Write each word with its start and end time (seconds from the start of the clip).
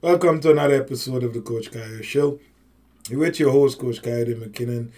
Welcome 0.00 0.38
to 0.42 0.52
another 0.52 0.76
episode 0.76 1.24
of 1.24 1.34
the 1.34 1.40
Coach 1.40 1.72
Kaya 1.72 2.04
Show. 2.04 2.38
You're 3.10 3.18
with 3.18 3.40
your 3.40 3.50
host, 3.50 3.80
Coach 3.80 4.00
Kayode 4.00 4.40
McKinnon, 4.40 4.92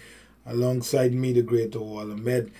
alongside 0.45 1.11
me, 1.11 1.33
the 1.33 1.41
great 1.41 1.73
Awal 1.73 2.11
Ahmed. 2.11 2.51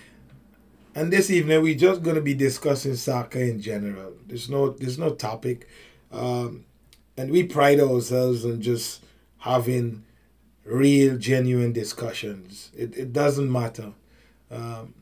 And 0.92 1.12
this 1.12 1.30
evening, 1.30 1.62
we're 1.62 1.78
just 1.78 2.02
going 2.02 2.16
to 2.16 2.20
be 2.20 2.34
discussing 2.34 2.96
soccer 2.96 3.38
in 3.38 3.60
general. 3.62 4.14
There's 4.26 4.50
no, 4.50 4.70
there's 4.70 4.98
no 4.98 5.10
topic, 5.10 5.68
um, 6.10 6.64
and 7.16 7.30
we 7.30 7.44
pride 7.44 7.78
ourselves 7.78 8.44
on 8.44 8.60
just 8.60 9.04
having 9.38 10.02
real, 10.64 11.18
genuine 11.18 11.72
discussions. 11.72 12.72
It, 12.76 12.98
it 12.98 13.12
doesn't 13.12 13.52
matter. 13.52 13.92
Um, 14.50 14.94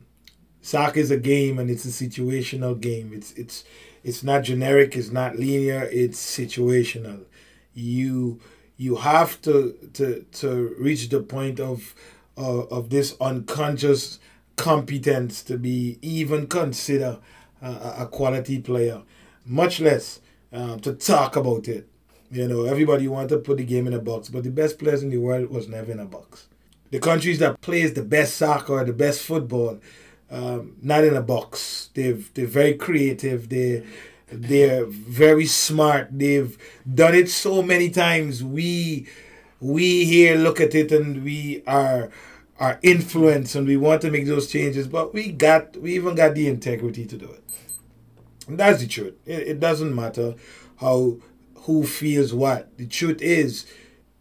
soccer 0.61 0.99
is 0.99 1.09
a 1.09 1.17
game, 1.17 1.57
and 1.57 1.71
it's 1.71 1.85
a 1.85 1.87
situational 1.87 2.79
game. 2.79 3.13
It's 3.15 3.31
it's 3.31 3.63
it's 4.03 4.21
not 4.21 4.43
generic. 4.43 4.95
It's 4.95 5.09
not 5.09 5.37
linear. 5.37 5.89
It's 5.91 6.19
situational. 6.23 7.25
You 7.73 8.39
you 8.77 8.95
have 8.95 9.41
to 9.43 9.75
to 9.93 10.25
to 10.33 10.75
reach 10.79 11.09
the 11.09 11.21
point 11.21 11.59
of 11.59 11.93
uh, 12.37 12.63
of 12.65 12.89
this 12.89 13.15
unconscious 13.21 14.19
competence 14.55 15.43
to 15.43 15.57
be 15.57 15.97
even 16.01 16.47
consider 16.47 17.19
uh, 17.61 17.95
a 17.99 18.07
quality 18.07 18.59
player, 18.59 19.01
much 19.45 19.79
less 19.79 20.19
uh, 20.53 20.77
to 20.77 20.93
talk 20.93 21.35
about 21.35 21.67
it. 21.67 21.87
You 22.31 22.47
know, 22.47 22.63
everybody 22.65 23.07
want 23.07 23.29
to 23.29 23.37
put 23.37 23.57
the 23.57 23.65
game 23.65 23.87
in 23.87 23.93
a 23.93 23.99
box, 23.99 24.29
but 24.29 24.43
the 24.43 24.51
best 24.51 24.79
players 24.79 25.03
in 25.03 25.09
the 25.09 25.17
world 25.17 25.49
was 25.49 25.67
never 25.67 25.91
in 25.91 25.99
a 25.99 26.05
box. 26.05 26.47
The 26.91 26.99
countries 26.99 27.39
that 27.39 27.61
plays 27.61 27.93
the 27.93 28.03
best 28.03 28.35
soccer, 28.35 28.83
the 28.83 28.93
best 28.93 29.21
football, 29.21 29.79
um, 30.29 30.75
not 30.81 31.03
in 31.03 31.15
a 31.15 31.21
box. 31.21 31.89
They've 31.93 32.33
they're 32.33 32.47
very 32.47 32.75
creative. 32.75 33.49
They 33.49 33.85
they're 34.31 34.85
very 34.85 35.45
smart. 35.45 36.07
They've 36.11 36.57
done 36.91 37.15
it 37.15 37.29
so 37.29 37.61
many 37.61 37.89
times. 37.89 38.43
We 38.43 39.07
we 39.59 40.05
here 40.05 40.35
look 40.37 40.59
at 40.59 40.73
it 40.73 40.91
and 40.91 41.23
we 41.23 41.63
are 41.67 42.09
are 42.59 42.79
influenced 42.83 43.55
and 43.55 43.67
we 43.67 43.75
want 43.75 44.01
to 44.03 44.11
make 44.11 44.25
those 44.27 44.47
changes, 44.47 44.87
but 44.87 45.13
we 45.13 45.31
got 45.31 45.75
we 45.77 45.95
even 45.95 46.15
got 46.15 46.35
the 46.35 46.47
integrity 46.47 47.05
to 47.05 47.17
do 47.17 47.25
it. 47.25 47.43
And 48.47 48.59
that's 48.59 48.81
the 48.81 48.87
truth. 48.87 49.15
It, 49.25 49.47
it 49.47 49.59
doesn't 49.59 49.93
matter 49.93 50.35
how 50.77 51.17
who 51.55 51.85
feels 51.85 52.33
what. 52.33 52.75
The 52.77 52.87
truth 52.87 53.21
is, 53.21 53.65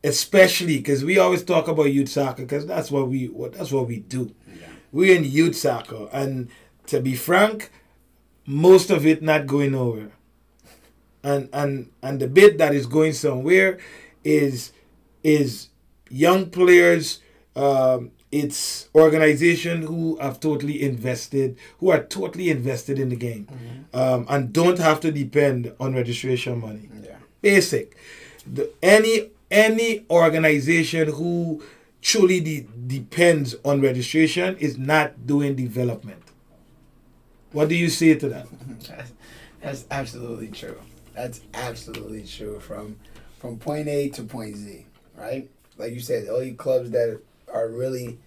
especially 0.05 0.79
because 0.79 1.05
we 1.05 1.19
always 1.19 1.43
talk 1.43 1.69
about 1.69 1.85
youth 1.93 2.09
soccer 2.09 2.43
because 2.43 2.67
that's 2.67 2.91
what 2.91 3.09
we 3.09 3.27
what 3.27 3.53
that's 3.53 3.73
what 3.73 3.87
we 3.87 4.01
do. 4.01 4.35
Yeah. 4.49 4.67
We're 4.93 5.17
in 5.17 5.25
youth 5.25 5.57
soccer, 5.57 6.09
and 6.13 6.49
to 6.87 7.01
be 7.01 7.15
frank, 7.15 7.71
most 8.51 8.91
of 8.91 9.07
it 9.07 9.23
not 9.23 9.47
going 9.47 9.73
nowhere. 9.73 10.11
And 11.23 11.49
and 11.53 11.91
and 12.03 12.21
the 12.21 12.27
bit 12.27 12.59
that 12.59 12.75
is 12.75 12.87
going 12.87 13.13
somewhere 13.13 13.79
is 14.25 14.73
is 15.23 15.69
young 16.09 16.51
players 16.51 17.21
um, 17.57 18.13
it's 18.33 18.89
organization 18.95 19.83
who 19.83 20.17
have 20.21 20.39
totally 20.39 20.83
invested, 20.83 21.57
who 21.79 21.91
are 21.91 22.03
totally 22.05 22.49
invested 22.49 22.99
in 22.99 23.09
the 23.09 23.17
game, 23.17 23.47
mm-hmm. 23.47 23.97
um, 23.97 24.27
and 24.29 24.53
don't 24.53 24.79
have 24.79 25.01
to 25.01 25.11
depend 25.11 25.73
on 25.81 25.95
registration 25.95 26.61
money. 26.61 26.89
Yeah. 27.03 27.17
Basic. 27.43 27.97
The, 28.51 28.71
any 28.83 29.31
any 29.51 30.07
organization 30.11 31.09
who 31.09 31.63
truly 32.03 32.41
de- 32.41 32.67
depends 32.87 33.57
on 33.65 33.81
registration 33.81 34.57
is 34.59 34.79
not 34.79 35.27
doing 35.27 35.57
development. 35.57 36.23
What 37.53 37.69
do 37.69 37.75
you 37.75 37.89
say 37.89 38.15
to 38.15 38.29
that? 38.29 38.47
that's, 39.61 39.85
absolutely 39.91 40.49
true. 40.49 40.81
That's 41.15 41.41
absolutely 41.55 42.25
true. 42.25 42.61
From 42.61 42.97
from 43.39 43.59
point 43.59 43.89
A 43.89 44.09
to 44.11 44.23
point 44.23 44.57
Z, 44.57 44.87
right? 45.17 45.51
Like 45.77 45.93
you 45.93 46.01
said, 46.01 46.29
all 46.29 46.43
you 46.43 46.55
clubs 46.55 46.91
that 46.91 47.21
are 47.53 47.69
really 47.69 48.19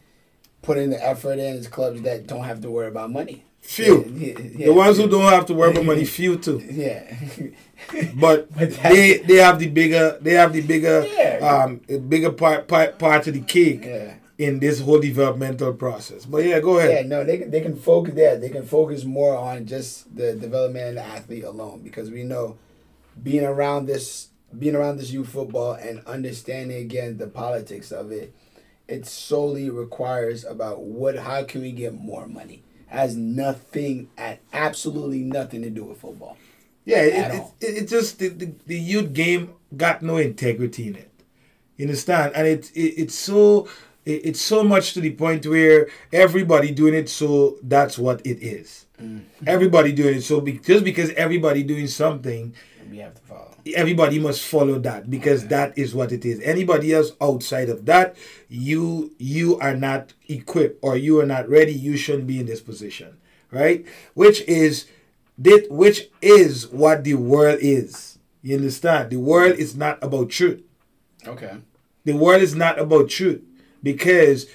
putting 0.62 0.90
the 0.90 1.06
effort 1.06 1.34
in 1.34 1.56
is 1.56 1.68
clubs 1.68 2.02
that 2.02 2.28
don't 2.28 2.44
have 2.44 2.62
to 2.62 2.72
worry 2.72 2.88
about 2.88 3.12
money. 3.12 3.46
Few. 3.62 4.04
Yeah, 4.06 4.40
yeah, 4.40 4.66
the 4.66 4.74
ones 4.74 4.98
who 4.98 5.08
don't 5.08 5.32
have 5.32 5.46
to 5.46 5.54
worry 5.54 5.72
about 5.72 5.86
money, 5.86 6.04
few 6.20 6.38
too. 6.38 6.62
Yeah. 6.70 7.16
but, 8.16 8.54
but 8.54 8.72
they 8.72 9.20
they 9.20 9.36
have 9.36 9.60
the 9.60 9.70
bigger 9.70 10.18
they 10.20 10.34
have 10.34 10.52
the 10.52 10.62
bigger 10.62 11.06
yeah. 11.06 11.64
um 11.64 11.78
bigger 12.10 12.32
part 12.32 12.68
part 12.68 13.00
part 13.00 13.28
of 13.28 13.34
the 13.34 13.42
cake. 13.42 13.86
Yeah 13.86 14.16
in 14.38 14.60
this 14.60 14.80
whole 14.82 15.00
developmental 15.00 15.74
process. 15.74 16.26
But 16.26 16.46
yeah, 16.46 16.60
go 16.60 16.80
ahead. 16.80 16.92
Yeah, 16.92 17.08
no, 17.08 17.24
they 17.24 17.38
can 17.38 17.52
they 17.52 17.62
can 17.62 17.76
focus 17.76 18.16
there. 18.16 18.38
They 18.38 18.50
can 18.50 18.66
focus 18.66 19.04
more 19.04 19.36
on 19.36 19.66
just 19.66 20.16
the 20.16 20.34
development 20.34 20.90
of 20.90 20.96
the 20.96 21.06
athlete 21.06 21.44
alone 21.44 21.82
because 21.84 22.10
we 22.10 22.24
know 22.24 22.58
being 23.22 23.46
around 23.46 23.86
this 23.86 24.30
being 24.58 24.76
around 24.76 24.98
this 24.98 25.12
youth 25.12 25.30
football 25.30 25.74
and 25.74 26.02
understanding 26.06 26.78
again 26.78 27.18
the 27.18 27.28
politics 27.28 27.92
of 27.92 28.12
it, 28.12 28.34
it 28.88 29.06
solely 29.06 29.70
requires 29.70 30.44
about 30.44 30.82
what 30.82 31.18
how 31.18 31.44
can 31.44 31.62
we 31.62 31.72
get 31.72 31.94
more 31.94 32.28
money. 32.28 32.64
It 32.92 32.96
has 32.96 33.16
nothing 33.16 34.10
at 34.18 34.40
absolutely 34.52 35.20
nothing 35.20 35.62
to 35.62 35.70
do 35.70 35.86
with 35.86 36.00
football. 36.00 36.38
Yeah, 36.86 37.02
it, 37.02 37.14
it, 37.14 37.44
it, 37.62 37.84
it, 37.84 37.88
just 37.88 38.20
the, 38.20 38.28
the, 38.28 38.54
the 38.66 38.78
youth 38.78 39.14
game 39.14 39.54
got 39.78 40.02
no 40.02 40.18
integrity 40.18 40.88
in 40.88 40.96
it. 40.98 41.10
You 41.78 41.86
understand? 41.86 42.34
And 42.36 42.46
it, 42.46 42.72
it 42.76 42.94
it's 42.98 43.16
so 43.16 43.70
it's 44.06 44.42
so 44.42 44.64
much 44.64 44.94
to 44.94 45.02
the 45.02 45.12
point 45.12 45.46
where 45.46 45.88
everybody 46.12 46.72
doing 46.72 46.94
it 46.94 47.10
so 47.10 47.58
that's 47.64 47.98
what 47.98 48.26
it 48.26 48.42
is. 48.44 48.86
Mm-hmm. 49.02 49.48
everybody 49.48 49.92
doing 49.92 50.18
it 50.18 50.22
so 50.22 50.40
be, 50.40 50.60
just 50.60 50.84
because 50.84 51.10
everybody 51.12 51.64
doing 51.64 51.88
something 51.88 52.54
we 52.90 53.00
have 53.00 53.16
to 53.16 53.22
follow. 53.22 53.52
everybody 53.76 54.20
must 54.20 54.46
follow 54.46 54.78
that 54.80 55.10
because 55.10 55.42
okay. 55.42 55.50
that 55.50 55.78
is 55.78 55.96
what 55.96 56.12
it 56.12 56.26
is. 56.26 56.40
Anybody 56.42 56.94
else 56.94 57.12
outside 57.20 57.70
of 57.70 57.86
that 57.86 58.16
you 58.50 59.14
you 59.18 59.60
are 59.60 59.76
not 59.76 60.14
equipped 60.28 60.80
or 60.82 60.96
you 60.96 61.20
are 61.20 61.26
not 61.26 61.50
ready 61.50 61.74
you 61.74 61.98
shouldn't 61.98 62.28
be 62.28 62.40
in 62.40 62.46
this 62.46 62.62
position 62.62 63.18
right? 63.54 63.86
Which 64.16 64.42
is 64.42 64.88
that 65.38 65.68
which 65.70 66.10
is 66.22 66.68
what 66.68 67.04
the 67.04 67.14
world 67.14 67.60
is. 67.62 68.18
You 68.42 68.58
understand? 68.58 69.12
The 69.12 69.18
world 69.18 69.58
is 69.58 69.76
not 69.76 70.04
about 70.04 70.30
truth. 70.30 70.62
Okay. 71.26 71.58
The 72.04 72.14
world 72.14 72.42
is 72.42 72.54
not 72.54 72.78
about 72.78 73.10
truth 73.10 73.42
because 73.84 74.48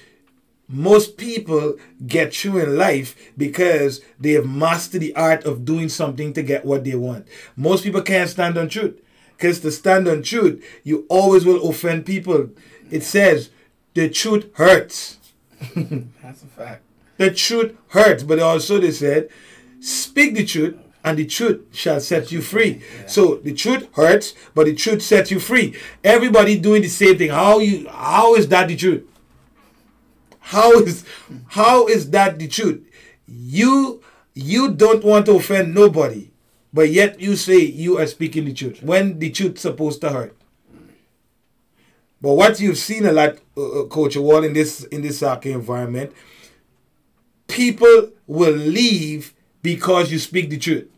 most 0.67 1.17
people 1.17 1.77
get 2.05 2.33
through 2.33 2.59
in 2.59 2.77
life 2.77 3.15
because 3.37 4.01
they 4.19 4.33
have 4.33 4.45
mastered 4.45 5.01
the 5.01 5.15
art 5.15 5.43
of 5.45 5.65
doing 5.65 5.89
something 5.89 6.33
to 6.33 6.43
get 6.43 6.65
what 6.65 6.83
they 6.83 6.95
want. 6.95 7.27
Most 7.55 7.83
people 7.83 8.01
can't 8.01 8.29
stand 8.29 8.57
on 8.57 8.69
truth. 8.69 8.99
Because 9.35 9.61
to 9.61 9.71
stand 9.71 10.07
on 10.07 10.21
truth, 10.21 10.63
you 10.83 11.05
always 11.09 11.45
will 11.45 11.67
offend 11.67 12.05
people. 12.05 12.49
It 12.91 13.03
says 13.03 13.49
the 13.93 14.09
truth 14.09 14.49
hurts. 14.55 15.17
That's 15.75 16.43
a 16.43 16.47
fact. 16.47 16.83
The 17.17 17.31
truth 17.31 17.75
hurts. 17.89 18.23
But 18.23 18.39
also 18.39 18.79
they 18.79 18.91
said, 18.91 19.29
speak 19.79 20.35
the 20.35 20.45
truth 20.45 20.77
and 21.03 21.17
the 21.17 21.25
truth 21.25 21.61
shall 21.71 21.99
set 21.99 22.31
you 22.31 22.41
free. 22.41 22.81
Yeah. 22.99 23.07
So 23.07 23.35
the 23.35 23.53
truth 23.53 23.87
hurts, 23.93 24.35
but 24.53 24.65
the 24.65 24.75
truth 24.75 25.01
sets 25.01 25.31
you 25.31 25.39
free. 25.39 25.75
Everybody 26.03 26.59
doing 26.59 26.81
the 26.81 26.89
same 26.89 27.17
thing. 27.17 27.29
How 27.29 27.59
you 27.59 27.87
how 27.89 28.35
is 28.35 28.47
that 28.49 28.67
the 28.67 28.75
truth? 28.75 29.08
How 30.49 30.79
is 30.79 31.05
how 31.49 31.85
is 31.85 32.09
that 32.09 32.39
the 32.39 32.47
truth? 32.47 32.81
You 33.27 34.01
you 34.33 34.73
don't 34.73 35.03
want 35.03 35.27
to 35.27 35.35
offend 35.35 35.75
nobody, 35.75 36.31
but 36.73 36.89
yet 36.89 37.19
you 37.19 37.35
say 37.35 37.59
you 37.59 37.99
are 37.99 38.07
speaking 38.07 38.45
the 38.45 38.53
truth 38.53 38.81
when 38.81 39.19
the 39.19 39.29
truth 39.29 39.59
supposed 39.59 40.01
to 40.01 40.09
hurt. 40.09 40.35
But 42.19 42.33
what 42.33 42.59
you've 42.59 42.79
seen 42.79 43.05
a 43.05 43.11
lot, 43.11 43.37
uh, 43.55 43.81
uh 43.81 43.85
Coach 43.85 44.17
Wall, 44.17 44.43
in 44.43 44.53
this 44.53 44.83
in 44.85 45.03
this 45.03 45.19
soccer 45.19 45.49
environment, 45.49 46.13
people 47.47 48.09
will 48.25 48.55
leave 48.55 49.35
because 49.61 50.11
you 50.11 50.17
speak 50.17 50.49
the 50.49 50.57
truth. 50.57 50.89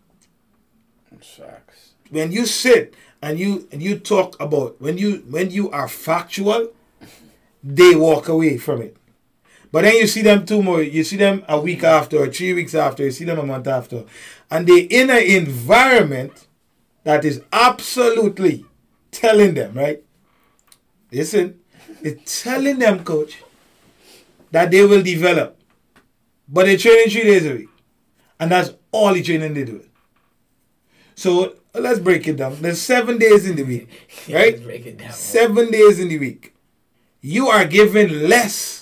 Sucks. 1.19 1.91
When 2.09 2.31
you 2.31 2.45
sit 2.45 2.93
and 3.21 3.37
you 3.37 3.67
and 3.69 3.83
you 3.83 3.99
talk 3.99 4.39
about 4.39 4.79
when 4.79 4.97
you 4.97 5.25
when 5.29 5.51
you 5.51 5.69
are 5.71 5.89
factual, 5.89 6.71
they 7.61 7.95
walk 7.95 8.29
away 8.29 8.57
from 8.57 8.81
it. 8.81 8.95
But 9.71 9.83
then 9.83 9.95
you 9.95 10.07
see 10.07 10.21
them 10.21 10.45
two 10.45 10.61
more, 10.61 10.81
you 10.81 11.03
see 11.03 11.15
them 11.15 11.45
a 11.47 11.59
week 11.59 11.83
after, 11.83 12.17
or 12.17 12.27
three 12.27 12.53
weeks 12.53 12.75
after, 12.75 13.03
you 13.03 13.11
see 13.11 13.23
them 13.23 13.39
a 13.39 13.45
month 13.45 13.67
after. 13.67 14.03
And 14.49 14.67
they're 14.67 14.87
in 14.89 15.09
an 15.09 15.23
environment 15.23 16.47
that 17.03 17.23
is 17.23 17.41
absolutely 17.53 18.65
telling 19.11 19.53
them, 19.53 19.73
right? 19.73 20.03
Listen, 21.11 21.59
it's 22.01 22.43
telling 22.43 22.79
them, 22.79 23.03
coach, 23.03 23.41
that 24.51 24.71
they 24.71 24.85
will 24.85 25.01
develop. 25.01 25.57
But 26.49 26.65
they're 26.65 26.77
training 26.77 27.09
three 27.09 27.23
days 27.23 27.45
a 27.45 27.53
week. 27.53 27.69
And 28.39 28.51
that's 28.51 28.71
all 28.91 29.13
the 29.13 29.23
training 29.23 29.53
they 29.53 29.63
do. 29.63 29.85
So 31.15 31.55
let's 31.73 31.99
break 31.99 32.27
it 32.27 32.37
down. 32.37 32.61
There's 32.61 32.81
seven 32.81 33.17
days 33.17 33.47
in 33.47 33.55
the 33.55 33.63
week, 33.63 33.89
right? 34.29 34.61
break 34.61 34.85
it 34.85 34.97
down. 34.97 35.11
Seven 35.13 35.71
days 35.71 35.99
in 35.99 36.09
the 36.09 36.19
week. 36.19 36.53
You 37.21 37.47
are 37.47 37.65
given 37.65 38.27
less 38.27 38.80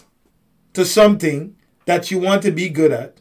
to 0.79 0.85
something 0.85 1.55
that 1.85 2.09
you 2.09 2.19
want 2.19 2.41
to 2.43 2.51
be 2.51 2.69
good 2.69 2.91
at, 2.91 3.17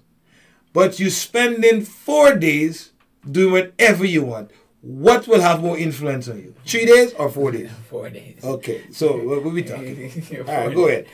but 0.72 1.00
you 1.00 1.10
spending 1.10 1.84
four 1.84 2.37
days 2.37 2.93
doing 3.28 3.52
whatever 3.52 4.05
you 4.05 4.22
want. 4.25 4.50
what 4.81 5.26
will 5.26 5.40
have 5.40 5.60
more 5.60 5.76
influence 5.76 6.28
on 6.28 6.38
you? 6.38 6.55
Three 6.64 6.87
days 6.87 7.12
or 7.14 7.28
four 7.28 7.50
days? 7.50 7.69
Four 7.90 8.10
days. 8.10 8.38
Okay, 8.44 8.84
so 8.93 9.16
what 9.16 9.43
will 9.43 9.50
we 9.50 9.64
talking? 9.64 10.12
All 10.46 10.55
right, 10.55 10.72
go 10.75 10.87
ahead. 10.87 11.06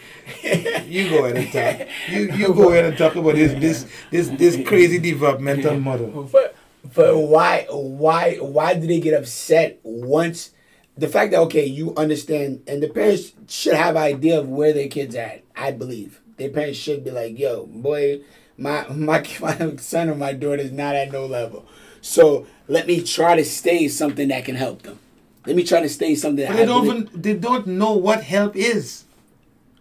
You 0.86 1.08
go 1.08 1.24
ahead 1.24 1.36
and 1.38 1.50
talk. 1.50 1.88
You 2.10 2.20
you 2.32 2.52
go 2.52 2.70
ahead 2.72 2.84
and 2.84 2.98
talk 2.98 3.14
about 3.16 3.36
this 3.36 3.52
this 3.64 3.86
this 4.10 4.28
this 4.36 4.68
crazy 4.68 4.98
developmental 4.98 5.80
model. 5.80 6.28
But 6.30 6.54
but 6.94 7.16
why 7.16 7.66
why 7.70 8.36
why 8.36 8.74
do 8.74 8.86
they 8.86 9.00
get 9.00 9.14
upset 9.14 9.80
once 9.82 10.50
the 10.98 11.08
fact 11.08 11.30
that 11.32 11.40
okay 11.48 11.64
you 11.64 11.94
understand 11.96 12.62
and 12.66 12.82
the 12.82 12.88
parents 12.90 13.32
should 13.48 13.74
have 13.74 13.96
idea 13.96 14.38
of 14.38 14.48
where 14.48 14.74
their 14.74 14.88
kids 14.88 15.14
at 15.14 15.42
I 15.56 15.70
believe 15.72 16.20
their 16.36 16.50
parents 16.50 16.78
should 16.78 17.04
be 17.04 17.10
like 17.10 17.38
yo 17.38 17.66
boy 17.66 18.20
my 18.56 18.86
my 18.88 19.24
my 19.40 19.76
son 19.76 20.08
or 20.08 20.14
my 20.14 20.32
daughter 20.32 20.62
is 20.62 20.72
not 20.72 20.94
at 20.94 21.12
no 21.12 21.26
level 21.26 21.64
so 22.00 22.46
let 22.68 22.86
me 22.86 23.02
try 23.02 23.36
to 23.36 23.44
stay 23.44 23.88
something 23.88 24.28
that 24.28 24.44
can 24.44 24.54
help 24.54 24.82
them 24.82 24.98
let 25.46 25.56
me 25.56 25.64
try 25.64 25.80
to 25.80 25.88
stay 25.88 26.14
something 26.14 26.44
that 26.44 26.48
But 26.52 26.56
they 26.56 26.66
don't 26.66 26.84
even 26.84 27.10
they 27.14 27.34
don't 27.34 27.66
know 27.66 27.92
what 27.92 28.22
help 28.22 28.56
is. 28.56 29.04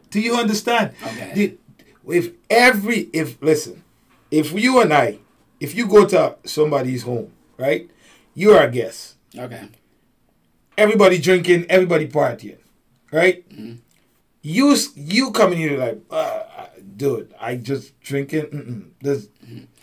Do 0.10 0.20
you 0.20 0.36
understand? 0.36 0.94
Okay. 1.02 1.32
The- 1.34 1.58
if 2.06 2.32
every 2.50 3.10
if 3.14 3.42
listen, 3.42 3.82
if 4.30 4.52
you 4.52 4.82
and 4.82 4.94
I, 4.94 5.20
if 5.62 5.74
you 5.74 5.88
go 5.88 6.06
to 6.06 6.36
somebody's 6.44 7.04
home, 7.04 7.32
right? 7.58 7.90
You 8.36 8.52
are 8.56 8.64
a 8.64 8.72
guest. 8.72 9.16
okay 9.38 9.70
Everybody 10.78 11.18
drinking, 11.20 11.68
everybody 11.70 12.08
partying, 12.08 12.58
right? 13.12 13.48
Mm-hmm. 13.50 13.76
You 14.44 14.76
you 14.96 15.32
coming 15.32 15.58
here 15.58 15.78
like, 15.80 16.02
uh, 16.12 16.44
dude, 16.98 17.34
I 17.40 17.56
just 17.56 17.98
drinking. 18.02 18.48
Mm-mm, 18.48 18.90
there's 19.02 19.30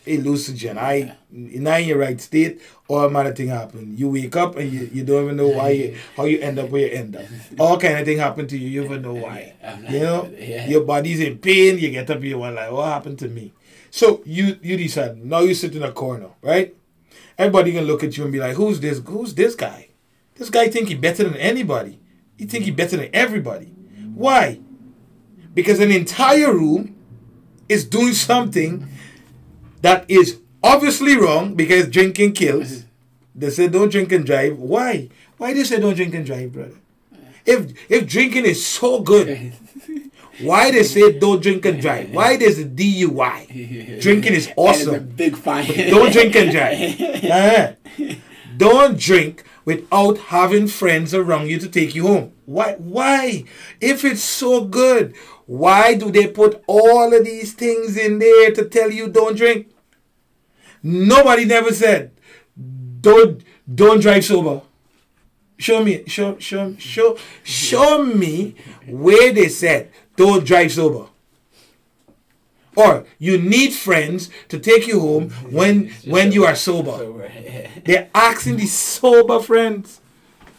hallucinogen. 0.06 0.76
I 0.76 1.16
not 1.30 1.80
in 1.80 1.88
your 1.88 1.98
right 1.98 2.20
state. 2.20 2.60
All 2.86 3.08
manner 3.08 3.30
of 3.30 3.36
thing 3.36 3.48
happen. 3.48 3.96
You 3.96 4.10
wake 4.10 4.36
up 4.36 4.56
and 4.56 4.70
you, 4.70 4.90
you 4.92 5.02
don't 5.02 5.24
even 5.24 5.36
know 5.38 5.48
why 5.48 5.70
you, 5.70 5.98
how 6.16 6.24
you 6.24 6.40
end 6.40 6.58
up 6.58 6.68
where 6.68 6.86
you 6.86 6.92
end 6.92 7.16
up. 7.16 7.24
All 7.58 7.78
kind 7.78 7.98
of 7.98 8.04
thing 8.04 8.18
happen 8.18 8.46
to 8.48 8.58
you. 8.58 8.68
You 8.68 8.84
even 8.84 9.02
know 9.02 9.14
why. 9.14 9.54
You 9.90 10.00
know, 10.00 10.30
your 10.66 10.82
body's 10.82 11.20
in 11.20 11.38
pain. 11.38 11.78
You 11.78 11.90
get 11.90 12.10
up, 12.10 12.22
you 12.22 12.38
want 12.38 12.56
like, 12.56 12.70
what 12.70 12.86
happened 12.86 13.18
to 13.20 13.28
me? 13.28 13.52
So 13.90 14.20
you 14.26 14.58
you 14.62 14.76
decide. 14.76 15.16
Now 15.24 15.40
you 15.40 15.54
sit 15.54 15.74
in 15.74 15.82
a 15.82 15.92
corner, 15.92 16.30
right? 16.42 16.74
Everybody 17.38 17.72
gonna 17.72 17.86
look 17.86 18.04
at 18.04 18.16
you 18.16 18.24
and 18.24 18.32
be 18.32 18.38
like, 18.38 18.56
who's 18.56 18.78
this? 18.80 19.00
Who's 19.06 19.34
this 19.34 19.54
guy? 19.54 19.88
This 20.34 20.50
guy 20.50 20.68
think 20.68 20.88
he 20.88 20.94
better 20.94 21.24
than 21.24 21.36
anybody. 21.36 21.98
He 22.36 22.44
think 22.46 22.64
he 22.64 22.70
better 22.70 22.96
than 22.96 23.10
everybody. 23.12 23.72
Why? 24.20 24.60
Because 25.54 25.80
an 25.80 25.90
entire 25.90 26.52
room 26.52 26.94
is 27.70 27.86
doing 27.86 28.12
something 28.12 28.86
that 29.80 30.04
is 30.08 30.40
obviously 30.62 31.16
wrong 31.16 31.54
because 31.54 31.88
drinking 31.88 32.34
kills. 32.34 32.84
They 33.34 33.48
say 33.48 33.68
don't 33.68 33.90
drink 33.90 34.12
and 34.12 34.26
drive. 34.26 34.58
Why? 34.58 35.08
Why 35.38 35.54
they 35.54 35.64
say 35.64 35.80
don't 35.80 35.94
drink 35.94 36.14
and 36.14 36.26
drive, 36.26 36.52
brother? 36.52 36.76
If 37.46 37.72
if 37.90 38.06
drinking 38.06 38.44
is 38.44 38.60
so 38.66 39.00
good, 39.00 39.54
why 40.42 40.70
they 40.70 40.82
say 40.82 41.18
don't 41.18 41.42
drink 41.42 41.64
and 41.64 41.80
drive? 41.80 42.12
Why 42.12 42.36
there's 42.40 42.58
a 42.58 42.66
DUI? 42.66 44.02
Drinking 44.02 44.34
is 44.34 44.52
awesome. 44.54 45.08
big 45.16 45.34
fine 45.34 45.66
Don't 45.88 46.12
drink 46.12 46.36
and 46.36 46.50
drive. 46.50 46.76
Uh-huh. 47.30 48.14
Don't 48.56 48.98
drink 48.98 49.44
without 49.64 50.18
having 50.28 50.66
friends 50.66 51.14
around 51.14 51.48
you 51.48 51.58
to 51.58 51.68
take 51.68 51.94
you 51.94 52.06
home. 52.06 52.32
Why? 52.50 52.74
Why? 52.78 53.44
If 53.80 54.04
it's 54.04 54.24
so 54.24 54.64
good, 54.64 55.14
why 55.46 55.94
do 55.94 56.10
they 56.10 56.26
put 56.26 56.64
all 56.66 57.14
of 57.14 57.24
these 57.24 57.52
things 57.52 57.96
in 57.96 58.18
there 58.18 58.50
to 58.50 58.64
tell 58.64 58.90
you 58.90 59.08
don't 59.08 59.36
drink? 59.36 59.68
Nobody 60.82 61.44
never 61.44 61.72
said 61.72 62.10
don't 63.00 63.44
don't 63.72 64.00
drive 64.00 64.24
sober. 64.24 64.62
Show 65.58 65.84
me, 65.84 66.02
show, 66.08 66.38
show, 66.38 66.74
show, 66.76 67.16
show 67.44 68.02
me 68.04 68.56
where 68.84 69.32
they 69.32 69.48
said 69.48 69.92
don't 70.16 70.44
drive 70.44 70.72
sober. 70.72 71.06
Or 72.74 73.04
you 73.20 73.38
need 73.38 73.74
friends 73.74 74.28
to 74.48 74.58
take 74.58 74.88
you 74.88 74.98
home 74.98 75.30
when 75.50 75.90
when 76.04 76.32
you 76.32 76.46
are 76.46 76.56
sober. 76.56 77.30
They're 77.84 78.10
asking 78.12 78.56
the 78.56 78.66
sober 78.66 79.38
friends 79.38 80.00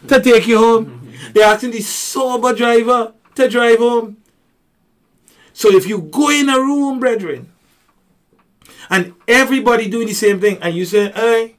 to 0.08 0.22
take 0.22 0.46
you 0.46 0.56
home. 0.56 1.01
They're 1.32 1.44
asking 1.46 1.70
the 1.72 1.80
sober 1.80 2.52
driver 2.54 3.12
to 3.36 3.48
drive 3.48 3.78
home. 3.78 4.16
So 5.52 5.70
if 5.74 5.86
you 5.86 6.00
go 6.02 6.30
in 6.30 6.48
a 6.48 6.58
room, 6.58 6.98
brethren, 6.98 7.50
and 8.90 9.14
everybody 9.28 9.88
doing 9.88 10.06
the 10.08 10.14
same 10.14 10.40
thing, 10.40 10.58
and 10.60 10.74
you 10.74 10.84
say, 10.84 11.10
"Hey, 11.12 11.56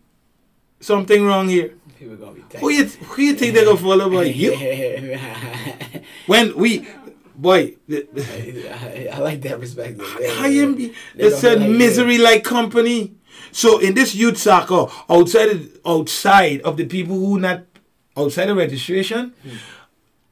something 0.79 1.23
wrong 1.25 1.47
here," 1.49 1.73
People 1.97 2.15
gonna 2.17 2.33
be 2.33 2.57
who 2.57 2.69
you 2.69 2.85
who 2.85 3.21
you 3.21 3.33
think 3.33 3.53
they're 3.53 3.65
gonna 3.65 3.77
follow 3.77 4.09
by 4.09 4.23
you? 4.25 4.51
When 6.25 6.55
we, 6.55 6.87
boy, 7.35 7.75
the, 7.87 8.07
the, 8.13 9.13
I 9.13 9.19
like 9.19 9.41
that 9.41 9.59
perspective. 9.59 10.05
I 10.39 10.47
am. 10.47 10.75
They 10.75 10.91
They 11.15 11.29
said 11.29 11.59
like 11.59 11.69
it. 11.69 11.73
misery 11.73 12.17
like 12.17 12.43
company. 12.43 13.13
So 13.51 13.79
in 13.79 13.93
this 13.93 14.15
youth 14.15 14.37
soccer, 14.37 14.87
outside 15.09 15.69
outside 15.85 16.61
of 16.61 16.77
the 16.77 16.85
people 16.85 17.15
who 17.15 17.39
not 17.39 17.65
outside 18.15 18.49
of 18.49 18.57
registration, 18.57 19.33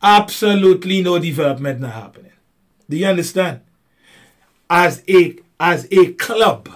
absolutely 0.02 1.02
no 1.02 1.20
development 1.20 1.80
not 1.80 1.94
happening. 1.94 2.32
Do 2.90 2.98
you 2.98 3.08
understand? 3.08 3.62
As 4.70 5.04
a 5.08 5.36
as 5.60 5.88
a 5.92 6.14
club, 6.14 6.70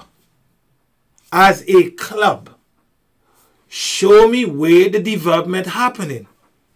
as 1.31 1.63
a 1.67 1.89
club, 1.91 2.51
show 3.67 4.27
me 4.27 4.45
where 4.45 4.89
the 4.89 5.01
development 5.01 5.67
happening. 5.67 6.27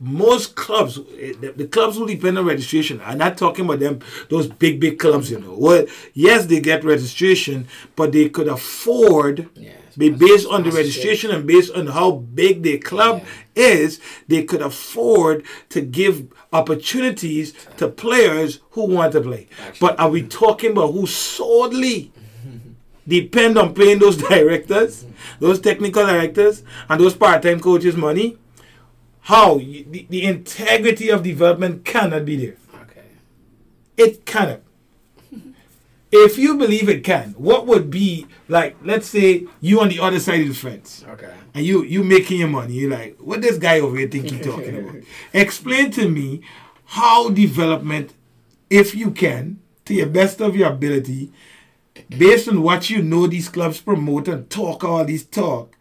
Most 0.01 0.55
clubs, 0.55 0.97
eh, 1.19 1.33
the, 1.39 1.51
the 1.51 1.67
clubs 1.67 1.97
who 1.97 2.07
depend 2.07 2.37
on 2.37 2.45
registration, 2.45 3.01
I'm 3.03 3.17
not 3.17 3.37
talking 3.37 3.65
about 3.65 3.79
them, 3.79 3.99
those 4.29 4.47
big, 4.47 4.79
big 4.79 4.97
clubs, 4.97 5.29
you 5.29 5.39
know. 5.41 5.53
Well, 5.57 5.85
yes, 6.13 6.45
they 6.45 6.61
get 6.61 6.85
registration, 6.85 7.67
but 7.97 8.13
they 8.13 8.29
could 8.29 8.47
afford, 8.47 9.49
Yeah, 9.55 9.73
be 9.99 10.09
based 10.09 10.47
on 10.47 10.63
the 10.63 10.71
registration 10.71 11.29
and 11.29 11.45
based 11.45 11.73
on 11.73 11.87
how 11.87 12.11
big 12.11 12.63
their 12.63 12.77
club 12.77 13.21
is, 13.53 13.99
they 14.29 14.43
could 14.43 14.61
afford 14.61 15.45
to 15.67 15.81
give 15.81 16.27
opportunities 16.53 17.53
to 17.75 17.89
players 17.89 18.61
who 18.71 18.85
want 18.85 19.11
to 19.11 19.21
play. 19.21 19.47
But 19.79 19.99
are 19.99 20.09
we 20.09 20.23
talking 20.23 20.71
about 20.71 20.93
who 20.93 21.05
solely 21.05 22.13
depend 23.07 23.57
on 23.57 23.75
paying 23.75 23.99
those 23.99 24.15
directors, 24.29 25.05
those 25.39 25.59
technical 25.59 26.05
directors, 26.05 26.63
and 26.87 26.99
those 26.99 27.15
part-time 27.15 27.59
coaches 27.59 27.97
money, 27.97 28.37
how 29.23 29.57
the, 29.57 30.07
the 30.09 30.23
integrity 30.23 31.09
of 31.09 31.23
development 31.23 31.83
cannot 31.83 32.23
be 32.23 32.37
there. 32.37 32.55
Okay. 32.83 33.03
It 33.97 34.25
cannot. 34.25 34.61
If 36.11 36.37
you 36.37 36.57
believe 36.57 36.89
it 36.89 37.03
can, 37.03 37.31
what 37.37 37.67
would 37.67 37.89
be 37.91 38.25
like? 38.47 38.75
Let's 38.83 39.07
say 39.07 39.45
you 39.61 39.79
on 39.81 39.89
the 39.89 39.99
other 39.99 40.19
side 40.19 40.41
of 40.41 40.47
the 40.47 40.53
fence, 40.53 41.05
Okay. 41.07 41.31
and 41.53 41.65
you 41.65 41.83
you 41.83 42.03
making 42.03 42.39
your 42.39 42.47
money. 42.49 42.73
You're 42.73 42.91
like, 42.91 43.17
what 43.19 43.41
this 43.41 43.57
guy 43.57 43.79
over 43.79 43.97
here 43.97 44.07
think 44.07 44.29
he 44.31 44.39
talking 44.39 44.75
about? 44.77 44.95
Explain 45.33 45.91
to 45.91 46.09
me 46.09 46.41
how 46.85 47.29
development, 47.29 48.13
if 48.69 48.95
you 48.95 49.11
can, 49.11 49.59
to 49.85 49.93
your 49.93 50.07
best 50.07 50.41
of 50.41 50.55
your 50.55 50.69
ability, 50.71 51.31
based 52.09 52.47
on 52.47 52.63
what 52.63 52.89
you 52.89 53.01
know 53.03 53.27
these 53.27 53.49
clubs 53.49 53.79
promote 53.79 54.27
and 54.27 54.49
talk 54.49 54.83
all 54.83 55.05
these 55.05 55.23
talk, 55.25 55.75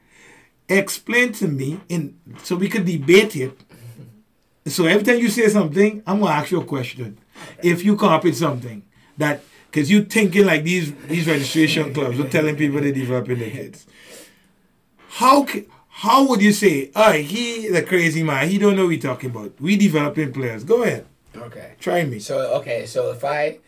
explain 0.69 1.33
to 1.33 1.49
me 1.49 1.81
in 1.89 2.19
so 2.43 2.57
we 2.57 2.69
could 2.69 2.85
debate 2.85 3.35
it. 3.37 3.59
So 4.67 4.85
every 4.85 5.03
time 5.05 5.19
you 5.19 5.31
say 5.31 5.49
something, 5.49 6.03
I'm 6.07 6.21
gonna 6.21 6.33
ask 6.33 6.51
you 6.51 6.61
a 6.61 6.65
question. 6.65 7.19
If 7.63 7.83
you 7.85 7.97
come 7.97 8.13
up 8.13 8.25
with 8.25 8.37
something 8.37 8.83
that 9.17 9.43
because 9.71 9.91
you 9.91 10.05
thinking 10.05 10.47
like 10.47 10.65
these 10.65 10.95
these 11.07 11.27
registration 11.27 11.93
clubs 11.93 12.19
are 12.19 12.29
telling 12.29 12.57
people 12.57 12.81
they're 12.81 12.93
developing 12.93 13.39
their 13.39 13.51
kids. 13.51 13.87
How 15.09 15.47
how 15.89 16.29
would 16.29 16.41
you 16.41 16.53
say, 16.53 16.91
oh, 16.95 17.13
he 17.13 17.69
the 17.69 17.83
crazy 17.83 18.23
man, 18.23 18.49
he 18.49 18.59
don't 18.59 18.77
know 18.77 18.83
what 18.83 18.91
we 18.91 18.99
talking 18.99 19.31
about. 19.31 19.61
We 19.61 19.77
developing 19.77 20.33
players. 20.33 20.65
Go 20.65 20.83
ahead. 20.83 21.07
Okay. 21.37 21.75
Try 21.81 22.05
me. 22.05 22.19
So 22.19 22.55
okay, 22.59 22.87
so 22.87 23.11
if 23.11 23.25
I 23.25 23.59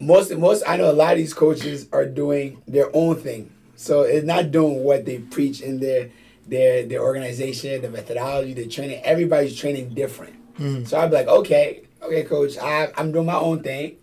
most 0.00 0.34
most 0.36 0.64
I 0.66 0.76
know 0.76 0.90
a 0.90 0.92
lot 0.92 1.12
of 1.12 1.18
these 1.18 1.34
coaches 1.34 1.86
are 1.92 2.06
doing 2.06 2.62
their 2.66 2.94
own 2.94 3.16
thing. 3.16 3.52
So 3.76 4.02
it's 4.02 4.26
not 4.26 4.50
doing 4.50 4.84
what 4.84 5.04
they 5.04 5.18
preach 5.18 5.60
in 5.60 5.80
their 5.80 6.10
their 6.46 6.86
their 6.86 7.02
organization, 7.02 7.82
the 7.82 7.90
methodology, 7.90 8.54
the 8.54 8.66
training. 8.66 9.02
Everybody's 9.04 9.56
training 9.56 9.94
different. 9.94 10.34
Mm. 10.58 10.86
So 10.88 10.98
I'd 10.98 11.10
be 11.10 11.16
like, 11.16 11.28
okay, 11.28 11.82
okay, 12.02 12.24
coach, 12.24 12.56
I 12.58 12.90
I'm 12.96 13.12
doing 13.12 13.26
my 13.26 13.36
own 13.36 13.62
thing. 13.62 13.96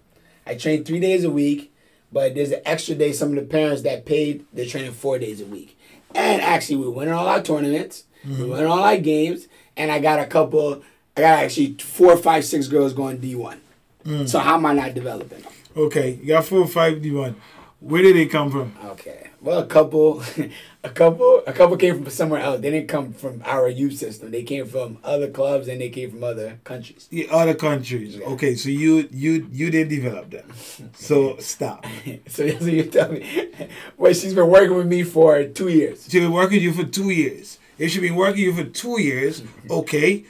I 0.46 0.56
train 0.56 0.84
three 0.84 1.00
days 1.00 1.24
a 1.24 1.30
week, 1.30 1.74
but 2.12 2.36
there's 2.36 2.52
an 2.52 2.62
extra 2.66 2.96
day. 2.96 3.14
Some 3.14 3.30
of 3.30 3.36
the 3.36 3.42
parents 3.44 3.82
that 3.84 4.06
paid, 4.06 4.46
they're 4.54 4.66
training 4.66 4.92
four 4.92 5.18
days 5.20 5.42
a 5.42 5.46
week. 5.46 5.78
And 6.16 6.42
actually, 6.42 6.76
we 6.78 6.90
win 6.90 7.10
all 7.10 7.28
our 7.28 7.42
tournaments, 7.42 8.04
we 8.24 8.32
mm-hmm. 8.32 8.50
win 8.50 8.66
all 8.66 8.84
our 8.84 8.98
games, 8.98 9.48
and 9.76 9.92
I 9.92 10.00
got 10.00 10.20
a 10.20 10.26
couple. 10.26 10.84
I 11.18 11.22
got 11.22 11.44
actually 11.44 11.74
four, 11.74 12.18
five, 12.18 12.46
six 12.46 12.68
girls 12.68 12.94
going 12.94 13.18
D 13.18 13.36
one. 13.36 13.62
Mm. 14.06 14.28
So 14.28 14.40
how 14.40 14.56
am 14.56 14.66
I 14.66 14.74
not 14.74 14.94
developing 14.94 15.42
them? 15.42 15.52
Okay, 15.76 16.20
you 16.22 16.28
got 16.28 16.46
four 16.46 16.60
or 16.60 16.68
five 16.68 17.02
D 17.02 17.12
one. 17.12 17.36
Where 17.80 18.02
did 18.02 18.16
they 18.16 18.26
come 18.28 18.52
from? 18.52 18.76
Okay. 18.86 19.30
Well, 19.44 19.60
a 19.60 19.66
couple, 19.66 20.24
a 20.86 20.90
couple, 20.90 21.44
a 21.46 21.52
couple 21.52 21.76
came 21.76 22.02
from 22.02 22.10
somewhere 22.10 22.40
else. 22.40 22.62
They 22.62 22.72
didn't 22.72 22.88
come 22.88 23.12
from 23.12 23.44
our 23.46 23.68
youth 23.68 23.98
system. 23.98 24.32
They 24.32 24.44
came 24.44 24.66
from 24.66 25.00
other 25.04 25.30
clubs 25.30 25.68
and 25.68 25.82
they 25.82 25.90
came 25.90 26.12
from 26.12 26.24
other 26.24 26.60
countries. 26.64 27.10
Yeah, 27.12 27.26
other 27.30 27.54
countries. 27.54 28.16
Yeah. 28.16 28.26
Okay, 28.28 28.56
so 28.56 28.70
you 28.70 29.10
you 29.12 29.50
you 29.52 29.70
didn't 29.70 29.90
develop 29.90 30.30
them. 30.30 30.50
So 30.94 31.36
stop. 31.40 31.86
so, 32.30 32.48
so 32.58 32.66
you 32.66 32.86
tell 32.86 33.12
me, 33.12 33.50
well, 33.98 34.14
she's 34.14 34.34
been 34.34 34.50
working 34.50 34.78
with 34.78 34.88
me 34.88 35.04
for 35.04 35.44
two 35.44 35.68
years. 35.68 36.04
She's 36.04 36.22
been 36.22 36.32
working 36.32 36.56
with 36.56 36.64
you 36.64 36.74
for 36.74 36.90
two 36.90 37.10
years. 37.10 37.60
If 37.78 37.92
she's 37.92 38.02
been 38.02 38.16
working 38.16 38.46
with 38.48 38.58
you 38.58 38.64
for 38.64 38.70
two 38.70 39.02
years, 39.02 39.42
mm-hmm. 39.42 39.72
okay. 39.72 40.24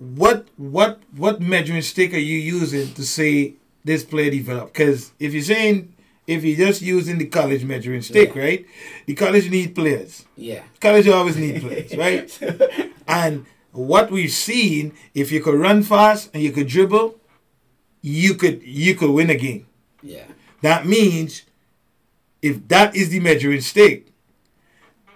What 0.00 0.48
what 0.56 0.98
what 1.16 1.40
measuring 1.40 1.82
stick 1.82 2.12
are 2.12 2.18
you 2.18 2.38
using 2.38 2.92
to 2.94 3.04
say 3.04 3.54
this 3.84 4.02
player 4.02 4.30
developed? 4.30 4.72
Because 4.72 5.12
if 5.20 5.32
you're 5.32 5.44
saying 5.44 5.92
if 6.26 6.44
you're 6.44 6.56
just 6.66 6.82
using 6.82 7.18
the 7.18 7.26
college 7.26 7.64
measuring 7.64 8.02
stick, 8.02 8.34
Yeah. 8.34 8.42
right? 8.42 8.66
The 9.06 9.14
college 9.14 9.48
need 9.50 9.74
players. 9.74 10.24
Yeah. 10.36 10.62
College 10.80 11.08
always 11.08 11.36
need 11.36 11.60
players, 11.62 11.94
right? 12.04 12.28
And 13.06 13.46
what 13.72 14.10
we've 14.10 14.32
seen, 14.32 14.92
if 15.14 15.30
you 15.30 15.40
could 15.40 15.54
run 15.54 15.82
fast 15.82 16.30
and 16.34 16.42
you 16.42 16.50
could 16.52 16.66
dribble, 16.66 17.18
you 18.02 18.34
could 18.34 18.62
you 18.62 18.94
could 18.94 19.10
win 19.10 19.30
a 19.30 19.36
game. 19.36 19.66
yeah. 20.02 20.24
That 20.62 20.86
means 20.86 21.42
if 22.42 22.66
that 22.68 22.96
is 22.96 23.10
the 23.10 23.20
measuring 23.20 23.60
stick, 23.60 24.06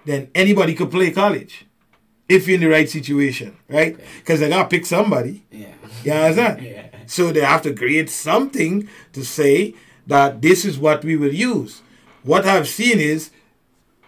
then 0.05 0.29
anybody 0.35 0.75
could 0.75 0.91
play 0.91 1.11
college 1.11 1.67
if 2.29 2.47
you're 2.47 2.55
in 2.57 2.61
the 2.61 2.69
right 2.69 2.89
situation, 2.89 3.57
right? 3.69 3.95
Okay. 3.95 4.05
Because 4.19 4.41
they 4.41 4.49
gotta 4.49 4.69
pick 4.69 4.87
somebody. 4.87 5.45
Yeah. 5.51 5.75
You 6.05 6.13
understand? 6.13 6.63
Yeah. 6.67 6.87
So 7.07 7.33
they 7.33 7.41
have 7.41 7.63
to 7.63 7.75
create 7.75 8.09
something 8.11 8.89
to 9.15 9.25
say 9.25 9.75
that 10.07 10.43
this 10.43 10.65
is 10.65 10.79
what 10.79 11.05
we 11.05 11.17
will 11.17 11.33
use. 11.33 11.83
What 12.23 12.47
I've 12.47 12.69
seen 12.69 12.99
is 12.99 13.31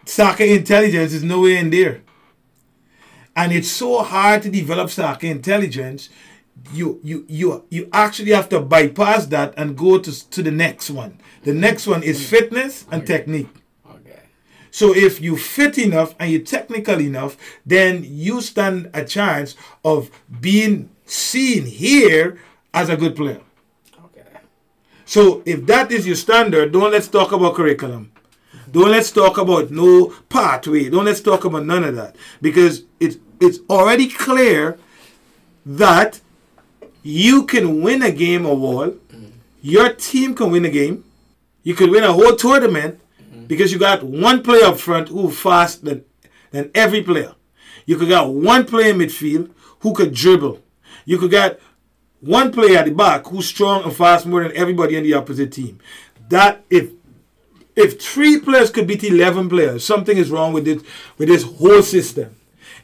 soccer 0.04 0.44
intelligence 0.44 1.12
is 1.12 1.22
nowhere 1.22 1.56
in 1.56 1.70
there. 1.70 2.02
And 3.34 3.52
it's 3.52 3.70
so 3.70 4.02
hard 4.02 4.42
to 4.42 4.50
develop 4.50 4.90
soccer 4.90 5.26
intelligence. 5.26 6.10
You 6.72 7.00
you 7.02 7.24
you 7.28 7.64
you 7.70 7.88
actually 7.92 8.32
have 8.32 8.48
to 8.50 8.60
bypass 8.60 9.26
that 9.26 9.54
and 9.56 9.76
go 9.76 9.98
to 9.98 10.30
to 10.30 10.42
the 10.42 10.50
next 10.50 10.90
one. 10.90 11.18
The 11.44 11.54
next 11.54 11.86
one 11.86 12.02
is 12.02 12.28
fitness 12.28 12.84
and 12.90 13.06
technique. 13.06 13.48
Okay. 13.90 14.20
So 14.70 14.94
if 14.94 15.20
you 15.20 15.36
fit 15.38 15.78
enough 15.78 16.14
and 16.20 16.30
you're 16.30 16.42
technical 16.42 17.00
enough, 17.00 17.36
then 17.64 18.04
you 18.06 18.42
stand 18.42 18.90
a 18.92 19.04
chance 19.04 19.56
of 19.82 20.10
being 20.40 20.90
seen 21.06 21.64
here 21.64 22.38
as 22.74 22.90
a 22.90 22.96
good 22.96 23.16
player. 23.16 23.40
So 25.12 25.42
if 25.44 25.66
that 25.66 25.92
is 25.92 26.06
your 26.06 26.16
standard, 26.16 26.72
don't 26.72 26.90
let's 26.90 27.06
talk 27.06 27.32
about 27.32 27.54
curriculum. 27.54 28.10
Don't 28.70 28.90
let's 28.90 29.10
talk 29.10 29.36
about 29.36 29.70
no 29.70 30.06
pathway. 30.30 30.88
Don't 30.88 31.04
let's 31.04 31.20
talk 31.20 31.44
about 31.44 31.66
none 31.66 31.84
of 31.84 31.96
that. 31.96 32.16
Because 32.40 32.84
it's 32.98 33.18
it's 33.38 33.58
already 33.68 34.08
clear 34.08 34.78
that 35.66 36.22
you 37.02 37.44
can 37.44 37.82
win 37.82 38.00
a 38.00 38.10
game 38.10 38.46
or 38.46 38.56
wall. 38.56 38.94
Your 39.60 39.92
team 39.92 40.34
can 40.34 40.50
win 40.50 40.64
a 40.64 40.70
game. 40.70 41.04
You 41.62 41.74
could 41.74 41.90
win 41.90 42.04
a 42.04 42.14
whole 42.14 42.34
tournament 42.34 42.98
because 43.46 43.70
you 43.70 43.78
got 43.78 44.02
one 44.02 44.42
player 44.42 44.64
up 44.64 44.78
front 44.78 45.08
who 45.10 45.30
fast 45.30 45.84
than, 45.84 46.06
than 46.52 46.70
every 46.74 47.02
player. 47.02 47.34
You 47.84 47.98
could 47.98 48.08
got 48.08 48.32
one 48.32 48.64
player 48.64 48.92
in 48.94 48.96
midfield 48.96 49.50
who 49.80 49.92
could 49.92 50.14
dribble. 50.14 50.60
You 51.04 51.18
could 51.18 51.30
got 51.30 51.58
one 52.22 52.52
player 52.52 52.78
at 52.78 52.86
the 52.86 52.92
back 52.92 53.26
who's 53.26 53.46
strong 53.46 53.82
and 53.82 53.94
fast 53.94 54.26
more 54.26 54.42
than 54.42 54.56
everybody 54.56 54.96
in 54.96 55.02
the 55.02 55.14
opposite 55.14 55.52
team. 55.52 55.78
That 56.28 56.64
if 56.70 56.90
if 57.76 58.00
three 58.00 58.38
players 58.38 58.70
could 58.70 58.86
beat 58.86 59.04
eleven 59.04 59.48
players, 59.48 59.84
something 59.84 60.16
is 60.16 60.30
wrong 60.30 60.52
with 60.52 60.64
this 60.64 60.82
with 61.18 61.28
this 61.28 61.42
whole 61.42 61.82
system. 61.82 62.36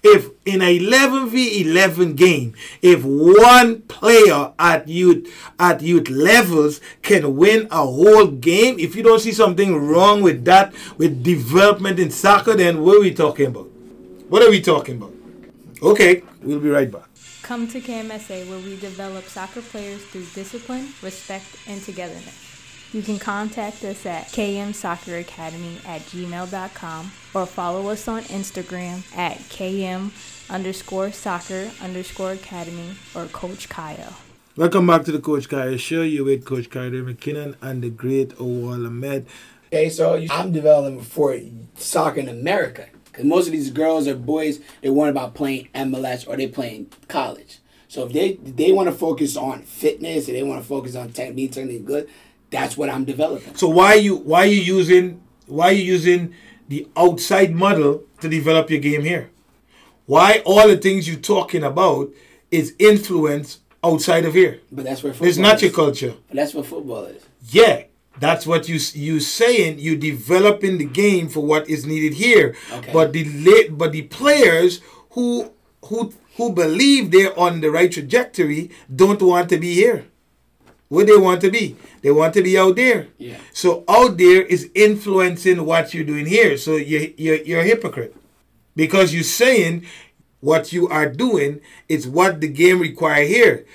If 0.03 0.31
in 0.45 0.63
a 0.63 0.77
eleven 0.77 1.29
v 1.29 1.61
eleven 1.63 2.15
game, 2.15 2.55
if 2.83 3.03
one 3.05 3.83
player 3.83 4.53
at 4.59 4.87
youth 4.89 5.29
at 5.59 5.83
youth 5.83 6.09
levels 6.09 6.81
can 7.03 7.37
win 7.37 7.69
a 7.71 7.85
whole 7.85 8.27
game, 8.27 8.79
if 8.79 8.95
you 8.95 9.03
don't 9.03 9.21
see 9.21 9.33
something 9.33 9.77
wrong 9.77 10.21
with 10.21 10.45
that 10.45 10.75
with 10.99 11.23
development 11.23 11.99
in 11.99 12.11
soccer, 12.11 12.55
then 12.55 12.83
what 12.83 12.97
are 12.97 13.01
we 13.01 13.13
talking 13.13 13.47
about? 13.47 13.69
What 14.29 14.43
are 14.43 14.51
we 14.51 14.61
talking 14.61 14.97
about? 14.99 15.13
Okay, 15.83 16.23
we'll 16.43 16.61
be 16.61 16.71
right 16.71 16.91
back. 16.91 17.08
Come 17.49 17.67
to 17.69 17.81
KMSA 17.81 18.47
where 18.47 18.59
we 18.59 18.77
develop 18.77 19.25
soccer 19.25 19.63
players 19.63 20.05
through 20.05 20.27
discipline, 20.35 20.93
respect, 21.01 21.47
and 21.67 21.83
togetherness. 21.83 22.93
You 22.93 23.01
can 23.01 23.19
contact 23.19 23.83
us 23.85 24.05
at 24.05 24.27
kmsocceracademy 24.27 25.83
at 25.87 26.03
gmail.com 26.03 27.11
or 27.33 27.47
follow 27.47 27.89
us 27.89 28.07
on 28.07 28.25
Instagram 28.25 29.01
at 29.17 29.39
km 29.49 30.11
underscore 30.51 31.11
soccer 31.11 31.71
underscore 31.81 32.33
academy 32.33 32.91
or 33.15 33.25
Coach 33.29 33.71
Kyle. 33.71 34.19
Welcome 34.55 34.87
back 34.87 35.05
to 35.05 35.13
the 35.13 35.19
Coach 35.19 35.49
Kyle 35.49 35.79
Show. 35.79 36.03
You 36.03 36.27
with 36.27 36.45
Coach 36.45 36.69
Kyle 36.69 36.91
McKinnon 36.91 37.57
and 37.63 37.83
the 37.83 37.89
great 37.89 38.39
Awal 38.39 38.85
Ahmed. 38.85 39.25
Okay, 39.69 39.89
so 39.89 40.23
I'm 40.31 40.53
developing 40.53 41.01
for 41.01 41.35
soccer 41.77 42.21
in 42.21 42.29
America 42.29 42.89
because 43.19 43.29
most 43.29 43.47
of 43.47 43.53
these 43.53 43.71
girls 43.71 44.07
or 44.07 44.15
boys 44.15 44.61
they 44.81 44.91
want 44.91 45.11
about 45.11 45.35
playing 45.35 45.69
MLS 45.75 46.27
or 46.29 46.37
they 46.37 46.47
playing 46.47 46.91
college. 47.09 47.59
So 47.89 48.07
if 48.07 48.13
they 48.13 48.35
they 48.35 48.71
want 48.71 48.89
to 48.89 48.95
focus 48.95 49.37
on 49.37 49.63
fitness 49.63 50.29
and 50.29 50.37
they 50.37 50.43
want 50.43 50.63
to 50.63 50.69
focus 50.69 50.95
on 50.95 51.11
technique, 51.11 51.53
technique 51.53 51.85
good, 51.85 52.09
that's 52.51 52.77
what 52.77 52.89
I'm 52.89 53.05
developing. 53.05 53.55
So 53.57 53.69
why 53.69 53.95
you 53.95 54.17
why 54.17 54.45
you 54.45 54.61
using 54.61 55.21
why 55.47 55.71
you 55.71 55.83
using 55.83 56.35
the 56.69 56.87
outside 56.97 57.53
model 57.55 58.05
to 58.21 58.29
develop 58.29 58.71
your 58.71 58.81
game 58.81 59.03
here? 59.03 59.31
Why 60.07 60.43
all 60.45 60.69
the 60.69 60.77
things 60.77 61.09
you're 61.09 61.19
talking 61.19 61.65
about 61.65 62.11
is 62.51 62.75
influence 62.79 63.61
outside 63.83 64.25
of 64.27 64.35
here? 64.35 64.61
But 64.71 64.85
that's 64.85 65.03
where 65.03 65.13
football 65.13 65.29
It's 65.29 65.39
not 65.39 65.57
is. 65.57 65.63
your 65.63 65.73
culture. 65.73 66.15
But 66.29 66.37
that's 66.37 66.55
what 66.55 66.67
football 66.67 67.05
is. 67.07 67.23
Yeah, 67.51 67.85
that's 68.21 68.47
what 68.47 68.69
you 68.69 68.79
you 68.95 69.21
saying. 69.21 69.79
You 69.79 69.97
developing 69.97 70.79
the 70.79 70.85
game 70.85 71.29
for 71.29 71.41
what 71.41 71.69
is 71.69 71.87
needed 71.87 72.15
here. 72.15 72.57
Okay. 72.73 72.93
But 72.93 73.13
the 73.13 73.69
but 73.71 73.93
the 73.93 74.03
players 74.03 74.81
who 75.11 75.53
who 75.87 76.13
who 76.37 76.53
believe 76.53 77.11
they're 77.11 77.39
on 77.39 77.61
the 77.61 77.71
right 77.71 77.91
trajectory 77.91 78.71
don't 78.95 79.21
want 79.23 79.49
to 79.51 79.59
be 79.59 79.75
here. 79.75 80.07
Where 80.89 81.05
they 81.05 81.19
want 81.19 81.43
to 81.43 81.51
be, 81.51 81.77
they 82.01 82.11
want 82.11 82.33
to 82.35 82.43
be 82.43 82.57
out 82.57 82.77
there. 82.77 83.09
Yeah. 83.19 83.37
So 83.53 83.85
out 83.89 84.17
there 84.17 84.43
is 84.43 84.71
influencing 84.75 85.67
what 85.67 85.93
you're 85.93 86.05
doing 86.05 86.25
here. 86.25 86.57
So 86.57 86.77
you 86.77 87.13
you're, 87.17 87.37
you're 87.37 87.61
a 87.61 87.65
hypocrite 87.65 88.17
because 88.75 89.13
you're 89.13 89.23
saying 89.23 89.85
what 90.41 90.73
you 90.73 90.89
are 90.89 91.09
doing 91.09 91.61
is 91.89 92.09
what 92.09 92.41
the 92.41 92.49
game 92.49 92.81
require 92.81 93.25
here. 93.25 93.67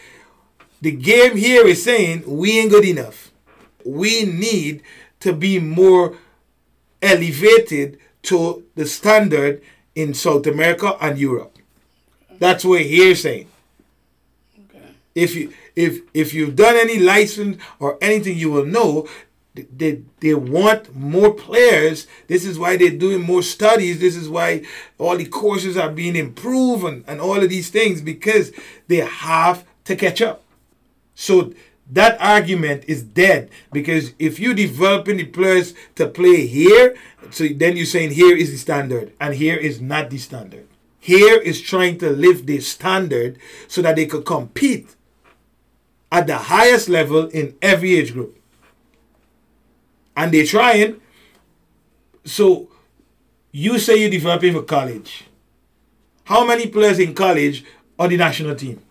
The 0.82 0.92
game 0.92 1.38
here 1.38 1.68
is 1.68 1.84
saying 1.84 2.24
we 2.26 2.60
ain't 2.60 2.72
good 2.72 2.86
enough. 2.86 3.33
We 3.86 4.24
need 4.24 4.82
to 5.22 5.34
be 5.34 5.60
more 5.60 6.18
elevated 7.02 8.00
to 8.24 8.64
the 8.76 8.86
standard 8.86 9.62
in 9.96 10.14
South 10.14 10.48
America 10.48 10.96
and 11.02 11.18
Europe. 11.18 11.58
That's 12.40 12.66
what 12.66 12.82
here 12.82 13.16
saying. 13.16 13.48
Okay. 14.70 14.84
If 15.16 15.36
you 15.36 15.54
if 15.76 16.02
if 16.14 16.34
you've 16.34 16.56
done 16.56 16.76
any 16.76 17.00
license 17.00 17.62
or 17.80 17.98
anything, 18.02 18.38
you 18.38 18.52
will 18.52 18.66
know 18.66 19.08
they 19.56 20.02
they 20.20 20.34
want 20.34 20.96
more 20.96 21.34
players. 21.34 22.08
This 22.28 22.46
is 22.46 22.58
why 22.58 22.78
they're 22.78 22.90
doing 22.90 23.22
more 23.22 23.44
studies. 23.44 24.00
This 24.00 24.16
is 24.16 24.28
why 24.28 24.64
all 24.98 25.16
the 25.16 25.26
courses 25.26 25.78
are 25.78 25.90
being 25.92 26.16
improved 26.16 26.84
and, 26.86 27.04
and 27.08 27.22
all 27.22 27.42
of 27.42 27.50
these 27.50 27.70
things 27.70 28.02
because 28.02 28.52
they 28.88 28.98
have 28.98 29.66
to 29.86 29.96
catch 29.96 30.22
up. 30.22 30.44
So 31.16 31.54
that 31.94 32.20
argument 32.20 32.86
is 32.88 33.04
dead 33.04 33.50
because 33.72 34.14
if 34.18 34.40
you 34.40 34.54
developing 34.54 35.18
the 35.18 35.26
players 35.26 35.74
to 35.96 36.08
play 36.08 36.48
here, 36.48 36.96
so 37.30 37.48
then 37.48 37.78
you're 37.78 37.86
saying 37.86 38.12
here 38.12 38.36
is 38.36 38.52
the 38.52 38.58
standard 38.58 39.14
and 39.20 39.36
here 39.36 39.56
is 39.56 39.80
not 39.80 40.10
the 40.10 40.18
standard. 40.18 40.68
Here 41.00 41.40
is 41.40 41.62
trying 41.62 42.00
to 42.00 42.10
lift 42.10 42.46
the 42.46 42.60
standard 42.62 43.38
so 43.68 43.82
that 43.82 43.96
they 43.96 44.06
could 44.08 44.26
compete 44.26 44.96
at 46.12 46.28
the 46.28 46.38
highest 46.38 46.90
level 46.90 47.28
in 47.28 47.56
every 47.62 47.96
age 47.96 48.14
group. 48.14 48.40
And 50.16 50.34
they're 50.34 50.46
trying. 50.46 51.02
So 52.24 52.70
you 53.52 53.78
say 53.78 53.98
you're 53.98 54.10
developing 54.10 54.54
for 54.54 54.64
college. 54.64 55.26
How 56.24 56.46
many 56.46 56.68
players 56.68 57.00
in 57.00 57.14
college 57.14 57.66
on 58.00 58.10
the 58.10 58.18
national 58.18 58.56
team? 58.56 58.82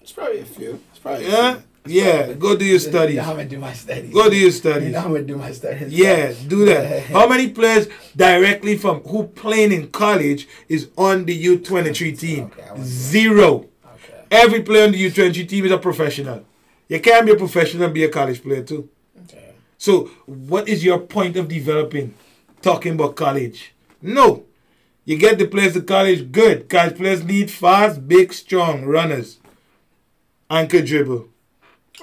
It's 0.00 0.12
probably 0.12 0.40
a 0.40 0.44
few. 0.44 0.80
It's 0.90 0.98
probably 0.98 1.26
a 1.26 1.30
Yeah? 1.30 1.60
Yeah, 1.88 2.32
go 2.34 2.56
do 2.56 2.64
your 2.64 2.78
studies. 2.78 3.18
I'm 3.18 3.36
gonna 3.36 3.44
do 3.44 3.58
my 3.58 3.72
studies. 3.72 4.12
Go 4.12 4.28
do 4.28 4.36
your 4.36 4.46
You 4.46 4.50
studies. 4.50 4.94
I'm 4.94 5.12
gonna 5.12 5.22
do 5.22 5.36
my 5.36 5.52
studies. 5.52 5.92
Yeah, 5.92 6.32
do 6.46 6.64
that. 6.66 7.02
How 7.06 7.28
many 7.28 7.50
players 7.50 7.88
directly 8.14 8.76
from 8.76 9.00
who 9.00 9.24
playing 9.28 9.72
in 9.72 9.90
college 9.90 10.48
is 10.68 10.88
on 10.96 11.24
the 11.24 11.44
U23 11.44 12.18
team? 12.18 12.44
Okay, 12.44 12.62
I 12.62 12.72
want 12.72 12.76
that. 12.78 12.84
Zero. 12.86 13.54
Okay. 13.56 14.24
Every 14.30 14.62
player 14.62 14.84
on 14.84 14.92
the 14.92 15.10
U23 15.10 15.48
team 15.48 15.64
is 15.64 15.72
a 15.72 15.78
professional. 15.78 16.44
You 16.88 17.00
can't 17.00 17.26
be 17.26 17.32
a 17.32 17.36
professional 17.36 17.84
and 17.84 17.94
be 17.94 18.04
a 18.04 18.08
college 18.08 18.42
player 18.42 18.62
too. 18.62 18.88
Okay. 19.24 19.52
So, 19.76 20.10
what 20.26 20.68
is 20.68 20.84
your 20.84 20.98
point 21.00 21.36
of 21.36 21.48
developing? 21.48 22.14
Talking 22.62 22.94
about 22.94 23.14
college? 23.16 23.74
No. 24.02 24.44
You 25.04 25.16
get 25.16 25.38
the 25.38 25.46
players 25.46 25.72
to 25.72 25.82
college, 25.82 26.32
good. 26.32 26.68
College 26.68 26.96
players 26.96 27.24
need 27.24 27.50
fast, 27.50 28.06
big, 28.06 28.32
strong 28.32 28.84
runners. 28.84 29.38
And 30.50 30.68
could 30.68 30.86
dribble. 30.86 31.28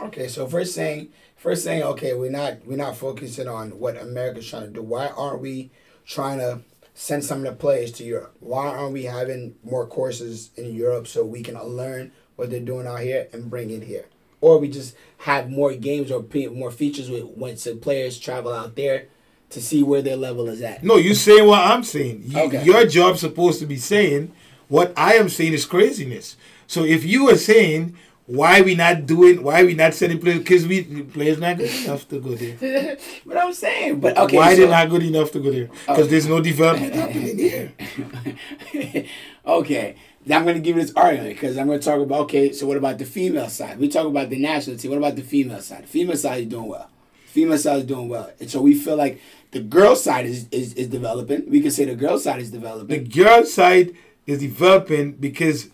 Okay, 0.01 0.27
so 0.27 0.47
first 0.47 0.75
thing, 0.75 1.09
first 1.37 1.63
thing, 1.63 1.81
okay, 1.83 2.13
we're 2.13 2.31
not 2.31 2.65
we're 2.65 2.77
not 2.77 2.97
focusing 2.97 3.47
on 3.47 3.79
what 3.79 3.97
America's 3.97 4.49
trying 4.49 4.63
to 4.63 4.69
do. 4.69 4.81
Why 4.81 5.07
aren't 5.07 5.41
we 5.41 5.71
trying 6.05 6.39
to 6.39 6.61
send 6.93 7.23
some 7.23 7.39
of 7.39 7.45
the 7.45 7.51
players 7.53 7.91
to 7.93 8.03
Europe? 8.03 8.35
Why 8.39 8.67
aren't 8.67 8.93
we 8.93 9.03
having 9.03 9.55
more 9.63 9.85
courses 9.87 10.51
in 10.55 10.73
Europe 10.73 11.07
so 11.07 11.23
we 11.23 11.41
can 11.43 11.61
learn 11.61 12.11
what 12.35 12.49
they're 12.49 12.59
doing 12.59 12.87
out 12.87 13.01
here 13.01 13.27
and 13.33 13.49
bring 13.49 13.69
it 13.69 13.83
here? 13.83 14.05
Or 14.41 14.57
we 14.57 14.69
just 14.69 14.95
have 15.19 15.49
more 15.49 15.73
games 15.73 16.11
or 16.11 16.23
more 16.51 16.71
features 16.71 17.09
with 17.09 17.23
when 17.23 17.57
some 17.57 17.79
players 17.79 18.19
travel 18.19 18.53
out 18.53 18.75
there 18.75 19.07
to 19.49 19.61
see 19.61 19.81
where 19.81 20.01
their 20.01 20.17
level 20.17 20.49
is 20.49 20.61
at. 20.61 20.83
No, 20.83 20.97
you 20.97 21.13
saying 21.13 21.47
what 21.47 21.61
I'm 21.61 21.83
saying. 21.83 22.23
You, 22.25 22.39
Okay. 22.41 22.63
Your 22.63 22.85
job's 22.85 23.21
supposed 23.21 23.59
to 23.59 23.65
be 23.65 23.77
saying 23.77 24.33
what 24.67 24.93
I 24.97 25.13
am 25.13 25.29
saying 25.29 25.53
is 25.53 25.65
craziness. 25.65 26.35
So 26.67 26.83
if 26.83 27.05
you 27.05 27.29
are 27.29 27.37
saying 27.37 27.95
why 28.27 28.61
we 28.61 28.73
not 28.75 29.05
doing, 29.05 29.43
why 29.43 29.63
we 29.63 29.75
not 29.75 29.93
sending 29.93 30.19
players, 30.19 30.39
because 30.39 30.65
we 30.65 31.03
players 31.03 31.39
not 31.39 31.57
good 31.57 31.69
enough 31.83 32.07
to 32.09 32.19
go 32.19 32.33
there. 32.35 32.97
But 33.25 33.37
I'm 33.37 33.53
saying, 33.53 33.99
but 33.99 34.17
okay, 34.17 34.37
why 34.37 34.55
so, 34.55 34.61
they're 34.61 34.69
not 34.69 34.89
good 34.89 35.03
enough 35.03 35.31
to 35.31 35.39
go 35.39 35.51
there? 35.51 35.69
Because 35.87 36.09
there's 36.09 36.27
no 36.27 36.41
development 36.41 36.93
oh. 36.95 36.99
happening 36.99 37.37
there. 37.37 39.05
okay, 39.45 39.95
now 40.25 40.37
I'm 40.37 40.43
going 40.43 40.55
to 40.55 40.61
give 40.61 40.75
you 40.75 40.81
this 40.81 40.93
argument 40.95 41.35
because 41.35 41.57
I'm 41.57 41.67
going 41.67 41.79
to 41.79 41.85
talk 41.85 41.99
about 41.99 42.21
okay. 42.21 42.51
So 42.51 42.65
what 42.65 42.77
about 42.77 42.97
the 42.97 43.05
female 43.05 43.49
side? 43.49 43.77
We 43.77 43.89
talk 43.89 44.07
about 44.07 44.29
the 44.29 44.39
national 44.39 44.77
team. 44.77 44.91
What 44.91 44.97
about 44.97 45.15
the 45.15 45.21
female 45.21 45.61
side? 45.61 45.83
The 45.83 45.87
female 45.87 46.17
side 46.17 46.41
is 46.41 46.47
doing 46.47 46.67
well. 46.67 46.89
Female 47.27 47.57
side 47.57 47.77
is 47.79 47.85
doing 47.85 48.09
well, 48.09 48.31
and 48.39 48.49
so 48.49 48.61
we 48.61 48.73
feel 48.73 48.95
like 48.95 49.21
the 49.51 49.59
girl 49.59 49.95
side 49.95 50.25
is 50.25 50.47
is, 50.49 50.73
is 50.73 50.87
developing. 50.87 51.49
We 51.49 51.61
can 51.61 51.69
say 51.69 51.85
the 51.85 51.95
girl 51.95 52.17
side 52.17 52.41
is 52.41 52.49
developing. 52.49 53.03
The 53.03 53.09
girl 53.09 53.45
side 53.45 53.93
is 54.25 54.39
developing 54.39 55.11
because 55.13 55.69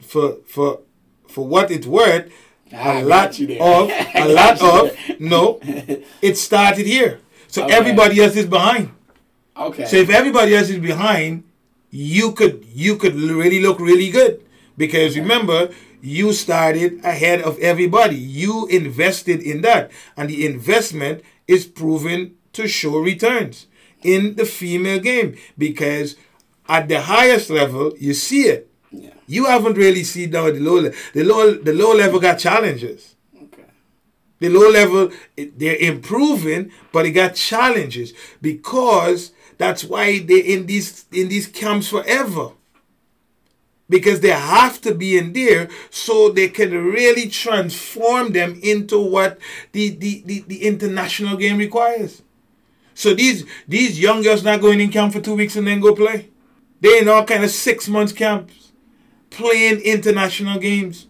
for 0.00 0.38
for 0.46 0.80
for 1.32 1.46
what 1.46 1.70
it's 1.70 1.86
worth, 1.86 2.30
I 2.72 3.00
a 3.00 3.04
lot 3.04 3.38
you 3.38 3.58
of 3.60 3.90
a 4.14 4.26
lot 4.28 4.60
of 4.62 4.96
no, 5.20 5.58
it 6.22 6.36
started 6.36 6.86
here. 6.86 7.20
So 7.48 7.64
Okay. 7.64 7.74
everybody 7.74 8.20
else 8.22 8.36
is 8.36 8.46
behind. 8.46 8.90
Okay. 9.56 9.84
So 9.84 9.96
if 9.96 10.08
everybody 10.10 10.54
else 10.56 10.70
is 10.70 10.78
behind, 10.78 11.44
you 11.90 12.32
could 12.32 12.64
you 12.72 12.96
could 12.96 13.14
really 13.14 13.60
look 13.60 13.78
really 13.78 14.10
good 14.10 14.40
because 14.76 15.16
remember 15.18 15.68
you 16.00 16.32
started 16.32 17.04
ahead 17.04 17.42
of 17.42 17.58
everybody. 17.60 18.16
You 18.16 18.66
invested 18.68 19.40
in 19.42 19.60
that, 19.62 19.90
and 20.16 20.28
the 20.30 20.46
investment 20.46 21.22
is 21.46 21.66
proven 21.66 22.34
to 22.54 22.66
show 22.66 22.96
returns 22.98 23.66
in 24.02 24.34
the 24.36 24.44
female 24.46 24.98
game 24.98 25.36
because 25.56 26.16
at 26.68 26.88
the 26.88 27.02
highest 27.02 27.50
level 27.50 27.92
you 27.98 28.14
see 28.14 28.44
it. 28.48 28.71
You 29.32 29.46
haven't 29.46 29.78
really 29.78 30.04
seen 30.04 30.36
at 30.36 30.54
the 30.54 30.60
low 30.60 30.74
level. 30.74 30.98
The 31.14 31.24
low 31.24 31.54
the 31.54 31.72
low 31.72 31.94
level 31.94 32.20
got 32.20 32.38
challenges. 32.38 33.16
Okay. 33.34 33.64
The 34.40 34.50
low 34.50 34.68
level, 34.68 35.10
they're 35.56 35.76
improving, 35.76 36.70
but 36.92 37.06
it 37.06 37.12
got 37.12 37.34
challenges 37.34 38.12
because 38.42 39.32
that's 39.56 39.84
why 39.84 40.18
they're 40.18 40.44
in 40.44 40.66
these 40.66 41.06
in 41.12 41.30
these 41.30 41.46
camps 41.46 41.88
forever. 41.88 42.50
Because 43.88 44.20
they 44.20 44.30
have 44.30 44.82
to 44.82 44.94
be 44.94 45.16
in 45.16 45.32
there 45.32 45.70
so 45.88 46.28
they 46.28 46.48
can 46.48 46.70
really 46.72 47.28
transform 47.28 48.32
them 48.32 48.60
into 48.62 48.98
what 48.98 49.38
the, 49.72 49.90
the, 49.90 50.22
the, 50.24 50.40
the 50.46 50.62
international 50.64 51.36
game 51.36 51.56
requires. 51.56 52.22
So 52.94 53.14
these 53.14 53.46
these 53.66 53.98
young 53.98 54.20
girls 54.22 54.44
not 54.44 54.60
going 54.60 54.80
in 54.80 54.90
camp 54.90 55.14
for 55.14 55.20
two 55.20 55.36
weeks 55.36 55.56
and 55.56 55.66
then 55.66 55.80
go 55.80 55.94
play. 55.94 56.28
They 56.82 56.98
in 56.98 57.08
all 57.08 57.24
kind 57.24 57.44
of 57.44 57.50
six 57.50 57.88
months 57.88 58.12
camps, 58.12 58.61
playing 59.32 59.80
international 59.80 60.58
games, 60.58 61.06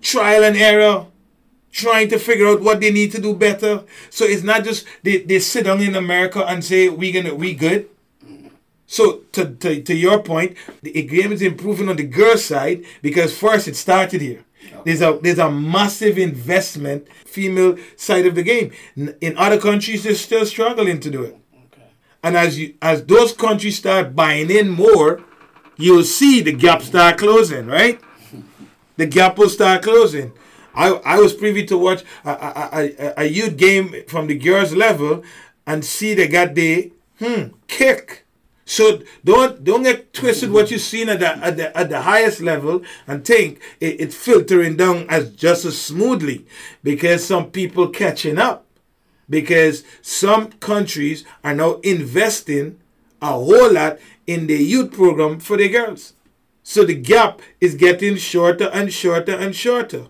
trial 0.00 0.44
and 0.44 0.56
error 0.56 1.06
trying 1.72 2.08
to 2.08 2.18
figure 2.18 2.48
out 2.48 2.60
what 2.60 2.80
they 2.80 2.90
need 2.90 3.12
to 3.12 3.20
do 3.20 3.34
better. 3.34 3.84
So 4.10 4.24
it's 4.24 4.42
not 4.42 4.64
just 4.64 4.86
they, 5.02 5.18
they 5.18 5.38
sit 5.38 5.64
down 5.64 5.80
in 5.80 5.94
America 5.94 6.44
and 6.44 6.64
say 6.64 6.88
we 6.88 7.12
gonna 7.12 7.34
we 7.34 7.54
good. 7.54 7.88
So 8.86 9.18
to, 9.32 9.54
to, 9.54 9.80
to 9.82 9.94
your 9.94 10.20
point, 10.20 10.56
the 10.82 10.90
game 11.04 11.30
is 11.30 11.42
improving 11.42 11.88
on 11.88 11.94
the 11.94 12.02
girl 12.02 12.36
side 12.36 12.84
because 13.02 13.36
first 13.36 13.68
it 13.68 13.76
started 13.76 14.20
here. 14.20 14.44
There's 14.84 15.00
a 15.00 15.18
there's 15.22 15.38
a 15.38 15.50
massive 15.50 16.18
investment 16.18 17.06
female 17.24 17.76
side 17.96 18.26
of 18.26 18.34
the 18.34 18.42
game. 18.42 18.72
In 18.96 19.36
other 19.36 19.60
countries, 19.60 20.02
they're 20.02 20.14
still 20.14 20.44
struggling 20.44 20.98
to 21.00 21.10
do 21.10 21.22
it. 21.22 21.36
Okay. 21.72 21.86
And 22.24 22.36
as 22.36 22.58
you 22.58 22.74
as 22.82 23.04
those 23.04 23.32
countries 23.32 23.78
start 23.78 24.16
buying 24.16 24.50
in 24.50 24.68
more, 24.68 25.22
you'll 25.80 26.04
see 26.04 26.40
the 26.40 26.52
gap 26.52 26.82
start 26.82 27.18
closing, 27.18 27.66
right? 27.66 28.00
The 28.96 29.06
gap 29.06 29.38
will 29.38 29.48
start 29.48 29.82
closing. 29.82 30.32
I 30.74 30.88
I 31.04 31.18
was 31.18 31.32
privy 31.32 31.64
to 31.66 31.78
watch 31.78 32.04
a, 32.24 32.30
a, 32.30 32.68
a, 32.72 33.14
a 33.18 33.24
youth 33.24 33.56
game 33.56 33.94
from 34.06 34.26
the 34.26 34.38
girls 34.38 34.74
level 34.74 35.22
and 35.66 35.84
see 35.84 36.14
they 36.14 36.28
got 36.28 36.54
the 36.54 36.92
hmm 37.18 37.48
kick. 37.66 38.26
So 38.64 39.02
don't 39.24 39.64
don't 39.64 39.82
get 39.82 40.12
twisted 40.12 40.50
what 40.52 40.70
you've 40.70 40.80
seen 40.80 41.08
at 41.08 41.18
the 41.20 41.36
at 41.38 41.56
the, 41.56 41.76
at 41.76 41.88
the 41.88 42.02
highest 42.02 42.40
level 42.40 42.82
and 43.06 43.24
think 43.24 43.60
it, 43.80 44.00
it's 44.00 44.14
filtering 44.14 44.76
down 44.76 45.06
as 45.08 45.30
just 45.32 45.64
as 45.64 45.80
smoothly 45.80 46.46
because 46.84 47.24
some 47.26 47.50
people 47.50 47.88
catching 47.88 48.38
up 48.38 48.66
because 49.28 49.82
some 50.02 50.52
countries 50.52 51.24
are 51.42 51.54
now 51.54 51.74
investing 51.82 52.78
a 53.22 53.32
whole 53.32 53.72
lot 53.72 53.98
in 54.30 54.46
the 54.46 54.56
youth 54.56 54.92
program 54.92 55.40
for 55.40 55.56
the 55.56 55.68
girls. 55.68 56.12
So 56.62 56.84
the 56.84 56.94
gap 56.94 57.40
is 57.60 57.74
getting 57.74 58.16
shorter 58.16 58.68
and 58.72 58.92
shorter 58.92 59.32
and 59.32 59.54
shorter. 59.56 60.06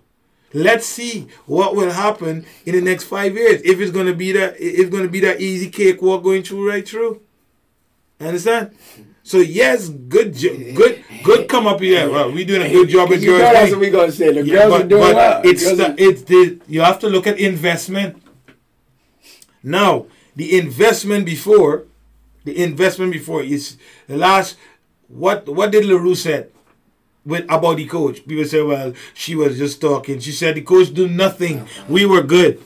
Let's 0.52 0.84
see 0.84 1.28
what 1.46 1.74
will 1.74 1.92
happen 1.92 2.44
in 2.66 2.74
the 2.74 2.82
next 2.82 3.04
five 3.04 3.34
years. 3.34 3.62
If 3.62 3.80
it's 3.80 3.92
gonna 3.92 4.12
be 4.14 4.32
that 4.32 4.56
it's 4.58 4.90
gonna 4.90 5.08
be 5.08 5.20
that 5.20 5.40
easy 5.40 5.70
cakewalk 5.70 6.22
going 6.22 6.42
through 6.42 6.68
right 6.68 6.86
through. 6.86 7.22
Understand? 8.20 8.76
So 9.22 9.38
yes, 9.38 9.88
good, 9.88 10.36
good, 10.74 11.04
good. 11.24 11.48
Come 11.48 11.66
up 11.66 11.80
here. 11.80 12.10
Well, 12.10 12.32
we're 12.32 12.44
doing 12.44 12.62
a 12.62 12.68
good 12.70 12.88
job 12.90 13.08
with 13.08 13.24
girls. 13.24 13.40
that's 13.40 13.70
eh? 13.70 13.70
what 13.70 13.80
we 13.80 13.90
gonna 13.90 14.12
say. 14.12 14.32
The 14.32 14.44
Yeah, 14.44 14.54
girls 14.54 14.70
but, 14.72 14.84
are 14.84 14.88
doing 14.88 15.02
but 15.02 15.14
well. 15.14 15.40
it's 15.44 15.64
the, 15.64 15.94
it's 15.96 16.22
the 16.22 16.60
you 16.66 16.80
have 16.82 16.98
to 16.98 17.08
look 17.08 17.26
at 17.26 17.38
investment. 17.38 18.20
Now, 19.62 20.06
the 20.36 20.58
investment 20.58 21.24
before, 21.24 21.84
the 22.50 22.62
investment 22.62 23.12
before 23.12 23.42
is 23.42 23.76
the 24.06 24.16
last. 24.16 24.56
What 25.08 25.48
what 25.48 25.72
did 25.72 25.84
Larue 25.84 26.14
said 26.14 26.50
with 27.24 27.44
about 27.44 27.76
the 27.76 27.86
coach? 27.86 28.26
People 28.26 28.44
say, 28.44 28.62
well, 28.62 28.92
she 29.14 29.34
was 29.34 29.58
just 29.58 29.80
talking. 29.80 30.20
She 30.20 30.32
said 30.32 30.54
the 30.54 30.62
coach 30.62 30.92
do 30.94 31.08
nothing. 31.08 31.66
We 31.88 32.06
were 32.06 32.22
good. 32.22 32.62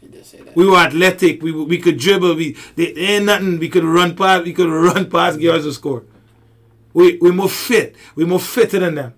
She 0.00 0.06
did 0.08 0.26
say 0.26 0.38
that. 0.38 0.54
We 0.54 0.66
were 0.66 0.76
athletic. 0.76 1.42
We 1.42 1.52
we 1.52 1.78
could 1.78 1.98
dribble. 1.98 2.34
We 2.36 2.56
there 2.76 2.92
ain't 2.96 3.24
nothing. 3.26 3.58
We 3.58 3.68
could 3.68 3.84
run 3.84 4.14
past. 4.16 4.44
We 4.44 4.52
could 4.52 4.68
run 4.68 5.10
past 5.10 5.40
girls 5.40 5.64
to 5.64 5.72
score. 5.72 6.04
We 6.94 7.18
we 7.20 7.30
more 7.30 7.48
fit. 7.48 7.96
We 8.14 8.24
more 8.24 8.40
fitter 8.40 8.78
than 8.80 8.94
them. 8.94 9.14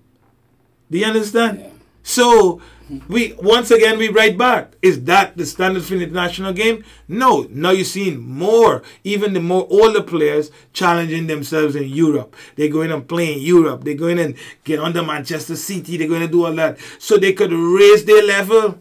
Do 0.91 0.99
you 0.99 1.07
understand? 1.07 1.61
Yeah. 1.61 1.71
So 2.03 2.61
we 3.09 3.35
once 3.35 3.71
again 3.71 3.99
we 3.99 4.09
right 4.09 4.37
back. 4.37 4.73
Is 4.83 5.05
that 5.05 5.37
the 5.37 5.47
standard 5.47 5.85
for 5.85 5.95
the 5.95 6.03
international 6.03 6.53
game? 6.53 6.85
No. 7.09 7.47
Now 7.51 7.71
you're 7.71 7.85
seeing 7.85 8.21
more, 8.21 8.83
even 9.05 9.33
the 9.33 9.41
more 9.41 9.67
older 9.71 10.03
players 10.03 10.51
challenging 10.73 11.27
themselves 11.27 11.77
in 11.77 11.89
Europe. 11.89 12.35
They're 12.57 12.69
going 12.69 12.91
and 12.91 13.07
playing 13.07 13.41
Europe. 13.41 13.85
They're 13.85 13.95
going 13.95 14.19
and 14.19 14.35
get 14.65 14.81
under 14.81 15.03
Manchester 15.03 15.57
City. 15.57 15.97
They're 15.97 16.09
going 16.09 16.23
to 16.23 16.29
do 16.29 16.47
all 16.47 16.55
that. 16.55 16.79
So 16.99 17.17
they 17.17 17.33
could 17.33 17.53
raise 17.53 18.05
their 18.05 18.25
level. 18.25 18.79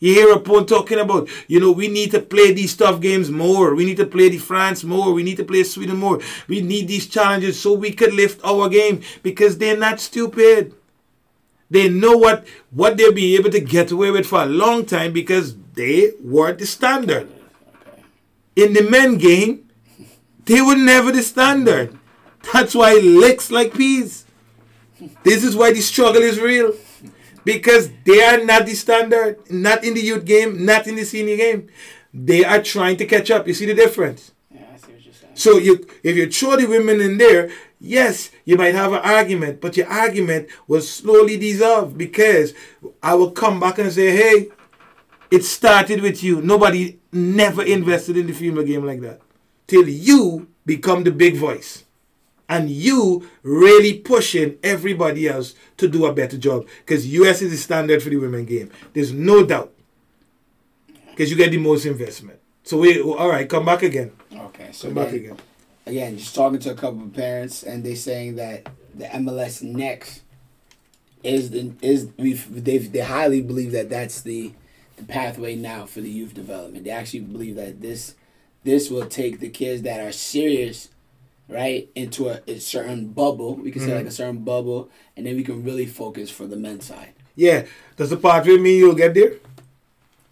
You 0.00 0.14
hear 0.14 0.32
a 0.32 0.38
point 0.38 0.68
talking 0.68 1.00
about, 1.00 1.28
you 1.48 1.58
know, 1.58 1.72
we 1.72 1.88
need 1.88 2.12
to 2.12 2.20
play 2.20 2.52
these 2.52 2.76
tough 2.76 3.00
games 3.00 3.30
more. 3.30 3.74
We 3.74 3.84
need 3.84 3.96
to 3.96 4.06
play 4.06 4.28
the 4.28 4.38
France 4.38 4.84
more. 4.84 5.12
We 5.12 5.24
need 5.24 5.38
to 5.38 5.44
play 5.44 5.64
Sweden 5.64 5.96
more. 5.96 6.20
We 6.46 6.60
need 6.60 6.86
these 6.86 7.08
challenges 7.08 7.60
so 7.60 7.72
we 7.72 7.90
could 7.90 8.14
lift 8.14 8.40
our 8.44 8.68
game 8.68 9.02
because 9.24 9.58
they're 9.58 9.76
not 9.76 9.98
stupid. 9.98 10.74
They 11.70 11.88
know 11.88 12.16
what 12.16 12.46
what 12.70 12.96
they'll 12.96 13.12
be 13.12 13.36
able 13.36 13.50
to 13.50 13.60
get 13.60 13.90
away 13.90 14.10
with 14.10 14.26
for 14.26 14.42
a 14.42 14.46
long 14.46 14.86
time 14.86 15.12
because 15.12 15.56
they 15.74 16.12
were 16.22 16.52
the 16.52 16.66
standard. 16.66 17.30
In 18.56 18.72
the 18.72 18.82
men 18.82 19.18
game, 19.18 19.68
they 20.46 20.62
were 20.62 20.76
never 20.76 21.12
the 21.12 21.22
standard. 21.22 21.96
That's 22.52 22.74
why 22.74 22.94
it 22.96 23.04
licks 23.04 23.50
like 23.50 23.74
peas. 23.74 24.24
This 25.22 25.44
is 25.44 25.54
why 25.54 25.72
the 25.72 25.80
struggle 25.80 26.22
is 26.22 26.40
real. 26.40 26.74
Because 27.44 27.90
they 28.04 28.22
are 28.22 28.44
not 28.44 28.66
the 28.66 28.74
standard, 28.74 29.50
not 29.50 29.84
in 29.84 29.94
the 29.94 30.00
youth 30.00 30.24
game, 30.24 30.64
not 30.64 30.86
in 30.86 30.96
the 30.96 31.04
senior 31.04 31.36
game. 31.36 31.68
They 32.12 32.44
are 32.44 32.62
trying 32.62 32.96
to 32.96 33.06
catch 33.06 33.30
up. 33.30 33.46
You 33.46 33.54
see 33.54 33.66
the 33.66 33.74
difference? 33.74 34.32
Yeah, 34.50 34.62
I 34.72 34.76
see 34.76 34.92
what 34.92 35.04
you're 35.04 35.14
saying. 35.14 35.32
So 35.34 35.58
you, 35.58 35.86
if 36.02 36.16
you 36.16 36.30
throw 36.30 36.56
the 36.56 36.66
women 36.66 37.00
in 37.00 37.18
there, 37.18 37.50
yes, 37.80 38.30
you 38.44 38.56
might 38.56 38.74
have 38.74 38.92
an 38.92 39.00
argument, 39.00 39.60
but 39.60 39.76
your 39.76 39.88
argument 39.88 40.48
will 40.66 40.80
slowly 40.80 41.36
dissolve 41.36 41.96
because 41.96 42.54
I 43.02 43.14
will 43.14 43.30
come 43.30 43.60
back 43.60 43.78
and 43.78 43.92
say, 43.92 44.10
hey, 44.16 44.48
It 45.30 45.44
started 45.44 46.00
with 46.00 46.22
you. 46.22 46.40
Nobody 46.40 46.98
never 47.12 47.62
invested 47.62 48.16
in 48.16 48.26
the 48.26 48.32
female 48.32 48.64
game 48.64 48.84
like 48.84 49.00
that. 49.02 49.20
Till 49.66 49.88
you 49.88 50.48
become 50.64 51.04
the 51.04 51.10
big 51.10 51.36
voice. 51.36 51.84
And 52.48 52.70
you 52.70 53.28
really 53.42 53.98
pushing 53.98 54.56
everybody 54.62 55.28
else 55.28 55.54
to 55.76 55.86
do 55.86 56.06
a 56.06 56.14
better 56.14 56.38
job. 56.38 56.66
Because 56.80 57.06
US 57.06 57.42
is 57.42 57.50
the 57.50 57.58
standard 57.58 58.02
for 58.02 58.08
the 58.08 58.16
women 58.16 58.46
game. 58.46 58.70
There's 58.94 59.12
no 59.12 59.44
doubt. 59.44 59.72
Because 61.10 61.30
you 61.30 61.36
get 61.36 61.50
the 61.50 61.58
most 61.58 61.84
investment. 61.84 62.38
So 62.62 62.78
we 62.78 63.02
all 63.02 63.28
right, 63.28 63.48
come 63.48 63.66
back 63.66 63.82
again. 63.82 64.12
Okay, 64.32 64.70
so 64.72 64.88
Come 64.88 64.94
back 64.94 65.12
again. 65.12 65.36
Again, 65.88 66.18
just 66.18 66.34
talking 66.34 66.58
to 66.60 66.70
a 66.70 66.74
couple 66.74 67.02
of 67.02 67.12
parents, 67.12 67.62
and 67.62 67.82
they 67.82 67.94
saying 67.94 68.36
that 68.36 68.68
the 68.94 69.06
MLS 69.06 69.62
next 69.62 70.22
is 71.22 71.50
the 71.50 71.72
is 71.82 72.08
we 72.16 72.34
they 72.34 72.78
they 72.78 73.00
highly 73.00 73.42
believe 73.42 73.72
that 73.72 73.90
that's 73.90 74.20
the 74.22 74.52
the 74.96 75.04
pathway 75.04 75.54
now 75.54 75.86
for 75.86 76.00
the 76.00 76.10
youth 76.10 76.34
development. 76.34 76.84
They 76.84 76.90
actually 76.90 77.20
believe 77.20 77.56
that 77.56 77.80
this 77.80 78.14
this 78.64 78.90
will 78.90 79.06
take 79.06 79.40
the 79.40 79.48
kids 79.48 79.82
that 79.82 80.00
are 80.00 80.12
serious, 80.12 80.90
right, 81.48 81.88
into 81.94 82.28
a, 82.28 82.40
a 82.46 82.58
certain 82.58 83.08
bubble. 83.08 83.54
We 83.54 83.70
can 83.70 83.82
say 83.82 83.92
like 83.92 84.00
mm-hmm. 84.00 84.08
a 84.08 84.12
certain 84.12 84.44
bubble, 84.44 84.90
and 85.16 85.26
then 85.26 85.36
we 85.36 85.44
can 85.44 85.64
really 85.64 85.86
focus 85.86 86.30
for 86.30 86.46
the 86.46 86.56
men's 86.56 86.86
side. 86.86 87.14
Yeah. 87.34 87.66
Does 87.96 88.10
the 88.10 88.16
pathway 88.16 88.58
mean 88.58 88.78
you'll 88.78 88.94
get 88.94 89.14
there? 89.14 89.34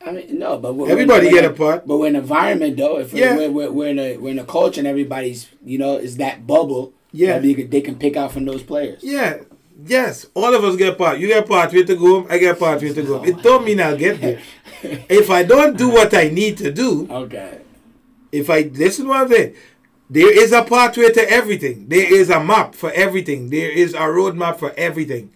I 0.06 0.12
mean, 0.12 0.38
no, 0.38 0.56
but 0.56 0.74
we're, 0.74 0.88
Everybody 0.88 1.30
get 1.30 1.44
a 1.44 1.50
part. 1.50 1.86
But 1.86 1.96
we're 1.98 2.06
in 2.06 2.14
an 2.16 2.22
environment 2.22 2.76
though. 2.76 2.98
If 2.98 3.12
Yeah. 3.12 3.36
we're, 3.36 3.50
we're, 3.50 3.70
we're 3.72 3.88
in 3.88 3.98
a 3.98 4.16
we're 4.16 4.30
in 4.30 4.38
a 4.38 4.44
culture 4.44 4.80
and 4.80 4.86
everybody's 4.86 5.48
you 5.64 5.78
know 5.78 5.96
is 5.96 6.16
that 6.18 6.46
bubble. 6.46 6.92
Yeah. 7.12 7.34
that 7.34 7.42
they 7.42 7.54
can, 7.54 7.70
they 7.70 7.80
can 7.80 7.96
pick 7.96 8.16
out 8.16 8.32
from 8.32 8.44
those 8.44 8.62
players. 8.62 9.02
Yeah. 9.02 9.38
Yes. 9.84 10.26
All 10.34 10.54
of 10.54 10.62
us 10.64 10.76
get 10.76 10.92
a 10.92 10.96
part. 10.96 11.18
You 11.18 11.26
get 11.28 11.44
a 11.44 11.46
pathway 11.46 11.82
to 11.82 11.96
go 11.96 12.20
home. 12.20 12.26
I 12.30 12.38
get 12.38 12.56
a 12.56 12.58
pathway 12.58 12.92
to 12.92 13.02
go 13.02 13.18
home. 13.18 13.26
Oh 13.26 13.28
it 13.28 13.42
don't 13.42 13.64
mean 13.64 13.80
I'll 13.80 13.96
get 13.96 14.20
there. 14.20 14.40
if 15.08 15.28
I 15.30 15.42
don't 15.42 15.76
do 15.76 15.88
what 15.90 16.14
I 16.14 16.28
need 16.28 16.56
to 16.58 16.70
do, 16.72 17.06
Okay. 17.10 17.60
if 18.32 18.48
I 18.50 18.70
listen 18.72 19.08
what 19.08 19.22
I'm 19.22 19.28
saying, 19.28 19.54
there 20.08 20.32
is 20.32 20.52
a 20.52 20.62
pathway 20.62 21.10
to 21.12 21.30
everything. 21.30 21.88
There 21.88 22.12
is 22.14 22.30
a 22.30 22.42
map 22.42 22.74
for 22.74 22.92
everything. 22.92 23.50
There 23.50 23.70
is 23.70 23.92
a 23.94 23.98
roadmap 24.00 24.58
for 24.58 24.72
everything. 24.76 25.32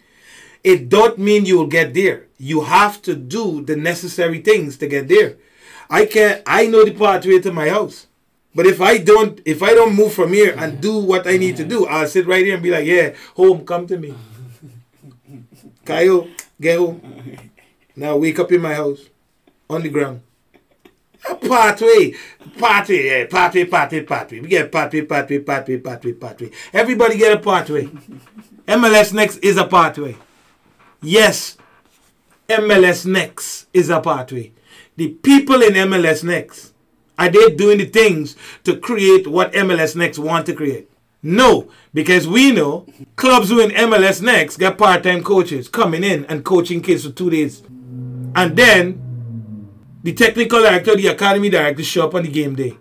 It 0.63 0.89
don't 0.89 1.19
mean 1.19 1.47
you 1.47 1.59
will 1.59 1.67
get 1.67 1.95
there. 1.95 2.27
You 2.39 2.63
have 2.63 3.01
to 3.03 3.15
do 3.15 3.63
the 3.63 3.77
necessary 3.77 4.41
things 4.41 4.77
to 4.79 4.87
get 4.87 5.09
there. 5.09 5.37
I 5.89 6.07
can 6.07 6.43
I 6.47 6.67
know 6.67 6.85
the 6.85 6.93
pathway 6.93 7.41
to 7.41 7.53
my 7.53 7.69
house. 7.69 8.07
But 8.55 8.67
if 8.67 8.81
I 8.81 8.99
don't 8.99 9.41
if 9.45 9.63
I 9.63 9.75
don't 9.75 9.95
move 9.95 10.13
from 10.13 10.33
here 10.33 10.55
and 10.57 10.81
do 10.81 10.99
what 10.99 11.27
I 11.27 11.37
need 11.37 11.57
to 11.57 11.65
do, 11.65 11.87
I'll 11.87 12.09
sit 12.09 12.27
right 12.27 12.45
here 12.45 12.55
and 12.55 12.63
be 12.63 12.71
like, 12.71 12.87
yeah, 12.87 13.15
home, 13.37 13.65
come 13.65 13.87
to 13.87 13.97
me. 13.97 14.15
Kyle, 15.85 16.29
get 16.61 16.79
home. 16.79 17.01
Now 17.97 18.17
wake 18.17 18.39
up 18.39 18.53
in 18.53 18.61
my 18.61 18.75
house. 18.75 19.09
On 19.69 19.83
the 19.83 19.89
ground. 19.89 20.23
A 21.29 21.37
pathway. 21.37 22.15
Pathway, 22.59 23.07
yeah, 23.07 23.27
pathway, 23.27 23.65
pathway, 23.67 24.03
pathway. 24.03 24.41
We 24.41 24.49
get 24.49 24.73
pathway, 24.73 25.03
pathway, 25.03 25.39
pathway, 25.39 25.79
pathway, 25.79 26.13
pathway. 26.13 26.51
Everybody 26.73 27.19
get 27.19 27.37
a 27.37 27.41
pathway. 27.41 27.89
MLS 28.67 29.13
Next 29.13 29.37
is 29.39 29.57
a 29.57 29.67
pathway. 29.67 30.17
Yes, 31.03 31.57
MLS 32.49 33.07
Next 33.07 33.67
is 33.73 33.91
a 33.91 34.01
pathway. 34.01 34.53
The 34.97 35.09
people 35.09 35.63
in 35.63 35.73
MLS 35.73 36.23
Next, 36.23 36.75
are 37.19 37.31
they 37.31 37.55
doing 37.55 37.79
the 37.79 37.87
things 37.87 38.37
to 38.65 38.77
create 38.77 39.27
what 39.27 39.53
MLS 39.53 39.97
Next 39.97 40.19
want 40.19 40.47
to 40.47 40.55
create? 40.55 40.91
No, 41.23 41.71
because 41.93 42.27
we 42.27 42.51
know 42.51 42.87
clubs 43.17 43.51
who 43.51 43.61
in 43.61 43.71
MLS 43.71 44.23
Next 44.23 44.57
get 44.57 44.79
part-time 44.79 45.23
coaches 45.23 45.69
coming 45.69 46.03
in 46.03 46.25
and 46.27 46.45
coaching 46.45 46.81
kids 46.81 47.05
for 47.05 47.13
two 47.13 47.31
days. 47.31 47.63
And 48.35 48.57
then 48.57 49.69
the 50.03 50.13
technical 50.13 50.63
director, 50.63 50.97
the 50.97 51.09
academy 51.09 51.51
director 51.51 51.83
show 51.83 52.07
up 52.07 52.15
on 52.15 52.23
the 52.23 52.31
game 52.31 52.55
day. 52.55 52.77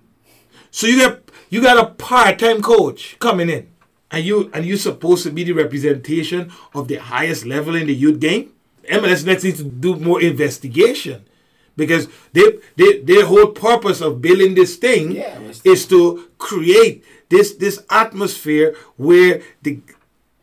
So 0.71 0.87
you 0.87 0.97
get 0.97 1.29
you 1.49 1.61
got 1.61 1.77
a 1.77 1.91
part-time 1.91 2.61
coach 2.61 3.17
coming 3.19 3.49
in, 3.49 3.69
and 4.11 4.23
you 4.25 4.49
and 4.53 4.65
you're 4.65 4.77
supposed 4.77 5.23
to 5.23 5.31
be 5.31 5.43
the 5.43 5.53
representation 5.53 6.51
of 6.73 6.87
the 6.87 6.95
highest 6.95 7.45
level 7.45 7.75
in 7.75 7.87
the 7.87 7.95
youth 7.95 8.19
game. 8.19 8.51
MLS 8.89 9.25
next 9.25 9.43
needs 9.43 9.59
to 9.59 9.65
do 9.65 9.95
more 9.95 10.21
investigation 10.21 11.23
because 11.75 12.07
they, 12.33 12.59
they 12.75 12.99
their 12.99 13.25
whole 13.25 13.47
purpose 13.47 14.01
of 14.01 14.21
building 14.21 14.55
this 14.55 14.75
thing 14.75 15.11
Yeah, 15.13 15.39
is 15.63 15.85
to 15.87 16.29
create 16.37 17.03
this 17.29 17.55
this 17.55 17.83
atmosphere 17.89 18.75
where 18.97 19.41
the 19.61 19.79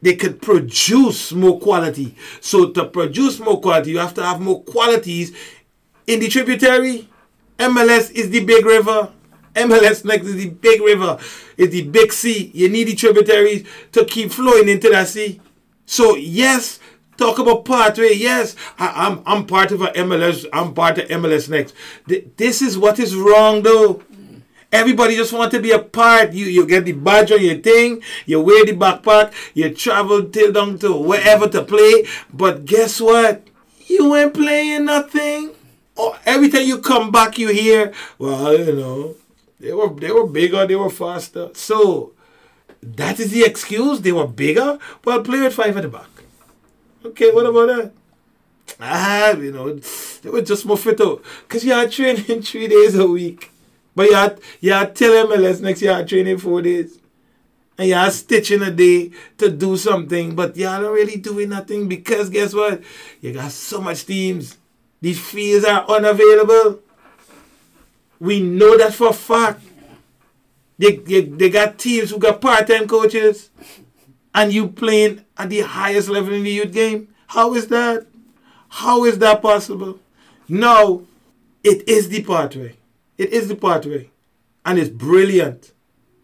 they 0.02 0.14
could 0.14 0.40
produce 0.40 1.32
more 1.32 1.58
quality. 1.58 2.14
So 2.40 2.70
to 2.70 2.84
produce 2.84 3.40
more 3.40 3.60
quality, 3.60 3.90
you 3.90 3.98
have 3.98 4.14
to 4.14 4.24
have 4.24 4.40
more 4.40 4.62
qualities 4.62 5.34
in 6.06 6.20
the 6.20 6.28
tributary. 6.28 7.08
MLS 7.58 8.12
is 8.12 8.30
the 8.30 8.44
big 8.44 8.64
river. 8.64 9.10
MLS 9.56 10.04
next 10.04 10.26
is 10.26 10.36
the 10.36 10.50
big 10.50 10.80
river. 10.80 11.18
is 11.56 11.70
the 11.70 11.82
big 11.82 12.12
sea. 12.12 12.50
You 12.54 12.68
need 12.68 12.84
the 12.88 12.94
tributaries 12.94 13.66
to 13.92 14.04
keep 14.04 14.30
flowing 14.32 14.68
into 14.68 14.88
that 14.90 15.08
sea. 15.08 15.40
So 15.86 16.16
yes, 16.16 16.78
talk 17.16 17.38
about 17.38 17.64
pathway. 17.64 18.14
Yes, 18.14 18.56
I, 18.78 19.06
am 19.06 19.22
I'm 19.26 19.46
part 19.46 19.72
of 19.72 19.82
a 19.82 19.88
MLS. 19.88 20.46
I'm 20.52 20.74
part 20.74 20.98
of 20.98 21.08
MLS 21.08 21.48
next. 21.48 21.74
Th- 22.08 22.26
This 22.36 22.62
is 22.62 22.76
what 22.78 22.98
is 22.98 23.14
wrong 23.16 23.62
though. 23.62 24.02
Everybody 24.72 25.14
just 25.16 25.32
want 25.32 25.52
to 25.52 25.60
be 25.60 25.70
a 25.70 25.78
part. 25.78 26.32
You 26.32 26.46
you 26.46 26.66
get 26.66 26.84
the 26.84 26.92
badge 26.92 27.30
on 27.32 27.42
your 27.42 27.56
thing. 27.58 28.02
You 28.26 28.40
wear 28.40 28.64
the 28.66 28.72
backpack. 28.72 29.32
You 29.54 29.72
travel 29.72 30.24
till 30.28 30.52
down 30.52 30.78
to 30.80 30.92
wherever 30.92 31.48
to 31.48 31.62
play. 31.62 32.04
But 32.32 32.64
guess 32.66 33.00
what? 33.00 33.46
You 33.86 34.14
ain't 34.16 34.34
playing 34.34 34.86
nothing. 34.86 35.52
Oh, 35.96 36.18
every 36.26 36.50
time 36.50 36.66
you 36.66 36.78
come 36.78 37.10
back, 37.10 37.38
you 37.38 37.48
hear, 37.48 37.94
well, 38.18 38.52
you 38.58 38.74
know, 38.74 39.14
they 39.66 39.72
were 39.72 39.88
they 39.88 40.12
were 40.12 40.26
bigger, 40.28 40.64
they 40.64 40.76
were 40.76 40.90
faster. 40.90 41.50
So 41.54 42.12
that 42.80 43.18
is 43.18 43.32
the 43.32 43.42
excuse. 43.44 44.00
They 44.00 44.12
were 44.12 44.28
bigger. 44.28 44.78
Well, 45.04 45.22
play 45.22 45.40
with 45.40 45.54
five 45.54 45.76
at 45.76 45.82
the 45.82 45.88
back. 45.88 46.08
Okay, 47.04 47.32
what 47.32 47.46
about 47.46 47.66
that? 47.66 47.92
Ah, 48.80 49.32
you 49.32 49.50
know, 49.50 49.74
they 49.74 50.30
were 50.30 50.42
just 50.42 50.66
more 50.66 50.76
fit 50.76 51.00
out. 51.00 51.20
Because 51.42 51.64
you 51.64 51.72
are 51.72 51.88
training 51.88 52.42
three 52.42 52.68
days 52.68 52.94
a 52.94 53.06
week. 53.06 53.50
But 53.94 54.08
you 54.08 54.14
are, 54.14 54.36
you 54.60 54.72
are 54.72 54.86
telling 54.86 55.32
MLS 55.32 55.60
next 55.60 55.82
year 55.82 56.04
training 56.04 56.38
four 56.38 56.62
days. 56.62 56.98
And 57.78 57.88
you 57.88 57.94
are 57.94 58.10
stitching 58.10 58.62
a 58.62 58.70
day 58.70 59.10
to 59.38 59.50
do 59.50 59.76
something. 59.76 60.36
But 60.36 60.56
are 60.58 60.82
not 60.82 60.92
really 60.92 61.16
doing 61.16 61.48
nothing 61.48 61.88
because 61.88 62.30
guess 62.30 62.54
what? 62.54 62.82
You 63.20 63.32
got 63.32 63.50
so 63.50 63.80
much 63.80 64.06
teams. 64.06 64.58
These 65.00 65.20
fields 65.20 65.64
are 65.64 65.84
unavailable. 65.88 66.82
We 68.18 68.40
know 68.40 68.76
that 68.78 68.94
for 68.94 69.08
a 69.08 69.12
fact. 69.12 69.62
They, 70.78 70.96
they, 70.96 71.22
they 71.22 71.50
got 71.50 71.78
teams 71.78 72.10
who 72.10 72.18
got 72.18 72.40
part-time 72.40 72.86
coaches 72.86 73.50
and 74.34 74.52
you 74.52 74.68
playing 74.68 75.24
at 75.38 75.48
the 75.48 75.60
highest 75.60 76.08
level 76.08 76.34
in 76.34 76.42
the 76.42 76.50
youth 76.50 76.72
game. 76.72 77.08
How 77.28 77.54
is 77.54 77.68
that? 77.68 78.06
How 78.68 79.04
is 79.04 79.18
that 79.18 79.40
possible? 79.40 79.98
No, 80.48 81.06
it 81.64 81.88
is 81.88 82.08
the 82.08 82.22
pathway. 82.22 82.76
It 83.16 83.30
is 83.30 83.48
the 83.48 83.56
pathway. 83.56 84.10
And 84.64 84.78
it's 84.78 84.90
brilliant. 84.90 85.72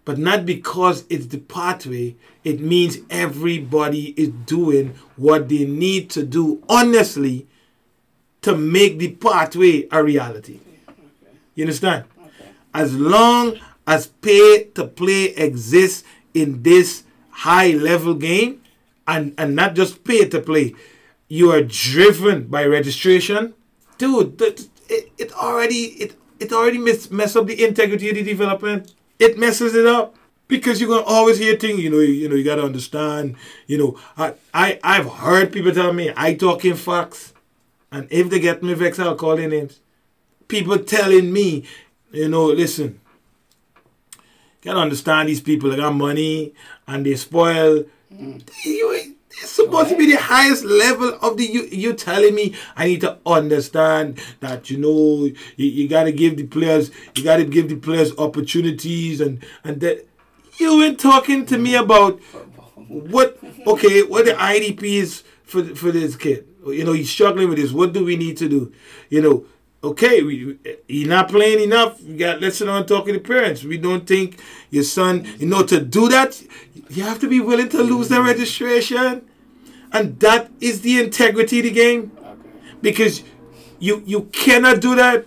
But 0.05 0.19
not 0.19 0.45
because 0.45 1.05
it's 1.09 1.27
the 1.27 1.39
pathway, 1.39 2.17
it 2.45 2.61
means 2.61 2.99
everybody 3.09 4.11
is 4.21 4.31
doing 4.47 4.95
what 5.17 5.49
they 5.49 5.65
need 5.65 6.11
to 6.11 6.25
do 6.25 6.63
honestly 6.69 7.47
to 8.43 8.57
make 8.57 8.99
the 8.99 9.13
pathway 9.13 9.87
a 9.91 10.03
reality. 10.03 10.59
You 11.55 11.65
understand? 11.65 12.05
As 12.75 12.97
long 12.97 13.59
as 13.87 14.07
pay 14.07 14.65
to 14.75 14.87
play 14.87 15.25
exists 15.25 16.05
in 16.33 16.63
this 16.63 17.05
high 17.31 17.73
level 17.73 18.15
game 18.15 18.63
and, 19.07 19.35
and 19.37 19.55
not 19.55 19.75
just 19.75 20.05
pay 20.05 20.29
to 20.29 20.41
play, 20.41 20.75
you 21.29 21.51
are 21.51 21.63
driven 21.63 22.47
by 22.47 22.65
registration. 22.65 23.55
Dude, 23.99 24.41
it, 24.41 24.69
it 25.19 25.33
already 25.33 25.85
it 26.01 26.17
it 26.41 26.53
already 26.53 26.79
mess, 26.79 27.11
mess 27.11 27.37
up 27.37 27.47
the 27.47 27.65
integrity 27.65 28.09
of 28.09 28.17
the 28.17 28.23
development. 28.23 28.95
It 29.19 29.39
messes 29.39 29.75
it 29.75 29.87
up. 29.87 30.17
Because 30.49 30.81
you're 30.81 30.91
gonna 30.91 31.07
always 31.07 31.39
hear 31.39 31.57
things, 31.57 31.81
you 31.81 31.89
know, 31.89 32.01
you, 32.01 32.13
you 32.13 32.29
know, 32.29 32.35
you 32.35 32.45
gotta 32.45 32.63
understand, 32.65 33.37
you 33.67 33.79
know, 33.79 33.99
I, 34.19 34.35
I 34.53 34.79
I've 34.85 35.09
heard 35.11 35.51
people 35.51 35.73
tell 35.73 35.95
me 35.95 36.13
I 36.15 36.35
talk 36.35 36.67
in 36.67 36.77
facts. 36.77 37.33
And 37.91 38.07
if 38.11 38.29
they 38.29 38.39
get 38.39 38.63
me 38.63 38.75
vexed, 38.75 39.01
I'll 39.01 39.15
call 39.15 39.37
their 39.37 39.49
names. 39.49 39.81
People 40.53 40.81
telling 40.81 41.33
me, 41.33 41.65
you 42.11 42.29
know, 42.29 42.45
listen, 42.45 43.01
gotta 44.61 44.81
understand 44.81 45.31
these 45.31 45.41
people. 45.41 45.71
They 45.71 45.77
got 45.77 45.95
money 45.95 46.53
and 46.87 47.07
they 47.07 47.15
spoil. 47.15 47.87
You, 48.11 49.15
it's 49.31 49.51
supposed 49.51 49.89
to 49.89 49.97
be 49.97 50.13
the 50.13 50.19
highest 50.21 50.63
level 50.67 51.17
of 51.23 51.39
the. 51.39 51.47
You, 51.47 51.63
you 51.73 51.95
telling 51.95 52.35
me 52.35 52.55
I 52.77 52.85
need 52.85 53.01
to 53.01 53.17
understand 53.25 54.21
that 54.41 54.69
you 54.69 54.77
know 54.77 55.25
you, 55.25 55.35
you 55.57 55.89
gotta 55.89 56.13
give 56.13 56.37
the 56.37 56.47
players 56.47 56.91
you 57.17 57.25
gotta 57.25 57.45
give 57.45 57.71
the 57.71 57.77
players 57.77 58.13
opportunities 58.19 59.23
and 59.23 59.43
and 59.65 59.81
that 59.81 60.07
you 60.59 60.83
ain't 60.83 61.01
talking 61.01 61.47
to 61.47 61.57
me 61.57 61.77
about 61.77 62.21
what 62.89 63.39
okay 63.67 64.03
what 64.03 64.27
the 64.27 64.33
IDP 64.33 64.83
is 64.83 65.23
for 65.45 65.65
for 65.75 65.91
this 65.91 66.15
kid. 66.15 66.47
You 66.67 66.85
know 66.85 66.93
he's 66.93 67.09
struggling 67.11 67.49
with 67.49 67.57
this. 67.57 67.73
What 67.73 67.95
do 67.95 68.05
we 68.05 68.17
need 68.17 68.37
to 68.37 68.51
do? 68.51 68.71
You 69.09 69.23
know 69.23 69.47
okay, 69.83 70.23
we, 70.23 70.59
you're 70.89 71.09
not 71.09 71.29
playing 71.29 71.61
enough. 71.61 72.01
You 72.03 72.17
got 72.17 72.41
let's 72.41 72.59
sit 72.59 72.67
down 72.67 72.79
and 72.79 72.89
talk 72.89 73.07
to 73.07 73.19
parents. 73.19 73.65
We 73.65 73.79
don't 73.79 74.07
think 74.07 74.41
your 74.71 74.85
son, 74.85 75.27
you 75.39 75.47
know, 75.47 75.65
to 75.65 75.81
do 75.81 76.09
that, 76.09 76.43
you 76.91 77.03
have 77.03 77.19
to 77.21 77.29
be 77.29 77.41
willing 77.41 77.69
to 77.71 77.83
lose 77.83 78.09
the 78.09 78.23
registration, 78.23 79.27
and 79.93 80.19
that 80.21 80.51
is 80.61 80.83
the 80.83 81.03
integrity 81.03 81.59
of 81.59 81.65
the 81.65 81.71
game, 81.71 82.13
because 82.81 83.23
you 83.79 84.03
you 84.07 84.23
cannot 84.33 84.81
do 84.81 84.95
that 84.95 85.27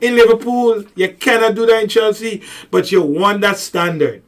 in 0.00 0.16
Liverpool. 0.16 0.84
You 0.94 1.12
cannot 1.14 1.54
do 1.54 1.66
that 1.66 1.82
in 1.82 1.88
Chelsea, 1.88 2.42
but 2.70 2.90
you 2.90 3.02
want 3.02 3.40
that 3.42 3.58
standard. 3.58 4.22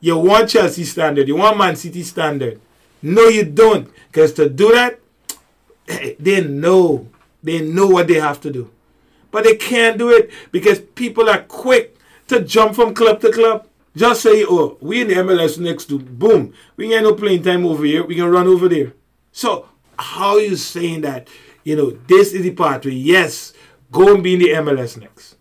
You 0.00 0.18
want 0.18 0.50
Chelsea 0.50 0.84
standard. 0.84 1.28
You 1.28 1.36
want 1.36 1.56
Man 1.56 1.76
City 1.76 2.02
standard. 2.02 2.60
No, 3.00 3.28
you 3.28 3.44
don't, 3.44 3.90
because 4.06 4.32
to 4.34 4.48
do 4.48 4.72
that, 4.72 4.98
they 6.18 6.42
know 6.42 7.08
they 7.42 7.60
know 7.60 7.86
what 7.86 8.08
they 8.08 8.14
have 8.14 8.40
to 8.40 8.50
do. 8.50 8.70
But 9.34 9.42
they 9.42 9.56
can't 9.56 9.98
do 9.98 10.10
it 10.10 10.30
because 10.52 10.78
people 10.78 11.28
are 11.28 11.42
quick 11.42 11.96
to 12.28 12.40
jump 12.40 12.76
from 12.76 12.94
club 12.94 13.20
to 13.22 13.32
club. 13.32 13.66
Just 13.96 14.22
say, 14.22 14.44
oh, 14.48 14.78
we 14.80 15.00
in 15.00 15.08
the 15.08 15.14
MLS 15.14 15.58
next 15.58 15.86
to 15.86 15.98
boom. 15.98 16.54
We 16.76 16.94
ain't 16.94 17.02
no 17.02 17.14
playing 17.16 17.42
time 17.42 17.66
over 17.66 17.84
here. 17.84 18.04
We 18.06 18.14
can 18.14 18.30
run 18.30 18.46
over 18.46 18.68
there. 18.68 18.92
So 19.32 19.68
how 19.98 20.34
are 20.34 20.40
you 20.40 20.54
saying 20.54 21.00
that, 21.00 21.26
you 21.64 21.74
know, 21.74 21.90
this 22.06 22.32
is 22.32 22.44
the 22.44 22.52
pathway? 22.52 22.92
Yes, 22.92 23.52
go 23.90 24.14
and 24.14 24.22
be 24.22 24.34
in 24.34 24.38
the 24.38 24.50
MLS 24.50 24.96
next. 25.00 25.34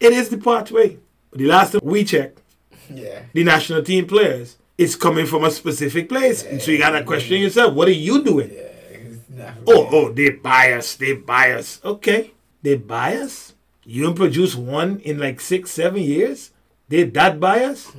It 0.00 0.12
is 0.12 0.30
the 0.30 0.38
pathway. 0.38 0.98
The 1.32 1.46
last 1.46 1.72
time 1.74 1.80
we 1.84 2.02
checked, 2.02 2.42
Yeah. 2.92 3.22
the 3.34 3.44
national 3.44 3.84
team 3.84 4.08
players, 4.08 4.56
it's 4.76 4.96
coming 4.96 5.26
from 5.26 5.44
a 5.44 5.50
specific 5.52 6.08
place. 6.08 6.42
And 6.42 6.60
so 6.60 6.72
you 6.72 6.78
gotta 6.78 7.04
question 7.04 7.40
yourself, 7.40 7.72
what 7.74 7.86
are 7.86 7.92
you 7.92 8.24
doing? 8.24 8.50
Yeah. 8.52 9.54
Oh, 9.64 9.88
oh, 9.92 10.12
they 10.12 10.30
bias, 10.30 10.96
they 10.96 11.12
bias. 11.14 11.80
Okay, 11.84 12.32
they 12.62 12.76
bias. 12.76 13.54
You 13.84 14.02
don't 14.02 14.16
produce 14.16 14.54
one 14.54 15.00
in 15.00 15.18
like 15.18 15.40
six, 15.40 15.70
seven 15.70 16.02
years. 16.02 16.50
They 16.88 17.04
that 17.04 17.40
bias. 17.40 17.90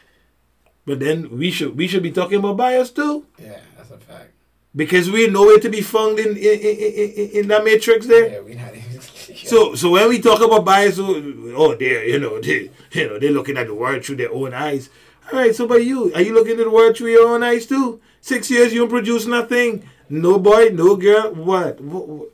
but 0.86 1.00
then 1.00 1.36
we 1.36 1.50
should 1.50 1.76
we 1.76 1.86
should 1.88 2.02
be 2.02 2.10
talking 2.12 2.38
about 2.38 2.56
bias 2.56 2.90
too, 2.90 3.26
Yeah, 3.38 3.60
that's 3.76 3.90
a 3.90 3.98
fact. 3.98 4.30
because 4.74 5.10
we're 5.10 5.30
nowhere 5.30 5.58
to 5.58 5.68
be 5.68 5.80
found 5.80 6.18
in 6.18 6.36
in, 6.36 6.36
in, 6.36 6.76
in, 7.16 7.30
in 7.40 7.48
that 7.48 7.64
matrix 7.64 8.06
there. 8.06 8.28
Yeah, 8.30 8.40
we 8.40 8.54
not 8.54 8.74
even. 8.74 9.00
So 9.46 9.74
so 9.74 9.90
when 9.90 10.08
we 10.08 10.20
talk 10.20 10.40
about 10.42 10.64
bias, 10.64 10.98
oh, 10.98 11.14
oh 11.56 11.74
they 11.74 12.08
you 12.08 12.18
know 12.18 12.40
they 12.40 12.70
you 12.92 13.08
know 13.08 13.18
they're 13.18 13.30
looking 13.30 13.56
at 13.56 13.66
the 13.68 13.74
world 13.74 14.04
through 14.04 14.16
their 14.16 14.32
own 14.32 14.52
eyes. 14.54 14.90
All 15.32 15.38
right, 15.38 15.54
so 15.54 15.64
about 15.64 15.84
you, 15.84 16.12
are 16.14 16.20
you 16.20 16.34
looking 16.34 16.58
at 16.58 16.64
the 16.64 16.70
world 16.70 16.96
through 16.96 17.12
your 17.12 17.28
own 17.28 17.42
eyes 17.42 17.64
too? 17.66 18.00
Six 18.20 18.50
years 18.50 18.72
you 18.72 18.80
don't 18.80 18.88
produce 18.90 19.24
nothing. 19.26 19.88
No 20.08 20.38
boy, 20.38 20.70
no 20.72 20.96
girl. 20.96 21.32
What? 21.32 21.80
what, 21.80 22.08
what? 22.08 22.28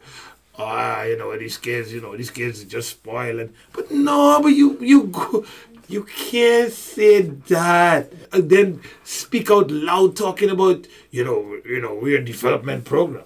Ah, 0.58 1.04
you 1.04 1.16
know 1.16 1.36
these 1.38 1.56
kids. 1.56 1.92
You 1.92 2.00
know 2.00 2.16
these 2.16 2.30
kids 2.30 2.62
are 2.62 2.66
just 2.66 2.90
spoiling. 2.90 3.52
But 3.72 3.90
no, 3.90 4.40
but 4.42 4.48
you 4.48 4.76
you 4.80 5.04
go. 5.04 5.44
You 5.88 6.04
can't 6.04 6.70
say 6.72 7.22
that. 7.22 8.12
And 8.32 8.50
then 8.50 8.82
speak 9.04 9.50
out 9.50 9.70
loud 9.70 10.16
talking 10.16 10.50
about, 10.50 10.86
you 11.10 11.24
know, 11.24 11.56
you 11.64 11.80
know, 11.80 11.94
we're 11.94 12.18
a 12.18 12.24
development 12.24 12.84
program. 12.84 13.24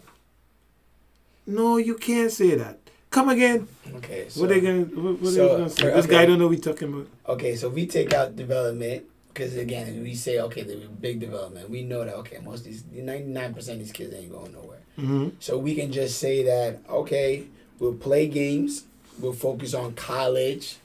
No, 1.46 1.76
you 1.76 1.96
can't 1.96 2.30
say 2.30 2.54
that. 2.54 2.78
Come 3.10 3.30
again. 3.30 3.66
okay. 3.96 4.26
So, 4.28 4.42
What 4.42 4.50
they 4.50 4.60
gonna? 4.60 4.82
What, 4.84 5.20
what 5.20 5.32
so- 5.32 5.48
they 5.48 5.48
gonna 5.56 5.70
say? 5.70 5.86
okay. 5.86 5.96
This 5.96 6.06
guy 6.06 6.24
don't 6.26 6.38
know 6.38 6.44
what 6.46 6.50
we 6.50 6.58
talking 6.58 6.92
about. 6.92 7.08
okay, 7.30 7.56
so 7.56 7.68
we 7.68 7.86
take 7.86 8.12
out 8.14 8.36
development, 8.36 9.04
because 9.32 9.56
again, 9.56 10.02
we 10.02 10.14
say 10.14 10.38
okay, 10.40 10.62
the 10.62 10.76
big 10.76 11.20
development. 11.20 11.70
We 11.70 11.82
know 11.82 12.04
that 12.04 12.14
okay, 12.16 12.38
most 12.44 12.60
of 12.60 12.66
these 12.66 12.84
ninety 12.92 13.28
nine 13.28 13.54
percent 13.54 13.80
of 13.80 13.84
these 13.84 13.92
kids 13.92 14.14
ain't 14.14 14.32
going 14.32 14.52
nowhere. 14.52 14.80
Mm-hmm. 14.98 15.28
So 15.40 15.58
we 15.58 15.74
can 15.74 15.92
just 15.92 16.18
say 16.18 16.42
that 16.44 16.80
okay, 16.88 17.46
we'll 17.78 17.94
play 17.94 18.28
games. 18.28 18.84
We'll 19.18 19.32
focus 19.32 19.74
on 19.74 19.94
college. 19.94 20.76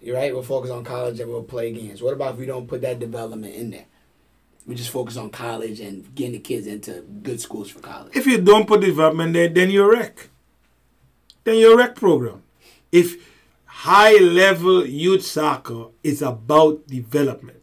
You're 0.00 0.16
right. 0.16 0.32
We'll 0.32 0.42
focus 0.42 0.70
on 0.70 0.84
college 0.84 1.18
and 1.20 1.30
we'll 1.30 1.42
play 1.42 1.72
games. 1.72 2.02
What 2.02 2.12
about 2.12 2.34
if 2.34 2.40
we 2.40 2.46
don't 2.46 2.68
put 2.68 2.82
that 2.82 2.98
development 2.98 3.54
in 3.54 3.70
there? 3.70 3.86
We 4.66 4.74
just 4.74 4.90
focus 4.90 5.16
on 5.16 5.30
college 5.30 5.80
and 5.80 6.14
getting 6.14 6.32
the 6.32 6.38
kids 6.38 6.66
into 6.66 7.02
good 7.22 7.40
schools 7.40 7.70
for 7.70 7.80
college. 7.80 8.16
If 8.16 8.26
you 8.26 8.40
don't 8.40 8.66
put 8.66 8.80
development 8.80 9.32
there, 9.32 9.48
then 9.48 9.70
you're 9.70 9.90
rec. 9.90 10.28
Then 11.44 11.58
you're 11.58 11.74
a 11.74 11.76
rec 11.76 11.94
program. 11.94 12.42
If 12.90 13.16
high 13.64 14.16
level 14.16 14.86
youth 14.86 15.24
soccer 15.24 15.86
is 16.02 16.22
about 16.22 16.86
development, 16.86 17.53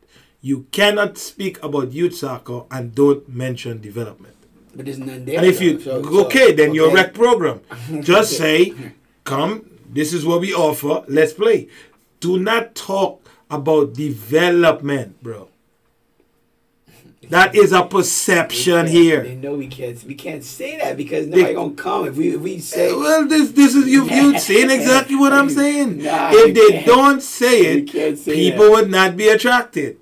you 0.41 0.65
cannot 0.71 1.17
speak 1.17 1.61
about 1.63 1.93
youth 1.93 2.15
soccer 2.15 2.63
and 2.71 2.95
don't 2.95 3.27
mention 3.29 3.79
development. 3.79 4.35
But 4.75 4.85
there's 4.85 4.99
none 4.99 5.25
there. 5.25 5.37
And 5.37 5.45
if 5.45 5.61
you 5.61 5.79
So- 5.79 6.01
so- 6.01 6.25
okay, 6.25 6.51
then 6.53 6.73
you're 6.73 6.89
a 6.89 6.93
rec 6.93 7.13
program. 7.13 7.61
Just 8.01 8.37
say, 8.37 8.73
come, 9.23 9.65
this 9.91 10.13
is 10.13 10.25
what 10.25 10.41
we 10.41 10.53
offer, 10.53 11.03
let's 11.07 11.33
play. 11.33 11.67
Do 12.19 12.39
not 12.39 12.73
talk 12.75 13.19
about 13.49 13.93
development, 13.93 15.21
bro. 15.21 15.49
That 17.29 17.55
is 17.55 17.71
a 17.71 17.83
perception 17.83 18.87
They 18.87 18.91
here. 18.91 19.23
know 19.35 19.53
we 19.53 19.67
can't. 19.67 20.03
We 20.03 20.15
can't 20.15 20.43
say 20.43 20.77
that 20.79 20.97
because 20.97 21.27
nobody 21.27 21.53
gonna 21.53 21.75
come 21.75 22.07
if 22.07 22.17
we 22.17 22.35
if 22.35 22.41
we 22.41 22.59
say. 22.59 22.89
Uh, 22.91 22.97
well, 22.97 23.25
this 23.25 23.51
this 23.51 23.73
is 23.73 23.87
you 23.87 24.03
you 24.09 24.37
saying 24.49 24.69
exactly 24.69 25.15
what 25.15 25.31
I'm 25.31 25.49
saying. 25.49 26.03
Nah, 26.03 26.31
if 26.33 26.53
they 26.53 26.71
can't. 26.71 26.85
don't 26.85 27.23
say 27.23 27.61
it, 27.77 28.17
say 28.19 28.35
people 28.35 28.65
that. 28.65 28.71
would 28.71 28.91
not 28.91 29.15
be 29.15 29.29
attracted. 29.29 29.97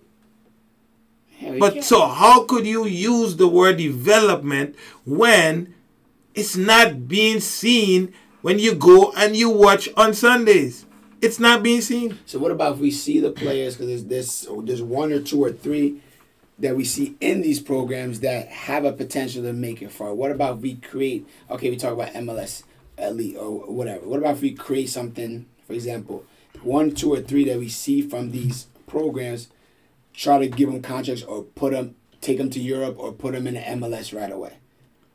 Yeah, 1.54 1.60
But 1.60 1.74
can't. 1.74 1.86
so 1.86 2.08
how 2.08 2.44
could 2.46 2.66
you 2.66 2.86
use 2.86 3.36
the 3.36 3.48
word 3.48 3.78
development 3.78 4.76
when 5.06 5.74
it's 6.36 6.56
not 6.56 7.08
being 7.08 7.40
seen 7.40 8.14
when 8.42 8.60
you 8.60 8.76
go 8.76 9.12
and 9.18 9.36
you 9.36 9.50
watch 9.50 9.90
on 9.98 10.14
Sundays? 10.14 10.86
It's 11.22 11.40
not 11.40 11.62
being 11.64 11.82
seen. 11.82 12.18
So 12.26 12.40
what 12.40 12.52
about 12.52 12.76
if 12.76 12.80
we 12.80 12.92
see 12.92 13.20
the 13.20 13.32
players? 13.32 13.76
Because 13.76 14.04
there's 14.06 14.46
there's 14.46 14.66
there's 14.66 14.82
one 14.82 15.12
or 15.12 15.20
two 15.20 15.44
or 15.44 15.52
three 15.52 16.02
that 16.60 16.76
we 16.76 16.84
see 16.86 17.16
in 17.22 17.42
these 17.42 17.60
programs 17.60 18.20
that 18.22 18.48
have 18.48 18.86
a 18.86 18.92
potential 18.94 19.44
to 19.44 19.52
make 19.54 19.82
it 19.82 19.92
far. 19.92 20.14
What 20.14 20.32
about 20.32 20.58
if 20.58 20.62
we 20.62 20.76
create? 20.76 21.28
Okay, 21.50 21.70
we 21.70 21.76
talk 21.78 21.94
about 21.94 22.14
MLS 22.14 22.64
elite 22.98 23.38
or 23.38 23.52
whatever. 23.72 24.06
What 24.08 24.20
about 24.20 24.36
if 24.36 24.42
we 24.42 24.54
create 24.54 24.90
something? 24.90 25.46
For 25.68 25.74
example, 25.74 26.24
one, 26.64 26.92
two, 26.92 27.14
or 27.14 27.22
three 27.22 27.46
that 27.46 27.58
we 27.60 27.70
see 27.70 28.02
from 28.02 28.32
these 28.32 28.68
programs, 28.88 29.50
try 30.14 30.40
to 30.40 30.48
give 30.48 30.72
them 30.72 30.82
contracts 30.82 31.24
or 31.24 31.44
put 31.44 31.74
them, 31.74 31.96
take 32.22 32.38
them 32.38 32.50
to 32.52 32.60
Europe 32.60 32.98
or 32.98 33.12
put 33.12 33.34
them 33.34 33.48
in 33.48 33.56
the 33.56 33.62
MLS 33.62 34.18
right 34.18 34.32
away. 34.32 34.54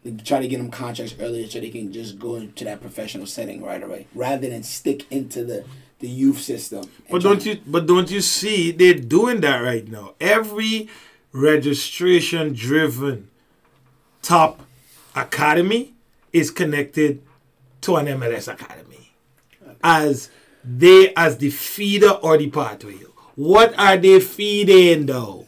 Like, 0.04 0.24
Try 0.24 0.40
to 0.40 0.48
get 0.48 0.58
them 0.58 0.70
contracts 0.70 1.14
earlier 1.18 1.48
so 1.48 1.60
they 1.60 1.70
can 1.70 1.92
just 1.92 2.18
go 2.18 2.36
into 2.36 2.64
that 2.64 2.80
professional 2.80 3.26
setting 3.26 3.62
right 3.62 3.82
away, 3.82 4.06
rather 4.14 4.48
than 4.48 4.62
stick 4.62 5.10
into 5.10 5.44
the 5.44 5.64
the 6.00 6.08
youth 6.08 6.40
system. 6.40 6.90
But 7.10 7.22
don't 7.22 7.44
you 7.46 7.58
but 7.66 7.86
don't 7.86 8.10
you 8.10 8.20
see 8.20 8.72
they're 8.72 8.94
doing 8.94 9.40
that 9.40 9.58
right 9.60 9.86
now. 9.88 10.14
Every 10.20 10.88
registration 11.32 12.52
driven 12.52 13.30
top 14.20 14.62
academy 15.16 15.94
is 16.32 16.50
connected 16.50 17.22
to 17.82 17.96
an 17.96 18.06
MLS 18.06 18.52
academy. 18.52 19.12
As 19.82 20.30
they 20.62 21.14
as 21.14 21.38
the 21.38 21.50
feeder 21.50 22.10
or 22.10 22.36
the 22.36 22.50
pathway. 22.50 22.98
What 23.34 23.78
are 23.78 23.96
they 23.96 24.20
feeding 24.20 25.06
though? 25.06 25.46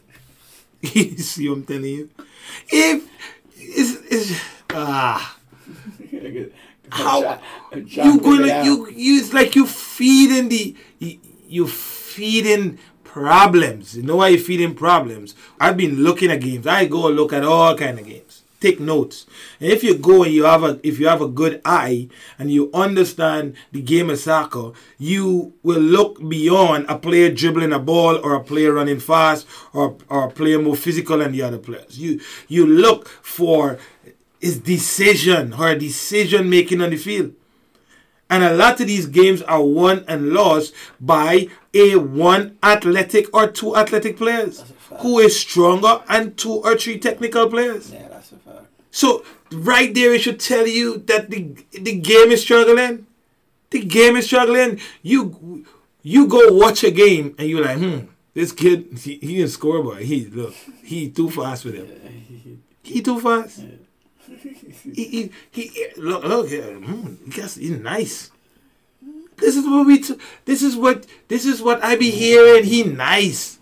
you 0.80 1.18
see 1.18 1.48
what 1.48 1.56
I'm 1.56 1.64
telling 1.64 1.84
you? 1.84 2.10
If 2.68 3.08
it's, 3.56 4.30
it's 4.30 4.40
ah. 4.72 5.38
How 6.88 7.40
you 7.74 8.20
gonna 8.20 8.64
you 8.64 8.88
you 8.90 9.18
it's 9.18 9.32
like 9.32 9.56
you 9.56 9.66
feeding 9.66 10.48
the 10.48 10.76
you, 10.98 11.18
you 11.48 11.66
feeding 11.66 12.78
problems. 13.02 13.96
You 13.96 14.04
know 14.04 14.16
why 14.16 14.28
you 14.28 14.38
feeding 14.38 14.74
problems? 14.74 15.34
I've 15.58 15.76
been 15.76 16.02
looking 16.02 16.30
at 16.30 16.40
games. 16.40 16.66
I 16.66 16.86
go 16.86 17.08
look 17.08 17.32
at 17.32 17.44
all 17.44 17.76
kind 17.76 17.98
of 17.98 18.06
games 18.06 18.25
take 18.60 18.80
notes 18.80 19.26
and 19.60 19.70
if 19.70 19.82
you 19.84 19.96
go 19.96 20.22
and 20.22 20.32
you 20.32 20.44
have 20.44 20.62
a 20.62 20.80
if 20.82 20.98
you 20.98 21.06
have 21.06 21.20
a 21.20 21.28
good 21.28 21.60
eye 21.64 22.08
and 22.38 22.50
you 22.50 22.70
understand 22.72 23.54
the 23.72 23.82
game 23.82 24.08
of 24.10 24.18
soccer 24.18 24.72
you 24.98 25.52
will 25.62 25.80
look 25.80 26.26
beyond 26.28 26.86
a 26.88 26.98
player 26.98 27.30
dribbling 27.30 27.72
a 27.72 27.78
ball 27.78 28.16
or 28.24 28.34
a 28.34 28.42
player 28.42 28.72
running 28.72 28.98
fast 29.00 29.46
or, 29.72 29.96
or 30.08 30.26
a 30.26 30.30
player 30.30 30.60
more 30.60 30.76
physical 30.76 31.18
than 31.18 31.32
the 31.32 31.42
other 31.42 31.58
players 31.58 31.98
you 31.98 32.20
you 32.48 32.66
look 32.66 33.08
for 33.08 33.78
his 34.40 34.58
decision 34.58 35.52
her 35.52 35.76
decision 35.76 36.48
making 36.48 36.80
on 36.80 36.90
the 36.90 36.96
field 36.96 37.32
and 38.28 38.42
a 38.42 38.54
lot 38.54 38.80
of 38.80 38.86
these 38.86 39.06
games 39.06 39.42
are 39.42 39.62
won 39.62 40.04
and 40.08 40.30
lost 40.32 40.74
by 41.00 41.48
a 41.72 41.96
one 41.96 42.58
athletic 42.62 43.32
or 43.34 43.46
two 43.46 43.76
athletic 43.76 44.16
players 44.16 44.64
who 45.00 45.18
is 45.18 45.38
stronger 45.38 46.02
and 46.08 46.36
two 46.36 46.54
or 46.54 46.76
three 46.76 46.98
technical 46.98 47.48
players. 47.48 47.92
Yeah, 47.92 47.98
that's 48.00 48.04
a 48.04 48.05
fact. 48.05 48.05
So 48.96 49.22
right 49.52 49.92
there 49.94 50.14
it 50.14 50.22
should 50.22 50.40
tell 50.40 50.66
you 50.66 50.96
that 51.04 51.28
the 51.28 51.52
the 51.70 52.00
game 52.00 52.30
is 52.32 52.40
struggling. 52.40 53.06
The 53.68 53.84
game 53.84 54.16
is 54.16 54.24
struggling. 54.24 54.80
You 55.02 55.66
you 56.02 56.26
go 56.26 56.50
watch 56.50 56.82
a 56.82 56.90
game 56.90 57.34
and 57.36 57.46
you're 57.46 57.62
like, 57.62 57.76
hmm, 57.76 58.06
this 58.32 58.52
kid 58.52 58.96
he, 58.96 59.18
he 59.18 59.36
can 59.36 59.48
score, 59.48 59.82
but 59.82 60.00
he 60.00 60.24
look 60.32 60.54
he 60.82 61.10
too 61.10 61.28
fast 61.28 61.66
with 61.66 61.74
him. 61.74 62.62
He 62.82 63.02
too 63.02 63.20
fast. 63.20 63.60
He, 64.94 65.04
he, 65.04 65.30
he, 65.50 65.86
look 65.98 66.24
look 66.24 66.48
hmm, 66.48 67.16
he 67.26 67.30
gets, 67.30 67.56
he's 67.56 67.72
nice. 67.72 68.30
This 69.36 69.56
is 69.56 69.66
what 69.66 69.86
we. 69.86 69.98
T- 69.98 70.16
this 70.46 70.62
is 70.62 70.74
what. 70.74 71.04
This 71.28 71.44
is 71.44 71.60
what 71.60 71.84
I 71.84 71.96
be 71.96 72.10
hearing. 72.10 72.64
He 72.64 72.82
nice. 72.84 73.58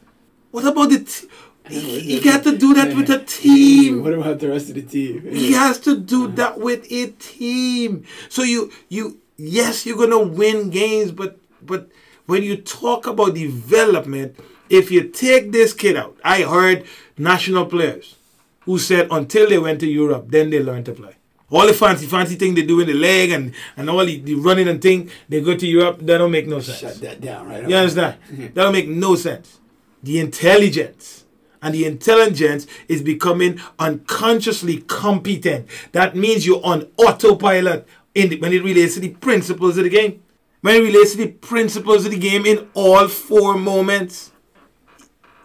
What 0.52 0.64
about 0.64 0.90
the? 0.90 1.00
T- 1.00 1.26
he, 1.68 2.20
got 2.20 2.42
to 2.44 2.56
do 2.56 2.74
that 2.74 2.94
with 2.94 3.08
a 3.10 3.20
team. 3.24 4.02
What 4.02 4.12
about 4.12 4.38
the 4.38 4.50
rest 4.50 4.68
of 4.68 4.74
the 4.74 4.82
team? 4.82 5.26
He 5.30 5.52
has 5.52 5.78
to 5.80 5.96
do 5.96 6.28
that 6.32 6.60
with 6.60 6.90
a 6.92 7.06
team. 7.12 8.04
So 8.28 8.42
you 8.42 8.70
you 8.88 9.20
yes, 9.36 9.86
you're 9.86 9.96
gonna 9.96 10.18
win 10.18 10.70
games, 10.70 11.10
but 11.12 11.38
but 11.62 11.88
when 12.26 12.42
you 12.42 12.56
talk 12.56 13.06
about 13.06 13.34
development, 13.34 14.38
if 14.68 14.90
you 14.90 15.08
take 15.08 15.52
this 15.52 15.72
kid 15.72 15.96
out, 15.96 16.16
I 16.22 16.42
heard 16.42 16.84
national 17.16 17.66
players 17.66 18.16
who 18.60 18.78
said 18.78 19.08
until 19.10 19.48
they 19.48 19.58
went 19.58 19.80
to 19.80 19.86
Europe, 19.86 20.26
then 20.28 20.50
they 20.50 20.62
learned 20.62 20.86
to 20.86 20.92
play. 20.92 21.14
All 21.50 21.66
the 21.66 21.74
fancy 21.74 22.06
fancy 22.06 22.34
thing 22.36 22.54
they 22.54 22.62
do 22.62 22.80
in 22.80 22.86
the 22.88 22.94
leg 22.94 23.30
and, 23.30 23.54
and 23.76 23.88
all 23.88 24.04
the, 24.04 24.18
the 24.20 24.34
running 24.34 24.66
and 24.66 24.80
thing, 24.82 25.10
they 25.28 25.40
go 25.40 25.56
to 25.56 25.66
Europe, 25.66 25.98
that 26.00 26.18
don't 26.18 26.30
make 26.30 26.48
no 26.48 26.60
sense. 26.60 26.80
Shut 26.80 27.00
that 27.02 27.20
down, 27.20 27.46
right? 27.46 27.68
You 27.68 27.76
understand? 27.76 28.16
Mm-hmm. 28.30 28.42
that 28.42 28.54
don't 28.54 28.72
make 28.72 28.88
no 28.88 29.14
sense. 29.14 29.60
The 30.02 30.18
intelligence 30.18 31.23
and 31.64 31.74
the 31.74 31.84
intelligence 31.84 32.68
is 32.88 33.02
becoming 33.02 33.58
unconsciously 33.78 34.82
competent. 34.82 35.66
That 35.90 36.14
means 36.14 36.46
you're 36.46 36.64
on 36.64 36.88
autopilot 36.96 37.88
in 38.14 38.28
the, 38.28 38.38
when 38.38 38.52
it 38.52 38.62
relates 38.62 38.94
to 38.94 39.00
the 39.00 39.08
principles 39.08 39.76
of 39.78 39.84
the 39.84 39.90
game. 39.90 40.22
When 40.60 40.76
it 40.76 40.80
relates 40.80 41.12
to 41.12 41.18
the 41.18 41.28
principles 41.28 42.04
of 42.04 42.12
the 42.12 42.18
game 42.18 42.46
in 42.46 42.68
all 42.74 43.08
four 43.08 43.58
moments. 43.58 44.30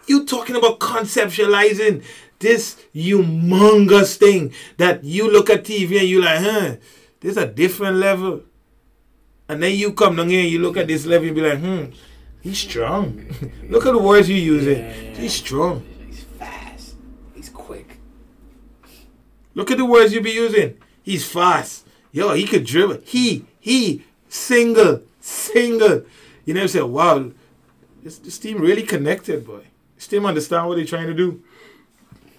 You're 0.06 0.24
talking 0.24 0.56
about 0.56 0.78
conceptualizing 0.78 2.04
this 2.38 2.76
humongous 2.94 4.16
thing 4.16 4.52
that 4.78 5.04
you 5.04 5.30
look 5.30 5.50
at 5.50 5.64
TV 5.64 6.00
and 6.00 6.08
you're 6.08 6.22
like, 6.22 6.40
huh, 6.40 6.76
this 7.20 7.36
a 7.36 7.46
different 7.46 7.98
level. 7.98 8.42
And 9.48 9.62
then 9.62 9.76
you 9.76 9.92
come 9.92 10.16
down 10.16 10.28
here 10.28 10.40
and 10.40 10.50
you 10.50 10.58
look 10.58 10.76
at 10.76 10.86
this 10.86 11.06
level 11.06 11.28
and 11.28 11.36
be 11.36 11.42
like, 11.42 11.58
hmm, 11.58 11.84
he's 12.40 12.58
strong. 12.58 13.26
look 13.68 13.86
at 13.86 13.92
the 13.92 13.98
words 13.98 14.28
you're 14.28 14.38
using. 14.38 14.78
Yeah, 14.78 14.94
yeah. 14.94 15.16
He's 15.16 15.34
strong. 15.34 15.86
He's 16.06 16.24
fast. 16.24 16.96
He's 17.34 17.50
quick. 17.50 17.98
Look 19.54 19.70
at 19.70 19.78
the 19.78 19.84
words 19.84 20.12
you 20.12 20.20
be 20.20 20.30
using. 20.30 20.78
He's 21.02 21.24
fast. 21.24 21.86
Yo, 22.12 22.34
he 22.34 22.46
could 22.46 22.64
dribble. 22.64 22.98
He, 23.04 23.44
he, 23.58 24.04
single, 24.28 25.02
single. 25.20 26.04
You 26.44 26.54
never 26.54 26.68
say, 26.68 26.82
wow, 26.82 27.30
this, 28.02 28.18
this 28.18 28.38
team 28.38 28.60
really 28.60 28.82
connected, 28.82 29.46
boy. 29.46 29.64
This 29.96 30.06
team 30.06 30.24
understand 30.24 30.66
what 30.66 30.76
they're 30.76 30.84
trying 30.84 31.08
to 31.08 31.14
do. 31.14 31.42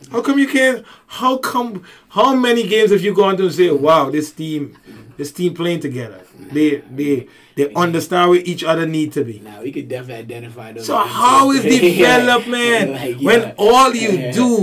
How 0.09 0.21
come 0.21 0.39
you 0.39 0.47
can't? 0.47 0.85
How 1.05 1.37
come? 1.37 1.83
How 2.09 2.33
many 2.33 2.67
games 2.67 2.91
have 2.91 3.01
you 3.01 3.13
gone 3.13 3.37
to 3.37 3.43
and 3.43 3.53
say, 3.53 3.69
"Wow, 3.69 4.09
this 4.09 4.31
team, 4.31 4.75
this 5.21 5.31
team 5.31 5.53
playing 5.53 5.79
together. 5.79 6.21
They, 6.51 6.77
they, 6.89 7.27
they 7.55 7.71
understand 7.75 8.31
where 8.31 8.39
each 8.39 8.63
other 8.63 8.87
need 8.87 9.13
to 9.13 9.23
be." 9.23 9.39
Now 9.39 9.61
we 9.61 9.71
could 9.71 9.87
definitely 9.87 10.15
identify 10.15 10.73
those. 10.73 10.87
So 10.87 10.97
how 10.97 11.51
is 11.51 11.61
development 11.81 12.91
Like, 12.91 13.17
when 13.19 13.53
all 13.57 13.93
you 13.93 14.31
do 14.31 14.53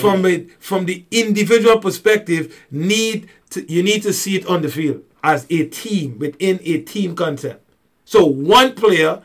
from 0.00 0.24
it 0.24 0.40
from 0.62 0.86
the 0.86 1.04
individual 1.10 1.78
perspective 1.78 2.58
need 2.70 3.28
to 3.50 3.70
you 3.70 3.82
need 3.82 4.02
to 4.04 4.12
see 4.12 4.36
it 4.36 4.46
on 4.46 4.62
the 4.62 4.70
field 4.70 5.02
as 5.22 5.46
a 5.50 5.66
team 5.66 6.18
within 6.18 6.58
a 6.62 6.80
team 6.80 7.14
concept. 7.14 7.62
So 8.04 8.24
one 8.24 8.74
player, 8.74 9.22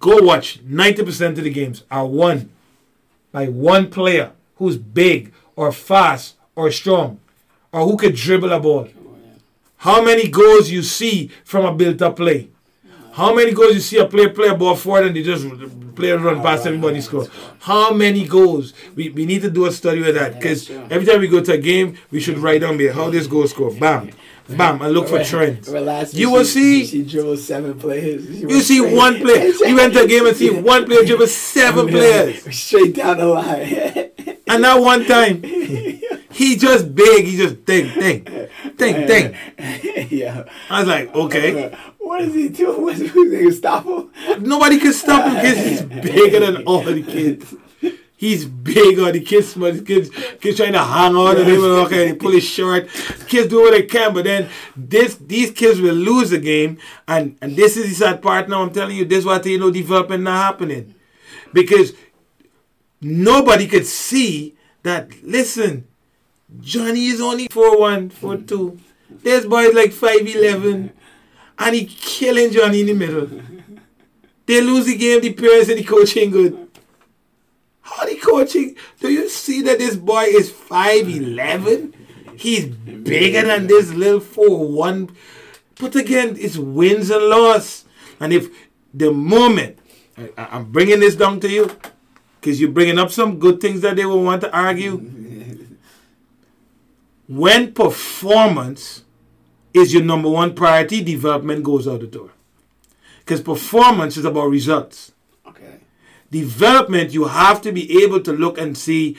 go 0.00 0.20
watch 0.22 0.60
ninety 0.64 1.04
percent 1.04 1.38
of 1.38 1.44
the 1.44 1.50
games 1.50 1.84
are 1.90 2.06
one, 2.06 2.50
like 3.32 3.50
one 3.50 3.88
player 3.88 4.32
who's 4.56 4.76
big 4.76 5.32
or 5.54 5.70
fast 5.70 6.34
or 6.56 6.70
strong, 6.72 7.20
or 7.72 7.84
who 7.86 7.96
could 7.96 8.16
dribble 8.16 8.52
a 8.52 8.58
ball. 8.58 8.88
How 9.84 10.02
many 10.02 10.28
goals 10.28 10.70
you 10.70 10.82
see 10.82 11.28
from 11.44 11.66
a 11.66 11.74
built-up 11.74 12.16
play? 12.16 12.48
How 13.12 13.34
many 13.34 13.52
goals 13.52 13.74
you 13.74 13.80
see 13.80 13.98
a 13.98 14.06
player 14.06 14.30
play 14.30 14.48
a 14.48 14.54
ball 14.54 14.76
forward 14.76 15.08
and 15.08 15.14
they 15.14 15.22
just 15.22 15.46
player 15.94 16.16
run 16.16 16.40
past 16.40 16.66
everybody 16.66 17.02
score? 17.02 17.26
How 17.58 17.92
many 17.92 18.26
goals? 18.26 18.72
We, 18.96 19.10
we 19.10 19.26
need 19.26 19.42
to 19.42 19.50
do 19.50 19.66
a 19.66 19.70
study 19.70 20.00
with 20.00 20.14
that 20.14 20.36
because 20.40 20.70
every 20.70 21.04
time 21.04 21.20
we 21.20 21.28
go 21.28 21.42
to 21.44 21.52
a 21.52 21.58
game, 21.58 21.98
we 22.10 22.18
should 22.18 22.38
write 22.38 22.62
down 22.62 22.78
there 22.78 22.94
how 22.94 23.10
this 23.10 23.26
goal 23.26 23.46
score. 23.46 23.72
Bam, 23.74 24.10
bam, 24.48 24.80
and 24.80 24.94
look 24.94 25.06
for 25.06 25.22
trends. 25.22 25.68
You 26.14 26.30
will 26.30 26.46
see. 26.46 26.86
She 26.86 27.04
dribbled 27.04 27.40
seven 27.40 27.78
players. 27.78 28.26
You 28.40 28.62
see 28.62 28.80
one 28.80 29.18
player. 29.18 29.52
You 29.66 29.76
went 29.76 29.92
to 29.92 30.04
a 30.04 30.06
game 30.06 30.26
and 30.26 30.34
see 30.34 30.48
one 30.48 30.86
player 30.86 31.04
dribble 31.04 31.26
seven 31.26 31.88
players. 31.96 32.56
Straight 32.56 32.94
down 32.94 33.18
the 33.18 33.26
line. 33.26 34.10
And 34.46 34.64
that 34.64 34.80
one 34.80 35.04
time, 35.04 35.42
he 36.34 36.56
just 36.56 36.94
big. 36.94 37.26
He 37.26 37.36
just 37.36 37.58
think, 37.62 37.92
think, 37.92 38.28
think, 38.76 39.06
think. 39.06 40.10
yeah. 40.10 40.44
I 40.68 40.80
was 40.80 40.88
like, 40.88 41.14
okay. 41.14 41.76
What 41.98 42.22
is 42.22 42.34
he 42.34 42.48
doing? 42.48 42.82
What's 42.82 42.98
who's 43.00 43.30
going 43.30 43.44
to 43.44 43.52
stop 43.52 43.84
him? 43.84 44.10
Nobody 44.42 44.78
can 44.78 44.92
stop 44.92 45.24
him 45.26 45.34
because 45.34 45.58
he's 45.58 45.82
bigger 46.12 46.40
than 46.40 46.64
all 46.64 46.82
the 46.82 47.02
kids. 47.02 47.54
He's 48.16 48.46
bigger. 48.46 49.12
The 49.12 49.20
kids, 49.20 49.54
but 49.54 49.74
the 49.74 49.82
kids, 49.82 50.10
kids 50.40 50.56
trying 50.56 50.72
to 50.72 50.82
hang 50.82 51.14
on 51.14 51.36
to 51.36 51.44
him. 51.44 51.62
and 51.62 51.72
Okay, 51.86 52.10
they 52.10 52.14
pull 52.16 52.32
his 52.32 52.44
short. 52.44 52.88
Kids 53.28 53.48
do 53.48 53.60
what 53.60 53.70
they 53.70 53.82
can, 53.82 54.12
but 54.12 54.24
then 54.24 54.48
this, 54.76 55.14
these 55.16 55.50
kids 55.52 55.80
will 55.80 55.94
lose 55.94 56.30
the 56.30 56.38
game. 56.38 56.78
And 57.06 57.36
and 57.40 57.54
this 57.54 57.76
is 57.76 57.88
the 57.88 57.94
sad 57.94 58.22
part. 58.22 58.48
Now 58.48 58.62
I'm 58.62 58.72
telling 58.72 58.96
you, 58.96 59.04
this 59.04 59.20
is 59.20 59.24
what 59.24 59.46
you 59.46 59.58
know 59.58 59.70
development 59.70 60.24
not 60.24 60.42
happening, 60.42 60.94
because 61.52 61.92
nobody 63.00 63.66
could 63.66 63.86
see 63.86 64.56
that. 64.82 65.22
Listen, 65.22 65.86
Johnny 66.60 67.06
is 67.06 67.20
only 67.20 67.48
four 67.50 67.78
one, 67.78 68.10
four 68.10 68.36
two. 68.36 68.78
This 69.10 69.44
boy 69.46 69.64
is 69.64 69.74
like 69.74 69.92
five 69.92 70.26
eleven, 70.26 70.92
and 71.58 71.74
he 71.74 71.86
killing 71.86 72.50
Johnny 72.52 72.80
in 72.80 72.86
the 72.86 72.94
middle. 72.94 73.28
They 74.46 74.60
lose 74.60 74.86
the 74.86 74.96
game, 74.96 75.20
the 75.20 75.32
parents 75.32 75.70
and 75.70 75.78
the 75.78 75.84
coach 75.84 76.16
ain't 76.16 76.32
good. 76.32 76.68
How 77.80 78.04
the 78.06 78.16
coaching? 78.16 78.76
Do 79.00 79.10
you 79.10 79.28
see 79.28 79.62
that 79.62 79.78
this 79.78 79.96
boy 79.96 80.24
is 80.24 80.50
5'11? 80.50 81.94
He's 82.36 82.66
bigger 82.66 83.42
than 83.42 83.66
this 83.66 83.92
little 83.92 84.20
4'1. 84.20 85.10
But 85.78 85.96
again, 85.96 86.36
it's 86.38 86.56
wins 86.56 87.10
and 87.10 87.24
loss. 87.24 87.84
And 88.20 88.32
if 88.32 88.48
the 88.92 89.12
moment, 89.12 89.78
I- 90.16 90.30
I'm 90.36 90.70
bringing 90.72 91.00
this 91.00 91.14
down 91.14 91.40
to 91.40 91.48
you, 91.48 91.70
because 92.40 92.60
you're 92.60 92.70
bringing 92.70 92.98
up 92.98 93.10
some 93.10 93.38
good 93.38 93.60
things 93.60 93.80
that 93.82 93.96
they 93.96 94.04
will 94.04 94.22
want 94.22 94.40
to 94.42 94.54
argue. 94.54 94.98
When 97.26 97.72
performance 97.72 99.02
is 99.72 99.92
your 99.92 100.02
number 100.02 100.28
one 100.28 100.54
priority, 100.54 101.02
development 101.02 101.64
goes 101.64 101.88
out 101.88 102.00
the 102.00 102.06
door. 102.06 102.30
Because 103.20 103.40
performance 103.40 104.16
is 104.16 104.24
about 104.24 104.46
results. 104.46 105.12
Okay. 105.46 105.80
Development, 106.30 107.12
you 107.12 107.24
have 107.24 107.62
to 107.62 107.72
be 107.72 108.02
able 108.02 108.20
to 108.20 108.32
look 108.32 108.58
and 108.58 108.76
see 108.76 109.16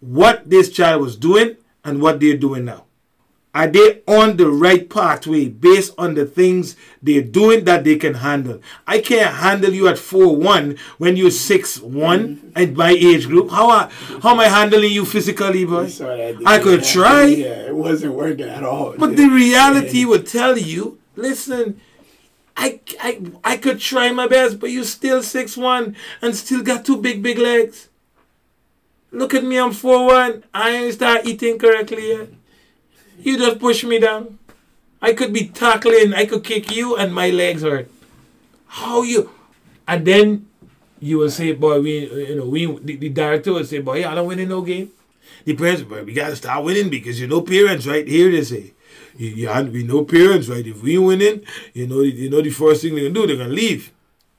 what 0.00 0.48
this 0.48 0.70
child 0.70 1.02
was 1.02 1.16
doing 1.16 1.56
and 1.84 2.00
what 2.00 2.20
they're 2.20 2.36
doing 2.36 2.64
now. 2.64 2.84
Are 3.54 3.68
they 3.68 4.02
on 4.08 4.36
the 4.36 4.48
right 4.48 4.90
pathway 4.90 5.48
based 5.48 5.94
on 5.96 6.14
the 6.14 6.26
things 6.26 6.74
they're 7.00 7.22
doing 7.22 7.64
that 7.66 7.84
they 7.84 7.94
can 7.94 8.14
handle? 8.14 8.60
I 8.84 8.98
can't 8.98 9.36
handle 9.36 9.72
you 9.72 9.86
at 9.86 9.94
4-1 9.94 10.76
when 10.98 11.16
you're 11.16 11.30
6-1 11.30 11.80
mm-hmm. 11.80 12.48
at 12.56 12.72
my 12.74 12.90
age 12.90 13.28
group. 13.28 13.52
How, 13.52 13.70
I, 13.70 13.90
how 14.20 14.32
am 14.32 14.40
I 14.40 14.48
handling 14.48 14.92
you 14.92 15.04
physically, 15.04 15.64
boy? 15.64 15.86
That 15.86 16.42
I 16.44 16.58
could 16.58 16.80
yeah, 16.80 16.92
try. 16.92 17.24
Yeah, 17.26 17.46
uh, 17.46 17.68
it 17.68 17.76
wasn't 17.76 18.14
working 18.14 18.48
at 18.48 18.64
all. 18.64 18.96
But 18.98 19.16
the 19.16 19.28
reality 19.28 20.04
would 20.04 20.26
tell 20.26 20.58
you, 20.58 20.98
listen, 21.14 21.80
I, 22.56 22.80
I, 23.00 23.20
I 23.44 23.56
could 23.56 23.78
try 23.78 24.10
my 24.10 24.26
best, 24.26 24.58
but 24.58 24.72
you're 24.72 24.82
still 24.82 25.20
6'1 25.20 25.94
and 26.20 26.34
still 26.34 26.62
got 26.64 26.84
two 26.84 27.00
big, 27.00 27.22
big 27.22 27.38
legs. 27.38 27.88
Look 29.12 29.32
at 29.32 29.44
me, 29.44 29.60
I'm 29.60 29.70
4'1. 29.70 30.42
I 30.52 30.70
ain't 30.70 30.94
start 30.94 31.24
eating 31.24 31.56
correctly 31.56 32.08
yet. 32.08 32.28
You 33.18 33.38
just 33.38 33.58
push 33.58 33.84
me 33.84 33.98
down. 33.98 34.38
I 35.00 35.12
could 35.12 35.32
be 35.32 35.48
tackling, 35.48 36.14
I 36.14 36.24
could 36.24 36.44
kick 36.44 36.74
you, 36.74 36.96
and 36.96 37.14
my 37.14 37.30
legs 37.30 37.62
hurt. 37.62 37.90
How 38.66 39.02
you? 39.02 39.30
And 39.86 40.06
then 40.06 40.48
you 40.98 41.18
will 41.18 41.30
say, 41.30 41.52
boy, 41.52 41.80
we, 41.80 42.10
you 42.28 42.36
know, 42.36 42.46
we, 42.46 42.64
the, 42.66 42.96
the 42.96 43.08
director 43.10 43.52
will 43.52 43.64
say, 43.64 43.80
boy, 43.80 43.98
y'all 44.00 44.14
don't 44.14 44.26
winning 44.26 44.48
no 44.48 44.62
game. 44.62 44.90
The 45.44 45.54
parents, 45.54 45.82
but 45.82 46.06
we 46.06 46.14
gotta 46.14 46.36
start 46.36 46.64
winning 46.64 46.88
because 46.88 47.20
you 47.20 47.26
know 47.26 47.42
parents, 47.42 47.86
right? 47.86 48.06
Here 48.06 48.30
they 48.30 48.42
say, 48.44 48.72
you, 49.16 49.28
you 49.28 49.70
we 49.70 49.82
know 49.84 50.04
parents, 50.04 50.48
right? 50.48 50.66
If 50.66 50.82
we 50.82 50.96
winning, 50.96 51.42
you 51.74 51.86
know, 51.86 52.00
you 52.00 52.30
know 52.30 52.40
the 52.40 52.50
first 52.50 52.80
thing 52.82 52.94
they're 52.94 53.04
gonna 53.10 53.14
do, 53.14 53.26
they're 53.26 53.36
gonna 53.36 53.50
leave. 53.54 53.92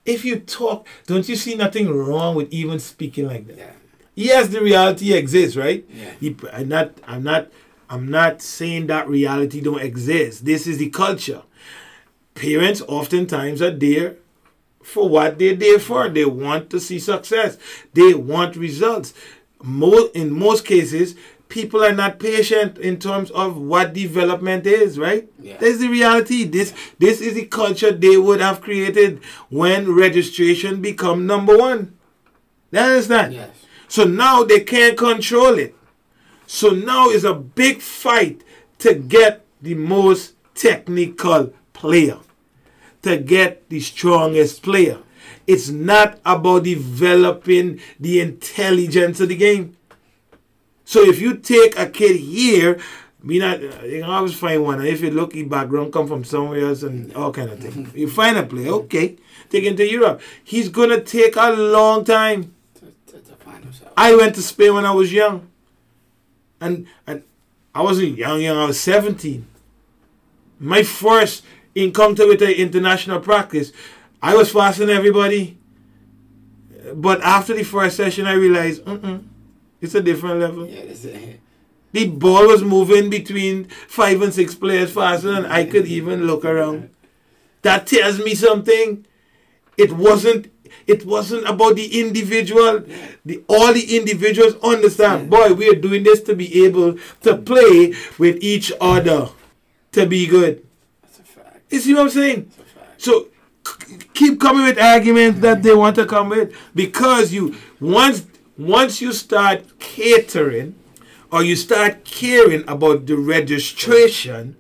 If 0.05 0.25
you 0.25 0.39
talk, 0.39 0.87
don't 1.05 1.27
you 1.29 1.35
see 1.35 1.55
nothing 1.55 1.89
wrong 1.95 2.35
with 2.35 2.51
even 2.51 2.79
speaking 2.79 3.27
like 3.27 3.47
that? 3.47 3.57
Yeah. 3.57 3.71
Yes, 4.15 4.47
the 4.47 4.61
reality 4.61 5.13
exists, 5.13 5.55
right? 5.57 5.85
Yeah. 5.93 6.11
You- 6.19 6.37
I'm 6.51 6.69
not, 6.69 6.93
I'm 7.07 7.23
not, 7.23 7.49
I'm 7.89 8.09
not 8.09 8.41
saying 8.41 8.87
that 8.87 9.07
reality 9.07 9.61
don't 9.61 9.81
exist. 9.81 10.45
This 10.45 10.67
is 10.67 10.77
the 10.77 10.89
culture. 10.89 11.43
Parents 12.33 12.81
oftentimes 12.87 13.61
are 13.61 13.71
there 13.71 14.15
for 14.83 15.07
what 15.07 15.39
they're 15.39 15.55
there 15.55 15.79
for. 15.79 16.09
They 16.09 16.25
want 16.25 16.69
to 16.71 16.79
see 16.79 16.99
success. 16.99 17.57
They 17.93 18.13
want 18.13 18.55
results. 18.55 19.13
Mo- 19.63 20.09
in 20.13 20.31
most 20.31 20.65
cases, 20.65 21.15
people 21.47 21.83
are 21.83 21.93
not 21.93 22.19
patient 22.19 22.77
in 22.77 22.99
terms 22.99 23.31
of 23.31 23.57
what 23.57 23.93
development 23.93 24.65
is, 24.67 24.99
right? 24.99 25.29
Yeah. 25.39 25.57
That's 25.57 25.79
the 25.79 25.87
reality. 25.87 26.43
This 26.43 26.73
this 26.99 27.21
is 27.21 27.35
the 27.35 27.45
culture 27.45 27.91
they 27.91 28.17
would 28.17 28.41
have 28.41 28.61
created 28.61 29.23
when 29.49 29.93
registration 29.93 30.81
become 30.81 31.25
number 31.25 31.57
one. 31.57 31.95
You 32.71 32.79
understand? 32.79 33.33
Yes. 33.33 33.49
So 33.87 34.03
now 34.03 34.43
they 34.43 34.59
can't 34.61 34.97
control 34.97 35.57
it. 35.57 35.75
So 36.47 36.69
now 36.69 37.09
is 37.09 37.23
a 37.23 37.33
big 37.33 37.81
fight 37.81 38.43
to 38.79 38.93
get 38.93 39.45
the 39.61 39.75
most 39.75 40.35
technical 40.53 41.53
player, 41.73 42.19
to 43.01 43.17
get 43.17 43.69
the 43.69 43.79
strongest 43.79 44.63
player. 44.63 44.99
It's 45.47 45.69
not 45.69 46.19
about 46.25 46.63
developing 46.63 47.79
the 47.99 48.19
intelligence 48.19 49.19
of 49.19 49.29
the 49.29 49.35
game. 49.35 49.77
So 50.85 51.01
if 51.01 51.19
you 51.19 51.37
take 51.37 51.77
a 51.77 51.87
kid 51.87 52.15
here, 52.17 52.79
me 53.21 53.39
not 53.39 53.59
you 53.61 54.01
can 54.01 54.03
always 54.03 54.35
find 54.35 54.63
one. 54.63 54.79
And 54.79 54.87
if 54.87 55.01
you 55.01 55.09
look, 55.09 55.33
his 55.33 55.47
background 55.47 55.91
come 55.91 56.07
from 56.07 56.23
somewhere 56.23 56.67
else 56.67 56.83
and 56.83 57.11
all 57.15 57.31
kind 57.31 57.49
of 57.49 57.59
thing. 57.59 57.91
You 57.95 58.09
find 58.09 58.37
a 58.37 58.43
player, 58.43 58.69
okay, 58.71 59.17
take 59.49 59.63
him 59.63 59.75
to 59.77 59.87
Europe. 59.87 60.21
He's 60.43 60.69
gonna 60.69 61.01
take 61.01 61.35
a 61.35 61.51
long 61.51 62.05
time. 62.05 62.53
To, 62.75 63.13
to, 63.13 63.19
to 63.19 63.35
find 63.35 63.63
himself. 63.63 63.93
I 63.97 64.15
went 64.15 64.35
to 64.35 64.43
Spain 64.43 64.75
when 64.75 64.85
I 64.85 64.91
was 64.91 65.11
young. 65.11 65.47
And 66.61 66.87
and 67.05 67.23
I 67.73 67.81
wasn't 67.81 68.17
young, 68.17 68.41
young, 68.41 68.57
I 68.57 68.65
was 68.65 68.79
17. 68.79 69.45
My 70.59 70.83
first 70.83 71.43
encounter 71.75 72.25
with 72.25 72.39
the 72.39 72.59
international 72.59 73.19
practice, 73.19 73.73
I 74.21 74.35
was 74.35 74.51
faster 74.51 74.85
than 74.85 74.95
everybody. 74.95 75.57
But 76.93 77.21
after 77.21 77.53
the 77.53 77.63
first 77.63 77.97
session, 77.97 78.27
I 78.27 78.33
realized, 78.33 78.83
it's 79.81 79.95
a 79.95 80.01
different 80.01 80.39
level. 80.39 80.67
yeah, 80.67 80.85
this 80.85 81.03
is, 81.03 81.35
The 81.91 82.09
ball 82.09 82.47
was 82.47 82.63
moving 82.63 83.09
between 83.09 83.65
five 83.87 84.21
and 84.21 84.33
six 84.33 84.55
players 84.55 84.91
faster 84.91 85.31
than 85.33 85.45
I 85.45 85.65
could 85.65 85.87
even 85.87 86.27
look 86.27 86.45
around. 86.45 86.89
That 87.63 87.87
tells 87.87 88.19
me 88.19 88.35
something. 88.35 89.05
It 89.77 89.91
wasn't. 89.93 90.51
It 90.87 91.05
wasn't 91.05 91.47
about 91.47 91.75
the 91.75 91.99
individual. 91.99 92.83
The 93.25 93.43
all 93.47 93.73
the 93.73 93.97
individuals 93.97 94.55
understand. 94.63 95.29
Boy, 95.29 95.53
we 95.53 95.69
are 95.69 95.75
doing 95.75 96.03
this 96.03 96.21
to 96.21 96.35
be 96.35 96.65
able 96.65 96.97
to 97.21 97.37
play 97.37 97.93
with 98.17 98.37
each 98.41 98.71
other, 98.79 99.29
to 99.93 100.05
be 100.05 100.27
good. 100.27 100.65
that's 101.01 101.19
a 101.19 101.23
fact. 101.23 101.61
You 101.69 101.79
see 101.79 101.93
what 101.93 102.03
I'm 102.03 102.09
saying? 102.09 102.51
That's 102.57 102.71
a 102.71 102.79
fact. 102.79 103.01
So 103.01 103.27
keep 104.13 104.39
coming 104.39 104.65
with 104.65 104.79
arguments 104.79 105.39
that 105.41 105.63
they 105.63 105.73
want 105.73 105.95
to 105.95 106.05
come 106.05 106.29
with 106.29 106.55
because 106.75 107.33
you 107.33 107.55
once 107.79 108.25
once 108.57 109.01
you 109.01 109.11
start 109.11 109.79
catering 109.79 110.75
or 111.31 111.43
you 111.43 111.55
start 111.55 112.05
caring 112.05 112.63
about 112.67 113.07
the 113.07 113.17
registration, 113.17 114.55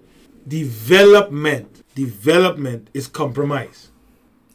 development 0.47 1.75
development 1.95 2.89
is 2.93 3.07
compromised. 3.07 3.89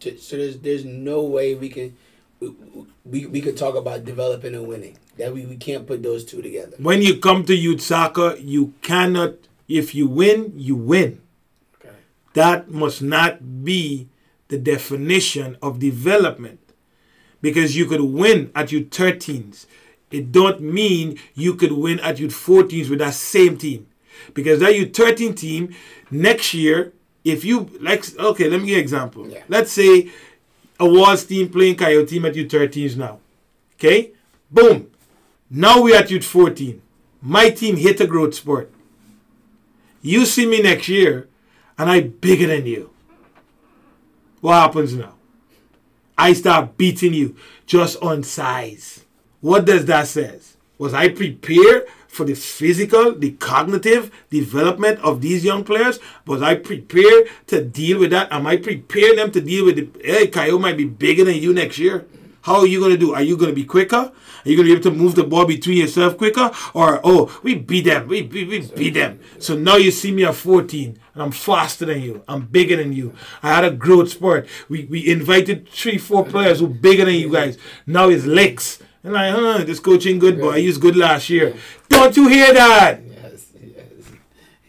So 0.00 0.16
so 0.16 0.36
there's 0.36 0.58
there's 0.58 0.84
no 0.84 1.22
way 1.22 1.54
we 1.54 1.68
can 1.68 1.96
we, 2.40 2.54
we, 3.04 3.26
we 3.26 3.40
could 3.40 3.56
talk 3.56 3.74
about 3.74 4.04
developing 4.04 4.54
and 4.54 4.66
winning. 4.66 4.96
That 5.18 5.34
we, 5.34 5.44
we 5.44 5.56
can't 5.56 5.86
put 5.86 6.02
those 6.02 6.24
two 6.24 6.40
together. 6.40 6.76
When 6.78 7.02
you 7.02 7.18
come 7.18 7.44
to 7.44 7.54
youth 7.54 7.82
soccer, 7.82 8.36
you 8.36 8.72
cannot 8.80 9.34
if 9.70 9.94
you 9.94 10.08
win, 10.08 10.52
you 10.56 10.74
win. 10.74 11.20
Okay. 11.76 11.94
That 12.34 12.70
must 12.70 13.00
not 13.00 13.64
be 13.64 14.08
the 14.48 14.58
definition 14.58 15.56
of 15.62 15.78
development. 15.78 16.58
Because 17.40 17.76
you 17.76 17.86
could 17.86 18.02
win 18.02 18.50
at 18.54 18.72
your 18.72 18.82
13s. 18.82 19.66
It 20.10 20.32
don't 20.32 20.60
mean 20.60 21.18
you 21.34 21.54
could 21.54 21.72
win 21.72 22.00
at 22.00 22.18
your 22.18 22.30
14s 22.30 22.90
with 22.90 22.98
that 22.98 23.14
same 23.14 23.56
team. 23.56 23.86
Because 24.34 24.58
that 24.58 24.76
your 24.76 24.88
13 24.88 25.34
team, 25.34 25.74
next 26.10 26.52
year, 26.52 26.92
if 27.24 27.44
you 27.44 27.70
like 27.80 28.04
okay, 28.18 28.48
let 28.48 28.60
me 28.60 28.66
give 28.66 28.68
you 28.68 28.74
an 28.76 28.80
example. 28.80 29.28
Yeah. 29.28 29.42
Let's 29.48 29.72
say 29.72 30.10
Awal's 30.78 31.24
team 31.24 31.48
playing 31.50 31.76
Kayode 31.76 32.08
team 32.08 32.24
at 32.24 32.34
your 32.34 32.46
13s 32.46 32.96
now. 32.96 33.20
Okay? 33.74 34.12
Boom. 34.50 34.90
Now 35.50 35.82
we're 35.82 35.96
at 35.96 36.10
youth 36.10 36.24
14. 36.24 36.80
My 37.22 37.50
team 37.50 37.76
hit 37.76 38.00
a 38.00 38.06
growth 38.06 38.34
sport 38.34 38.72
You 40.00 40.24
see 40.24 40.46
me 40.46 40.62
next 40.62 40.88
year, 40.88 41.28
and 41.76 41.90
I 41.90 42.00
bigger 42.00 42.46
than 42.46 42.66
you. 42.66 42.90
What 44.40 44.54
happens 44.54 44.94
now? 44.94 45.14
I 46.16 46.32
start 46.32 46.78
beating 46.78 47.12
you 47.12 47.36
just 47.66 48.02
on 48.02 48.22
size. 48.22 49.04
What 49.40 49.66
does 49.66 49.84
that 49.86 50.06
says? 50.06 50.56
Was 50.78 50.94
I 50.94 51.08
prepared 51.08 51.86
for 52.10 52.24
the 52.24 52.34
physical, 52.34 53.14
the 53.14 53.32
cognitive 53.32 54.10
development 54.30 54.98
of 55.00 55.20
these 55.20 55.44
young 55.44 55.64
players? 55.64 55.98
Was 56.26 56.42
I 56.42 56.56
prepared 56.56 57.28
to 57.46 57.64
deal 57.64 58.00
with 58.00 58.10
that? 58.10 58.32
Am 58.32 58.46
I 58.46 58.56
preparing 58.56 59.16
them 59.16 59.30
to 59.32 59.40
deal 59.40 59.64
with 59.64 59.76
the 59.76 59.88
hey, 60.04 60.26
Kayode 60.26 60.60
might 60.60 60.76
be 60.76 60.84
bigger 60.84 61.24
than 61.24 61.36
you 61.36 61.54
next 61.54 61.78
year? 61.78 62.06
How 62.42 62.60
are 62.60 62.66
you 62.66 62.80
going 62.80 62.92
to 62.92 62.96
do? 62.96 63.14
Are 63.14 63.22
you 63.22 63.36
going 63.36 63.50
to 63.50 63.54
be 63.54 63.64
quicker? 63.64 63.96
Are 63.96 64.48
you 64.48 64.56
going 64.56 64.66
to 64.68 64.74
be 64.74 64.80
able 64.80 64.90
to 64.90 64.96
move 64.96 65.14
the 65.14 65.24
ball 65.24 65.44
between 65.44 65.76
yourself 65.76 66.16
quicker? 66.16 66.50
Or, 66.72 67.00
oh, 67.04 67.38
we 67.42 67.54
beat 67.54 67.84
them. 67.84 68.08
We, 68.08 68.22
we, 68.22 68.44
we 68.44 68.66
beat 68.66 68.94
them. 68.94 69.20
So 69.38 69.56
now 69.56 69.76
you 69.76 69.90
see 69.90 70.10
me 70.10 70.24
at 70.24 70.34
14 70.34 70.98
and 71.14 71.22
I'm 71.22 71.32
faster 71.32 71.84
than 71.84 72.00
you. 72.00 72.22
I'm 72.26 72.46
bigger 72.46 72.76
than 72.76 72.94
you. 72.94 73.14
I 73.42 73.54
had 73.54 73.64
a 73.64 73.70
growth 73.70 74.10
spurt. 74.10 74.48
We, 74.70 74.86
we 74.86 75.10
invited 75.10 75.68
three, 75.68 75.98
four 75.98 76.24
players 76.24 76.60
who 76.60 76.68
bigger 76.68 77.04
than 77.04 77.14
you 77.14 77.30
guys. 77.30 77.58
Now 77.86 78.08
it's 78.08 78.24
licks. 78.24 78.78
And 79.02 79.14
like, 79.14 79.34
huh, 79.34 79.64
this 79.64 79.80
coaching 79.80 80.18
good, 80.18 80.38
boy. 80.38 80.60
He 80.60 80.66
was 80.66 80.78
good 80.78 80.96
last 80.96 81.30
year. 81.30 81.54
Don't 81.88 82.16
you 82.16 82.28
hear 82.28 82.52
that? 82.52 83.00
Yes, 83.02 83.46
yes. 83.54 84.10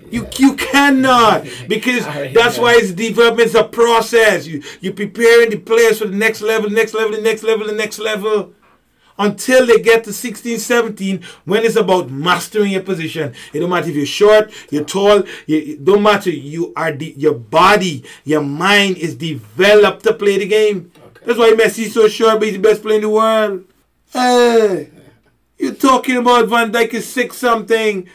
You 0.09 0.27
you 0.37 0.55
cannot 0.55 1.43
because 1.67 2.05
that's 2.33 2.57
why 2.57 2.75
it's 2.75 2.91
development's 2.91 3.55
a 3.55 3.63
process. 3.63 4.47
You 4.47 4.63
you 4.79 4.93
preparing 4.93 5.49
the 5.49 5.57
players 5.57 5.99
for 5.99 6.05
the 6.05 6.15
next 6.15 6.41
level, 6.41 6.69
next 6.69 6.93
level, 6.93 7.11
the 7.11 7.21
next 7.21 7.43
level, 7.43 7.67
the 7.67 7.73
next 7.73 7.99
level. 7.99 8.53
Until 9.19 9.67
they 9.67 9.79
get 9.79 10.05
to 10.05 10.13
16, 10.13 10.57
17, 10.57 11.21
when 11.45 11.63
it's 11.63 11.75
about 11.75 12.09
mastering 12.09 12.71
your 12.71 12.81
position. 12.81 13.35
It 13.53 13.59
don't 13.59 13.69
matter 13.69 13.89
if 13.89 13.95
you're 13.95 14.05
short, 14.05 14.51
you're 14.71 14.85
tall, 14.85 15.23
you, 15.45 15.57
it 15.57 15.85
don't 15.85 16.01
matter. 16.01 16.31
You 16.31 16.73
are 16.75 16.91
the, 16.91 17.13
your 17.15 17.35
body, 17.35 18.03
your 18.23 18.41
mind 18.41 18.97
is 18.97 19.13
developed 19.13 20.05
to 20.05 20.13
play 20.13 20.39
the 20.39 20.47
game. 20.47 20.91
Okay. 20.97 21.25
That's 21.25 21.37
why 21.37 21.51
Messi's 21.51 21.93
so 21.93 22.07
short, 22.07 22.39
but 22.39 22.47
he's 22.47 22.53
the 22.53 22.63
best 22.63 22.81
player 22.81 22.95
in 22.95 23.01
the 23.01 23.09
world. 23.09 23.65
Hey, 24.11 24.89
you're 25.57 25.73
talking 25.75 26.17
about 26.17 26.47
Van 26.49 26.71
Dijk 26.71 26.93
is 26.93 27.07
six 27.07 27.37
something. 27.37 28.07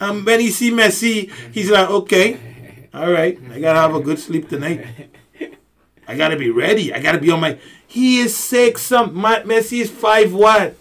Um, 0.00 0.24
when 0.24 0.40
he 0.40 0.50
see 0.50 0.70
Messi, 0.70 1.30
he's 1.52 1.70
like, 1.70 1.88
okay, 1.88 2.88
all 2.94 3.10
right, 3.10 3.38
I 3.52 3.60
gotta 3.60 3.80
have 3.80 3.94
a 3.94 4.00
good 4.00 4.18
sleep 4.18 4.48
tonight. 4.48 4.86
I 6.08 6.16
gotta 6.16 6.36
be 6.36 6.50
ready. 6.50 6.92
I 6.92 7.00
gotta 7.00 7.18
be 7.18 7.30
on 7.30 7.40
my. 7.40 7.58
He 7.86 8.18
is 8.20 8.34
six 8.36 8.82
some. 8.82 9.14
My, 9.14 9.40
Messi 9.42 9.80
is 9.82 9.90
five 9.90 10.32
what? 10.32 10.74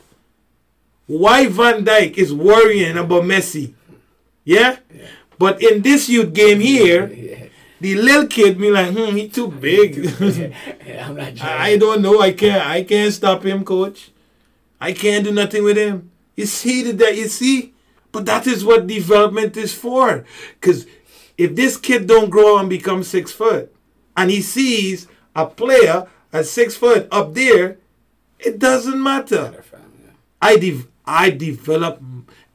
Why 1.05 1.47
Van 1.47 1.83
Dijk 1.85 2.17
is 2.17 2.33
worrying 2.33 2.97
about 2.97 3.23
Messi? 3.23 3.73
Yeah? 4.45 4.77
But 5.37 5.61
in 5.61 5.81
this 5.81 6.07
youth 6.09 6.33
game 6.33 6.59
here, 6.59 7.07
Yeah. 7.11 7.45
the 7.81 7.95
little 7.95 8.27
kid 8.27 8.57
be 8.57 8.71
like, 8.71 8.95
hmm, 8.95 9.15
he 9.15 9.27
too 9.27 9.47
big. 9.49 9.95
Yeah, 9.97 11.07
I'm 11.09 11.15
not 11.15 11.41
I 11.43 11.77
don't 11.77 12.01
know. 12.01 12.21
I 12.21 12.31
can't. 12.31 12.65
I 12.65 12.83
can't 12.83 13.13
stop 13.13 13.43
him, 13.43 13.63
coach. 13.65 14.11
I 14.81 14.93
can't 14.93 15.23
do 15.23 15.31
nothing 15.31 15.63
with 15.63 15.77
him. 15.77 16.09
You 16.35 16.47
see 16.47 16.91
that? 16.91 17.15
You 17.15 17.27
see, 17.27 17.73
but 18.11 18.25
that 18.25 18.47
is 18.47 18.65
what 18.65 18.87
development 18.87 19.55
is 19.55 19.73
for. 19.73 20.25
Because 20.59 20.87
if 21.37 21.55
this 21.55 21.77
kid 21.77 22.07
don't 22.07 22.31
grow 22.31 22.57
and 22.57 22.67
become 22.67 23.03
six 23.03 23.31
foot, 23.31 23.73
and 24.17 24.31
he 24.31 24.41
sees 24.41 25.07
a 25.35 25.45
player 25.45 26.07
at 26.33 26.47
six 26.47 26.75
foot 26.75 27.07
up 27.11 27.35
there, 27.35 27.77
it 28.39 28.57
doesn't 28.57 29.01
matter. 29.01 29.43
Matter 29.43 29.59
of 29.59 29.65
fact, 29.65 29.83
yeah. 30.03 30.11
I 30.41 30.57
de- 30.57 30.87
I 31.05 31.29
develop 31.29 32.01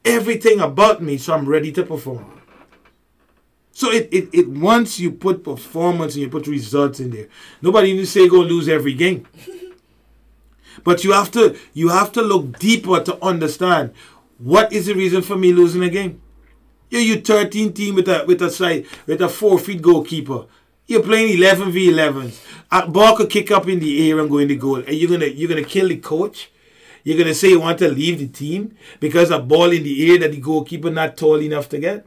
everything 0.03 0.59
about 0.59 1.01
me 1.01 1.17
so 1.17 1.33
I'm 1.33 1.47
ready 1.47 1.71
to 1.71 1.83
perform. 1.83 2.41
So 3.71 3.91
it, 3.91 4.09
it, 4.11 4.29
it 4.33 4.49
once 4.49 4.99
you 4.99 5.11
put 5.11 5.43
performance 5.43 6.15
and 6.15 6.23
you 6.23 6.29
put 6.29 6.47
results 6.47 6.99
in 6.99 7.11
there, 7.11 7.27
nobody 7.61 7.93
needs 7.93 8.11
to 8.11 8.21
say 8.21 8.27
go 8.27 8.39
lose 8.39 8.67
every 8.67 8.93
game. 8.93 9.27
but 10.83 11.03
you 11.03 11.11
have 11.11 11.31
to 11.31 11.57
you 11.73 11.89
have 11.89 12.11
to 12.13 12.21
look 12.21 12.59
deeper 12.59 13.01
to 13.01 13.23
understand 13.23 13.93
what 14.37 14.71
is 14.71 14.85
the 14.85 14.93
reason 14.93 15.21
for 15.21 15.35
me 15.35 15.51
losing 15.53 15.83
a 15.83 15.89
game. 15.89 16.21
You're 16.89 17.01
you 17.01 17.21
13 17.21 17.73
team 17.73 17.95
with 17.95 18.07
a 18.07 18.23
with 18.25 18.41
a 18.41 18.49
side 18.49 18.85
with 19.05 19.21
a 19.21 19.29
four 19.29 19.59
feet 19.59 19.81
goalkeeper. 19.81 20.45
You're 20.85 21.03
playing 21.03 21.37
11 21.37 21.71
v 21.71 21.89
11s. 21.91 22.39
A 22.71 22.87
ball 22.87 23.17
could 23.17 23.29
kick 23.29 23.51
up 23.51 23.67
in 23.67 23.79
the 23.79 24.09
air 24.09 24.19
and 24.19 24.29
go 24.29 24.37
in 24.37 24.47
the 24.47 24.55
goal, 24.55 24.77
and 24.77 24.93
you're 24.93 25.09
gonna 25.09 25.25
you're 25.25 25.49
gonna 25.49 25.63
kill 25.63 25.89
the 25.89 25.97
coach. 25.97 26.49
You're 27.03 27.17
gonna 27.17 27.33
say 27.33 27.49
you 27.49 27.59
want 27.59 27.79
to 27.79 27.89
leave 27.89 28.19
the 28.19 28.27
team 28.27 28.77
because 28.99 29.31
a 29.31 29.39
ball 29.39 29.71
in 29.71 29.83
the 29.83 30.11
air 30.11 30.19
that 30.19 30.31
the 30.31 30.39
goalkeeper 30.39 30.89
not 30.89 31.17
tall 31.17 31.41
enough 31.41 31.67
to 31.69 31.79
get. 31.79 32.05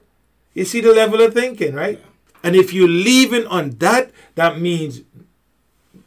You 0.55 0.65
see 0.65 0.81
the 0.81 0.93
level 0.95 1.21
of 1.21 1.35
thinking, 1.35 1.75
right? 1.75 2.03
And 2.43 2.57
if 2.57 2.73
you're 2.73 2.89
leaving 2.89 3.47
on 3.47 3.71
that, 3.79 4.11
that 4.35 4.59
means 4.59 5.03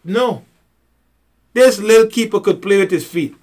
no. 0.04 0.44
This 1.54 1.80
little 1.80 2.08
keeper 2.08 2.40
could 2.40 2.62
play 2.62 2.80
with 2.80 2.92
his 2.92 3.06
feet. 3.06 3.36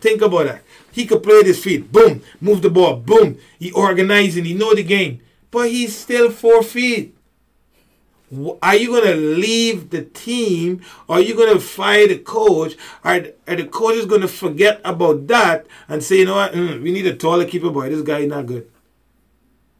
Think 0.00 0.22
about 0.22 0.46
that. 0.46 0.62
He 0.92 1.04
could 1.06 1.22
play 1.22 1.36
with 1.38 1.46
his 1.46 1.62
feet. 1.62 1.90
Boom. 1.90 2.22
Move 2.40 2.62
the 2.62 2.70
ball. 2.70 2.96
Boom. 2.96 3.38
He 3.58 3.72
organizing. 3.72 4.44
He 4.44 4.54
know 4.54 4.74
the 4.74 4.82
game. 4.82 5.20
But 5.50 5.70
he's 5.70 5.96
still 5.96 6.30
four 6.30 6.62
feet. 6.62 7.14
Are 8.60 8.74
you 8.74 8.88
gonna 8.88 9.14
leave 9.14 9.90
the 9.90 10.02
team? 10.02 10.82
Or 11.08 11.16
are 11.16 11.20
you 11.20 11.34
gonna 11.36 11.60
fire 11.60 12.08
the 12.08 12.18
coach? 12.18 12.76
Are, 13.04 13.20
the- 13.20 13.34
are 13.46 13.56
the 13.56 13.66
coaches 13.66 14.04
gonna 14.06 14.26
forget 14.28 14.80
about 14.84 15.26
that 15.28 15.66
and 15.88 16.02
say, 16.02 16.18
you 16.18 16.24
know 16.24 16.34
what? 16.34 16.52
Mm, 16.52 16.82
we 16.82 16.90
need 16.92 17.06
a 17.06 17.14
taller 17.14 17.44
keeper 17.44 17.70
boy. 17.70 17.88
This 17.88 18.02
guy 18.02 18.20
is 18.20 18.28
not 18.28 18.46
good. 18.46 18.68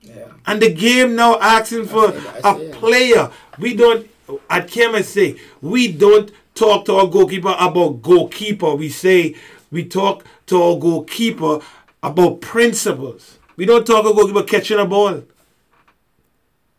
Yeah. 0.01 0.29
And 0.47 0.63
the 0.63 0.73
game 0.73 1.17
now 1.17 1.39
asking 1.41 1.87
for 1.87 2.13
see 2.13 2.19
it, 2.19 2.45
see 2.45 2.63
it. 2.63 2.73
player. 2.75 3.31
We 3.59 3.75
don't, 3.75 4.09
at 4.49 4.71
say 5.05 5.37
we 5.61 5.91
don't 5.91 6.31
talk 6.57 6.85
to 6.87 6.95
our 6.95 7.07
goalkeeper 7.07 7.55
about 7.59 8.03
goalkeeper. 8.03 8.75
We 8.75 8.89
say, 8.89 9.37
we 9.71 9.85
talk 9.85 10.25
to 10.47 10.63
our 10.63 10.79
goalkeeper 10.79 11.61
about 12.03 12.41
principles. 12.41 13.39
We 13.57 13.67
don't 13.67 13.87
talk 13.87 14.05
our 14.05 14.15
goalkeeper 14.15 14.43
catching 14.43 14.79
a 14.79 14.87
ball. 14.87 15.23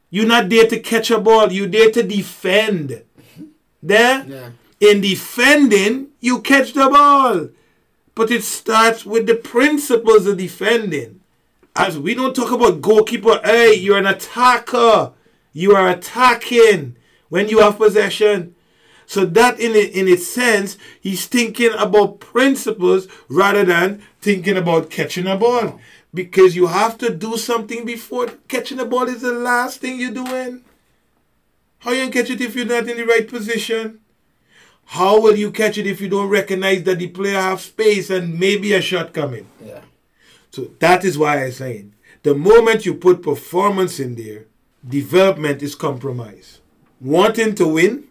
You're 0.10 0.26
not 0.26 0.50
there 0.50 0.68
to 0.68 0.80
catch 0.80 1.12
a 1.12 1.20
ball. 1.20 1.52
You're 1.52 1.68
there 1.68 1.92
to 1.92 2.04
defend. 2.04 3.04
There? 3.84 4.26
Yeah. 4.26 4.50
In 4.80 5.02
defending, 5.02 6.08
you 6.20 6.42
catch 6.42 6.74
the 6.74 6.90
ball. 6.90 7.50
But 8.16 8.32
it 8.32 8.44
starts 8.44 9.06
with 9.06 9.28
the 9.28 9.36
principles 9.36 10.26
of 10.26 10.38
defending. 10.38 11.22
As 11.76 12.00
we 12.00 12.16
don't 12.16 12.36
talk 12.36 12.52
about 12.52 12.82
goalkeeper, 12.82 13.40
hey, 13.44 13.76
you're 13.76 13.98
an 13.98 14.08
attacker. 14.08 15.14
You 15.54 15.76
are 15.76 15.90
attacking 15.90 16.96
when 17.30 17.50
you 17.50 17.60
have 17.60 17.78
possession. 17.78 18.56
So 19.08 19.24
that 19.26 19.60
in 19.60 19.72
a, 19.72 19.80
in 19.80 20.10
its 20.10 20.28
sense, 20.28 20.78
he's 21.00 21.26
thinking 21.28 21.72
about 21.78 22.20
principles 22.20 23.08
rather 23.30 23.64
than 23.64 24.04
thinking 24.22 24.58
about 24.58 24.90
catching 24.90 25.26
a 25.28 25.38
ball. 25.38 25.80
Because 26.14 26.58
you 26.58 26.68
have 26.68 26.98
to 26.98 27.16
do 27.16 27.38
something 27.38 27.86
before 27.86 28.28
catching 28.50 28.78
the 28.78 28.86
ball 28.86 29.08
is 29.08 29.22
the 29.22 29.32
last 29.32 29.80
thing 29.80 29.98
you're 29.98 30.12
doing. 30.12 30.66
How 31.80 31.92
you 31.92 32.10
catch 32.10 32.30
it 32.30 32.42
if 32.42 32.54
you're 32.54 32.66
not 32.66 32.90
in 32.90 32.98
the 32.98 33.06
right 33.06 33.28
position? 33.28 34.02
How 34.86 35.22
will 35.22 35.38
you 35.38 35.52
catch 35.52 35.78
it 35.78 35.88
if 35.88 36.02
you 36.02 36.10
don't 36.10 36.30
recognize 36.30 36.84
that 36.84 37.00
the 37.00 37.08
player 37.08 37.40
have 37.40 37.62
space 37.62 38.10
and 38.10 38.38
maybe 38.38 38.74
a 38.74 38.82
shot 38.82 39.14
coming? 39.14 39.48
Yeah. 39.64 39.82
So 40.52 40.72
that 40.80 41.06
is 41.06 41.18
why 41.18 41.46
I'm 41.46 41.52
saying 41.54 41.94
the 42.24 42.36
moment 42.36 42.86
you 42.86 42.94
put 42.94 43.24
performance 43.24 44.02
in 44.02 44.16
there, 44.16 44.48
development 44.86 45.64
is 45.64 45.76
compromised. 45.76 46.60
Wanting 47.00 47.56
to 47.56 47.68
win, 47.68 48.07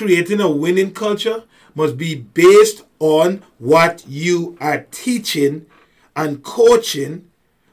creating 0.00 0.40
a 0.40 0.50
winning 0.50 0.94
culture 0.94 1.44
must 1.74 1.98
be 1.98 2.14
based 2.14 2.84
on 3.00 3.42
what 3.58 4.02
you 4.08 4.56
are 4.58 4.86
teaching 4.90 5.66
and 6.16 6.42
coaching 6.42 7.28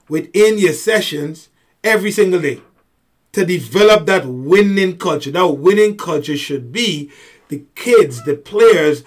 within 0.10 0.58
your 0.58 0.74
sessions 0.74 1.48
every 1.86 2.12
single 2.12 2.42
day 2.42 2.60
to 3.32 3.46
develop 3.46 4.06
that 4.06 4.26
winning 4.26 4.98
culture. 4.98 5.32
That 5.32 5.48
winning 5.48 5.96
culture 5.96 6.36
should 6.36 6.74
be 6.74 7.10
the 7.48 7.64
kids, 7.76 8.22
the 8.26 8.36
players 8.36 9.06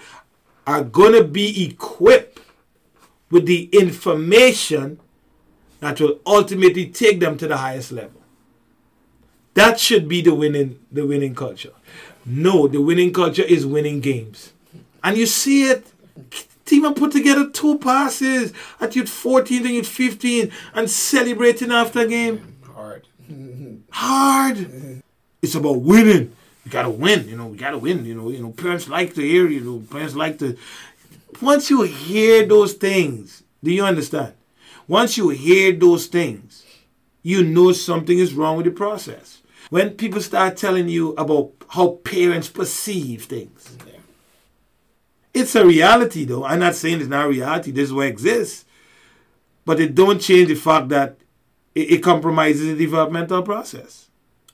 are 0.65 0.83
going 0.83 1.13
to 1.13 1.23
be 1.23 1.63
equipped 1.63 2.39
with 3.29 3.45
the 3.45 3.65
information 3.65 4.99
that 5.79 6.01
will 6.01 6.19
ultimately 6.25 6.87
take 6.87 7.19
them 7.19 7.37
to 7.37 7.47
the 7.47 7.57
highest 7.57 7.91
level. 7.91 8.19
That 9.53 9.79
should 9.79 10.07
be 10.07 10.23
the 10.23 10.33
winning 10.33 10.79
the 10.91 11.05
winning 11.05 11.35
culture. 11.35 11.73
No, 12.25 12.67
the 12.67 12.81
winning 12.81 13.13
culture 13.13 13.43
is 13.43 13.65
winning 13.65 13.99
games. 13.99 14.53
And 15.03 15.17
you 15.17 15.25
see 15.25 15.69
it. 15.69 15.85
Team 16.65 16.93
put 16.93 17.11
together 17.11 17.49
two 17.49 17.77
passes 17.79 18.53
at 18.79 18.95
youth 18.95 19.09
14 19.09 19.65
and 19.65 19.75
youth 19.75 19.87
15 19.87 20.51
and 20.73 20.89
celebrating 20.89 21.71
after 21.71 22.05
game. 22.05 22.55
Hard. 22.63 23.07
Hard. 23.89 25.01
It's 25.41 25.55
about 25.55 25.81
winning. 25.81 26.33
You 26.63 26.71
gotta 26.71 26.89
win, 26.89 27.27
you 27.27 27.35
know, 27.35 27.47
we 27.47 27.57
gotta 27.57 27.77
win, 27.77 28.05
you 28.05 28.13
know, 28.13 28.29
you 28.29 28.41
know, 28.41 28.51
parents 28.51 28.87
like 28.87 29.15
to 29.15 29.21
hear, 29.21 29.47
you 29.47 29.61
know, 29.61 29.83
parents 29.89 30.15
like 30.15 30.37
to 30.39 30.57
once 31.41 31.69
you 31.69 31.81
hear 31.83 32.45
those 32.45 32.73
things, 32.73 33.43
do 33.63 33.71
you 33.71 33.83
understand? 33.83 34.33
Once 34.87 35.17
you 35.17 35.29
hear 35.29 35.71
those 35.71 36.07
things, 36.07 36.63
you 37.23 37.43
know 37.43 37.71
something 37.71 38.17
is 38.17 38.33
wrong 38.33 38.57
with 38.57 38.65
the 38.65 38.71
process. 38.71 39.41
When 39.69 39.91
people 39.91 40.21
start 40.21 40.57
telling 40.57 40.89
you 40.89 41.13
about 41.13 41.60
how 41.75 41.87
parents 42.03 42.49
perceive 42.49 43.23
things, 43.25 43.69
Yeah. 43.87 43.99
it's 45.33 45.55
a 45.55 45.65
reality 45.65 46.25
though. 46.25 46.43
I'm 46.43 46.59
not 46.59 46.75
saying 46.75 46.99
it's 46.99 47.09
not 47.09 47.25
a 47.27 47.29
reality, 47.29 47.71
this 47.71 47.85
is 47.85 47.93
what 47.93 48.07
exists. 48.07 48.65
But 49.63 49.79
it 49.79 49.93
don't 49.95 50.19
change 50.19 50.47
the 50.49 50.55
fact 50.55 50.89
that 50.89 51.17
it, 51.75 51.91
it 51.93 51.97
compromises 52.03 52.65
the 52.67 52.75
developmental 52.75 53.43
process. 53.43 54.09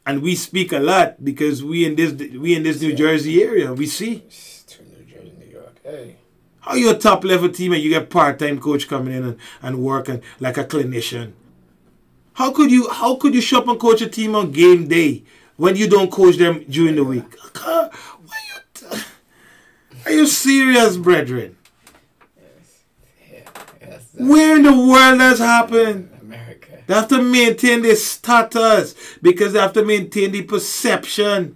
And 0.05 0.21
we 0.21 0.35
speak 0.35 0.71
a 0.73 0.79
lot 0.79 1.23
because 1.23 1.63
we 1.63 1.85
in 1.85 1.95
this 1.95 2.11
we 2.37 2.55
in 2.55 2.63
this 2.63 2.81
New 2.81 2.93
Jersey 2.93 3.41
area, 3.43 3.73
we 3.73 3.87
see 3.87 4.23
To 4.67 4.83
New 4.83 5.03
Jersey, 5.11 5.33
New 5.39 5.51
York. 5.51 5.75
Hey. 5.83 6.15
how 6.59 6.75
you 6.75 6.89
a 6.91 6.97
top 6.97 7.23
level 7.23 7.49
team 7.49 7.73
and 7.73 7.81
you 7.81 7.89
get 7.89 8.09
part 8.09 8.37
time 8.39 8.59
coach 8.59 8.87
coming 8.87 9.13
in 9.13 9.23
and, 9.23 9.37
and 9.61 9.79
working 9.83 10.21
like 10.39 10.57
a 10.57 10.65
clinician. 10.65 11.31
How 12.33 12.51
could 12.51 12.69
you 12.69 12.89
how 12.89 13.15
could 13.15 13.33
you 13.33 13.41
shop 13.41 13.67
and 13.67 13.79
coach 13.79 14.01
a 14.01 14.07
team 14.09 14.35
on 14.35 14.51
game 14.51 14.87
day 14.87 15.23
when 15.57 15.75
you 15.75 15.89
don't 15.89 16.11
coach 16.11 16.37
them 16.37 16.63
during 16.69 16.95
the 16.95 17.03
week? 17.03 17.25
You 17.55 18.61
t- 18.73 18.97
Are 20.05 20.11
you 20.11 20.25
serious, 20.25 20.97
brethren? 20.97 21.57
Where 24.13 24.55
in 24.55 24.63
the 24.63 24.71
world 24.73 25.19
has 25.19 25.39
happened? 25.39 26.09
America. 26.21 26.79
They 26.87 26.93
have 26.93 27.07
to 27.09 27.21
maintain 27.21 27.81
their 27.81 27.95
status 27.95 28.95
because 29.21 29.53
they 29.53 29.59
have 29.59 29.73
to 29.73 29.83
maintain 29.83 30.31
the 30.31 30.41
perception. 30.43 31.55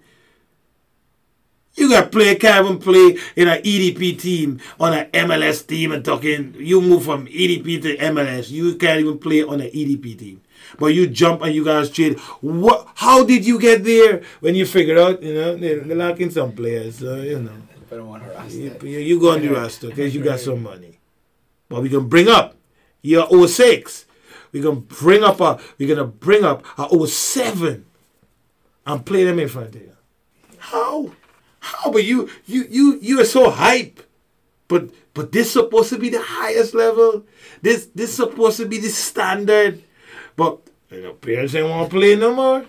You 1.75 1.89
got 1.89 2.11
play 2.11 2.35
can't 2.35 2.65
even 2.65 2.79
play 2.79 3.17
in 3.35 3.47
an 3.47 3.61
EDP 3.63 4.19
team 4.19 4.59
on 4.79 4.93
an 4.93 5.09
MLS 5.11 5.65
team 5.65 5.93
and 5.93 6.03
talking. 6.03 6.53
You 6.57 6.81
move 6.81 7.05
from 7.05 7.27
EDP 7.27 7.81
to 7.83 7.97
MLS. 7.97 8.51
You 8.51 8.75
can't 8.75 8.99
even 8.99 9.17
play 9.17 9.41
on 9.43 9.61
an 9.61 9.69
EDP 9.69 10.19
team. 10.19 10.41
But 10.79 10.87
you 10.87 11.07
jump 11.07 11.41
and 11.41 11.53
you 11.53 11.63
guys 11.65 11.89
trade. 11.89 12.17
What? 12.41 12.87
How 12.95 13.23
did 13.23 13.45
you 13.45 13.59
get 13.59 13.83
there? 13.83 14.21
When 14.39 14.55
you 14.55 14.65
figure 14.65 14.97
out, 14.99 15.21
you 15.21 15.33
know, 15.33 15.55
they- 15.55 15.75
they're 15.79 15.95
lacking 15.97 16.31
some 16.31 16.51
players. 16.53 16.99
So, 16.99 17.15
you 17.21 17.39
know, 17.39 17.51
Put 17.89 17.99
him 17.99 18.07
on 18.09 18.21
her 18.21 18.31
roster. 18.31 18.57
you, 18.57 18.75
you 18.83 18.99
you 18.99 19.19
go 19.19 19.31
on 19.31 19.41
the 19.41 19.49
roster 19.49 19.87
because 19.91 20.15
you 20.15 20.23
got 20.23 20.39
some 20.39 20.63
money. 20.63 20.99
But 21.67 21.81
we 21.81 21.89
can 21.89 22.07
bring 22.07 22.29
up 22.29 22.55
your 23.01 23.27
06. 23.47 24.05
We're 24.53 24.63
gonna 24.63 24.79
bring 24.81 25.23
up 25.23 25.41
a 25.41 25.59
we're 25.77 25.89
gonna 25.93 26.07
bring 26.07 26.43
up 26.45 26.65
a 26.77 26.87
07 27.07 27.85
and 28.85 29.05
play 29.05 29.23
them 29.25 29.39
in 29.39 29.47
front 29.49 29.75
of 29.75 29.81
you. 29.81 29.91
How? 30.57 31.11
How? 31.59 31.91
But 31.91 32.03
you 32.05 32.29
you 32.45 32.65
you 32.69 32.99
you 33.01 33.19
are 33.19 33.25
so 33.25 33.49
hype. 33.49 33.99
But 34.67 34.89
but 35.13 35.31
this 35.33 35.51
supposed 35.51 35.89
to 35.89 35.97
be 35.99 36.07
the 36.09 36.21
highest 36.21 36.73
level. 36.73 37.25
This 37.61 37.87
this 37.93 38.13
supposed 38.15 38.57
to 38.57 38.65
be 38.67 38.77
the 38.77 38.89
standard. 38.89 39.83
But 40.41 40.57
you 40.95 41.01
know, 41.03 41.13
parents 41.13 41.53
ain't 41.55 41.69
want 41.69 41.89
to 41.89 41.95
play 41.97 42.15
no 42.15 42.33
more. 42.33 42.65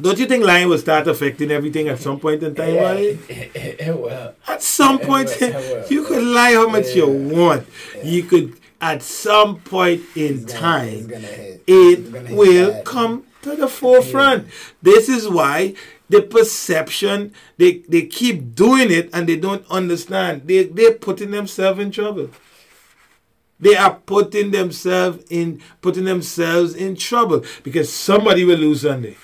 Don't 0.00 0.18
you 0.18 0.26
think 0.26 0.44
lying 0.44 0.68
will 0.68 0.78
start 0.78 1.06
affecting 1.08 1.50
everything 1.50 1.88
at 1.88 1.98
some 1.98 2.18
point 2.20 2.42
in 2.42 2.54
time, 2.54 2.74
Yeah, 2.74 2.82
Wally? 2.82 3.08
it, 3.28 3.50
it, 3.56 3.80
it 3.88 3.98
will. 4.04 4.32
At 4.46 4.62
some 4.62 4.96
It 5.00 5.06
point, 5.06 5.28
will, 5.40 5.50
will. 5.52 5.84
you 5.90 6.04
could 6.04 6.22
lie 6.22 6.52
how 6.52 6.68
much 6.68 6.94
you 6.94 7.06
want. 7.08 7.66
You 8.04 8.22
could, 8.30 8.48
at 8.80 9.02
some 9.02 9.50
point 9.60 10.02
in 10.14 10.44
gonna- 10.44 10.58
time, 10.60 10.88
it's 10.88 11.06
gonna 11.06 11.26
hit. 11.26 11.62
It's 11.66 12.08
gonna 12.10 12.30
it 12.30 12.36
will 12.36 12.70
bad. 12.72 12.84
come 12.84 13.24
to 13.42 13.56
the 13.56 13.68
forefront. 13.68 14.46
This 14.82 15.08
is 15.08 15.28
why 15.28 15.74
the 16.08 16.22
perception 16.22 17.32
they 17.58 17.72
they 17.92 18.02
keep 18.20 18.54
doing 18.54 18.88
it 18.98 19.10
and 19.12 19.28
they 19.28 19.36
don't 19.46 19.64
understand. 19.70 20.42
They 20.46 20.64
they're 20.64 20.92
putting 21.08 21.32
themselves 21.32 21.80
in 21.80 21.90
trouble. 21.90 22.30
They 23.58 23.74
are 23.74 23.94
putting 23.94 24.50
themselves 24.50 25.24
in 25.30 25.62
putting 25.80 26.04
themselves 26.04 26.74
in 26.74 26.94
trouble 26.96 27.44
because 27.62 27.92
somebody 27.92 28.44
will 28.44 28.58
lose 28.58 28.82
Sunday. 28.82 29.16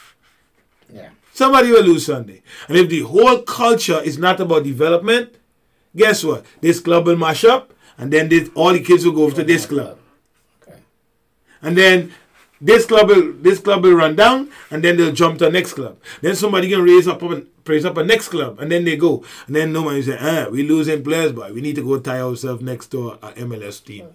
Yeah. 0.93 1.11
Somebody 1.35 1.71
will 1.71 1.83
lose 1.85 2.07
Sunday. 2.07 2.43
And 2.69 2.77
if 2.77 2.89
the 2.89 3.01
whole 3.01 3.43
culture 3.43 4.01
is 4.01 4.19
not 4.19 4.41
about 4.41 4.65
development, 4.65 5.35
guess 5.95 6.25
what? 6.25 6.47
This 6.61 6.81
club 6.81 7.07
will 7.07 7.17
mash 7.17 7.45
up, 7.45 7.75
and 7.99 8.13
then 8.13 8.29
this, 8.29 8.49
all 8.55 8.73
the 8.73 8.81
kids 8.81 9.05
will 9.05 9.13
go 9.13 9.25
over 9.25 9.37
to 9.37 9.45
this 9.45 9.67
club. 9.67 9.99
Okay. 10.63 10.79
And 11.61 11.77
then 11.77 12.13
this 12.61 12.87
club 12.87 13.09
will 13.09 13.33
this 13.35 13.59
club 13.59 13.83
will 13.83 13.95
run 13.95 14.17
down, 14.17 14.49
and 14.71 14.83
then 14.83 14.97
they'll 14.97 15.13
jump 15.13 15.39
to 15.39 15.47
the 15.47 15.51
next 15.51 15.75
club. 15.75 15.99
Then 16.23 16.37
somebody 16.37 16.71
can 16.71 16.83
raise 16.83 17.07
up 17.07 17.21
and 17.23 17.47
raise 17.67 17.85
up 17.85 17.99
a 17.99 18.05
next 18.05 18.29
club, 18.29 18.61
and 18.61 18.73
then 18.73 18.85
they 18.85 18.97
go. 18.97 19.25
And 19.47 19.57
then 19.57 19.73
no 19.73 19.83
one 19.83 19.97
will 19.97 20.03
say, 20.03 20.17
ah, 20.19 20.49
we 20.49 20.63
losing 20.63 21.03
players, 21.05 21.33
but 21.33 21.53
We 21.53 21.61
need 21.61 21.77
to 21.77 21.83
go 21.83 21.99
tie 21.99 22.21
ourselves 22.21 22.63
next 22.63 22.87
to 22.93 23.11
a 23.11 23.33
MLS 23.33 23.85
team. 23.85 24.09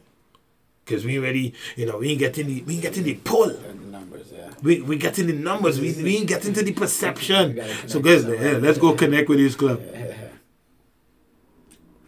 Cause 0.88 1.04
we 1.04 1.20
already, 1.20 1.54
you 1.76 1.86
know, 1.86 1.98
we 1.98 2.12
ain't 2.12 2.20
getting 2.20 2.48
the 2.48 2.62
we 2.64 2.76
ain't 2.76 2.82
getting 2.84 3.04
the 3.04 3.16
pull. 3.16 3.50
The 3.50 3.74
numbers, 3.74 4.32
yeah. 4.34 4.52
We 4.64 4.82
we 4.82 4.96
getting 4.96 5.28
the 5.28 5.34
numbers. 5.34 5.82
We, 5.82 5.92
we 6.02 6.18
ain't 6.18 6.28
getting 6.28 6.54
to 6.54 6.64
the 6.64 6.72
perception. 6.72 7.50
We 7.50 7.56
gotta 7.56 7.68
connect 7.74 7.92
So 7.92 8.00
guys, 8.00 8.24
yeah, 8.26 8.58
let's 8.58 8.78
go 8.78 8.94
connect 8.94 9.28
with 9.28 9.40
this 9.40 9.56
club. 9.56 9.82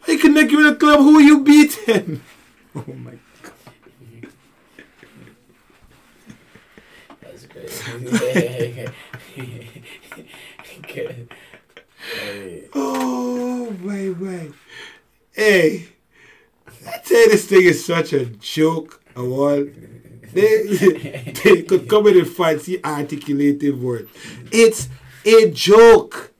You 0.08 0.18
connect 0.18 0.52
with 0.52 0.66
a 0.66 0.76
club? 0.76 1.00
Who 1.00 1.18
are 1.18 1.22
you 1.22 1.44
beating? 1.44 2.22
Oh 2.76 2.86
my 2.94 3.18
god. 3.42 3.54
That's 7.22 7.46
crazy. 7.48 8.94
Good. 10.94 11.34
Oh, 12.12 12.16
hey. 12.16 12.70
Oh 12.74 13.72
my 13.82 14.08
my. 14.18 14.54
Hey. 15.34 15.88
I 16.88 16.98
tell 17.00 17.28
this 17.30 17.46
thing 17.46 17.64
is 17.64 17.86
such 17.86 18.14
a 18.14 18.26
joke 18.26 19.02
of 19.16 19.32
all. 19.32 19.66
They, 20.34 21.34
they 21.44 21.64
could 21.64 21.90
come 21.90 22.04
with 22.04 22.18
a 22.18 22.26
fancy 22.26 22.84
articulated 22.84 23.82
word. 23.82 24.10
It's 24.52 24.88
a 25.26 25.50
joke. 25.52 26.34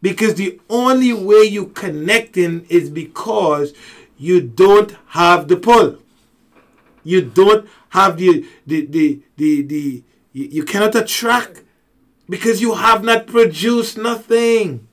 Because 0.00 0.34
the 0.34 0.60
only 0.68 1.12
way 1.14 1.44
you 1.44 1.66
connecting 1.66 2.66
is 2.68 2.90
because 2.90 3.72
you 4.18 4.42
don't 4.42 4.94
have 5.08 5.48
the 5.48 5.56
pull. 5.56 5.98
You 7.02 7.22
don't 7.22 7.68
have 7.90 8.18
the 8.18 8.46
the 8.66 8.86
the 8.86 9.22
the, 9.36 9.62
the 9.62 10.02
you 10.32 10.64
cannot 10.64 10.94
attract 10.94 11.62
because 12.28 12.60
you 12.60 12.74
have 12.74 13.04
not 13.04 13.26
produced 13.26 13.96
nothing. 13.96 14.88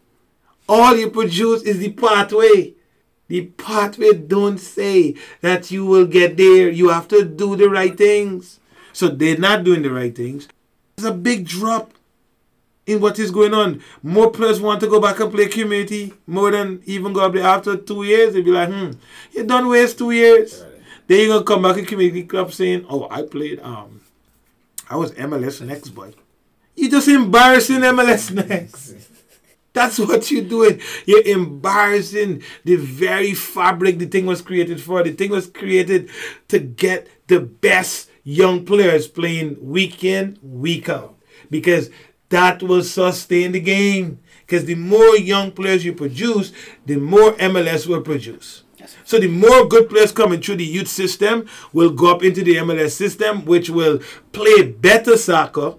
All 0.69 0.95
you 0.95 1.09
produce 1.09 1.63
is 1.63 1.79
the 1.79 1.91
pathway. 1.91 2.75
The 3.31 3.45
pathway 3.45 4.11
don't 4.11 4.57
say 4.57 5.15
that 5.39 5.71
you 5.71 5.85
will 5.85 6.05
get 6.05 6.35
there. 6.35 6.69
You 6.69 6.89
have 6.89 7.07
to 7.07 7.23
do 7.23 7.55
the 7.55 7.69
right 7.69 7.97
things. 7.97 8.59
So 8.91 9.07
they're 9.07 9.37
not 9.37 9.63
doing 9.63 9.83
the 9.83 9.89
right 9.89 10.13
things. 10.13 10.49
There's 10.97 11.09
a 11.09 11.13
big 11.13 11.47
drop 11.47 11.93
in 12.85 12.99
what 12.99 13.19
is 13.19 13.31
going 13.31 13.53
on. 13.53 13.81
More 14.03 14.29
players 14.31 14.59
want 14.59 14.81
to 14.81 14.87
go 14.87 14.99
back 14.99 15.21
and 15.21 15.31
play 15.31 15.47
community 15.47 16.11
more 16.27 16.51
than 16.51 16.83
even 16.85 17.13
go 17.13 17.21
up 17.21 17.31
there 17.31 17.45
after 17.45 17.77
two 17.77 18.03
years. 18.03 18.33
They'll 18.33 18.43
be 18.43 18.51
like, 18.51 18.67
hmm, 18.67 18.91
you 19.31 19.45
don't 19.45 19.69
waste 19.69 19.97
two 19.97 20.11
years. 20.11 20.65
Then 21.07 21.19
you're 21.19 21.29
gonna 21.29 21.45
come 21.45 21.61
back 21.61 21.77
in 21.77 21.85
community 21.85 22.23
club 22.23 22.51
saying, 22.51 22.85
Oh, 22.89 23.07
I 23.09 23.21
played 23.21 23.61
um 23.61 24.01
I 24.89 24.97
was 24.97 25.13
MLS 25.13 25.65
next 25.65 25.91
boy. 25.91 26.11
You 26.75 26.91
just 26.91 27.07
embarrassing 27.07 27.79
MLS 27.79 28.29
next. 28.29 29.07
That's 29.73 29.99
what 30.07 30.31
you're 30.31 30.43
doing. 30.43 30.81
You're 31.05 31.25
embarrassing 31.25 32.43
the 32.63 32.75
very 32.75 33.33
fabric 33.33 33.99
the 33.99 34.05
thing 34.05 34.25
was 34.25 34.41
created 34.41 34.81
for. 34.81 35.03
The 35.03 35.11
thing 35.11 35.31
was 35.31 35.47
created 35.47 36.09
to 36.49 36.59
get 36.59 37.07
the 37.27 37.39
best 37.39 38.09
young 38.23 38.65
players 38.65 39.07
playing 39.07 39.57
week 39.61 40.03
in, 40.03 40.37
week 40.41 40.89
out. 40.89 41.17
Because 41.49 41.89
that 42.29 42.63
will 42.63 42.83
sustain 42.83 43.51
the 43.51 43.59
game. 43.59 44.19
Because 44.45 44.65
the 44.65 44.75
more 44.75 45.15
young 45.17 45.51
players 45.51 45.85
you 45.85 45.93
produce, 45.93 46.51
the 46.85 46.97
more 46.97 47.33
MLS 47.33 47.87
will 47.87 48.01
produce. 48.01 48.63
So 49.05 49.19
the 49.19 49.27
more 49.27 49.67
good 49.67 49.89
players 49.89 50.11
coming 50.11 50.41
through 50.41 50.57
the 50.57 50.65
youth 50.65 50.87
system 50.87 51.47
will 51.71 51.91
go 51.91 52.11
up 52.11 52.23
into 52.23 52.43
the 52.43 52.55
MLS 52.55 52.91
system, 52.91 53.45
which 53.45 53.69
will 53.69 53.99
play 54.31 54.63
better 54.63 55.17
soccer, 55.17 55.75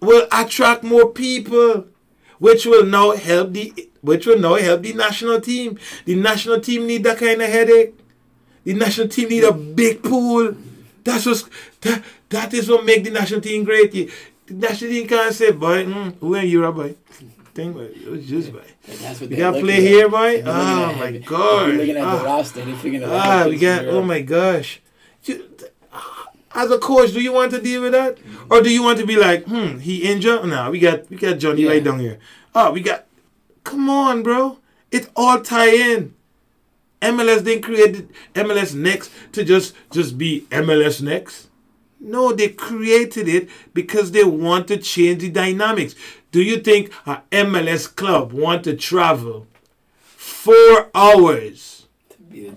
will 0.00 0.26
attract 0.32 0.82
more 0.82 1.10
people, 1.10 1.86
which 2.38 2.66
will 2.66 2.84
now 2.86 3.12
help 3.12 3.52
the 3.52 3.72
which 4.00 4.26
will 4.26 4.38
now 4.38 4.54
help 4.54 4.82
the 4.82 4.92
national 4.92 5.40
team. 5.40 5.78
The 6.04 6.14
national 6.14 6.60
team 6.60 6.86
need 6.86 7.04
that 7.04 7.18
kind 7.18 7.42
of 7.42 7.48
headache. 7.48 7.94
The 8.64 8.74
national 8.74 9.08
team 9.08 9.28
need 9.28 9.44
a 9.44 9.52
big 9.52 10.02
pool. 10.02 10.54
That's 11.04 11.26
what 11.26 11.48
that, 11.80 12.02
that 12.28 12.54
is 12.54 12.68
what 12.68 12.84
make 12.84 13.04
the 13.04 13.10
national 13.10 13.40
team 13.40 13.64
great. 13.64 13.92
The 13.92 14.10
national 14.48 14.90
team 14.90 15.08
can't 15.08 15.34
say, 15.34 15.52
boy, 15.52 15.84
mm, 15.84 16.16
who 16.20 16.34
are 16.36 16.42
you, 16.44 16.70
boy? 16.72 16.94
Think 17.54 17.74
about 17.74 17.90
it. 17.90 18.08
Was 18.10 18.26
just 18.26 18.52
boy. 18.52 18.60
That's 18.86 19.20
what 19.20 19.30
We 19.30 19.36
they 19.36 19.42
got 19.42 19.54
look 19.54 19.64
play 19.64 19.76
at. 19.76 19.82
here, 19.82 20.08
boy. 20.08 20.42
Oh 20.46 20.94
my 20.94 21.12
god. 21.18 21.74
Looking 21.74 21.96
at 21.96 22.04
Ah. 22.04 22.18
the 22.18 22.24
roster. 22.24 22.64
They're 22.64 22.76
figuring 22.76 23.04
out. 23.04 23.10
Ah, 23.12 23.46
we 23.48 23.58
got. 23.58 23.86
Oh 23.86 24.02
my 24.02 24.20
gosh. 24.20 24.80
You- 25.24 25.44
As 26.58 26.72
a 26.72 26.78
coach, 26.78 27.12
do 27.12 27.20
you 27.20 27.32
want 27.32 27.52
to 27.52 27.60
deal 27.60 27.82
with 27.82 27.92
that, 27.92 28.18
or 28.50 28.60
do 28.60 28.68
you 28.68 28.82
want 28.82 28.98
to 28.98 29.06
be 29.06 29.14
like, 29.14 29.44
hmm, 29.44 29.78
he 29.78 30.02
injured? 30.02 30.44
Nah, 30.44 30.68
we 30.70 30.80
got 30.80 31.08
we 31.08 31.16
got 31.16 31.38
Johnny 31.38 31.62
Yeah. 31.62 31.70
right 31.70 31.84
down 31.84 32.00
here. 32.00 32.18
Oh, 32.52 32.72
we 32.72 32.80
got. 32.80 33.06
Come 33.62 33.88
on, 33.88 34.24
bro. 34.24 34.58
It 34.90 35.08
all 35.14 35.40
tie 35.40 35.70
in. 35.70 36.14
MLS 37.00 37.44
didn't 37.44 37.62
create 37.62 38.08
MLS 38.34 38.74
Next 38.74 39.12
to 39.34 39.44
just 39.44 39.72
just 39.92 40.18
be 40.18 40.46
MLS 40.50 41.00
Next. 41.00 41.46
No, 42.00 42.32
they 42.32 42.48
created 42.48 43.28
it 43.28 43.48
because 43.72 44.10
they 44.10 44.24
want 44.24 44.66
to 44.68 44.78
change 44.78 45.20
the 45.20 45.30
dynamics. 45.30 45.94
Do 46.32 46.42
you 46.42 46.58
think 46.58 46.92
a 47.06 47.22
MLS 47.30 47.86
club 47.94 48.32
want 48.32 48.64
to 48.64 48.74
travel 48.74 49.46
four 50.00 50.90
hours? 50.92 51.74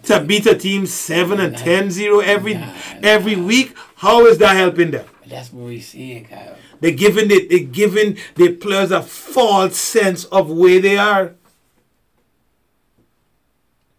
to 0.04 0.20
beat 0.20 0.46
a 0.46 0.54
team 0.56 0.86
7 0.86 1.40
and 1.40 1.58
10 1.58 1.90
0 1.92 2.20
every 2.20 2.54
Nah, 2.56 2.74
every 3.02 3.36
nah. 3.36 3.48
week 3.48 3.76
how 4.02 4.26
is 4.26 4.38
that 4.40 4.56
helping 4.56 4.92
them 4.92 5.06
That's 5.28 5.52
what 5.54 5.66
we're 5.66 5.82
seeing, 5.82 6.26
Kyle. 6.26 6.56
they're 6.80 6.92
giving 7.06 7.30
it 7.32 7.50
they're 7.50 7.60
giving 7.82 8.18
the 8.36 8.54
players 8.54 8.92
a 8.92 9.02
false 9.02 9.78
sense 9.78 10.26
of 10.26 10.50
where 10.50 10.80
they 10.82 10.98
are 10.98 11.34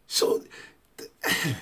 so 0.07 0.42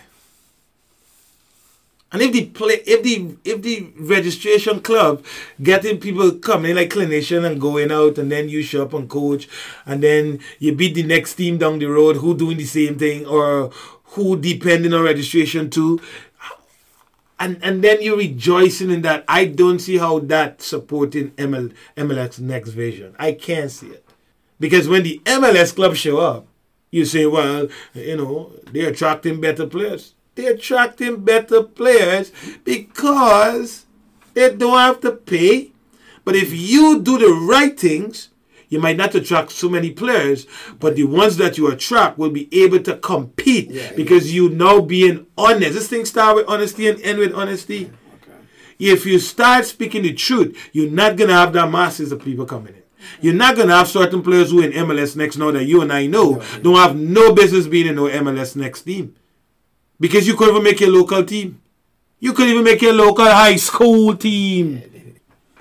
and 2.12 2.22
if 2.22 2.32
the 2.32 2.46
play 2.46 2.76
if 2.86 3.02
the 3.02 3.36
if 3.44 3.62
the 3.62 3.92
registration 3.98 4.80
club 4.80 5.24
getting 5.62 6.00
people 6.00 6.32
coming 6.32 6.74
like 6.74 6.90
clinician 6.90 7.44
and 7.44 7.60
going 7.60 7.92
out 7.92 8.18
and 8.18 8.32
then 8.32 8.48
you 8.48 8.62
show 8.62 8.82
up 8.82 8.94
and 8.94 9.08
coach 9.08 9.48
and 9.86 10.02
then 10.02 10.40
you 10.58 10.74
beat 10.74 10.94
the 10.94 11.02
next 11.02 11.34
team 11.34 11.58
down 11.58 11.78
the 11.78 11.86
road 11.86 12.16
who 12.16 12.34
doing 12.36 12.56
the 12.56 12.64
same 12.64 12.98
thing 12.98 13.26
or 13.26 13.70
who 14.14 14.36
depending 14.36 14.92
on 14.92 15.02
registration 15.04 15.70
too 15.70 16.00
and 17.40 17.58
and 17.62 17.82
then 17.82 18.02
you're 18.02 18.18
rejoicing 18.18 18.90
in 18.90 19.02
that. 19.02 19.24
I 19.26 19.46
don't 19.46 19.80
see 19.80 19.96
how 19.96 20.20
that 20.20 20.62
supporting 20.62 21.30
ML, 21.32 21.72
mls 21.96 22.38
next 22.38 22.70
vision. 22.70 23.16
I 23.18 23.32
can't 23.32 23.70
see 23.70 23.88
it. 23.88 24.04
Because 24.60 24.88
when 24.88 25.02
the 25.02 25.20
mls 25.24 25.74
club 25.74 25.96
show 25.96 26.18
up 26.18 26.46
you 26.90 27.04
say 27.04 27.24
well 27.24 27.68
you 27.94 28.16
know 28.16 28.52
they're 28.72 28.90
attracting 28.90 29.40
better 29.40 29.66
players. 29.66 30.14
They're 30.34 30.54
attracting 30.54 31.24
better 31.24 31.62
players 31.62 32.30
because 32.64 33.86
they 34.34 34.54
don't 34.54 34.78
have 34.78 35.00
to 35.00 35.12
pay. 35.12 35.72
But 36.24 36.36
if 36.36 36.52
you 36.52 37.00
do 37.00 37.18
the 37.18 37.32
right 37.32 37.78
things 37.78 38.29
you 38.70 38.78
might 38.78 38.96
not 38.96 39.14
attract 39.14 39.50
so 39.50 39.68
many 39.68 39.90
players, 39.90 40.46
but 40.78 40.96
the 40.96 41.04
ones 41.04 41.36
that 41.36 41.58
you 41.58 41.66
attract 41.70 42.16
will 42.16 42.30
be 42.30 42.48
able 42.52 42.78
to 42.78 42.96
compete 42.96 43.70
Yeah, 43.70 43.92
because 43.94 44.32
you 44.32 44.48
now 44.48 44.80
being 44.80 45.26
honest. 45.36 45.74
This 45.74 45.88
thing 45.88 46.04
start 46.04 46.36
with 46.36 46.48
honesty 46.48 46.88
and 46.88 47.00
end 47.02 47.18
with 47.18 47.34
honesty. 47.34 47.92
Okay. 48.22 48.32
If 48.78 49.04
you 49.04 49.18
start 49.18 49.66
speaking 49.66 50.02
the 50.02 50.14
truth, 50.14 50.56
you're 50.72 50.90
not 50.90 51.16
gonna 51.16 51.34
have 51.34 51.52
that 51.52 51.70
masses 51.70 52.12
of 52.12 52.22
people 52.24 52.46
coming 52.46 52.74
in. 52.74 52.82
You're 53.20 53.34
not 53.34 53.56
gonna 53.56 53.74
have 53.74 53.88
certain 53.88 54.22
players 54.22 54.50
who 54.50 54.62
in 54.62 54.72
MLS 54.72 55.16
next 55.16 55.36
now 55.36 55.50
that 55.50 55.64
you 55.64 55.82
and 55.82 55.92
I 55.92 56.06
know 56.06 56.40
don't 56.62 56.76
have 56.76 56.96
no 56.96 57.34
business 57.34 57.66
being 57.66 57.88
in 57.88 57.96
no 57.96 58.04
MLS 58.04 58.54
next 58.54 58.82
team. 58.82 59.16
Because 59.98 60.26
you 60.28 60.36
could 60.36 60.48
even 60.50 60.62
make 60.62 60.80
your 60.80 60.90
local 60.90 61.24
team. 61.24 61.60
You 62.20 62.32
could 62.34 62.48
even 62.48 62.64
make 62.64 62.82
your 62.82 62.92
local 62.92 63.24
high 63.24 63.56
school 63.56 64.14
team. 64.16 64.82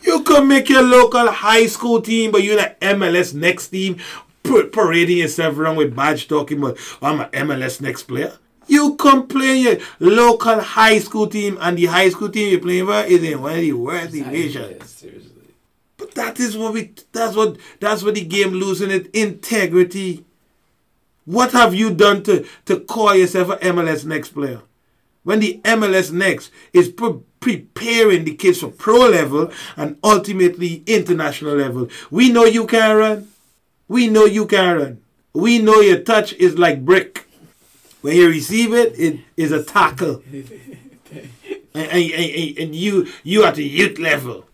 You 0.01 0.23
could 0.23 0.45
make 0.45 0.69
your 0.69 0.83
local 0.83 1.31
high 1.31 1.67
school 1.67 2.01
team, 2.01 2.31
but 2.31 2.43
you're 2.43 2.59
in 2.59 2.65
an 2.81 2.99
MLS 2.99 3.33
next 3.33 3.69
team, 3.69 3.97
parading 4.43 5.17
yourself 5.17 5.57
around 5.57 5.75
with 5.75 5.95
badge 5.95 6.27
talking 6.27 6.59
about 6.59 6.77
I'm 7.01 7.21
an 7.21 7.29
MLS 7.47 7.81
next 7.81 8.03
player. 8.03 8.33
You 8.67 8.95
come 8.95 9.27
play 9.27 9.57
your 9.57 9.77
local 9.99 10.59
high 10.59 10.99
school 10.99 11.27
team, 11.27 11.57
and 11.59 11.77
the 11.77 11.87
high 11.87 12.09
school 12.09 12.29
team 12.29 12.51
you're 12.51 12.59
playing 12.59 12.85
for 12.85 13.01
is 13.01 13.23
in 13.23 13.41
one 13.41 13.53
of 13.53 13.61
the 13.61 13.73
worst 13.73 14.13
divisions. 14.13 14.89
Seriously. 14.89 15.31
But 15.97 16.15
that 16.15 16.39
is 16.39 16.57
what 16.57 16.73
we 16.73 16.93
that's 17.11 17.35
what 17.35 17.57
that's 17.79 18.03
what 18.03 18.15
the 18.15 18.23
game 18.23 18.51
losing 18.51 18.91
its 18.91 19.09
integrity. 19.09 20.23
What 21.25 21.51
have 21.51 21.75
you 21.75 21.93
done 21.93 22.23
to, 22.23 22.45
to 22.65 22.79
call 22.79 23.13
yourself 23.13 23.49
an 23.49 23.75
MLS 23.75 24.03
next 24.05 24.29
player? 24.29 24.61
When 25.23 25.39
the 25.41 25.61
MLS 25.63 26.11
next 26.11 26.49
is 26.73 26.89
preparing 27.39 28.25
the 28.25 28.35
kids 28.35 28.59
for 28.59 28.69
pro 28.69 29.07
level 29.07 29.51
and 29.77 29.97
ultimately 30.03 30.83
international 30.85 31.55
level. 31.55 31.89
We 32.11 32.31
know 32.31 32.45
you 32.45 32.65
can 32.67 32.97
run. 32.97 33.31
We 33.87 34.07
know 34.07 34.25
you 34.25 34.45
can 34.45 34.77
run. 34.77 35.01
We 35.33 35.59
know 35.59 35.79
your 35.79 36.01
touch 36.01 36.33
is 36.33 36.57
like 36.57 36.83
brick. 36.83 37.25
When 38.01 38.15
you 38.15 38.29
receive 38.29 38.73
it, 38.73 38.97
it 38.99 39.19
is 39.35 39.51
a 39.51 39.63
tackle. 39.63 40.23
and, 40.31 41.27
and, 41.73 42.11
and, 42.11 42.57
and 42.57 42.75
you 42.75 43.07
you 43.23 43.43
at 43.43 43.55
the 43.55 43.63
youth 43.63 43.99
level 43.99 44.45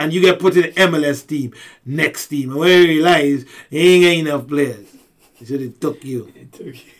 and 0.00 0.12
you 0.14 0.20
get 0.20 0.38
put 0.38 0.56
in 0.56 0.62
the 0.62 0.72
MLS 0.72 1.26
team, 1.26 1.52
next 1.84 2.28
team, 2.28 2.50
and 2.50 2.58
when 2.58 2.70
you 2.70 2.88
realize 2.88 3.44
ain't 3.70 4.26
got 4.26 4.32
enough 4.32 4.48
players. 4.48 4.86
So 5.44 5.56
they 5.56 5.68
took 5.68 6.04
you. 6.04 6.32
It 6.34 6.52
took 6.52 6.74
you. 6.74 6.92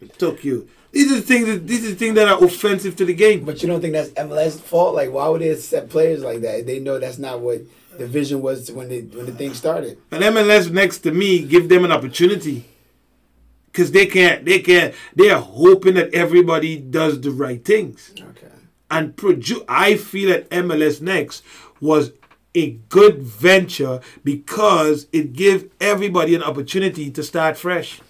It 0.00 0.18
took 0.18 0.44
you. 0.44 0.68
These 0.94 1.10
are 1.10 1.16
the 1.16 1.22
things 1.22 1.46
that 1.46 1.66
these 1.66 1.84
are 1.84 1.90
the 1.90 1.96
things 1.96 2.14
that 2.14 2.28
are 2.28 2.42
offensive 2.42 2.94
to 2.96 3.04
the 3.04 3.14
game. 3.14 3.44
But 3.44 3.60
you 3.60 3.68
don't 3.68 3.80
think 3.80 3.94
that's 3.94 4.10
MLS' 4.10 4.60
fault? 4.60 4.94
Like, 4.94 5.10
why 5.10 5.28
would 5.28 5.40
they 5.40 5.48
accept 5.50 5.88
players 5.90 6.22
like 6.22 6.40
that? 6.42 6.66
They 6.66 6.78
know 6.78 7.00
that's 7.00 7.18
not 7.18 7.40
what 7.40 7.62
the 7.98 8.06
vision 8.06 8.40
was 8.40 8.70
when 8.70 8.88
they 8.88 9.00
when 9.00 9.26
the 9.26 9.32
thing 9.32 9.54
started. 9.54 9.98
And 10.12 10.22
MLS 10.22 10.70
next 10.70 11.00
to 11.00 11.10
me 11.10 11.44
give 11.44 11.68
them 11.68 11.84
an 11.84 11.90
opportunity 11.90 12.64
because 13.66 13.90
they 13.90 14.06
can't. 14.06 14.44
They 14.44 14.60
can't. 14.60 14.94
They 15.16 15.30
are 15.30 15.40
hoping 15.40 15.94
that 15.94 16.14
everybody 16.14 16.76
does 16.76 17.20
the 17.20 17.32
right 17.32 17.64
things 17.64 18.12
Okay. 18.16 18.52
and 18.88 19.16
produce. 19.16 19.62
I 19.68 19.96
feel 19.96 20.28
that 20.30 20.48
MLS 20.50 21.00
Next 21.00 21.42
was 21.80 22.12
a 22.54 22.70
good 22.88 23.20
venture 23.20 24.00
because 24.22 25.08
it 25.12 25.32
gave 25.32 25.70
everybody 25.80 26.36
an 26.36 26.42
opportunity 26.44 27.10
to 27.10 27.22
start 27.24 27.56
fresh. 27.56 28.00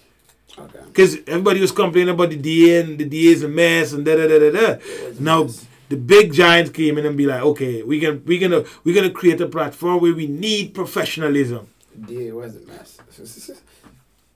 Okay. 0.57 0.79
Because 0.87 1.17
everybody 1.27 1.59
was 1.61 1.71
complaining 1.71 2.13
about 2.13 2.29
the 2.29 2.37
DA 2.37 2.81
and 2.81 2.97
the 2.97 3.05
DA 3.05 3.31
is 3.33 3.43
a 3.43 3.47
mess 3.47 3.93
and 3.93 4.05
da 4.05 4.15
da 4.15 4.27
da 4.27 4.39
da 4.39 4.51
da. 4.51 4.77
was 5.07 5.19
a 5.19 5.23
Now 5.23 5.43
mess. 5.43 5.65
the 5.89 5.97
big 5.97 6.31
giants 6.33 6.71
came 6.71 6.97
in 6.97 7.05
and 7.05 7.17
be 7.17 7.25
like, 7.25 7.41
okay, 7.41 7.83
we 7.83 7.99
can 7.99 8.23
we 8.25 8.39
gonna 8.39 8.63
we're 8.83 8.95
gonna 8.95 9.09
create 9.09 9.41
a 9.41 9.47
platform 9.47 9.99
where 10.01 10.13
we 10.13 10.27
need 10.27 10.73
professionalism. 10.73 11.67
DA 12.07 12.31
was 12.31 12.55
a 12.55 12.59
mess. 12.61 12.97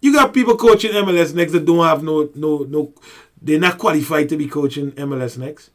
You 0.01 0.13
got 0.13 0.34
people 0.34 0.55
coaching 0.55 0.91
MLS 0.93 1.34
next 1.36 1.51
that 1.51 1.65
don't 1.65 1.86
have 1.86 2.03
no 2.03 2.30
no 2.34 2.59
no 2.59 2.93
they're 3.41 3.59
not 3.59 3.78
qualified 3.78 4.30
to 4.30 4.38
be 4.38 4.47
coaching 4.47 4.91
MLS 4.93 5.38
next. 5.38 5.72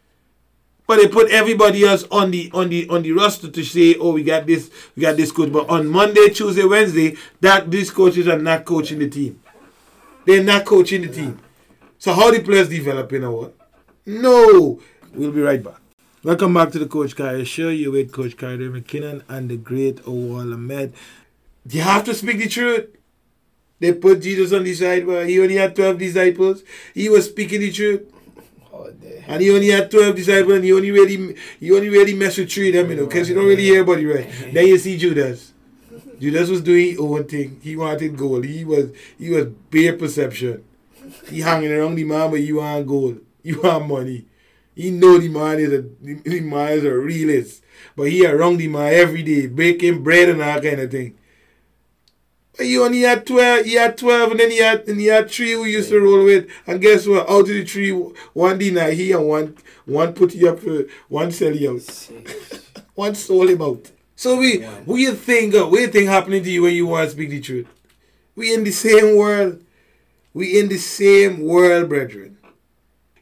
But 0.87 0.97
they 0.97 1.09
put 1.09 1.31
everybody 1.31 1.85
else 1.85 2.05
on 2.11 2.31
the 2.31 2.51
on 2.55 2.69
the 2.71 2.89
on 2.89 3.03
the 3.03 3.13
roster 3.13 3.51
to 3.51 3.63
say, 3.65 3.97
oh, 3.97 4.13
we 4.13 4.23
got 4.23 4.47
this, 4.47 4.71
we 4.97 5.03
got 5.03 5.17
this 5.17 5.31
coach. 5.33 5.53
But 5.53 5.69
on 5.69 5.89
Monday, 5.89 6.29
Tuesday, 6.31 6.65
Wednesday, 6.65 7.17
that 7.41 7.71
these 7.71 7.91
coaches 7.91 8.27
are 8.29 8.39
not 8.39 8.65
coaching 8.65 8.99
the 8.99 9.09
team. 9.09 9.41
They're 10.27 10.43
not 10.43 10.65
coaching 10.65 11.03
the 11.03 11.09
team. 11.09 11.39
So 11.99 12.15
how 12.15 12.31
the 12.31 12.41
players 12.41 12.69
developing 12.69 13.25
or 13.25 13.31
what? 13.33 13.55
No. 14.07 14.81
We'll 15.13 15.33
be 15.33 15.43
right 15.43 15.63
back. 15.63 15.81
Welcome 16.23 16.55
back 16.55 16.71
to 16.73 16.79
the 16.79 16.87
Coach 16.87 17.15
Kaya 17.15 17.45
Show. 17.45 17.69
You 17.69 17.93
with 17.93 18.11
Coach 18.11 18.37
Kayode 18.37 18.71
McKinnon 18.73 19.23
and 19.29 19.51
the 19.51 19.57
great 19.57 20.01
Awal 20.07 20.53
Ahmed. 20.53 20.95
You 21.69 21.83
have 21.83 22.05
to 22.05 22.15
speak 22.15 22.39
the 22.39 22.49
truth. 22.49 22.87
They 23.81 23.93
put 23.93 24.23
Jesus 24.23 24.53
on 24.53 24.65
the 24.65 24.75
side, 24.75 25.07
but 25.07 25.29
he 25.29 25.41
only 25.41 25.57
had 25.57 25.77
12 25.77 25.99
disciples. 25.99 26.63
He 26.95 27.09
was 27.09 27.27
speaking 27.27 27.61
the 27.61 27.71
truth. 27.71 28.11
Oh, 28.73 28.79
All 28.79 28.91
day. 28.91 29.25
And 29.27 29.43
he 29.43 29.51
only 29.51 29.69
had 29.69 29.91
12 29.91 30.17
disciples 30.17 30.55
and 30.55 30.65
he 30.65 30.73
only 30.73 30.91
really 30.91 31.37
he 31.61 31.71
only 31.73 31.89
really 31.89 32.15
messed 32.15 32.39
with 32.39 32.51
three 32.51 32.69
of 32.69 32.75
them, 32.75 32.91
you 32.91 32.97
know, 32.97 33.07
because 33.07 33.29
you 33.29 33.35
don't 33.35 33.47
really 33.47 33.63
hear 33.63 33.83
about 33.83 33.99
it 33.99 34.07
right. 34.07 34.29
Then 34.55 34.67
you 34.67 34.79
see 34.79 34.97
Judas. 34.99 35.54
Judas 36.21 36.49
was 36.49 36.63
doing 36.63 36.91
his 36.91 36.99
own 36.99 37.25
thing. 37.25 37.61
He 37.63 37.77
wanted 37.77 38.17
gold. 38.17 38.45
He 38.45 38.65
was 38.65 38.91
he 39.19 39.31
was 39.31 39.47
bare 39.71 39.97
perception. 39.97 40.65
He 41.29 41.41
hanging 41.41 41.73
around 41.73 41.97
the 41.97 42.05
man, 42.05 42.31
but 42.31 42.41
you 42.41 42.57
want 42.57 42.87
gold. 42.87 43.21
You 43.43 43.61
want 43.61 43.87
money. 43.87 44.25
He 44.75 44.91
know 44.91 45.19
the 45.19 45.29
man 45.29 45.61
is 45.61 45.73
a 45.73 45.83
the, 45.83 46.15
the 46.25 46.41
man 46.41 46.73
is 46.73 46.85
a 46.85 46.95
realist. 46.95 47.63
But 47.97 48.05
he 48.05 48.27
around 48.27 48.57
the 48.57 48.69
man 48.69 48.95
every 48.95 49.23
day, 49.23 49.47
baking 49.47 50.03
bread 50.03 50.29
and 50.29 50.43
all 50.43 50.61
kind 50.61 50.81
of 50.81 50.91
thing. 50.91 51.17
But 52.57 52.67
he 52.67 52.79
only 52.79 53.01
had 53.03 53.27
twelve. 53.27 53.67
He 53.67 53.75
had 53.75 53.99
twelve, 53.99 54.31
and 54.31 54.41
then 54.41 54.51
he 54.51 54.59
had 54.59 54.89
and 54.89 55.01
he 55.01 55.07
had 55.07 55.31
three 55.31 55.57
we 55.57 55.73
used 55.73 55.91
to 55.91 56.01
roll 56.01 56.25
with. 56.25 56.49
And 56.67 56.81
guess 56.81 57.07
what? 57.07 57.29
Out 57.29 57.41
of 57.41 57.47
the 57.49 57.65
three, 57.65 57.91
one 57.91 58.59
deny 58.59 58.93
he 58.93 59.13
and 59.13 59.29
one 59.29 59.57
one 59.85 60.13
put 60.15 60.35
you 60.35 60.49
up 60.49 60.61
for 60.61 60.85
one 61.09 61.31
sell 61.33 61.55
you 61.55 61.75
out. 61.75 62.11
One 62.95 63.17
sold 63.17 63.51
him 63.51 63.61
out. 63.61 63.91
So 64.17 64.37
we 64.37 64.59
One. 64.59 64.73
what 64.87 64.97
you 64.97 65.15
think 65.15 65.55
uh, 65.55 65.69
you 65.71 65.87
think 65.89 66.09
happening 66.09 66.43
to 66.45 66.51
you 66.51 66.63
when 66.63 66.75
you 66.75 66.87
want 66.87 67.07
to 67.07 67.13
speak 67.13 67.31
the 67.31 67.41
truth? 67.41 67.67
We 68.37 68.55
in 68.55 68.65
the 68.65 68.71
same 68.71 69.17
world. 69.17 69.63
We 70.33 70.59
in 70.59 70.69
the 70.69 70.79
same 70.79 71.43
world, 71.45 71.89
brethren. 71.89 72.39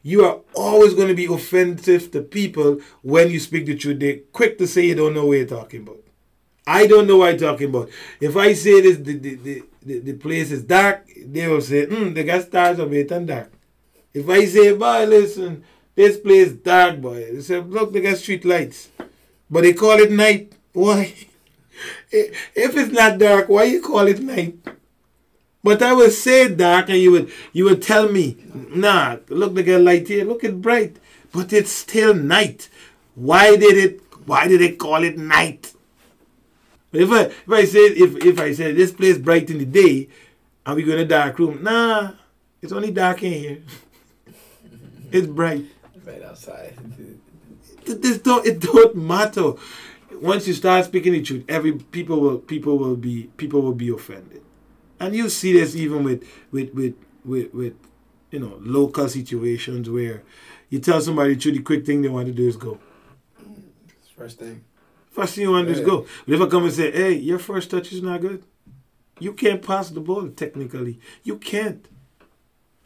You 0.01 0.25
are 0.25 0.39
always 0.53 0.93
going 0.93 1.07
to 1.07 1.13
be 1.13 1.25
offensive 1.25 2.11
to 2.11 2.21
people 2.21 2.79
when 3.01 3.29
you 3.31 3.39
speak 3.39 3.65
the 3.65 3.75
truth. 3.75 3.99
They're 3.99 4.17
quick 4.33 4.57
to 4.57 4.67
say 4.67 4.87
you 4.87 4.95
don't 4.95 5.13
know 5.13 5.25
what 5.25 5.37
you're 5.37 5.45
talking 5.45 5.83
about. 5.83 5.99
I 6.65 6.87
don't 6.87 7.07
know 7.07 7.17
what 7.17 7.29
I'm 7.33 7.37
talking 7.37 7.69
about. 7.69 7.89
If 8.19 8.35
I 8.35 8.53
say 8.53 8.81
this, 8.81 8.97
the, 8.97 9.17
the, 9.17 9.63
the, 9.81 9.99
the, 9.99 10.13
place 10.13 10.51
is 10.51 10.63
dark, 10.63 11.07
they 11.17 11.47
will 11.47 11.61
say, 11.61 11.85
hmm, 11.85 12.13
they 12.13 12.23
got 12.23 12.43
stars 12.43 12.79
of 12.79 12.93
it 12.93 13.11
and 13.11 13.27
dark. 13.27 13.51
If 14.13 14.29
I 14.29 14.45
say, 14.45 14.75
boy, 14.75 15.05
listen, 15.05 15.63
this 15.95 16.17
place 16.17 16.53
dark, 16.53 17.01
boy. 17.01 17.33
They 17.33 17.41
say, 17.41 17.59
look, 17.59 17.91
they 17.91 18.01
got 18.01 18.17
street 18.17 18.45
lights. 18.45 18.89
But 19.49 19.63
they 19.63 19.73
call 19.73 19.99
it 19.99 20.11
night. 20.11 20.53
Why? 20.73 21.13
If 22.11 22.77
it's 22.77 22.91
not 22.91 23.17
dark, 23.17 23.49
why 23.49 23.63
you 23.63 23.81
call 23.81 24.07
it 24.07 24.19
night? 24.19 24.57
But 25.63 25.81
I 25.81 25.93
would 25.93 26.11
say 26.11 26.53
dark 26.53 26.89
and 26.89 26.97
you 26.97 27.11
would 27.11 27.31
you 27.53 27.65
would 27.65 27.81
tell 27.81 28.09
me, 28.09 28.37
nah, 28.53 29.17
look, 29.29 29.53
they 29.53 29.63
got 29.63 29.81
light 29.81 30.07
here, 30.07 30.25
look, 30.25 30.43
it's 30.43 30.53
bright. 30.53 30.97
But 31.31 31.53
it's 31.53 31.71
still 31.71 32.13
night. 32.13 32.69
Why 33.15 33.55
did 33.55 33.77
it 33.77 34.01
why 34.25 34.47
did 34.47 34.61
they 34.61 34.73
call 34.73 35.03
it 35.03 35.17
night? 35.17 35.73
But 36.91 37.01
if 37.01 37.11
I 37.11 37.21
if 37.23 37.49
I 37.49 37.65
say 37.65 37.79
if 37.79 38.25
if 38.25 38.39
I 38.39 38.53
say 38.53 38.71
this 38.73 38.91
place 38.91 39.17
bright 39.17 39.49
in 39.49 39.57
the 39.57 39.65
day 39.65 40.09
and 40.65 40.75
we 40.75 40.83
go 40.83 40.93
in 40.93 40.99
a 40.99 41.05
dark 41.05 41.39
room, 41.39 41.63
nah, 41.63 42.11
it's 42.61 42.73
only 42.73 42.91
dark 42.91 43.23
in 43.23 43.33
here. 43.33 43.57
it's 45.11 45.27
bright. 45.27 45.65
Right 46.05 46.23
outside. 46.23 46.75
This 47.85 48.19
don't 48.19 48.45
it 48.45 48.59
don't 48.59 48.95
matter. 48.95 49.53
Once 50.23 50.47
you 50.47 50.53
start 50.53 50.85
speaking 50.85 51.11
the 51.11 51.21
truth, 51.21 51.43
every 51.49 51.73
people 51.73 52.17
will 52.17 52.37
people 52.37 52.77
will 52.77 52.95
be 52.95 53.23
people 53.35 53.61
will 53.61 53.73
be 53.73 53.89
offended, 53.89 54.41
and 54.97 55.13
you 55.13 55.27
see 55.27 55.51
this 55.51 55.75
even 55.75 56.01
with 56.01 56.23
with 56.49 56.73
with 56.73 56.95
with, 57.25 57.53
with 57.53 57.73
you 58.31 58.39
know 58.39 58.57
local 58.61 59.09
situations 59.09 59.89
where 59.89 60.23
you 60.69 60.79
tell 60.79 61.01
somebody 61.01 61.33
the 61.33 61.41
truth, 61.41 61.55
the 61.55 61.61
quick 61.61 61.85
thing 61.85 62.01
they 62.01 62.07
want 62.07 62.25
to 62.27 62.31
do 62.31 62.47
is 62.47 62.55
go. 62.55 62.79
First 64.15 64.39
thing. 64.39 64.63
First 65.11 65.35
thing 65.35 65.43
you 65.43 65.51
want 65.51 65.67
to 65.67 65.73
do 65.73 65.79
is 65.81 65.85
go. 65.85 66.07
But 66.25 66.35
if 66.35 66.41
I 66.41 66.45
come 66.47 66.63
and 66.63 66.73
say, 66.73 66.89
"Hey, 66.89 67.13
your 67.15 67.37
first 67.37 67.69
touch 67.69 67.91
is 67.91 68.01
not 68.01 68.21
good," 68.21 68.45
you 69.19 69.33
can't 69.33 69.61
pass 69.61 69.89
the 69.89 69.99
ball 69.99 70.29
technically. 70.29 70.99
You 71.25 71.35
can't. 71.35 71.85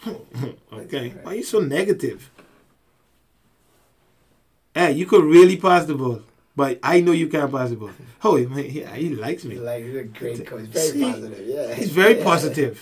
okay, 0.74 1.14
why 1.22 1.34
are 1.34 1.36
you 1.36 1.44
so 1.44 1.60
negative? 1.60 2.32
Hey, 4.74 4.94
you 4.94 5.06
could 5.06 5.24
really 5.24 5.58
pass 5.58 5.86
the 5.86 5.94
ball, 5.94 6.24
but 6.58 6.80
I 6.84 7.00
know 7.02 7.14
you 7.22 7.28
can't 7.30 7.52
pass 7.52 7.70
the 7.70 7.78
ball. 7.78 7.92
Oh, 8.24 8.36
man, 8.54 8.66
he, 8.66 8.82
he 8.84 9.10
likes 9.26 9.44
me. 9.46 9.56
Like 9.70 9.84
he's 9.86 9.96
a 9.96 10.04
great 10.20 10.46
coach. 10.46 10.66
Very 10.78 10.90
See? 10.96 11.02
positive. 11.12 11.48
Yeah. 11.48 11.74
He's 11.80 11.92
very 11.92 12.16
Yeah. 12.18 12.24
positive. 12.32 12.76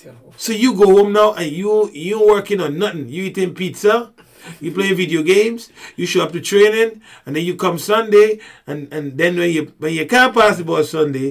So, 0.00 0.10
So 0.36 0.52
you 0.52 0.74
go 0.74 0.86
home 0.96 1.12
now 1.12 1.28
and 1.40 1.48
you 1.60 1.90
you 1.92 2.16
working 2.34 2.60
on 2.60 2.78
nothing. 2.78 3.08
You 3.08 3.22
eating 3.28 3.54
pizza, 3.54 4.12
you 4.60 4.70
playing 4.72 4.96
video 5.02 5.22
games, 5.22 5.70
you 5.98 6.04
show 6.06 6.22
up 6.24 6.32
to 6.32 6.40
training, 6.52 7.00
and 7.24 7.34
then 7.36 7.44
you 7.48 7.54
come 7.56 7.78
Sunday, 7.78 8.40
and, 8.66 8.92
and 8.96 9.04
then 9.20 9.32
when 9.40 9.50
you 9.56 9.62
when 9.78 9.92
you 9.98 10.04
can't 10.14 10.34
pass 10.34 10.54
the 10.58 10.64
ball 10.64 10.84
Sunday, 10.84 11.28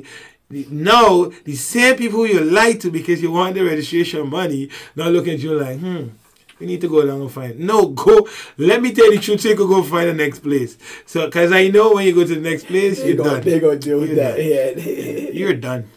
now 0.69 1.31
the 1.49 1.55
same 1.55 1.95
people 1.95 2.25
you 2.33 2.39
lied 2.41 2.79
to 2.81 2.89
because 2.91 3.21
you 3.21 3.31
want 3.31 3.53
the 3.55 3.63
registration 3.63 4.29
money 4.29 4.69
now 4.95 5.09
look 5.09 5.27
at 5.27 5.39
you 5.39 5.53
like, 5.65 5.79
hmm, 5.79 6.03
we 6.59 6.65
need 6.65 6.81
to 6.81 6.87
go 6.87 7.05
down 7.05 7.21
and 7.21 7.31
find. 7.31 7.59
No, 7.59 7.87
go. 7.89 8.27
Let 8.57 8.81
me 8.81 8.93
tell 8.93 9.05
you 9.11 9.17
the 9.17 9.23
truth. 9.23 9.41
So 9.41 9.49
you 9.49 9.55
could 9.55 9.67
go 9.67 9.83
find 9.83 10.09
the 10.09 10.13
next 10.13 10.39
place. 10.39 10.77
So, 11.05 11.29
cause 11.29 11.51
I 11.51 11.67
know 11.67 11.93
when 11.95 12.05
you 12.07 12.13
go 12.15 12.25
to 12.25 12.35
the 12.35 12.41
next 12.49 12.65
place, 12.65 13.03
you're 13.03 13.17
gonna, 13.17 13.31
done. 13.31 13.41
They're 13.41 13.59
gonna 13.59 13.75
deal 13.77 13.99
with 13.99 14.09
You're 14.09 14.15
that. 14.17 14.37
done. 14.37 14.85
Yeah. 14.87 15.29
You're 15.31 15.53
done. 15.53 15.89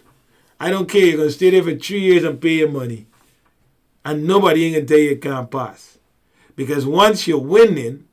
I 0.60 0.70
don't 0.70 0.88
care. 0.88 1.04
You're 1.04 1.18
gonna 1.18 1.30
stay 1.30 1.50
there 1.50 1.62
for 1.62 1.74
three 1.76 2.00
years 2.00 2.24
and 2.24 2.40
pay 2.40 2.54
your 2.54 2.70
money. 2.70 3.06
And 4.04 4.26
nobody 4.26 4.64
ain't 4.64 4.74
gonna 4.74 4.86
tell 4.86 4.98
you 4.98 5.10
you 5.10 5.16
can't 5.18 5.50
pass. 5.50 5.98
Because 6.56 6.84
once 6.84 7.28
you're 7.28 7.38
winning, 7.38 8.04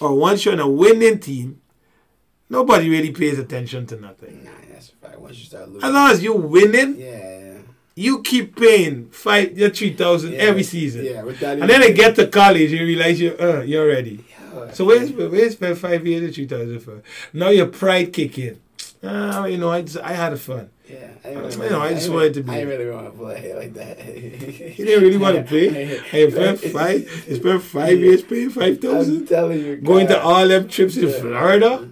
or 0.00 0.14
once 0.14 0.44
you're 0.44 0.54
on 0.54 0.60
a 0.60 0.68
winning 0.68 1.18
team, 1.18 1.60
nobody 2.48 2.88
really 2.88 3.10
pays 3.10 3.38
attention 3.38 3.86
to 3.86 3.96
nothing. 4.00 4.44
Nah, 4.44 4.50
that's 4.70 4.90
fact. 4.90 5.18
Once 5.18 5.38
you 5.38 5.46
start 5.46 5.68
losing. 5.68 5.82
As 5.82 5.92
long 5.92 6.10
as 6.12 6.22
you're 6.22 6.36
winning, 6.36 6.96
yeah. 7.00 7.27
You 7.98 8.22
keep 8.22 8.54
paying 8.54 9.10
five 9.10 9.58
your 9.58 9.70
three 9.70 9.92
thousand 9.92 10.32
yeah. 10.32 10.38
every 10.38 10.62
season. 10.62 11.04
Yeah. 11.04 11.22
With 11.22 11.40
that 11.40 11.58
And 11.58 11.68
then 11.68 11.80
they 11.80 11.92
get 11.92 12.14
to 12.16 12.28
college, 12.28 12.70
you 12.70 12.84
realize 12.84 13.20
you 13.20 13.36
uh, 13.40 13.62
you're 13.62 13.88
ready. 13.88 14.24
Yeah. 14.30 14.70
So 14.72 14.84
where's 14.84 15.10
where's 15.12 15.54
spend 15.54 15.78
five 15.78 16.06
years 16.06 16.22
and 16.22 16.34
three 16.34 16.46
thousand 16.46 16.80
for? 16.80 17.02
Now 17.32 17.48
your 17.48 17.66
pride 17.66 18.12
kick 18.12 18.38
in. 18.38 18.60
Ah, 19.02 19.46
you 19.46 19.58
know, 19.58 19.70
I 19.70 19.82
just 19.82 19.98
I 19.98 20.12
had 20.12 20.38
fun. 20.38 20.70
Yeah, 20.88 21.10
I, 21.24 21.30
You 21.30 21.70
know, 21.70 21.82
I 21.82 21.92
just 21.92 22.06
ain't 22.06 22.14
wanted 22.14 22.34
to 22.34 22.42
be- 22.42 22.52
I 22.52 22.62
really 22.62 22.90
want 22.90 23.06
to 23.06 23.12
play 23.12 23.54
like 23.54 23.74
that. 23.74 23.98
You 24.78 24.84
didn't 24.86 25.04
really 25.04 25.18
want 25.18 25.36
to 25.36 25.42
play. 25.42 26.00
You 26.12 26.30
spent 26.30 26.60
five, 26.60 27.26
you 27.28 27.36
spent 27.36 27.62
five 27.62 27.98
years 27.98 28.22
paying 28.22 28.50
five 28.50 28.82
I'm 28.82 29.26
telling 29.26 29.60
you, 29.60 29.76
going 29.76 30.06
to 30.06 30.20
all 30.20 30.48
them 30.48 30.66
trips 30.68 30.96
in. 30.96 31.10
Florida, 31.12 31.90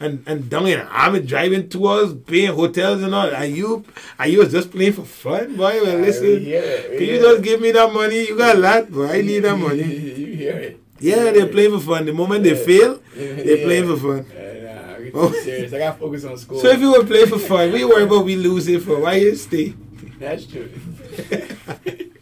and 0.00 0.22
and 0.26 0.50
down 0.50 0.66
in 0.66 0.80
Ahmed 0.80 1.26
driving 1.26 1.68
tours, 1.68 2.14
paying 2.26 2.52
hotels 2.52 3.02
and 3.02 3.14
all. 3.14 3.28
And 3.28 3.56
you, 3.56 3.84
and 4.18 4.32
you 4.32 4.38
was 4.40 4.52
just 4.52 4.70
playing 4.70 4.92
for 4.94 5.04
fun, 5.04 5.56
boy. 5.56 5.80
Well, 5.82 5.98
listen, 5.98 6.26
it, 6.26 6.90
we 6.90 6.98
can 6.98 7.06
you 7.06 7.20
just 7.20 7.42
give 7.42 7.60
me 7.60 7.70
that 7.72 7.92
money? 7.92 8.26
You 8.28 8.36
got 8.36 8.56
a 8.56 8.58
lot, 8.58 8.90
boy. 8.90 9.08
I 9.10 9.20
need 9.22 9.40
that 9.40 9.56
money. 9.56 9.82
you 9.84 10.36
hear 10.36 10.56
it. 10.58 10.80
Yeah, 11.00 11.30
they're 11.32 11.46
playing 11.48 11.72
for 11.72 11.80
fun. 11.80 12.06
The 12.06 12.12
moment 12.12 12.44
they 12.44 12.54
fail, 12.56 13.00
they're 13.14 13.44
Yeah. 13.58 13.64
playing 13.64 13.86
for 13.88 13.96
fun. 13.96 14.26
Yeah, 14.34 15.10
Oh. 15.14 15.30
serious. 15.32 15.72
I 15.72 15.78
got 15.78 15.92
to 15.94 15.98
focus 16.00 16.24
on 16.24 16.38
school. 16.38 16.58
So 16.60 16.68
if 16.68 16.80
you 16.80 16.90
were 16.92 17.04
playing 17.04 17.26
for 17.26 17.38
fun, 17.38 17.72
we 17.72 17.84
worry 17.84 18.04
about 18.04 18.24
we 18.24 18.36
losing 18.36 18.80
for 18.80 19.00
why 19.00 19.14
you 19.16 19.34
stay. 19.36 19.74
That's 20.18 20.46
true. 20.46 20.70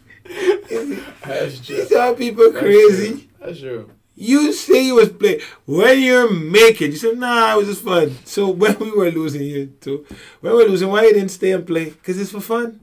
That's 1.25 1.61
true. 1.67 1.77
These 1.77 1.93
are 1.93 2.15
people 2.15 2.51
That's 2.53 2.59
crazy. 2.65 3.09
true. 3.09 3.21
That's 3.41 3.61
true. 3.61 3.91
You 4.15 4.53
say 4.53 4.85
you 4.87 4.97
was 4.97 5.09
playing 5.11 5.41
when 5.65 6.01
you're 6.01 6.31
making. 6.31 6.93
You 6.93 6.97
said, 6.99 7.19
"Nah, 7.19 7.55
it 7.55 7.57
was 7.59 7.69
just 7.69 7.83
fun." 7.83 8.17
So 8.25 8.49
when 8.63 8.79
we 8.79 8.91
were 8.91 9.11
losing, 9.11 9.43
you 9.43 9.67
too. 9.81 10.05
When 10.41 10.53
we 10.55 10.63
were 10.65 10.69
losing, 10.71 10.91
why 10.91 11.05
you 11.07 11.15
didn't 11.15 11.31
stay 11.31 11.53
and 11.53 11.67
play? 11.67 11.87
Because 11.87 12.21
it's 12.21 12.31
for 12.33 12.41
fun. 12.41 12.81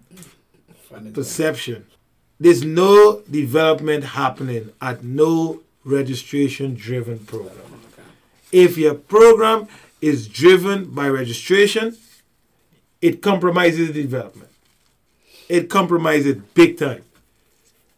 Fun. 0.89 1.13
Perception. 1.13 1.86
there's 2.39 2.63
no 2.63 3.21
development 3.30 4.03
happening 4.03 4.71
at 4.82 5.03
no 5.03 5.61
registration 5.84 6.73
driven 6.73 7.19
program. 7.19 7.55
If 8.51 8.77
your 8.77 8.95
program 8.95 9.67
is 10.01 10.27
driven 10.27 10.86
by 10.86 11.09
registration, 11.09 11.97
it 13.01 13.21
compromises 13.21 13.88
the 13.91 14.01
development. 14.01 14.49
It 15.47 15.69
compromises 15.69 16.38
big 16.53 16.77
time. 16.77 17.03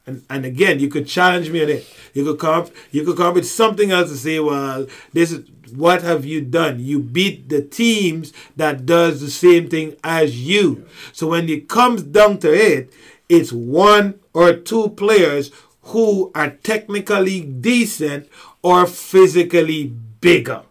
And, 0.08 0.24
and 0.30 0.46
again, 0.46 0.80
you 0.80 0.88
could 0.90 1.08
challenge 1.08 1.50
me 1.50 1.64
on 1.64 1.70
it. 1.70 1.88
You 2.14 2.24
could 2.26 2.40
come 2.40 2.64
up, 2.64 2.70
you 2.92 3.04
could 3.04 3.18
come 3.18 3.28
up 3.28 3.36
with 3.36 3.48
something 3.48 3.92
else 3.92 4.10
to 4.10 4.18
say, 4.18 4.40
well, 4.40 4.88
this 5.14 5.32
is 5.32 5.46
what 5.76 6.02
have 6.02 6.26
you 6.26 6.42
done? 6.42 6.80
You 6.80 7.00
beat 7.00 7.50
the 7.50 7.62
teams 7.62 8.34
that 8.56 8.86
does 8.86 9.22
the 9.22 9.30
same 9.30 9.70
thing 9.70 9.96
as 10.04 10.40
you. 10.40 10.86
So 11.14 11.28
when 11.28 11.50
it 11.50 11.70
comes 11.70 12.04
down 12.04 12.40
to 12.40 12.54
it, 12.54 12.92
it's 13.30 13.52
one 13.52 14.20
or 14.34 14.54
two 14.54 14.90
players 14.90 15.52
who 15.84 16.32
are 16.36 16.50
technically 16.50 17.42
decent 17.42 18.30
or 18.62 18.86
physically 18.86 19.86
bigger. 20.20 20.64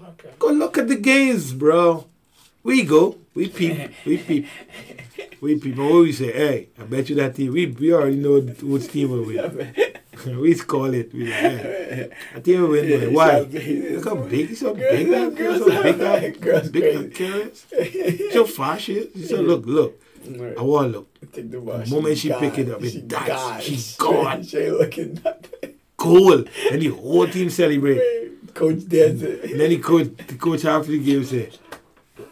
Okay. 0.00 0.30
Go 0.38 0.48
look 0.48 0.78
at 0.78 0.88
the 0.88 0.96
games, 0.96 1.52
bro. 1.52 2.06
We 2.62 2.84
go. 2.84 3.18
We 3.34 3.48
peep. 3.48 3.90
We 4.06 4.18
peep. 4.18 4.46
We 5.40 5.58
peep. 5.58 5.76
What 5.76 5.92
we 5.94 6.12
say, 6.12 6.32
hey, 6.32 6.68
I 6.78 6.84
bet 6.84 7.08
you 7.08 7.16
that 7.16 7.34
team, 7.34 7.52
we, 7.52 7.66
we 7.66 7.92
already 7.92 8.16
know 8.16 8.40
which 8.40 8.88
team 8.88 9.10
will 9.10 9.24
win. 9.24 9.74
we 10.40 10.54
call 10.54 10.94
it. 10.94 11.12
We 11.12 11.24
like, 11.24 11.32
hey, 11.34 12.10
that 12.34 12.44
team 12.44 12.62
will 12.62 12.70
win. 12.70 12.88
man. 12.88 13.12
Why? 13.12 13.40
Look 13.40 14.04
how 14.04 14.14
big. 14.14 14.48
He's 14.48 14.60
so 14.60 14.72
big. 14.74 15.08
That 15.08 15.34
girl's 15.34 15.58
so 15.58 15.82
big. 15.82 15.98
That 15.98 16.40
Girls 16.40 16.68
big. 16.68 16.96
That 16.96 17.14
careless. 17.14 18.32
So 18.32 18.44
fast 18.44 18.84
shit. 18.84 19.10
He 19.14 19.24
said, 19.24 19.40
look, 19.40 19.66
look. 19.66 20.00
I 20.56 20.62
want 20.62 20.92
to 20.92 20.98
look. 20.98 21.32
Take 21.32 21.50
the. 21.50 21.58
The 21.58 21.86
moment 21.90 22.16
she 22.18 22.28
gone. 22.28 22.40
pick 22.40 22.58
it 22.58 22.70
up, 22.70 22.82
it 22.82 22.90
she 22.90 23.00
dies. 23.00 23.28
gone. 23.28 23.60
She 23.60 23.96
gone. 23.98 24.42
She 24.44 24.58
ain't 24.58 24.78
looking 24.78 25.20
nothing. 25.24 25.74
Goal. 25.96 26.44
And 26.70 26.82
the 26.82 26.88
whole 26.88 27.26
team 27.26 27.50
celebrate. 27.50 28.00
Coach 28.54 28.88
dancing. 28.88 29.40
And 29.42 29.60
then 29.60 29.70
the 29.70 29.78
coach, 29.78 30.08
the 30.16 30.34
coach 30.36 30.64
after 30.64 30.92
the 30.92 30.98
game 31.02 31.24
said, 31.24 31.58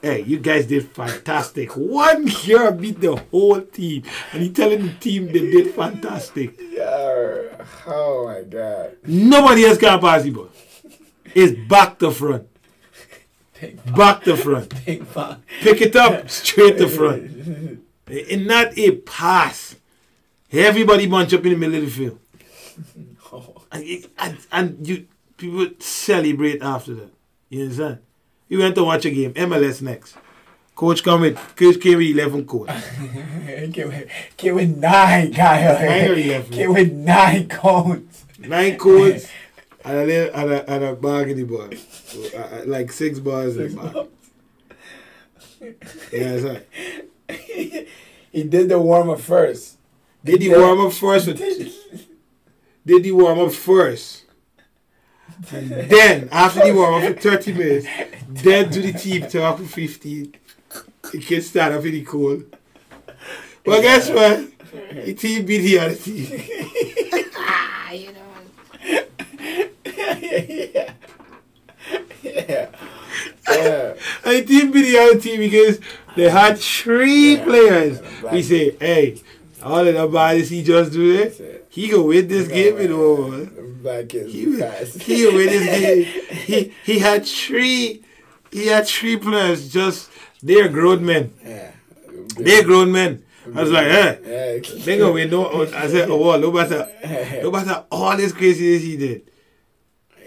"Hey, 0.02 0.22
you 0.22 0.38
guys 0.40 0.66
did 0.66 0.90
fantastic. 0.90 1.76
One 1.76 2.26
year 2.42 2.72
beat 2.72 3.00
the 3.00 3.14
whole 3.30 3.60
team, 3.62 4.02
and 4.32 4.42
he 4.42 4.50
telling 4.50 4.82
the 4.82 4.92
team 4.94 5.26
they 5.26 5.48
did 5.50 5.74
fantastic. 5.74 6.58
Yeah. 6.58 7.64
Oh 7.86 8.24
my 8.26 8.42
god. 8.42 8.96
Nobody 9.06 9.64
else 9.64 9.78
can 9.78 10.00
pass 10.00 10.26
you. 10.26 10.50
It's 11.34 11.56
back 11.68 11.98
to 12.00 12.10
front, 12.10 12.48
back 13.96 14.24
to 14.24 14.36
front. 14.36 14.74
Pick 14.84 15.80
it 15.80 15.94
up 15.96 16.28
straight 16.28 16.78
to 16.78 16.88
front, 16.88 17.80
and 18.08 18.46
not 18.46 18.76
a 18.76 18.96
pass. 18.96 19.76
Everybody 20.50 21.06
bunch 21.06 21.32
up 21.32 21.46
in 21.46 21.52
the 21.52 21.58
middle 21.58 21.76
of 21.76 21.84
the 21.84 21.90
field, 21.90 22.18
and, 23.72 24.06
and, 24.18 24.38
and 24.50 24.86
you 24.86 25.06
people 25.36 25.68
celebrate 25.78 26.60
after 26.60 26.94
that. 26.94 27.10
You 27.48 27.62
understand? 27.62 27.98
We 28.52 28.58
went 28.58 28.74
to 28.74 28.84
watch 28.84 29.06
a 29.06 29.10
game. 29.10 29.32
MLS 29.32 29.80
next. 29.80 30.14
Coach 30.74 31.02
come 31.02 31.22
with 31.22 31.38
coach 31.56 31.80
came 31.80 31.96
with 31.96 32.08
eleven 32.08 32.46
coach. 32.46 32.68
Came 33.72 33.88
with, 33.88 34.10
came 34.36 34.54
with 34.56 34.76
nine, 34.76 35.30
guy. 35.30 35.62
Nine 35.62 36.10
or 36.10 36.14
11? 36.14 36.52
Came 36.52 36.74
with 36.74 36.92
nine 36.92 37.48
cones. 37.48 38.26
Nine 38.38 38.76
codes 38.76 39.26
and 39.86 39.96
a 39.96 40.04
little 40.04 40.34
and 40.38 40.52
a, 40.52 40.70
and 40.70 40.84
a 40.84 40.94
bag 40.94 41.30
in 41.30 41.46
the 41.46 41.80
uh, 42.36 42.64
like 42.66 42.92
six 42.92 43.20
bars 43.20 43.56
in 43.56 43.74
the 43.74 44.08
bag. 45.58 45.74
Yeah, 46.12 46.36
that's 46.36 46.44
right. 46.44 47.88
he 48.30 48.42
did 48.42 48.68
the 48.68 48.78
warm 48.78 49.08
up 49.08 49.20
first. 49.20 49.78
Did 50.22 50.42
he 50.42 50.50
warm 50.50 50.78
up 50.78 50.92
first? 50.92 51.24
Did 52.84 53.02
he 53.02 53.12
warm 53.12 53.38
up 53.38 53.52
first. 53.52 54.21
And 55.52 55.70
then 55.90 56.28
after 56.30 56.64
the 56.64 56.72
warm 56.72 57.02
up 57.02 57.14
for 57.14 57.20
30 57.20 57.52
minutes, 57.52 57.86
then 58.28 58.70
do 58.70 58.82
the 58.82 58.92
team 58.92 59.28
talk 59.28 59.58
for 59.58 59.64
15. 59.64 60.34
The 61.12 61.18
kids 61.18 61.48
stand 61.48 61.74
up 61.74 61.84
in 61.84 61.92
the 61.92 62.02
cold. 62.04 62.44
But 63.64 63.82
guess 63.82 64.08
what? 64.10 64.48
The 65.04 65.14
team 65.14 65.44
beat 65.44 65.58
the 65.58 65.78
other 65.78 65.94
team. 65.94 66.42
ah, 67.36 67.92
you 67.92 68.12
know. 68.12 68.20
yeah. 69.84 70.92
Yeah. 72.22 72.70
Yeah. 73.48 73.94
And 74.24 74.36
the 74.36 74.44
team 74.46 74.70
beat 74.72 74.82
the 74.90 74.98
other 74.98 75.20
team 75.20 75.40
because 75.40 75.80
they 76.16 76.28
had 76.28 76.58
three 76.58 77.36
players. 77.36 78.00
We 78.30 78.42
say, 78.42 78.76
hey, 78.80 79.20
all 79.62 79.86
of 79.86 79.94
the 79.94 80.06
bodies 80.06 80.50
he 80.50 80.62
just 80.62 80.92
do 80.92 81.12
this, 81.16 81.40
he 81.72 81.88
can 81.88 82.04
win 82.04 82.28
this 82.28 82.48
game 82.48 82.76
in 82.78 82.92
over. 82.92 83.46
Black 83.82 84.08
kids 84.10 84.32
He, 84.36 84.56
fast. 84.58 85.02
he 85.02 85.26
win 85.26 85.46
this 85.46 85.80
game. 85.80 86.04
He 86.46 86.72
he 86.84 86.98
had 87.00 87.24
three 87.26 88.04
he 88.50 88.66
had 88.66 88.86
three 88.86 89.16
players 89.16 89.72
just 89.72 90.10
they're 90.42 90.68
grown 90.68 91.04
men. 91.04 91.32
Yeah. 91.44 91.72
They're 92.36 92.62
grown 92.64 92.92
men. 92.92 93.24
I 93.54 93.62
was 93.62 93.70
like, 93.72 93.86
eh. 93.86 94.16
Yeah. 94.24 94.76
They 94.84 94.98
gonna 94.98 95.12
win 95.12 95.30
no 95.30 95.62
I 95.74 95.88
said, 95.88 96.08
oh 96.10 96.16
well, 96.26 96.38
no 96.38 96.52
matter 96.52 96.88
no 97.42 97.50
matter 97.50 97.84
all 97.90 98.16
this 98.16 98.32
craziness 98.32 98.82
he 98.82 98.96
did, 98.96 99.30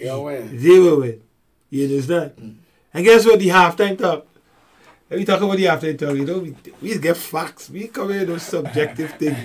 gonna 0.03 0.21
win. 0.21 0.57
they 0.61 0.79
will 0.79 0.99
win. 0.99 1.21
You 1.69 1.85
understand? 1.85 2.59
And 2.93 3.05
guess 3.05 3.25
what 3.25 3.39
the 3.39 3.49
halftime 3.49 3.97
talk? 3.97 4.25
Let 5.09 5.19
me 5.19 5.25
talk 5.25 5.41
about 5.41 5.57
the 5.57 5.65
halftime 5.65 5.99
talk. 5.99 6.15
You 6.15 6.25
know, 6.25 6.39
we, 6.39 6.55
we 6.81 6.97
get 6.97 7.15
facts. 7.15 7.69
We 7.69 7.87
come 7.87 8.09
here 8.09 8.19
with 8.19 8.29
those 8.29 8.43
subjective 8.43 9.11
things. 9.19 9.37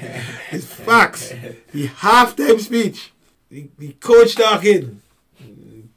It's 0.51 0.65
facts. 0.65 1.35
The 1.73 1.89
halftime 1.89 2.59
speech. 2.61 3.13
The, 3.51 3.69
the 3.79 3.93
coach 3.95 4.37
talking. 4.37 5.03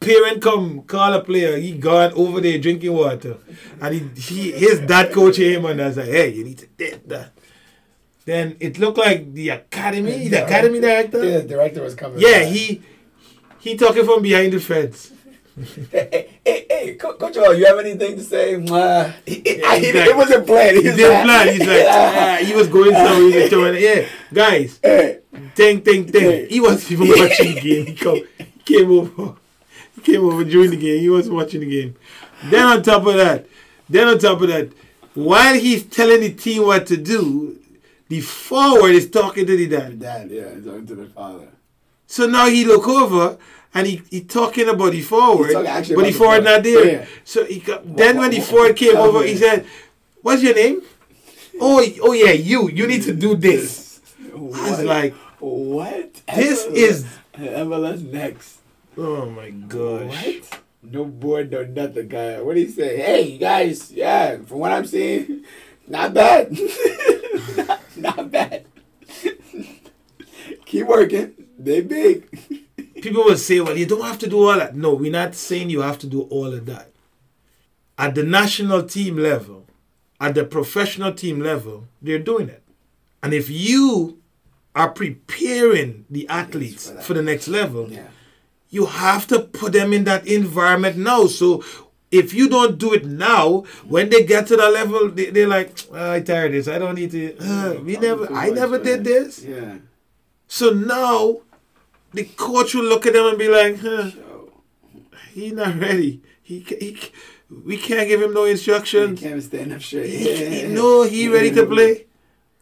Parent 0.02 0.42
come 0.42 0.82
call 0.82 1.14
a 1.14 1.24
player. 1.24 1.56
He 1.58 1.78
gone 1.78 2.12
over 2.14 2.42
there 2.42 2.60
drinking 2.60 2.92
water, 2.92 3.38
and 3.80 3.94
he, 3.94 4.22
he 4.22 4.52
his 4.52 4.82
dad 4.82 5.14
coach 5.14 5.38
him 5.38 5.64
and 5.64 5.82
I 5.82 5.88
was 5.88 5.96
like, 5.96 6.08
"Hey, 6.08 6.28
you 6.34 6.44
need 6.44 6.58
to 6.58 6.68
did 6.68 7.08
that." 7.08 7.32
Then 8.26 8.58
it 8.60 8.78
looked 8.80 8.98
like 8.98 9.34
the 9.34 9.48
academy, 9.48 10.28
the 10.28 10.44
academy 10.44 10.82
director. 10.82 11.24
Yeah, 11.24 11.38
the 11.38 11.48
director 11.48 11.84
was 11.84 11.96
coming. 11.96 12.20
Yeah, 12.20 12.40
back. 12.40 12.48
he 12.52 12.82
he 13.60 13.78
talking 13.78 14.04
from 14.04 14.22
behind 14.22 14.52
the 14.52 14.60
fence. 14.60 15.13
Hey, 15.92 16.30
hey, 16.44 16.66
hey, 16.70 16.96
Coach 16.96 17.38
O, 17.38 17.52
you 17.52 17.66
have 17.66 17.78
anything 17.80 18.16
to 18.18 18.24
say? 18.24 18.56
It, 18.56 18.70
Yeah, 18.70 18.76
I- 18.76 19.14
it- 19.26 19.48
exactly. 19.48 20.00
it 20.00 20.16
wasn't 20.18 20.48
planned. 20.48 20.78
He 20.78 20.88
was 20.88 20.96
didn't 20.96 21.24
plan. 21.26 21.48
He's 21.50 21.60
like, 21.60 21.86
ah, 21.90 22.38
he 22.42 22.54
was 22.54 22.68
going 22.70 22.94
somewhere. 22.94 23.30
He 23.32 23.38
was 23.38 23.50
showing, 23.50 23.82
yeah, 23.82 24.06
guys, 24.34 24.80
Hey, 24.82 25.20
ting, 25.56 25.82
ting, 25.82 26.06
ting. 26.12 26.48
He 26.50 26.60
wasn't 26.60 26.92
even 26.94 27.08
watching 27.20 27.54
the 27.56 27.62
game. 27.62 27.86
He, 27.86 27.96
come, 27.96 28.22
came 28.66 28.92
over. 28.92 29.36
He 29.96 30.02
came 30.02 30.26
over 30.26 30.44
during 30.44 30.72
the 30.72 30.78
game. 30.78 31.00
He 31.02 31.10
wasn't 31.10 31.36
watching 31.36 31.60
the 31.62 31.70
game. 31.70 31.96
Then 32.46 32.66
on 32.66 32.82
top 32.82 33.06
of 33.06 33.14
that, 33.16 33.46
then 33.90 34.08
on 34.08 34.18
top 34.18 34.42
of 34.42 34.48
that, 34.48 34.70
while 35.14 35.54
he's 35.54 35.84
telling 35.84 36.22
the 36.22 36.34
team 36.34 36.64
what 36.66 36.88
to 36.88 36.98
do, 36.98 37.60
the 38.10 38.22
forward 38.22 38.96
is 38.96 39.08
talking 39.10 39.46
to 39.46 39.56
the 39.56 39.68
dad. 39.68 40.00
Dad, 40.00 40.32
yeah, 40.32 40.46
talking 40.56 40.88
to 40.88 40.96
the 40.96 41.06
father. 41.06 41.48
So 42.08 42.26
now 42.26 42.48
he 42.48 42.66
look 42.66 42.88
over 42.88 43.38
and 43.74 43.88
he, 43.88 44.02
he 44.10 44.22
talking 44.22 44.70
about 44.70 44.92
the 44.92 45.02
forward, 45.02 45.52
talking 45.54 45.96
but 45.96 46.06
he 46.06 46.12
forward 46.12 46.44
not 46.44 46.64
there. 46.64 46.86
Yeah. 46.86 47.06
So 47.24 47.46
he 47.46 47.60
got, 47.60 47.96
then 47.96 48.18
when 48.18 48.32
the 48.32 48.40
what- 48.40 48.48
forward 48.48 48.76
came 48.76 48.96
over, 48.96 49.24
he 49.24 49.36
said, 49.36 49.66
"What's 50.22 50.44
your 50.44 50.56
name?" 50.56 50.82
Oh, 51.60 51.86
oh 52.02 52.14
yeah, 52.14 52.32
you. 52.32 52.70
You 52.70 52.88
need 52.88 53.04
to 53.04 53.14
do 53.14 53.36
this. 53.36 54.02
I 54.34 54.38
was 54.38 54.84
like, 54.84 55.14
what? 55.40 56.22
this 56.34 56.66
MLS 56.66 56.74
is. 56.74 57.06
MLS 57.36 58.12
next. 58.12 58.60
Oh 58.98 59.30
my 59.30 59.50
gosh. 59.50 60.26
What? 60.26 60.60
No 60.84 61.06
board, 61.06 61.52
no 61.52 61.64
nothing, 61.64 62.08
guy. 62.10 62.42
What 62.42 62.56
do 62.56 62.62
you 62.62 62.70
say? 62.70 62.98
Hey, 62.98 63.38
guys, 63.38 63.92
yeah, 63.92 64.38
from 64.38 64.60
what 64.60 64.72
I'm 64.72 64.86
seeing, 64.86 65.46
not 65.88 66.14
bad. 66.14 66.52
not, 67.56 67.80
not 67.96 68.32
bad. 68.32 68.66
Keep 70.66 70.88
working. 70.88 71.34
They 71.58 71.82
big. 71.82 72.28
People 73.04 73.24
will 73.26 73.38
say, 73.38 73.60
"Well, 73.60 73.78
you 73.78 73.86
don't 73.86 74.02
have 74.12 74.20
to 74.20 74.30
do 74.30 74.38
all 74.38 74.56
that." 74.58 74.76
No, 74.76 74.94
we're 74.94 75.12
not 75.12 75.36
saying 75.36 75.70
you 75.70 75.82
have 75.82 76.00
to 76.00 76.08
do 76.08 76.22
all 76.36 76.48
of 76.54 76.66
that. 76.68 76.88
At 77.98 78.16
the 78.16 78.24
national 78.24 78.84
team 78.84 79.18
level, 79.18 79.66
at 80.20 80.36
the 80.36 80.46
professional 80.46 81.12
team 81.14 81.40
level, 81.42 81.86
they're 82.02 82.20
doing 82.32 82.48
it. 82.50 82.64
And 83.22 83.34
if 83.34 83.50
you 83.50 84.18
are 84.76 84.90
preparing 84.90 86.06
the 86.10 86.28
athletes 86.30 86.90
for 86.90 87.02
for 87.02 87.14
the 87.14 87.22
next 87.22 87.48
level, 87.48 87.84
Yeah. 87.92 88.08
you 88.70 88.86
have 88.88 89.28
to 89.28 89.38
put 89.40 89.74
them 89.74 89.94
in 89.94 90.04
that 90.06 90.26
environment 90.26 90.96
now. 90.98 91.28
So 91.28 91.64
if 92.10 92.34
you 92.34 92.48
don't 92.48 92.78
do 92.78 92.94
it 92.94 93.06
now, 93.06 93.64
when 93.94 94.10
they 94.10 94.24
get 94.24 94.48
to 94.48 94.56
that 94.58 94.72
level, 94.80 95.10
they, 95.10 95.28
they're 95.30 95.48
like, 95.58 95.70
"Ah, 95.94 96.14
I 96.14 96.20
tired 96.22 96.48
of 96.48 96.54
this. 96.54 96.68
I 96.76 96.80
don't 96.80 96.96
need 96.96 97.12
to. 97.12 97.24
Uh, 97.52 97.74
we 97.84 97.98
never. 97.98 98.26
I 98.32 98.50
never 98.62 98.78
did 98.80 99.04
this. 99.04 99.44
Yeah. 99.44 99.76
So 100.48 100.66
now, 100.72 101.42
the 102.14 102.24
coach 102.24 102.76
will 102.76 102.84
look 102.84 103.06
at 103.06 103.14
them 103.14 103.28
and 103.28 103.38
be 103.38 103.48
like, 103.48 103.80
huh, 103.80 104.12
he's 105.34 105.54
not 105.54 105.80
ready. 105.80 106.22
He, 106.42 106.60
he 106.60 106.98
we 107.50 107.78
can't 107.78 108.08
give 108.08 108.22
him 108.22 108.34
no 108.34 108.46
instructions. 108.46 109.20
He 109.20 109.28
can't 109.28 109.44
stand 109.44 109.74
up 109.74 109.82
straight. 109.82 110.10
He, 110.10 110.62
he, 110.62 110.68
no, 110.68 111.04
he 111.04 111.30
ready 111.30 111.52
to 111.52 111.66
play. 111.66 112.06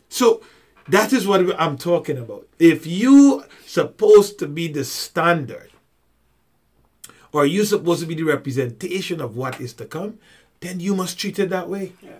So 0.09 0.41
That 0.87 1.13
is 1.13 1.27
what 1.27 1.59
I'm 1.59 1.77
talking 1.77 2.17
about. 2.17 2.47
If 2.59 2.85
you 2.85 3.45
supposed 3.65 4.39
to 4.39 4.47
be 4.47 4.67
the 4.67 4.83
standard, 4.83 5.71
or 7.31 7.45
you 7.45 7.63
supposed 7.63 8.01
to 8.01 8.07
be 8.07 8.15
the 8.15 8.23
representation 8.23 9.21
of 9.21 9.37
what 9.37 9.61
is 9.61 9.73
to 9.75 9.85
come, 9.85 10.19
then 10.59 10.79
you 10.81 10.95
must 10.95 11.17
treat 11.17 11.39
it 11.39 11.49
that 11.49 11.69
way. 11.69 11.93
Yeah. 12.01 12.11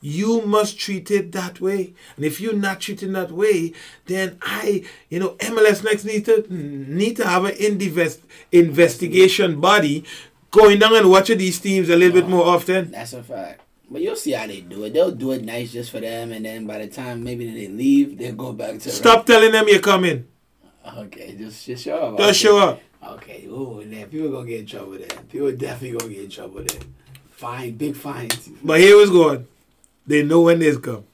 You 0.00 0.42
must 0.42 0.78
treat 0.78 1.10
it 1.10 1.32
that 1.32 1.60
way. 1.60 1.94
And 2.16 2.24
if 2.24 2.40
you're 2.40 2.52
not 2.52 2.80
treating 2.80 3.12
that 3.12 3.30
way, 3.30 3.72
then 4.06 4.38
I, 4.42 4.84
you 5.08 5.18
know, 5.18 5.30
MLS 5.40 5.82
Next 5.82 6.04
need 6.04 6.24
to 6.26 6.46
need 6.50 7.16
to 7.16 7.26
have 7.26 7.44
an 7.44 7.56
invest, 7.58 8.20
investigation 8.52 9.60
body 9.60 10.04
going 10.50 10.78
down 10.78 10.96
and 10.96 11.10
watching 11.10 11.38
these 11.38 11.60
teams 11.60 11.88
a 11.88 11.96
little 11.96 12.14
bit 12.14 12.24
oh, 12.24 12.28
more 12.28 12.46
often. 12.46 12.90
That's 12.90 13.12
a 13.12 13.22
fact. 13.22 13.62
But 13.90 14.02
you'll 14.02 14.16
see 14.16 14.32
how 14.32 14.46
they 14.46 14.62
do 14.62 14.84
it. 14.84 14.94
They'll 14.94 15.12
do 15.12 15.32
it 15.32 15.44
nice 15.44 15.72
just 15.72 15.90
for 15.90 16.00
them, 16.00 16.32
and 16.32 16.44
then 16.44 16.66
by 16.66 16.78
the 16.78 16.88
time 16.88 17.22
maybe 17.22 17.48
they 17.50 17.68
leave, 17.68 18.18
they'll 18.18 18.34
go 18.34 18.52
back 18.52 18.80
to. 18.80 18.90
Stop 18.90 19.26
telling 19.26 19.52
them 19.52 19.68
you're 19.68 19.78
coming. 19.78 20.26
Okay, 20.98 21.36
just 21.36 21.66
just 21.66 21.84
show 21.84 21.96
up. 21.96 22.18
Just 22.18 22.40
show 22.40 22.58
up. 22.58 22.80
Okay, 23.02 23.44
ooh, 23.46 23.82
then 23.84 24.08
people 24.08 24.30
gonna 24.30 24.46
get 24.46 24.60
in 24.60 24.66
trouble 24.66 24.98
then. 24.98 25.26
People 25.30 25.52
definitely 25.52 25.98
gonna 25.98 26.12
get 26.12 26.24
in 26.24 26.30
trouble 26.30 26.64
then. 26.64 26.94
Fine, 27.30 27.72
big 27.72 27.94
fines. 27.94 28.48
But 28.62 28.80
here 28.80 28.96
was 28.96 29.10
going. 29.10 29.46
They 30.06 30.22
know 30.22 30.42
when 30.42 30.60
this 30.60 30.76
come. 30.78 31.04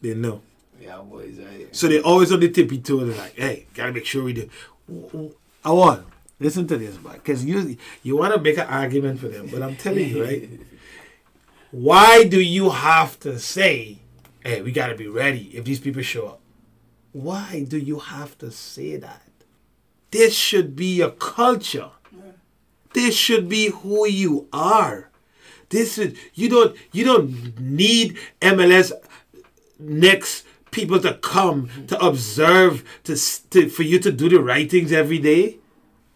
They 0.00 0.14
know. 0.14 0.42
Yeah, 0.80 0.98
boys, 0.98 1.38
right 1.38 1.74
So 1.74 1.86
they 1.86 2.00
always 2.00 2.32
on 2.32 2.40
the 2.40 2.48
tippy 2.48 2.78
toe. 2.78 3.04
They're 3.04 3.16
like, 3.16 3.36
hey, 3.36 3.66
gotta 3.74 3.92
make 3.92 4.04
sure 4.06 4.24
we 4.24 4.32
do. 4.32 4.48
I 5.64 5.70
want. 5.70 6.06
Listen 6.40 6.66
to 6.66 6.76
this, 6.76 7.00
man. 7.00 7.14
Because 7.14 7.44
you 7.44 7.76
you 8.02 8.16
want 8.16 8.34
to 8.34 8.40
make 8.40 8.58
an 8.58 8.66
argument 8.66 9.20
for 9.20 9.28
them, 9.28 9.48
but 9.50 9.62
I'm 9.62 9.76
telling 9.76 10.08
you, 10.08 10.24
right? 10.24 10.50
Why 11.70 12.24
do 12.24 12.40
you 12.40 12.70
have 12.70 13.18
to 13.20 13.38
say, 13.38 13.98
hey, 14.44 14.60
we 14.60 14.72
gotta 14.72 14.96
be 14.96 15.06
ready 15.06 15.50
if 15.54 15.64
these 15.64 15.78
people 15.78 16.02
show 16.02 16.26
up? 16.26 16.40
Why 17.12 17.64
do 17.66 17.78
you 17.78 17.98
have 17.98 18.36
to 18.38 18.50
say 18.50 18.96
that? 18.96 19.22
This 20.10 20.34
should 20.34 20.74
be 20.74 21.00
a 21.00 21.10
culture. 21.10 21.90
This 22.92 23.14
should 23.14 23.48
be 23.48 23.68
who 23.68 24.06
you 24.06 24.48
are. 24.52 25.08
This 25.72 25.96
is 25.96 26.18
you 26.34 26.50
don't 26.50 26.76
you 26.92 27.02
don't 27.02 27.58
need 27.58 28.18
MLS 28.42 28.92
next 29.78 30.44
people 30.70 31.00
to 31.00 31.14
come 31.14 31.70
to 31.86 31.98
observe 31.98 32.84
to, 33.04 33.16
to 33.50 33.70
for 33.70 33.82
you 33.82 33.98
to 33.98 34.12
do 34.12 34.28
the 34.28 34.38
right 34.38 34.70
things 34.70 34.92
every 34.92 35.18
day. 35.18 35.56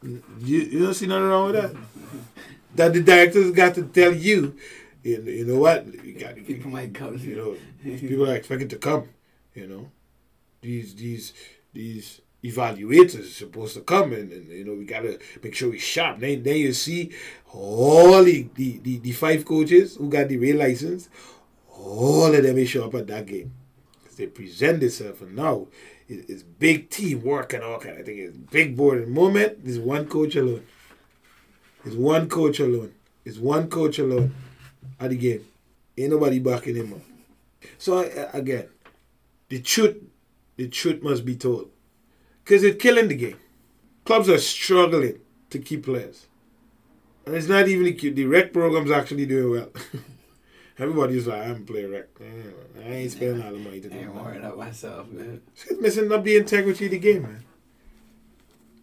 You, 0.03 0.21
you 0.41 0.79
don't 0.85 0.93
see 0.93 1.07
nothing 1.07 1.29
wrong 1.29 1.53
with 1.53 1.63
that. 1.63 1.75
That 2.75 2.93
the 2.93 3.03
directors 3.03 3.51
got 3.53 3.75
to 3.77 3.85
tell 3.85 4.15
you, 4.15 4.55
you 5.03 5.23
know, 5.23 5.31
you 5.31 5.45
know 5.47 5.59
what, 5.59 5.87
you 6.05 6.13
got 6.13 6.37
to 6.37 6.43
People 6.43 6.71
might 6.71 6.93
come. 6.93 7.17
you 7.17 7.37
know, 7.37 7.57
these 7.83 8.01
people 8.03 8.31
are 8.31 8.37
expected 8.37 8.69
to 8.71 8.77
come. 8.77 9.09
You 9.55 9.69
know, 9.69 9.91
these 10.61 10.95
these 10.95 11.33
these 11.73 12.21
evaluators 12.45 13.25
supposed 13.33 13.75
to 13.75 13.81
come 13.81 14.13
and, 14.13 14.31
and 14.33 14.49
you 14.49 14.65
know 14.65 14.75
we 14.75 14.85
gotta 14.85 15.19
make 15.43 15.55
sure 15.55 15.71
we 15.71 15.79
sharp. 15.79 16.21
Then 16.21 16.43
then 16.43 16.57
you 16.57 16.73
see 16.73 17.13
all 17.53 18.23
the, 18.23 18.49
the, 18.55 18.79
the, 18.79 18.99
the 18.99 19.13
five 19.13 19.45
coaches 19.45 19.97
who 19.97 20.09
got 20.09 20.29
the 20.29 20.37
real 20.37 20.57
license, 20.59 21.09
all 21.71 22.35
of 22.35 22.43
them 22.43 22.55
will 22.57 22.67
show 22.67 22.85
up 22.85 22.95
at 22.95 23.07
that 23.09 23.27
game. 23.27 23.53
They 24.17 24.27
present 24.27 24.81
themselves 24.81 25.21
and 25.23 25.35
now 25.37 25.67
it- 26.09 26.27
it's 26.29 26.43
big 26.43 26.91
team 26.91 27.23
work 27.23 27.53
and 27.55 27.63
all 27.65 27.79
kind 27.79 27.99
of 27.99 28.07
thing. 28.07 28.19
It's 28.19 28.37
big 28.37 28.77
board. 28.77 29.03
The 29.03 29.07
moment, 29.07 29.65
there's 29.65 29.79
one 29.79 30.07
coach 30.07 30.37
alone. 30.37 30.65
It's 31.85 31.95
one 31.97 32.29
coach 32.29 32.61
alone. 32.61 32.93
It's 33.25 33.39
one 33.39 33.69
coach 33.69 33.99
alone 33.99 34.35
at 35.01 35.11
the 35.11 35.17
game. 35.17 35.45
Ain't 35.99 36.11
nobody 36.11 36.39
backing 36.39 36.77
him 36.77 36.93
up. 36.95 37.01
So 37.79 37.99
again, 38.33 38.69
the 39.49 39.61
truth, 39.61 39.97
the 40.57 40.69
truth 40.69 41.03
must 41.03 41.25
be 41.25 41.37
told, 41.37 41.71
because 42.47 42.63
it's 42.63 42.81
killing 42.81 43.09
the 43.09 43.17
game. 43.17 43.37
Clubs 44.05 44.29
are 44.29 44.39
struggling 44.39 45.19
to 45.51 45.59
keep 45.59 45.85
players, 45.85 46.29
and 47.27 47.35
it's 47.35 47.49
not 47.49 47.67
even 47.67 47.85
the, 47.85 48.11
the 48.11 48.25
rec 48.25 48.53
program's 48.53 48.91
actually 48.91 49.27
doing 49.27 49.51
well. 49.51 49.69
Everybody's 50.79 51.27
like, 51.27 51.43
I'm 51.43 51.65
playing 51.65 51.91
rec. 51.91 52.07
I 52.79 52.89
ain't 52.89 53.11
spending 53.11 53.43
all 53.43 53.53
the 53.53 53.59
money 53.59 53.81
to 53.81 53.89
do 53.89 53.99
that. 53.99 54.15
worried 54.15 54.45
up 54.45 54.57
myself, 54.57 55.11
man. 55.11 55.43
It's 55.55 55.81
messing 55.81 56.13
up 56.13 56.23
the 56.23 56.37
integrity 56.37 56.85
of 56.85 56.93
the 56.93 56.99
game, 56.99 57.23
man. 57.23 57.45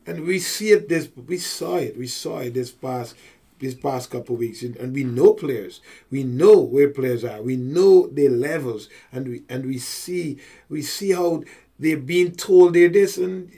And 0.06 0.26
we 0.26 0.40
see 0.40 0.72
it 0.72 0.90
this 0.90 1.08
we 1.16 1.38
saw 1.38 1.78
it. 1.78 1.98
We 1.98 2.08
saw 2.08 2.40
it 2.40 2.56
this 2.56 2.72
past 2.72 3.16
this 3.60 3.76
past 3.76 4.12
couple 4.12 4.36
of 4.36 4.40
weeks. 4.40 4.62
And, 4.62 4.76
and 4.76 4.94
we 4.94 5.06
know 5.06 5.34
players. 5.34 5.80
We 6.12 6.24
know 6.24 6.60
where 6.60 6.90
players 6.90 7.24
are. 7.24 7.42
We 7.42 7.56
know 7.56 8.08
their 8.08 8.30
levels. 8.30 8.90
And 9.12 9.28
we 9.28 9.44
and 9.48 9.66
we 9.66 9.78
see 9.78 10.40
we 10.68 10.82
see 10.82 11.12
how 11.12 11.44
they're 11.84 11.98
being 11.98 12.32
told 12.32 12.74
they're 12.74 12.90
this 12.90 13.18
and 13.18 13.52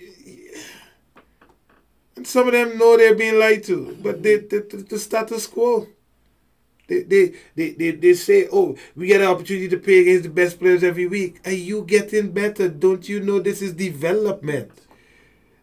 and 2.16 2.26
some 2.26 2.48
of 2.48 2.54
them 2.54 2.78
know 2.78 2.98
they're 2.98 3.16
being 3.16 3.38
lied 3.40 3.64
to. 3.66 3.98
But 4.02 4.24
they, 4.24 4.38
the, 4.38 4.66
the, 4.70 4.78
the 4.78 5.00
status 5.00 5.48
quo. 5.48 5.88
They, 6.88 7.02
they, 7.04 7.34
they, 7.56 7.72
they, 7.72 7.92
they 7.92 8.14
say, 8.14 8.48
oh, 8.52 8.78
we 8.96 9.08
get 9.08 9.22
an 9.22 9.28
opportunity 9.28 9.68
to 9.70 9.78
play 9.78 10.00
against 10.00 10.24
the 10.24 10.30
best 10.30 10.60
players 10.60 10.84
every 10.84 11.08
week. 11.08 11.40
Are 11.46 11.52
you 11.52 11.84
getting 11.84 12.32
better? 12.32 12.70
Don't 12.70 13.10
you 13.10 13.20
know 13.20 13.40
this 13.40 13.62
is 13.62 13.74
development? 13.74 14.72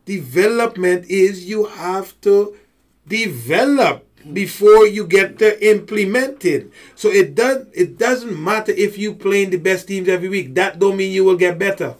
Development 0.04 1.06
is 1.08 1.46
you 1.46 1.66
have 1.66 2.20
to 2.22 2.56
develop 3.06 4.06
before 4.32 4.86
you 4.86 5.06
get 5.06 5.38
to 5.38 5.64
implement 5.66 6.44
it. 6.44 6.70
So 6.96 7.08
it 7.08 7.34
does 7.34 7.66
it 7.72 7.98
doesn't 7.98 8.40
matter 8.40 8.72
if 8.72 8.98
you 8.98 9.14
playing 9.14 9.50
the 9.50 9.58
best 9.58 9.88
teams 9.88 10.08
every 10.08 10.28
week. 10.28 10.54
That 10.54 10.78
don't 10.78 10.96
mean 10.96 11.12
you 11.12 11.24
will 11.24 11.36
get 11.36 11.58
better. 11.58 11.94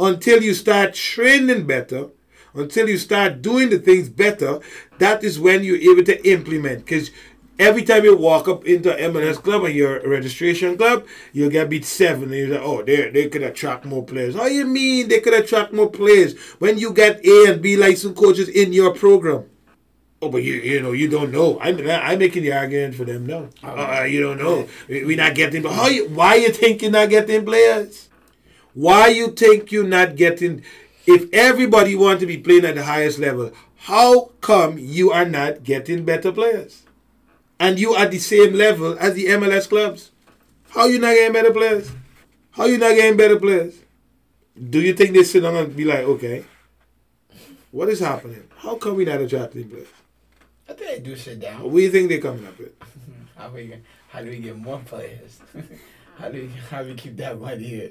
Until 0.00 0.42
you 0.42 0.54
start 0.54 0.94
training 0.94 1.66
better, 1.66 2.08
until 2.54 2.88
you 2.88 2.96
start 2.98 3.42
doing 3.42 3.68
the 3.70 3.78
things 3.78 4.08
better, 4.08 4.60
that 4.98 5.22
is 5.22 5.38
when 5.38 5.62
you're 5.62 5.76
able 5.76 6.04
to 6.04 6.28
implement. 6.28 6.86
Because 6.86 7.10
every 7.58 7.82
time 7.84 8.04
you 8.04 8.16
walk 8.16 8.48
up 8.48 8.64
into 8.64 8.92
an 8.96 9.12
MLS 9.12 9.36
club 9.36 9.62
or 9.62 9.68
your 9.68 10.00
registration 10.08 10.76
club, 10.78 11.06
you'll 11.32 11.50
get 11.50 11.68
beat 11.68 11.84
seven. 11.84 12.24
And 12.24 12.34
you're 12.34 12.48
like, 12.48 12.62
oh, 12.62 12.82
they 12.82 13.10
they 13.10 13.28
could 13.28 13.42
attract 13.42 13.84
more 13.84 14.04
players. 14.04 14.34
How 14.34 14.46
you 14.46 14.64
mean 14.66 15.08
they 15.08 15.20
could 15.20 15.34
attract 15.34 15.72
more 15.72 15.90
players 15.90 16.36
when 16.58 16.78
you 16.78 16.92
get 16.92 17.24
A 17.24 17.44
and 17.52 17.60
B 17.62 17.76
licensed 17.76 18.16
coaches 18.16 18.48
in 18.48 18.72
your 18.72 18.94
program? 18.94 19.44
Oh, 20.22 20.28
but 20.30 20.42
you 20.42 20.54
you 20.54 20.80
know 20.82 20.92
you 20.92 21.08
don't 21.08 21.30
know. 21.32 21.58
I'm 21.60 21.78
I'm 21.88 22.18
making 22.18 22.42
the 22.42 22.52
argument 22.52 22.94
for 22.94 23.04
them 23.04 23.26
now. 23.26 23.48
Uh, 23.62 24.04
you 24.04 24.20
don't 24.20 24.38
know. 24.38 24.66
We- 24.88 25.04
We're 25.04 25.16
not 25.16 25.34
getting. 25.34 25.62
But 25.62 25.72
how 25.72 25.88
you? 25.88 26.08
Why 26.08 26.34
you 26.36 26.50
think 26.50 26.82
you're 26.82 26.90
not 26.90 27.08
getting 27.08 27.44
players? 27.44 28.09
Why 28.74 29.08
you 29.08 29.28
think 29.28 29.72
you're 29.72 29.84
not 29.84 30.16
getting? 30.16 30.62
If 31.06 31.32
everybody 31.32 31.94
want 31.96 32.20
to 32.20 32.26
be 32.26 32.38
playing 32.38 32.64
at 32.64 32.76
the 32.76 32.84
highest 32.84 33.18
level, 33.18 33.52
how 33.76 34.32
come 34.40 34.78
you 34.78 35.10
are 35.10 35.24
not 35.24 35.64
getting 35.64 36.04
better 36.04 36.30
players? 36.32 36.82
And 37.58 37.78
you 37.78 37.96
at 37.96 38.10
the 38.10 38.18
same 38.18 38.54
level 38.54 38.96
as 38.98 39.14
the 39.14 39.26
MLS 39.26 39.68
clubs. 39.68 40.10
How 40.70 40.86
you 40.86 40.98
not 40.98 41.14
getting 41.14 41.32
better 41.32 41.52
players? 41.52 41.90
How 42.52 42.66
you 42.66 42.78
not 42.78 42.94
getting 42.94 43.16
better 43.16 43.38
players? 43.38 43.74
Do 44.68 44.80
you 44.80 44.94
think 44.94 45.14
they 45.14 45.24
sit 45.24 45.42
down 45.42 45.56
and 45.56 45.74
be 45.74 45.84
like, 45.84 46.00
okay, 46.00 46.44
what 47.70 47.88
is 47.88 48.00
happening? 48.00 48.48
How 48.56 48.76
come 48.76 48.96
we 48.96 49.04
not 49.04 49.20
attracting 49.20 49.68
players? 49.68 49.88
I 50.68 50.74
think 50.74 50.90
they 50.90 51.10
do 51.10 51.16
sit 51.16 51.40
down. 51.40 51.62
What 51.62 51.72
do 51.72 51.80
you 51.80 51.90
think 51.90 52.08
they're 52.08 52.20
coming 52.20 52.46
up 52.46 52.58
with? 52.58 52.72
How 53.36 53.48
we 53.48 53.74
how 54.10 54.20
do 54.22 54.28
we 54.28 54.38
get 54.38 54.58
more 54.58 54.80
players? 54.84 55.40
how 56.20 56.28
do 56.28 56.38
you, 56.38 56.50
how 56.70 56.82
do 56.82 56.90
we 56.90 56.94
keep 56.94 57.16
that 57.16 57.40
money 57.40 57.90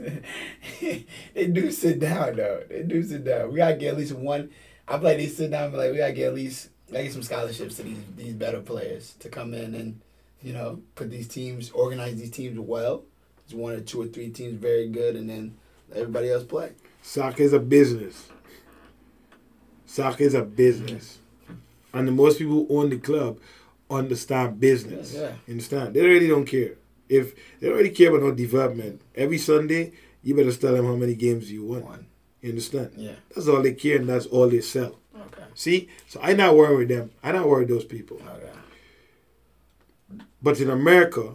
in? 0.00 0.24
they 1.34 1.46
do 1.46 1.70
sit 1.70 2.00
down 2.00 2.36
though. 2.36 2.62
They 2.68 2.82
do 2.82 3.02
sit 3.02 3.24
down. 3.24 3.52
We 3.52 3.58
gotta 3.58 3.76
get 3.76 3.92
at 3.92 3.98
least 3.98 4.12
one. 4.12 4.50
I 4.86 4.98
play 4.98 5.16
they 5.16 5.26
sit 5.26 5.50
down, 5.50 5.70
but 5.70 5.78
like 5.78 5.92
we 5.92 5.98
gotta 5.98 6.12
get 6.12 6.28
at 6.28 6.34
least 6.34 6.70
gotta 6.90 7.04
get 7.04 7.12
some 7.12 7.22
scholarships 7.22 7.76
to 7.76 7.84
these 7.84 7.98
these 8.16 8.34
better 8.34 8.60
players 8.60 9.14
to 9.20 9.28
come 9.28 9.54
in 9.54 9.74
and 9.74 10.00
you 10.42 10.52
know 10.52 10.80
put 10.94 11.10
these 11.10 11.28
teams 11.28 11.70
organize 11.70 12.16
these 12.16 12.30
teams 12.30 12.58
well. 12.58 13.04
There's 13.46 13.54
one 13.54 13.74
or 13.74 13.80
two 13.80 14.02
or 14.02 14.06
three 14.06 14.30
teams 14.30 14.60
very 14.60 14.88
good, 14.88 15.14
and 15.14 15.30
then 15.30 15.56
everybody 15.94 16.30
else 16.30 16.44
play. 16.44 16.72
Soccer 17.02 17.44
is 17.44 17.52
a 17.52 17.60
business. 17.60 18.28
Soccer 19.86 20.24
is 20.24 20.34
a 20.34 20.42
business. 20.42 21.18
And 21.94 22.06
the 22.06 22.12
most 22.12 22.38
people 22.38 22.66
own 22.68 22.90
the 22.90 22.98
club 22.98 23.38
understand 23.90 24.60
business. 24.60 25.14
Yeah, 25.14 25.20
yeah. 25.20 25.32
Understand? 25.48 25.94
They 25.94 26.02
really 26.02 26.28
don't 26.28 26.44
care. 26.44 26.72
If 27.08 27.34
they 27.58 27.68
don't 27.68 27.76
really 27.76 27.90
care 27.90 28.10
about 28.10 28.22
no 28.22 28.32
development, 28.32 29.02
every 29.14 29.38
Sunday 29.38 29.92
you 30.22 30.34
better 30.34 30.52
tell 30.52 30.74
them 30.74 30.84
how 30.86 30.96
many 30.96 31.14
games 31.14 31.50
you 31.50 31.64
won. 31.64 31.82
One. 31.84 32.06
You 32.42 32.50
understand? 32.50 32.92
Yeah. 32.96 33.14
That's 33.34 33.48
all 33.48 33.62
they 33.62 33.72
care 33.72 33.98
and 33.98 34.08
that's 34.08 34.26
all 34.26 34.48
they 34.48 34.60
sell. 34.60 34.98
Okay. 35.16 35.42
See? 35.54 35.88
So 36.06 36.20
I 36.22 36.34
not 36.34 36.56
worry 36.56 36.76
with 36.76 36.88
them. 36.88 37.10
I 37.22 37.32
not 37.32 37.48
worry 37.48 37.64
those 37.64 37.84
people. 37.84 38.18
Okay. 38.24 38.52
But 40.40 40.60
in 40.60 40.70
America, 40.70 41.34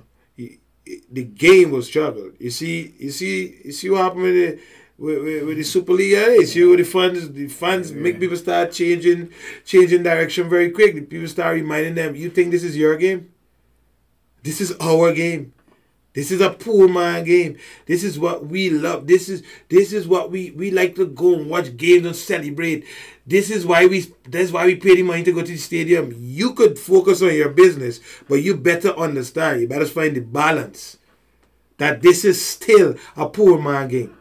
the 1.11 1.23
game 1.23 1.71
was 1.71 1.87
struggled. 1.87 2.33
You 2.39 2.49
see, 2.49 2.93
you 2.97 3.11
see, 3.11 3.59
you 3.65 3.71
see 3.71 3.89
what 3.89 4.01
happened 4.01 4.23
with 4.23 4.33
the 4.33 4.59
with, 4.97 5.23
with, 5.23 5.43
with 5.47 5.57
the 5.57 5.63
Super 5.63 5.93
League. 5.93 6.11
Yeah, 6.11 6.27
you 6.27 6.45
see 6.45 6.63
what 6.65 6.77
the 6.77 6.83
funds, 6.83 7.31
the 7.31 7.47
funds 7.47 7.91
make 7.91 8.19
people 8.19 8.37
start 8.37 8.71
changing, 8.71 9.31
changing 9.65 10.03
direction 10.03 10.49
very 10.49 10.71
quick. 10.71 10.95
The 10.95 11.01
people 11.01 11.27
start 11.27 11.55
reminding 11.55 11.95
them, 11.95 12.15
"You 12.15 12.29
think 12.29 12.51
this 12.51 12.63
is 12.63 12.77
your 12.77 12.95
game? 12.97 13.31
This 14.43 14.61
is 14.61 14.75
our 14.79 15.13
game. 15.13 15.53
This 16.13 16.31
is 16.31 16.41
a 16.41 16.51
poor 16.51 16.87
man 16.87 17.23
game. 17.23 17.57
This 17.87 18.03
is 18.03 18.19
what 18.19 18.45
we 18.45 18.69
love. 18.69 19.07
This 19.07 19.29
is 19.29 19.41
this 19.69 19.91
is 19.91 20.07
what 20.07 20.29
we 20.29 20.51
we 20.51 20.69
like 20.69 20.95
to 20.95 21.07
go 21.07 21.33
and 21.35 21.49
watch 21.49 21.75
games 21.75 22.05
and 22.05 22.15
celebrate. 22.15 22.85
This 23.25 23.49
is 23.49 23.65
why 23.65 23.87
we 23.87 24.13
that's 24.29 24.51
why 24.51 24.65
we 24.65 24.75
pay 24.75 24.95
the 24.95 25.03
money 25.03 25.23
to 25.23 25.31
go 25.31 25.41
to 25.41 25.51
the 25.51 25.57
stadium. 25.57 26.13
You 26.15 26.53
could 26.53 26.77
focus 26.77 27.23
on 27.23 27.33
your 27.33 27.49
business, 27.49 27.99
but 28.29 28.35
you 28.35 28.55
better 28.55 28.89
understand. 28.89 29.61
You 29.61 29.67
better 29.67 29.87
find 29.87 30.15
the 30.15 30.21
balance. 30.21 30.97
That 31.77 32.03
this 32.03 32.23
is 32.23 32.43
still 32.45 32.95
a 33.17 33.27
poor 33.27 33.59
man 33.59 33.87
game. 33.87 34.15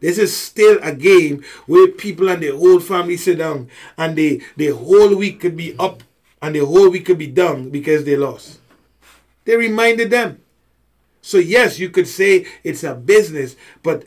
This 0.00 0.18
is 0.18 0.36
still 0.36 0.80
a 0.82 0.92
game 0.92 1.44
where 1.66 1.86
people 1.86 2.28
and 2.28 2.42
their 2.42 2.56
whole 2.56 2.80
family 2.80 3.16
sit 3.16 3.38
down 3.38 3.68
and 3.96 4.18
they 4.18 4.40
the 4.56 4.70
whole 4.70 5.14
week 5.14 5.38
could 5.38 5.56
be 5.56 5.76
up 5.78 6.02
and 6.42 6.56
the 6.56 6.66
whole 6.66 6.90
week 6.90 7.06
could 7.06 7.18
be 7.18 7.28
down 7.28 7.70
because 7.70 8.04
they 8.04 8.16
lost. 8.16 8.58
They 9.44 9.56
reminded 9.56 10.10
them. 10.10 10.41
So 11.22 11.38
yes, 11.38 11.78
you 11.78 11.88
could 11.88 12.08
say 12.08 12.46
it's 12.64 12.82
a 12.82 12.94
business, 12.94 13.56
but 13.82 14.04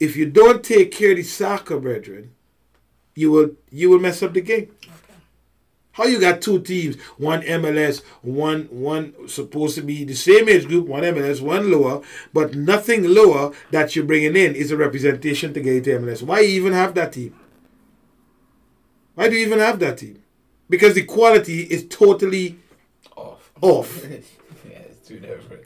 if 0.00 0.16
you 0.16 0.26
don't 0.26 0.62
take 0.64 0.92
care 0.92 1.10
of 1.10 1.16
the 1.16 1.22
soccer, 1.24 1.78
brethren, 1.78 2.30
you 3.14 3.30
will 3.30 3.50
you 3.70 3.90
will 3.90 3.98
mess 3.98 4.22
up 4.22 4.32
the 4.32 4.40
game. 4.40 4.70
How 5.92 6.04
you 6.06 6.18
got 6.18 6.42
two 6.42 6.60
teams, 6.60 7.00
one 7.18 7.42
MLS, 7.42 8.02
one 8.22 8.64
one 8.70 9.28
supposed 9.28 9.74
to 9.76 9.82
be 9.82 10.04
the 10.04 10.14
same 10.14 10.48
age 10.48 10.66
group, 10.66 10.86
one 10.86 11.02
MLS, 11.02 11.40
one 11.40 11.70
lower, 11.70 12.02
but 12.32 12.54
nothing 12.54 13.04
lower 13.04 13.52
that 13.70 13.94
you're 13.94 14.04
bringing 14.04 14.36
in 14.36 14.54
is 14.54 14.70
a 14.70 14.76
representation 14.76 15.52
to 15.54 15.60
get 15.60 15.84
to 15.84 15.98
MLS. 15.98 16.22
Why 16.22 16.42
even 16.42 16.72
have 16.72 16.94
that 16.94 17.12
team? 17.12 17.34
Why 19.14 19.28
do 19.28 19.36
you 19.36 19.46
even 19.46 19.60
have 19.60 19.78
that 19.80 19.98
team? 19.98 20.22
Because 20.68 20.94
the 20.94 21.04
quality 21.04 21.62
is 21.62 21.86
totally 21.88 22.58
Off. 23.16 23.52
off. 23.60 24.04
yeah, 24.10 24.78
it's 24.78 25.06
too 25.06 25.20
different. 25.20 25.64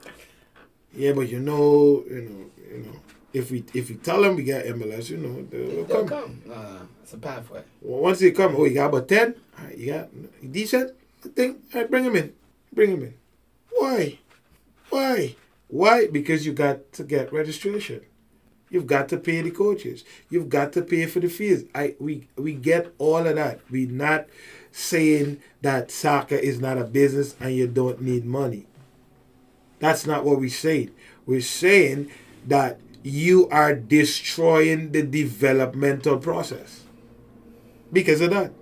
Yeah, 0.94 1.12
but 1.12 1.28
you 1.28 1.40
know, 1.40 2.04
you 2.08 2.22
know, 2.22 2.50
you 2.72 2.78
know, 2.84 2.92
if 3.32 3.50
we 3.50 3.64
if 3.74 3.88
we 3.90 3.96
tell 3.96 4.22
them 4.22 4.36
we 4.36 4.44
got 4.44 4.64
MLS, 4.64 5.10
you 5.10 5.18
know, 5.18 5.42
they'll, 5.50 5.84
They'll 5.84 6.06
come. 6.06 6.08
come. 6.08 6.42
No, 6.46 6.54
no, 6.54 6.88
it's 7.02 7.12
a 7.12 7.18
pathway. 7.18 7.62
Well, 7.82 8.00
once 8.00 8.20
they 8.20 8.30
come, 8.32 8.54
oh, 8.56 8.64
you 8.64 8.74
got 8.74 8.86
about 8.86 9.08
ten. 9.08 9.34
All 9.58 9.64
right, 9.66 9.76
you 9.78 9.92
got 9.92 10.08
decent. 10.52 10.92
I 11.24 11.28
think. 11.28 11.58
All 11.74 11.80
right, 11.82 11.90
bring 11.90 12.04
them 12.04 12.16
in. 12.16 12.32
Bring 12.72 12.90
them 12.92 13.02
in. 13.02 13.14
Why? 13.70 14.18
Why? 14.90 15.36
Why? 15.68 16.06
Because 16.08 16.46
you 16.46 16.52
got 16.52 16.92
to 16.94 17.04
get 17.04 17.32
registration. 17.32 18.00
You've 18.70 18.86
got 18.86 19.08
to 19.10 19.16
pay 19.18 19.40
the 19.42 19.50
coaches. 19.50 20.04
You've 20.30 20.48
got 20.50 20.72
to 20.74 20.82
pay 20.82 21.06
for 21.06 21.20
the 21.20 21.28
fees. 21.28 21.64
I 21.74 21.94
we 22.00 22.28
we 22.36 22.54
get 22.54 22.92
all 22.98 23.26
of 23.26 23.36
that. 23.36 23.60
we 23.70 23.86
not 23.86 24.26
saying 24.72 25.40
that 25.62 25.90
soccer 25.90 26.34
is 26.36 26.60
not 26.60 26.78
a 26.78 26.84
business 26.84 27.34
and 27.40 27.54
you 27.54 27.66
don't 27.66 28.00
need 28.00 28.24
money. 28.24 28.66
That's 29.78 30.06
not 30.06 30.24
what 30.24 30.40
we're 30.40 30.50
saying. 30.50 30.90
We're 31.26 31.40
saying 31.40 32.10
that 32.46 32.80
you 33.02 33.48
are 33.50 33.74
destroying 33.74 34.92
the 34.92 35.02
developmental 35.02 36.18
process 36.18 36.84
because 37.92 38.20
of 38.20 38.30
that. 38.30 38.52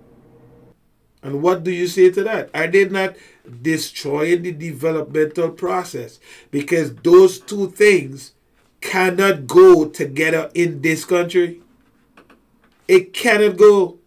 And 1.23 1.41
what 1.41 1.63
do 1.63 1.71
you 1.71 1.87
say 1.87 2.11
to 2.11 2.23
that? 2.23 2.49
Are 2.53 2.67
they 2.67 2.85
not 2.85 3.15
destroying 3.61 4.43
the 4.43 4.51
developmental 4.51 5.49
process? 5.49 6.19
Because 6.51 6.95
those 6.95 7.39
two 7.39 7.71
things 7.71 8.33
cannot 8.81 9.47
go 9.47 9.89
together 9.89 10.51
in 10.53 10.81
this 10.81 11.03
country. 11.03 11.61
It 12.87 13.13
cannot 13.13 13.57
go. 13.57 13.97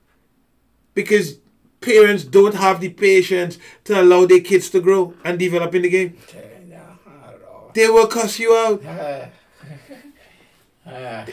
Because 0.95 1.39
parents 1.81 2.25
don't 2.25 2.55
have 2.55 2.81
the 2.81 2.91
patience 2.91 3.59
to 3.85 4.01
allow 4.01 4.27
their 4.27 4.41
kids 4.41 4.71
to 4.71 4.81
grow 4.81 5.15
and 5.25 5.39
develop 5.39 5.75
in 5.75 5.83
the 5.83 5.89
game. 5.91 6.17
Okay, 6.29 6.63
no, 6.69 6.77
not 6.77 7.35
at 7.35 7.43
all. 7.49 7.60
They 7.75 7.89
will 7.89 8.07
cuss 8.07 8.39
you 8.39 8.55
out. 8.55 8.83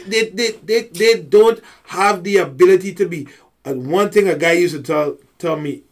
They, 0.07 0.29
they, 0.29 0.51
they, 0.51 0.81
they 0.83 1.21
don't 1.21 1.59
have 1.85 2.23
the 2.23 2.37
ability 2.37 2.93
to 2.95 3.07
be. 3.07 3.27
And 3.65 3.91
one 3.91 4.11
thing 4.11 4.27
a 4.27 4.35
guy 4.35 4.51
used 4.51 4.75
to 4.75 4.83
tell 4.83 5.17
tell 5.39 5.55
me, 5.55 5.83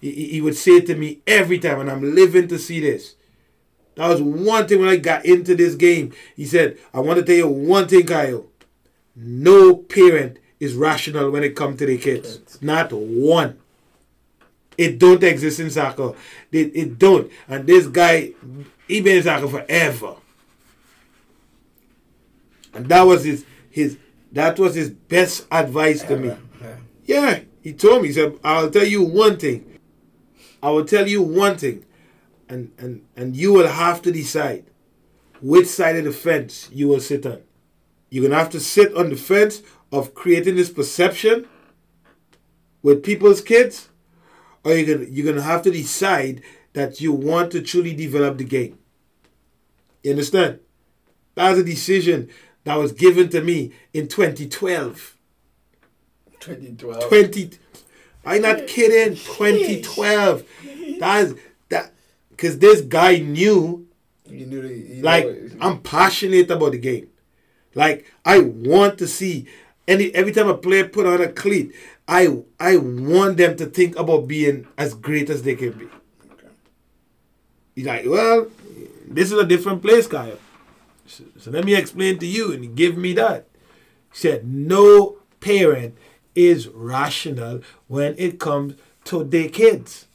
he, 0.00 0.28
he 0.28 0.40
would 0.40 0.56
say 0.56 0.80
to 0.80 0.94
me 0.94 1.20
every 1.26 1.58
time, 1.58 1.80
and 1.80 1.90
I'm 1.90 2.14
living 2.14 2.48
to 2.48 2.58
see 2.58 2.80
this. 2.80 3.14
That 3.96 4.08
was 4.08 4.20
one 4.20 4.66
thing 4.66 4.80
when 4.80 4.88
I 4.88 4.96
got 4.96 5.24
into 5.24 5.54
this 5.54 5.74
game. 5.74 6.12
He 6.34 6.46
said, 6.46 6.78
I 6.92 7.00
want 7.00 7.18
to 7.18 7.24
tell 7.24 7.36
you 7.36 7.48
one 7.48 7.86
thing, 7.86 8.06
Kyle. 8.06 8.46
No 9.14 9.76
parent 9.76 10.38
is 10.58 10.74
rational 10.74 11.30
when 11.30 11.44
it 11.44 11.54
comes 11.54 11.78
to 11.78 11.86
their 11.86 11.98
kids. 11.98 12.60
Not 12.60 12.92
one. 12.92 13.58
It 14.76 14.98
don't 14.98 15.22
exist 15.22 15.60
in 15.60 15.70
soccer. 15.70 16.14
It, 16.50 16.72
it 16.74 16.98
don't. 16.98 17.30
And 17.46 17.66
this 17.66 17.86
guy, 17.86 18.32
he 18.86 19.00
been 19.00 19.18
in 19.18 19.22
soccer 19.22 19.48
forever. 19.48 20.16
And 22.72 22.88
that 22.88 23.02
was 23.02 23.24
his 23.24 23.44
his 23.70 23.98
that 24.32 24.58
was 24.58 24.74
his 24.74 24.90
best 24.90 25.46
advice 25.50 26.02
to 26.04 26.16
me. 26.16 26.28
Yeah. 26.60 26.76
Yeah, 27.06 27.40
he 27.62 27.72
told 27.72 28.02
me. 28.02 28.08
He 28.08 28.14
said, 28.14 28.38
"I'll 28.42 28.70
tell 28.70 28.84
you 28.84 29.02
one 29.02 29.36
thing. 29.36 29.78
I 30.62 30.70
will 30.70 30.84
tell 30.84 31.06
you 31.06 31.22
one 31.22 31.56
thing, 31.56 31.84
and 32.48 32.72
and 32.78 33.04
and 33.16 33.36
you 33.36 33.52
will 33.52 33.68
have 33.68 34.02
to 34.02 34.12
decide 34.12 34.64
which 35.40 35.66
side 35.66 35.96
of 35.96 36.04
the 36.04 36.12
fence 36.12 36.68
you 36.72 36.88
will 36.88 37.00
sit 37.00 37.26
on. 37.26 37.42
You're 38.10 38.24
gonna 38.24 38.38
have 38.38 38.50
to 38.50 38.60
sit 38.60 38.94
on 38.96 39.10
the 39.10 39.16
fence 39.16 39.62
of 39.92 40.14
creating 40.14 40.56
this 40.56 40.70
perception 40.70 41.46
with 42.82 43.02
people's 43.02 43.40
kids, 43.40 43.88
or 44.64 44.72
you're 44.74 44.96
gonna 44.96 45.08
you're 45.10 45.26
gonna 45.26 45.42
have 45.46 45.62
to 45.62 45.70
decide 45.70 46.42
that 46.74 47.00
you 47.00 47.12
want 47.12 47.50
to 47.52 47.62
truly 47.62 47.94
develop 47.94 48.36
the 48.38 48.44
game. 48.44 48.78
You 50.02 50.10
understand? 50.10 50.60
That 51.34 51.50
was 51.50 51.60
a 51.60 51.64
decision 51.64 52.28
that 52.64 52.76
was 52.76 52.92
given 52.92 53.28
to 53.30 53.40
me 53.40 53.72
in 53.92 54.08
2012. 54.08 55.16
2012. 56.40 57.08
20 57.08 57.50
I'm 58.26 58.42
not 58.42 58.66
kidding 58.66 59.16
2012 59.16 60.44
that's 60.98 61.34
that 61.70 61.92
because 62.30 62.58
this 62.58 62.80
guy 62.82 63.18
knew 63.18 63.86
You 64.28 64.46
knew 64.46 64.62
you 64.62 65.02
like 65.02 65.26
know, 65.26 65.48
I'm 65.60 65.80
passionate 65.80 66.50
about 66.50 66.72
the 66.72 66.78
game 66.78 67.08
like 67.74 68.04
I 68.24 68.40
want 68.40 68.98
to 68.98 69.06
see 69.06 69.46
any 69.88 70.14
every 70.14 70.32
time 70.32 70.48
a 70.48 70.56
player 70.56 70.86
put 70.88 71.06
on 71.06 71.20
a 71.22 71.28
cleat 71.28 71.74
I 72.06 72.42
I 72.60 72.76
want 72.76 73.38
them 73.38 73.56
to 73.56 73.66
think 73.66 73.96
about 73.98 74.28
being 74.28 74.66
as 74.76 74.94
great 74.94 75.30
as 75.30 75.42
they 75.42 75.54
can 75.54 75.72
be. 75.72 75.88
He's 77.74 77.86
like 77.86 78.04
well 78.06 78.46
this 79.06 79.30
is 79.30 79.38
a 79.38 79.46
different 79.46 79.82
place 79.82 80.06
Kyle 80.06 80.38
so, 81.06 81.50
let 81.50 81.64
me 81.64 81.74
explain 81.74 82.18
to 82.18 82.26
you 82.26 82.52
and 82.52 82.74
give 82.74 82.96
me 82.96 83.12
that 83.14 83.46
he 84.12 84.18
said 84.18 84.46
no 84.46 85.16
parent 85.40 85.96
is 86.34 86.68
rational 86.68 87.60
when 87.86 88.14
it 88.18 88.40
comes 88.40 88.74
to 89.04 89.24
their 89.24 89.48
kids. 89.48 90.06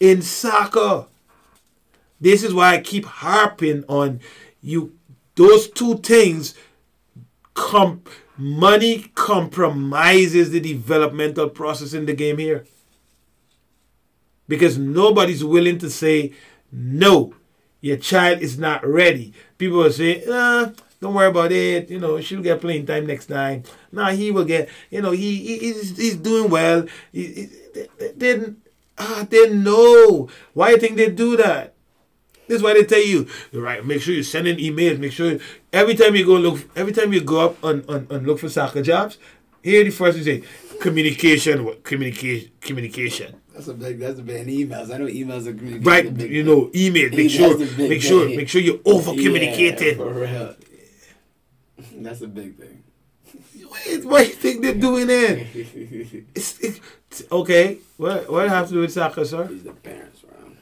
In 0.00 0.22
soccer, 0.22 1.06
this 2.20 2.42
is 2.42 2.52
why 2.52 2.74
I 2.74 2.80
keep 2.80 3.04
harping 3.04 3.84
on 3.88 4.20
you. 4.62 4.94
Those 5.36 5.68
two 5.68 5.98
things, 5.98 6.54
com- 7.54 8.02
money 8.36 9.10
compromises 9.14 10.50
the 10.50 10.60
developmental 10.60 11.48
process 11.48 11.92
in 11.92 12.06
the 12.06 12.14
game 12.14 12.38
here. 12.38 12.66
Because 14.46 14.76
nobody's 14.76 15.44
willing 15.44 15.78
to 15.78 15.90
say, 15.90 16.32
no, 16.74 17.34
your 17.80 17.96
child 17.96 18.42
is 18.42 18.58
not 18.58 18.84
ready. 18.84 19.32
People 19.58 19.78
will 19.78 19.92
say, 19.92 20.24
uh, 20.28 20.70
don't 21.00 21.14
worry 21.14 21.28
about 21.28 21.52
it. 21.52 21.88
You 21.88 22.00
know, 22.00 22.20
she'll 22.20 22.42
get 22.42 22.60
playing 22.60 22.86
time 22.86 23.06
next 23.06 23.26
time. 23.26 23.62
Now 23.92 24.10
he 24.10 24.30
will 24.30 24.44
get. 24.44 24.68
You 24.90 25.02
know, 25.02 25.12
he, 25.12 25.36
he 25.36 25.58
he's, 25.58 25.96
he's 25.96 26.16
doing 26.16 26.50
well. 26.50 26.86
He, 27.12 27.26
he, 27.26 27.48
they, 27.74 27.88
they 27.98 28.12
didn't. 28.12 28.58
Ah, 28.98 29.26
they 29.28 29.52
know. 29.52 30.28
Why 30.52 30.70
you 30.70 30.78
think 30.78 30.96
they 30.96 31.10
do 31.10 31.36
that? 31.36 31.74
This 32.46 32.56
is 32.56 32.62
why 32.62 32.74
they 32.74 32.84
tell 32.84 33.02
you, 33.02 33.26
right? 33.52 33.84
Make 33.84 34.02
sure 34.02 34.14
you 34.14 34.22
send 34.22 34.46
sending 34.46 34.64
emails. 34.64 34.98
Make 34.98 35.12
sure 35.12 35.38
every 35.72 35.94
time 35.94 36.14
you 36.14 36.26
go 36.26 36.34
look, 36.34 36.60
every 36.76 36.92
time 36.92 37.12
you 37.12 37.20
go 37.20 37.40
up 37.40 37.64
and, 37.64 37.88
and, 37.88 38.10
and 38.10 38.26
look 38.26 38.38
for 38.38 38.48
soccer 38.48 38.82
jobs, 38.82 39.18
here 39.62 39.82
the 39.82 39.90
first 39.90 40.18
you 40.18 40.24
say 40.24 40.42
communication, 40.80 41.74
communication, 41.82 42.50
communication. 42.60 43.36
That's 43.52 43.68
a 43.68 43.74
big. 43.74 43.98
That's 44.00 44.18
a 44.18 44.22
big. 44.22 44.46
Emails. 44.46 44.92
I 44.92 44.98
know 44.98 45.06
emails 45.06 45.46
are 45.46 45.54
communication. 45.54 45.82
Right, 45.84 46.04
is 46.04 46.10
a 46.10 46.14
big 46.14 46.30
you 46.30 46.44
thing. 46.44 46.54
know, 46.54 46.70
email. 46.74 47.10
Make 47.10 47.30
sure, 47.30 47.58
make 47.58 48.02
sure, 48.02 48.26
thing. 48.26 48.36
make 48.36 48.48
sure 48.48 48.60
you're 48.60 48.80
over 48.84 49.12
communicating. 49.12 49.88
Yeah, 49.98 50.04
for 50.04 50.12
real. 50.12 50.54
That's 51.96 52.20
a 52.22 52.26
big 52.26 52.56
thing. 52.56 52.82
Wait, 53.86 54.04
what 54.04 54.26
you 54.26 54.32
think 54.34 54.62
they're 54.62 54.74
doing 54.74 55.06
there? 55.06 55.46
It's, 56.34 56.58
it's, 56.60 56.80
okay, 57.30 57.78
what 57.96 58.30
what 58.30 58.48
have 58.48 58.68
to 58.68 58.74
do 58.74 58.80
with 58.80 58.92
soccer, 58.92 59.24
sir? 59.24 59.46
These 59.46 59.62
the 59.62 59.72
parents 59.72 60.22
around. 60.24 60.56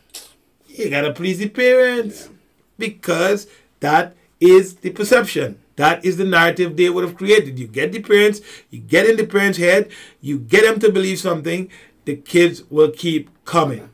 You 0.67 0.91
gotta 0.91 1.13
please 1.13 1.39
the 1.39 1.49
parents 1.49 2.25
Yeah. 2.25 2.33
because 2.79 3.47
that 3.81 4.15
is 4.41 4.77
the 4.77 4.91
perception. 4.91 5.62
That 5.77 6.05
is 6.05 6.16
the 6.16 6.24
narrative 6.24 6.77
they 6.77 6.90
would 6.90 7.05
have 7.05 7.16
created. 7.16 7.59
You 7.59 7.66
get 7.66 7.93
the 7.93 8.03
parents, 8.03 8.40
you 8.70 8.81
get 8.81 9.09
in 9.09 9.16
the 9.16 9.27
parents' 9.27 9.59
head, 9.59 9.90
you 10.20 10.39
get 10.39 10.65
them 10.65 10.78
to 10.81 10.93
believe 10.93 11.19
something, 11.19 11.70
the 12.05 12.16
kids 12.16 12.62
will 12.70 12.90
keep 12.90 13.31
coming. 13.44 13.89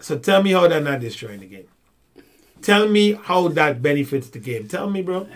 So 0.00 0.18
tell 0.18 0.42
me 0.42 0.52
how 0.52 0.68
they're 0.68 0.80
not 0.80 1.00
destroying 1.00 1.40
the 1.40 1.46
game. 1.46 1.66
Tell 2.62 2.88
me 2.88 3.12
how 3.12 3.48
that 3.48 3.82
benefits 3.82 4.28
the 4.30 4.38
game. 4.38 4.66
Tell 4.66 4.88
me, 4.88 5.02
bro. 5.02 5.26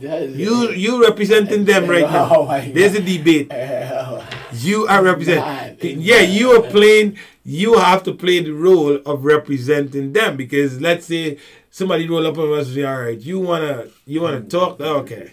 You 0.00 0.30
You 0.34 0.70
you 0.70 1.02
representing 1.02 1.64
them 1.64 1.86
right 1.94 2.02
now. 2.10 2.28
Oh 2.30 2.60
There's 2.72 2.94
a 2.94 3.02
debate. 3.02 3.52
You 4.52 4.86
are 4.86 5.02
representing. 5.02 6.00
Yeah, 6.00 6.20
you 6.20 6.52
are 6.52 6.62
playing. 6.62 7.18
You 7.44 7.78
have 7.78 8.02
to 8.04 8.12
play 8.12 8.40
the 8.40 8.52
role 8.52 8.96
of 9.04 9.24
representing 9.24 10.12
them 10.12 10.36
because 10.36 10.80
let's 10.80 11.06
say 11.06 11.38
somebody 11.76 12.08
roll 12.08 12.26
up 12.26 12.38
on 12.38 12.58
us 12.58 12.66
and 12.66 12.74
say, 12.74 12.84
"All 12.84 13.02
right, 13.02 13.20
you 13.20 13.38
wanna 13.38 13.86
you 14.06 14.22
wanna 14.22 14.40
talk? 14.40 14.80
Okay, 14.80 15.32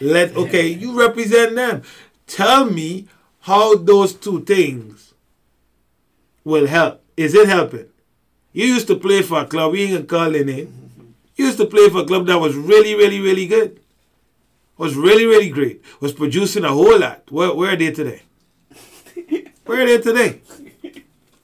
let 0.00 0.36
okay, 0.36 0.68
you 0.68 0.98
represent 0.98 1.54
them. 1.54 1.82
Tell 2.26 2.64
me 2.64 3.06
how 3.40 3.76
those 3.76 4.14
two 4.14 4.40
things 4.52 5.12
will 6.44 6.66
help. 6.66 7.02
Is 7.16 7.34
it 7.34 7.48
helping? 7.48 7.88
You 8.52 8.66
used 8.66 8.86
to 8.86 8.96
play 8.96 9.20
for 9.22 9.40
a 9.40 9.46
club. 9.46 9.72
We 9.72 9.82
ain't 9.82 10.08
gonna 10.08 10.24
call 10.24 10.30
name. 10.30 10.72
You 11.36 11.46
used 11.46 11.58
to 11.58 11.66
play 11.66 11.88
for 11.90 12.00
a 12.00 12.06
club 12.06 12.26
that 12.26 12.40
was 12.40 12.54
really, 12.54 12.94
really, 12.94 13.20
really 13.20 13.46
good 13.46 13.80
was 14.80 14.94
really, 14.94 15.26
really 15.26 15.50
great, 15.50 15.82
was 16.00 16.14
producing 16.14 16.64
a 16.64 16.70
whole 16.70 16.98
lot. 16.98 17.30
Where, 17.30 17.54
where 17.54 17.74
are 17.74 17.76
they 17.76 17.92
today? 17.92 18.22
Where 19.66 19.82
are 19.82 19.86
they 19.86 19.98
today? 19.98 20.40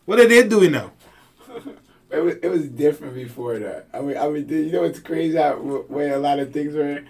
What 0.07 0.19
are 0.19 0.27
they 0.27 0.49
doing 0.49 0.73
now? 0.73 0.93
It 2.11 2.21
was, 2.21 2.35
it 2.37 2.49
was 2.49 2.69
different 2.69 3.15
before 3.15 3.59
that. 3.59 3.89
I 3.93 4.01
mean, 4.01 4.17
I 4.17 4.29
mean, 4.29 4.49
you 4.49 4.73
know 4.73 4.83
what's 4.83 5.01
crazy? 5.01 5.37
How, 5.37 5.57
way 5.89 6.11
a 6.11 6.19
lot 6.19 6.39
of 6.39 6.53
things 6.53 6.75
were, 6.75 7.03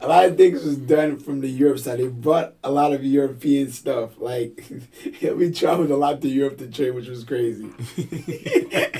a 0.00 0.08
lot 0.08 0.26
of 0.26 0.36
things 0.36 0.62
was 0.62 0.76
done 0.76 1.18
from 1.18 1.40
the 1.40 1.48
Europe 1.48 1.78
side. 1.78 1.98
They 1.98 2.08
brought 2.08 2.54
a 2.62 2.70
lot 2.70 2.92
of 2.92 3.04
European 3.04 3.70
stuff. 3.70 4.18
Like 4.18 4.64
we 5.22 5.50
traveled 5.50 5.90
a 5.90 5.96
lot 5.96 6.20
to 6.22 6.28
Europe 6.28 6.58
to 6.58 6.68
train, 6.68 6.94
which 6.94 7.08
was 7.08 7.24
crazy. 7.24 7.70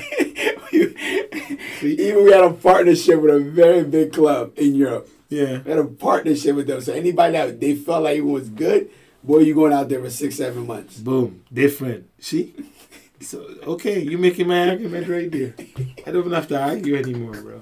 Even 1.83 2.23
we 2.23 2.31
had 2.31 2.43
a 2.43 2.53
partnership 2.53 3.19
with 3.19 3.33
a 3.33 3.39
very 3.39 3.83
big 3.83 4.13
club 4.13 4.53
in 4.57 4.75
Europe. 4.75 5.09
Yeah. 5.29 5.61
We 5.63 5.71
had 5.71 5.79
a 5.79 5.85
partnership 5.85 6.55
with 6.55 6.67
them. 6.67 6.81
So 6.81 6.93
anybody 6.93 7.33
that 7.33 7.59
they 7.59 7.75
felt 7.75 8.03
like 8.03 8.17
it 8.17 8.21
was 8.21 8.49
good, 8.49 8.89
boy, 9.23 9.39
you 9.39 9.55
going 9.55 9.73
out 9.73 9.89
there 9.89 9.99
for 9.99 10.09
six, 10.09 10.35
seven 10.35 10.67
months. 10.67 10.97
Boom. 10.97 11.43
Different. 11.51 12.09
See? 12.19 12.53
So 13.21 13.45
okay, 13.67 13.99
you 14.01 14.17
making 14.17 14.47
my 14.47 14.69
argument 14.69 15.07
right 15.07 15.31
there. 15.31 15.53
I 16.05 16.11
don't 16.11 16.21
even 16.21 16.33
have 16.33 16.47
to 16.49 16.59
argue 16.61 16.95
anymore, 16.97 17.33
bro. 17.41 17.61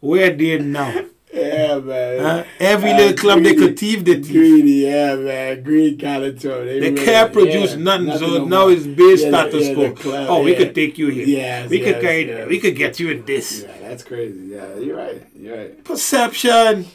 We're 0.00 0.34
there 0.34 0.60
now. 0.60 0.94
Yeah, 1.32 1.78
man. 1.78 2.20
Huh? 2.20 2.44
Every 2.58 2.90
Uh, 2.90 2.96
little 2.96 3.16
club 3.16 3.42
they 3.42 3.54
could 3.54 3.78
thief 3.78 4.04
the 4.04 4.16
thief. 4.16 4.32
Greedy, 4.32 4.72
yeah, 4.86 5.14
man. 5.14 5.62
Greed 5.62 6.00
kind 6.00 6.24
of 6.24 6.40
told. 6.40 6.66
They 6.66 6.92
can't 6.92 7.32
produce 7.32 7.76
nothing, 7.76 8.16
so 8.18 8.44
now 8.44 8.68
it's 8.68 8.86
base 8.86 9.20
status 9.22 9.74
quo. 9.74 9.94
oh, 10.28 10.42
we 10.42 10.54
could 10.54 10.74
take 10.74 10.98
you 10.98 11.08
here. 11.08 11.26
Yes, 11.26 11.70
we 11.70 11.78
could 11.78 11.96
yes, 11.96 12.02
carry 12.02 12.26
yes. 12.26 12.48
we 12.48 12.58
could 12.58 12.76
get 12.76 12.98
you 12.98 13.10
in 13.10 13.24
this. 13.24 13.62
Yeah, 13.62 13.88
that's 13.88 14.02
crazy. 14.02 14.40
Yeah, 14.54 14.76
you're 14.76 14.96
right. 14.96 15.22
You're 15.36 15.56
right. 15.56 15.84
Perception. 15.84 16.86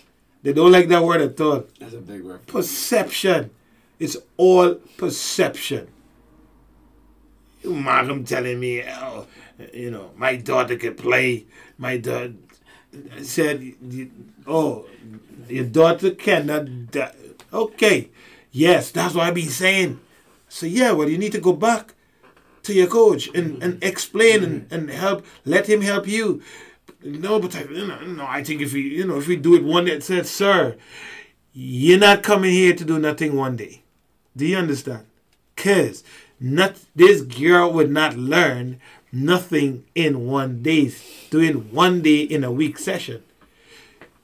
They 0.43 0.53
don't 0.53 0.72
like 0.72 0.89
that 0.89 1.03
word 1.03 1.22
at 1.22 1.39
all. 1.41 1.64
That's 1.80 1.93
a 1.93 1.97
big 1.99 2.23
word. 2.23 2.45
perception. 2.45 3.52
It's 3.99 4.18
all 4.38 4.76
perception. 4.97 5.88
Malcolm 7.73 8.25
telling 8.25 8.59
me, 8.59 8.83
oh, 8.83 9.27
you 9.73 9.91
know, 9.91 10.11
my 10.15 10.35
daughter 10.35 10.75
could 10.75 10.97
play. 10.97 11.45
My 11.77 11.97
daughter 11.97 12.33
said, 13.21 13.73
oh, 14.47 14.85
your 15.49 15.65
daughter 15.65 16.11
cannot. 16.11 16.67
Okay, 17.53 18.09
yes, 18.51 18.91
that's 18.91 19.13
what 19.13 19.25
I 19.27 19.31
been 19.31 19.49
saying. 19.49 19.99
So 20.49 20.65
yeah, 20.65 20.91
well, 20.91 21.09
you 21.09 21.17
need 21.17 21.31
to 21.33 21.41
go 21.41 21.53
back 21.53 21.93
to 22.63 22.73
your 22.73 22.87
coach 22.87 23.27
and, 23.27 23.61
and 23.61 23.73
mm-hmm. 23.75 23.83
explain 23.83 24.43
and, 24.43 24.61
mm-hmm. 24.61 24.73
and 24.73 24.89
help. 24.89 25.25
Let 25.45 25.69
him 25.69 25.81
help 25.81 26.07
you. 26.07 26.41
No, 27.03 27.39
but 27.39 27.55
I, 27.55 27.63
you 27.63 27.87
know, 27.87 27.99
no, 28.01 28.25
I 28.25 28.43
think 28.43 28.61
if 28.61 28.73
we, 28.73 28.81
you 28.81 29.05
know, 29.05 29.17
if 29.17 29.27
we 29.27 29.35
do 29.35 29.55
it 29.55 29.63
one 29.63 29.85
day, 29.85 29.93
it 29.93 30.03
said, 30.03 30.25
sir, 30.25 30.75
you're 31.53 31.99
not 31.99 32.23
coming 32.23 32.51
here 32.51 32.73
to 32.73 32.83
do 32.83 32.97
nothing 32.99 33.35
one 33.35 33.55
day. 33.55 33.83
Do 34.35 34.45
you 34.45 34.57
understand? 34.57 35.05
Cause 35.55 36.03
not 36.39 36.77
this 36.95 37.21
girl 37.21 37.71
would 37.71 37.91
not 37.91 38.15
learn 38.17 38.79
nothing 39.11 39.85
in 39.95 40.27
one 40.27 40.61
day, 40.61 40.91
doing 41.29 41.71
one 41.71 42.01
day 42.01 42.21
in 42.21 42.43
a 42.43 42.51
week 42.51 42.77
session. 42.77 43.23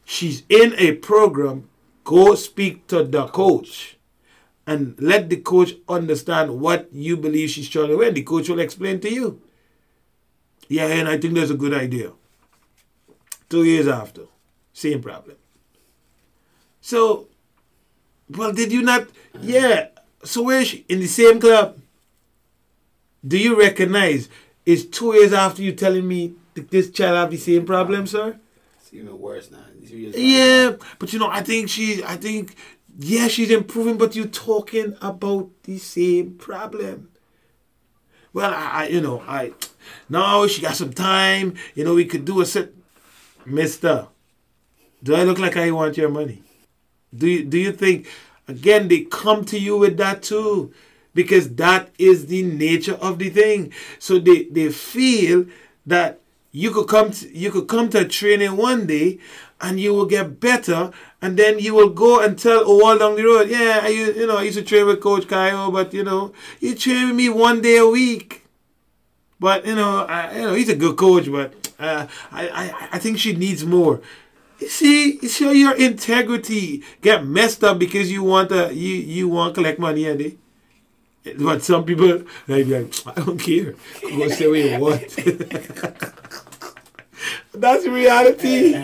She's 0.06 0.44
in 0.50 0.74
a 0.78 0.94
program. 0.94 1.70
Go 2.04 2.36
speak 2.36 2.88
to 2.88 3.04
the 3.04 3.28
coach 3.28 3.98
and 4.68 4.96
let 5.00 5.30
the 5.30 5.38
coach 5.38 5.76
understand 5.88 6.60
what 6.60 6.90
you 6.92 7.16
believe 7.16 7.50
she's 7.50 7.70
trying 7.70 7.90
to 7.90 7.98
win. 7.98 8.14
The 8.14 8.24
coach 8.24 8.50
will 8.50 8.60
explain 8.60 9.00
to 9.02 9.14
you. 9.14 9.42
Yeah, 10.68 10.88
and 10.88 11.08
I 11.08 11.18
think 11.18 11.34
that's 11.34 11.52
a 11.52 11.56
good 11.56 11.74
idea. 11.74 12.12
Two 13.50 13.64
years 13.64 13.88
after, 13.88 14.24
same 14.74 15.02
problem. 15.02 15.36
So, 16.80 17.28
well, 18.30 18.54
did 18.54 18.72
you 18.72 18.82
not? 18.82 19.08
Yeah. 19.42 19.88
So 20.24 20.44
where 20.44 20.62
is 20.62 20.68
she? 20.70 20.86
In 20.88 21.00
the 21.00 21.08
same 21.08 21.40
club. 21.40 21.81
Do 23.26 23.38
you 23.38 23.60
recognize? 23.60 24.30
It's 24.66 24.86
two 24.86 25.14
years 25.16 25.34
after 25.34 25.62
you 25.62 25.74
telling 25.74 26.08
me 26.08 26.34
this 26.54 26.90
child 26.92 27.16
have 27.16 27.32
the 27.32 27.38
same 27.38 27.66
problem, 27.66 28.08
sir. 28.08 28.40
It's 28.80 28.94
even 28.94 29.20
worse 29.20 29.50
now. 29.52 29.60
Yeah, 29.84 30.76
but 31.00 31.12
you 31.12 31.20
know, 31.20 31.30
I 31.30 31.42
think 31.42 31.70
she, 31.70 32.04
I 32.04 32.16
think, 32.16 32.56
yeah, 32.98 33.28
she's 33.28 33.52
improving, 33.52 33.98
but 33.98 34.16
you're 34.16 34.28
talking 34.28 34.96
about 35.02 35.50
the 35.64 35.78
same 35.78 36.36
problem. 36.36 37.10
Well, 38.34 38.54
I, 38.54 38.84
I 38.84 38.88
you 38.88 39.02
know, 39.02 39.24
I, 39.28 39.54
no, 40.08 40.48
she 40.48 40.62
got 40.62 40.76
some 40.76 40.94
time. 40.94 41.56
You 41.76 41.84
know, 41.84 41.96
we 41.96 42.06
could 42.06 42.24
do 42.24 42.42
a 42.42 42.46
set, 42.46 42.70
Mister. 43.46 44.08
Do 45.04 45.16
I 45.16 45.24
look 45.24 45.40
like 45.40 45.58
I 45.58 45.72
want 45.72 45.98
your 45.98 46.10
money? 46.10 46.44
Do 47.14 47.28
you, 47.28 47.44
do 47.44 47.58
you 47.58 47.72
think, 47.72 48.08
again, 48.48 48.88
they 48.88 49.02
come 49.02 49.44
to 49.46 49.60
you 49.60 49.78
with 49.78 49.98
that 49.98 50.22
too? 50.24 50.72
Because 51.14 51.56
that 51.56 51.90
is 51.98 52.28
the 52.28 52.42
nature 52.44 52.96
of 52.96 53.20
the 53.20 53.30
thing. 53.30 53.74
So 54.00 54.18
they, 54.20 54.44
they 54.46 54.70
feel 54.72 55.46
that 55.86 56.20
you 56.52 56.72
could 56.72 56.88
come 56.88 57.12
to, 57.12 57.38
you 57.38 57.52
could 57.52 57.68
come 57.68 57.90
to 57.90 58.00
a 58.00 58.06
training 58.08 58.56
one 58.58 58.88
day 58.88 59.20
and 59.60 59.80
you 59.80 59.94
will 59.94 60.06
get 60.06 60.40
better 60.40 60.92
and 61.22 61.38
then 61.38 61.60
you 61.60 61.74
will 61.74 61.90
go 61.90 62.20
and 62.20 62.38
tell 62.38 62.64
all 62.64 62.98
down 62.98 63.16
the 63.16 63.24
road, 63.24 63.50
yeah, 63.50 63.82
I 63.84 63.90
u- 63.90 64.14
you 64.14 64.28
know, 64.28 64.38
I 64.38 64.44
used 64.44 64.58
to 64.58 64.64
train 64.64 64.86
with 64.88 65.02
Coach 65.02 65.28
Kyle, 65.28 65.72
but 65.72 65.94
you 65.94 66.04
know, 66.04 66.34
you 66.60 66.76
train 66.76 67.08
with 67.08 67.16
me 67.16 67.30
one 67.30 67.62
day 67.62 67.78
a 67.78 67.88
week. 67.88 68.44
But 69.40 69.66
you 69.66 69.76
know, 69.76 70.06
I, 70.06 70.36
you 70.36 70.42
know, 70.44 70.54
he's 70.54 70.70
a 70.70 70.76
good 70.76 70.98
coach, 70.98 71.32
but 71.32 71.54
uh, 71.80 72.08
I, 72.32 72.50
I, 72.50 72.88
I 72.94 73.00
think 73.00 73.18
she 73.18 73.34
needs 73.36 73.66
more. 73.66 74.02
You 74.60 74.70
see, 74.70 75.20
you 75.20 75.28
see 75.28 75.60
your 75.60 75.76
integrity 75.76 76.84
get 77.02 77.26
messed 77.26 77.64
up 77.64 77.80
because 77.80 78.12
you 78.12 78.24
want 78.24 78.50
to, 78.50 78.74
you, 78.74 78.96
you 78.96 79.28
want 79.30 79.56
collect 79.56 79.80
money, 79.80 80.06
a. 80.06 80.38
But 81.38 81.64
some 81.64 81.86
people 81.86 82.24
like, 82.48 82.68
like 82.68 82.94
I 83.06 83.14
don't 83.22 83.38
care. 83.38 83.76
Go 84.02 84.28
say 84.28 84.48
what 84.48 84.60
you 84.60 84.80
want. 84.80 85.02
That's 87.54 87.86
reality. 87.86 88.76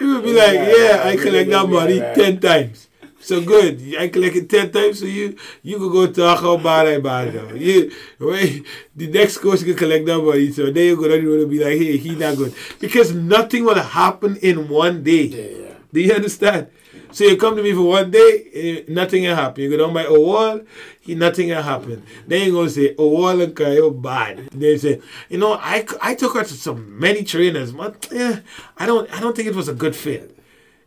You 0.00 0.14
would 0.14 0.24
be 0.24 0.32
like, 0.32 0.54
yeah, 0.54 1.02
I 1.04 1.16
collect 1.16 1.50
that 1.50 1.68
money 1.68 2.00
ten 2.00 2.40
times. 2.40 2.88
So 3.20 3.40
good. 3.42 3.80
I 3.98 4.08
collect 4.08 4.36
it 4.36 4.50
ten 4.50 4.70
times, 4.70 5.00
so 5.00 5.06
you 5.06 5.36
you 5.62 5.78
could 5.78 5.92
go 5.92 6.06
talk 6.12 6.40
how 6.40 6.56
bad 6.56 6.86
I 6.86 6.98
bad 6.98 7.34
now. 7.34 7.52
You 7.54 7.90
wait, 8.18 8.64
the 8.94 9.08
next 9.08 9.38
coach 9.38 9.64
can 9.64 9.74
collect 9.74 10.06
that 10.06 10.18
money, 10.18 10.52
so 10.52 10.70
then 10.70 10.86
you're 10.86 10.96
gonna 10.96 11.20
to 11.20 11.46
be 11.46 11.58
like, 11.58 11.78
hey, 11.78 11.96
he 11.96 12.14
not 12.14 12.36
good. 12.36 12.54
Because 12.80 13.14
nothing 13.14 13.64
will 13.64 13.80
happen 13.80 14.36
in 14.36 14.68
one 14.68 15.02
day. 15.02 15.24
Yeah, 15.26 15.42
yeah. 15.42 15.74
Do 15.92 16.00
you 16.00 16.12
understand? 16.12 16.68
So 17.16 17.24
you 17.24 17.38
come 17.38 17.56
to 17.56 17.62
me 17.62 17.72
for 17.72 17.80
one 17.80 18.10
day, 18.10 18.44
eh, 18.52 18.82
nothing 18.88 19.22
will 19.22 19.34
happen. 19.34 19.62
You 19.62 19.70
go 19.70 19.78
down 19.78 19.94
by 19.94 20.04
Awal, 20.04 20.66
nothing 21.06 21.48
will 21.48 21.62
happen. 21.62 22.02
Then 22.26 22.46
you 22.46 22.52
go 22.52 22.68
say, 22.68 22.94
oh, 22.98 23.08
wall 23.08 23.40
and 23.40 23.56
Kayo 23.56 23.90
bad. 24.02 24.50
They 24.50 24.76
say, 24.76 25.00
you 25.30 25.38
know, 25.38 25.54
I, 25.54 25.86
I 26.02 26.14
took 26.14 26.34
her 26.34 26.44
to 26.44 26.52
some 26.52 27.00
many 27.00 27.24
trainers, 27.24 27.72
but 27.72 28.12
eh, 28.12 28.40
I 28.76 28.84
don't 28.84 29.10
I 29.10 29.20
don't 29.20 29.34
think 29.34 29.48
it 29.48 29.54
was 29.54 29.66
a 29.66 29.72
good 29.72 29.96
fit. 29.96 30.38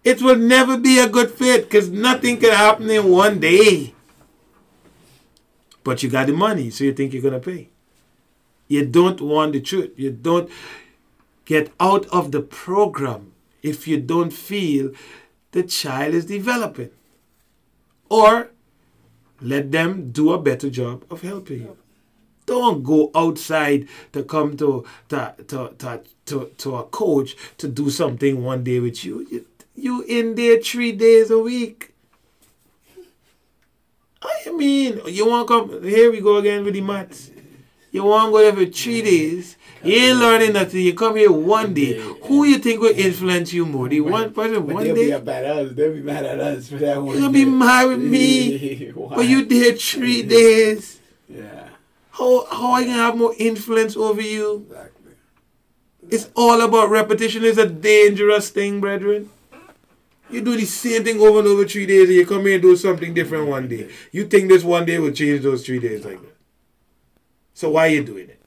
It 0.04 0.22
will 0.22 0.36
never 0.36 0.78
be 0.78 1.00
a 1.00 1.10
good 1.10 1.32
fit 1.32 1.64
because 1.64 1.90
nothing 1.90 2.38
can 2.38 2.52
happen 2.52 2.88
in 2.92 3.10
one 3.10 3.40
day. 3.40 3.96
But 5.84 6.04
you 6.04 6.12
got 6.12 6.28
the 6.28 6.34
money, 6.34 6.70
so 6.70 6.84
you 6.84 6.94
think 6.94 7.12
you're 7.12 7.24
gonna 7.24 7.40
pay. 7.40 7.70
You 8.68 8.86
don't 8.86 9.20
want 9.20 9.54
the 9.54 9.62
truth. 9.62 9.94
You 9.98 10.12
don't 10.12 10.48
get 11.46 11.74
out 11.80 12.06
of 12.10 12.32
the 12.32 12.42
program 12.42 13.32
if 13.64 13.88
you 13.88 14.00
don't 14.00 14.30
feel 14.32 14.92
the 15.52 15.64
child 15.64 16.14
is 16.14 16.26
developing. 16.26 16.92
Or 18.10 18.52
let 19.42 19.72
them 19.72 20.12
do 20.12 20.32
a 20.34 20.42
better 20.42 20.70
job 20.70 21.06
of 21.10 21.22
helping 21.22 21.62
you. 21.62 21.78
Don't 22.46 22.84
go 22.84 23.12
outside 23.14 23.88
to 24.12 24.24
come 24.24 24.58
to 24.58 24.86
to, 25.10 25.36
to, 25.48 26.02
to, 26.26 26.52
to, 26.58 26.76
a 26.76 26.84
coach 26.84 27.36
to 27.58 27.68
do 27.68 27.90
something 27.90 28.44
one 28.44 28.64
day 28.64 28.80
with 28.80 29.06
you. 29.06 29.28
You, 29.30 29.46
you 29.76 30.02
in 30.02 30.36
there 30.36 30.60
three 30.60 30.92
days 30.92 31.30
a 31.30 31.40
week. 31.40 31.94
I 34.22 34.52
mean, 34.52 35.00
you 35.06 35.28
want 35.28 35.48
to 35.48 35.54
come? 35.54 35.84
Here 35.84 36.12
we 36.12 36.22
go 36.22 36.38
again 36.38 36.66
with 36.66 36.74
the. 36.74 37.32
You 37.92 38.04
want 38.04 38.28
to 38.28 38.32
go 38.32 38.40
there 38.40 38.66
for 38.66 38.72
three 38.72 39.02
days. 39.02 39.56
You 39.84 39.94
ain't 39.94 40.20
learning 40.20 40.54
nothing. 40.54 40.82
You 40.82 40.94
come 40.94 41.16
here 41.16 41.32
one 41.32 41.74
day. 41.74 42.00
Who 42.24 42.44
you 42.44 42.58
think 42.58 42.82
will 42.82 42.94
influence 42.98 43.54
you 43.54 43.66
more? 43.66 43.88
The 43.88 44.02
one 44.02 44.34
person 44.34 44.66
But 44.66 44.76
one 44.76 44.84
they'll 44.84 44.96
be 44.96 45.08
day? 45.10 45.22
mad 45.22 45.28
at 45.28 45.46
us. 45.46 45.72
They'll 45.74 45.94
be 45.94 46.02
mad 46.02 46.26
at 46.26 46.40
us 46.40 46.70
for 46.70 46.76
that 46.78 47.02
one. 47.02 47.16
You 47.16 47.22
gonna 47.22 47.34
be 47.34 47.46
mad 47.46 47.86
with 47.88 48.00
me? 48.02 48.92
But 49.16 49.28
you 49.28 49.46
did 49.46 49.80
three 49.80 50.22
days. 50.38 51.00
Yeah, 51.30 51.70
How 52.12 52.46
how 52.52 52.72
I 52.74 52.84
can 52.84 52.94
have 52.94 53.16
more 53.18 53.34
influence 53.38 53.96
over 53.96 54.22
you? 54.22 54.66
exactly. 54.70 55.12
It's 56.10 56.30
all 56.36 56.62
about 56.62 56.90
repetition. 56.90 57.44
It's 57.46 57.58
a 57.60 57.70
dangerous 57.70 58.50
thing, 58.50 58.82
brethren. 58.82 59.30
You 60.32 60.42
do 60.42 60.56
the 60.58 60.66
same 60.66 61.04
thing 61.04 61.20
over 61.22 61.40
and 61.40 61.48
over 61.48 61.66
three 61.66 61.86
days, 61.86 62.08
and 62.10 62.18
you 62.18 62.26
come 62.26 62.42
here 62.46 62.54
and 62.56 62.62
do 62.62 62.76
something 62.76 63.14
different 63.14 63.48
one 63.48 63.68
day. 63.68 63.90
You 64.12 64.26
think 64.26 64.50
this 64.50 64.64
one 64.64 64.86
day 64.86 65.00
will 65.00 65.12
change 65.12 65.42
those 65.44 65.66
three 65.66 65.80
days 65.80 66.04
like 66.06 66.22
that? 66.22 66.36
So 67.54 67.72
why 67.72 67.88
are 67.88 67.90
you 67.92 68.04
doing 68.04 68.30
it? 68.30 68.39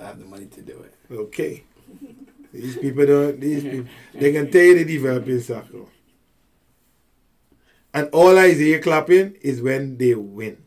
I 0.00 0.06
have 0.06 0.18
the 0.18 0.24
money 0.26 0.46
to 0.46 0.62
do 0.62 0.80
it. 0.82 0.94
Okay. 1.10 1.64
These 2.52 2.76
people 2.78 3.06
don't. 3.06 3.40
These 3.40 3.62
people 3.64 3.84
they 4.14 4.32
can 4.32 4.50
tell 4.50 4.62
you 4.62 4.74
they 4.74 4.84
developing 4.84 5.40
soccer. 5.40 5.84
And 7.94 8.08
all 8.12 8.38
I 8.38 8.52
hear 8.52 8.80
clapping 8.80 9.36
is 9.40 9.62
when 9.62 9.96
they 9.96 10.14
win. 10.14 10.58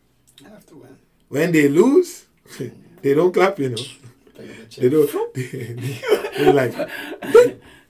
I 0.45 0.49
have 0.49 0.65
to 0.67 0.75
win. 0.75 0.97
When 1.29 1.51
they 1.51 1.67
lose, 1.69 2.25
they 3.01 3.13
don't 3.13 3.33
clap. 3.33 3.59
You 3.59 3.69
know, 3.69 3.75
the 3.75 4.51
they 4.77 4.89
don't. 4.89 5.09
They, 6.37 6.47
are 6.47 6.53
like 6.53 6.73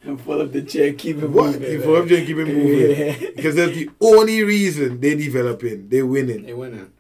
And 0.03 0.17
pull 0.25 0.41
up 0.41 0.51
the 0.51 0.63
chair, 0.63 0.93
keep 0.93 1.17
it 1.17 1.29
what? 1.29 1.53
moving. 1.53 1.79
If 1.79 1.85
I'm 1.85 2.07
just 2.07 2.25
keep 2.25 2.37
it 2.37 2.45
moving 2.47 3.33
because 3.35 3.55
that's 3.55 3.73
the 3.73 3.89
only 4.01 4.43
reason 4.43 4.99
they're 4.99 5.15
developing. 5.15 5.89
They're 5.89 6.05
winning, 6.07 6.43
They're 6.45 6.57
winning. 6.57 6.91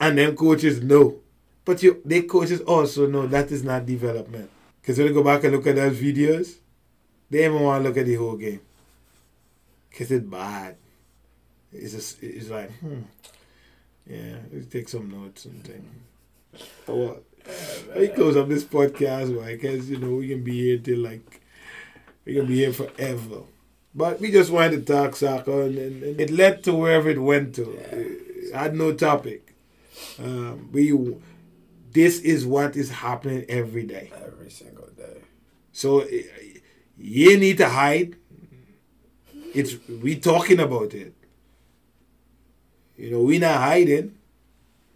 and 0.00 0.18
then 0.18 0.34
coaches 0.36 0.82
know. 0.82 1.21
But 1.64 1.82
you, 1.82 2.02
they 2.04 2.22
coaches 2.22 2.60
also 2.60 3.06
know 3.06 3.26
that 3.26 3.50
is 3.50 3.62
not 3.62 3.86
development. 3.86 4.50
Because 4.80 4.98
when 4.98 5.08
you 5.08 5.14
go 5.14 5.22
back 5.22 5.44
and 5.44 5.54
look 5.54 5.66
at 5.66 5.76
those 5.76 5.98
videos, 5.98 6.56
they 7.30 7.44
even 7.44 7.60
want 7.60 7.82
to 7.82 7.88
look 7.88 7.98
at 7.98 8.06
the 8.06 8.16
whole 8.16 8.36
game. 8.36 8.60
Because 9.88 10.10
it's 10.10 10.26
bad. 10.26 10.76
It's 11.72 11.92
just, 11.92 12.22
it's 12.22 12.50
like, 12.50 12.70
hmm. 12.78 13.02
Yeah, 14.06 14.36
let's 14.52 14.66
take 14.66 14.88
some 14.88 15.08
notes 15.10 15.44
and 15.44 15.62
things. 15.64 15.88
But 16.86 16.96
what? 16.96 17.22
Me 17.96 18.08
close 18.08 18.36
up 18.36 18.48
this 18.48 18.64
podcast, 18.64 19.40
right? 19.40 19.60
Because, 19.60 19.88
you 19.88 19.98
know, 19.98 20.16
we 20.16 20.28
can 20.28 20.42
be 20.42 20.60
here 20.60 20.78
till 20.78 20.98
like, 20.98 21.40
we 22.24 22.34
can 22.34 22.46
be 22.46 22.56
here 22.56 22.72
forever. 22.72 23.42
But 23.94 24.20
we 24.20 24.30
just 24.32 24.50
wanted 24.50 24.86
to 24.86 24.92
talk 24.92 25.16
soccer, 25.16 25.62
and, 25.62 25.78
and, 25.78 26.02
and 26.02 26.20
it 26.20 26.30
led 26.30 26.64
to 26.64 26.74
wherever 26.74 27.10
it 27.10 27.20
went 27.20 27.54
to. 27.56 27.70
It 27.72 28.54
had 28.54 28.74
no 28.74 28.92
topic. 28.92 29.54
Um, 30.18 30.70
we, 30.72 30.92
this 31.92 32.20
is 32.20 32.46
what 32.46 32.76
is 32.76 32.90
happening 32.90 33.44
every 33.48 33.84
day. 33.84 34.10
Every 34.14 34.50
single 34.50 34.88
day. 34.96 35.22
So 35.72 36.06
you 36.96 37.38
need 37.38 37.58
to 37.58 37.68
hide. 37.68 38.16
It's 39.54 39.76
we 39.88 40.16
talking 40.16 40.60
about 40.60 40.94
it. 40.94 41.14
You 42.96 43.10
know, 43.10 43.22
we 43.22 43.38
not 43.38 43.56
hiding. 43.56 44.18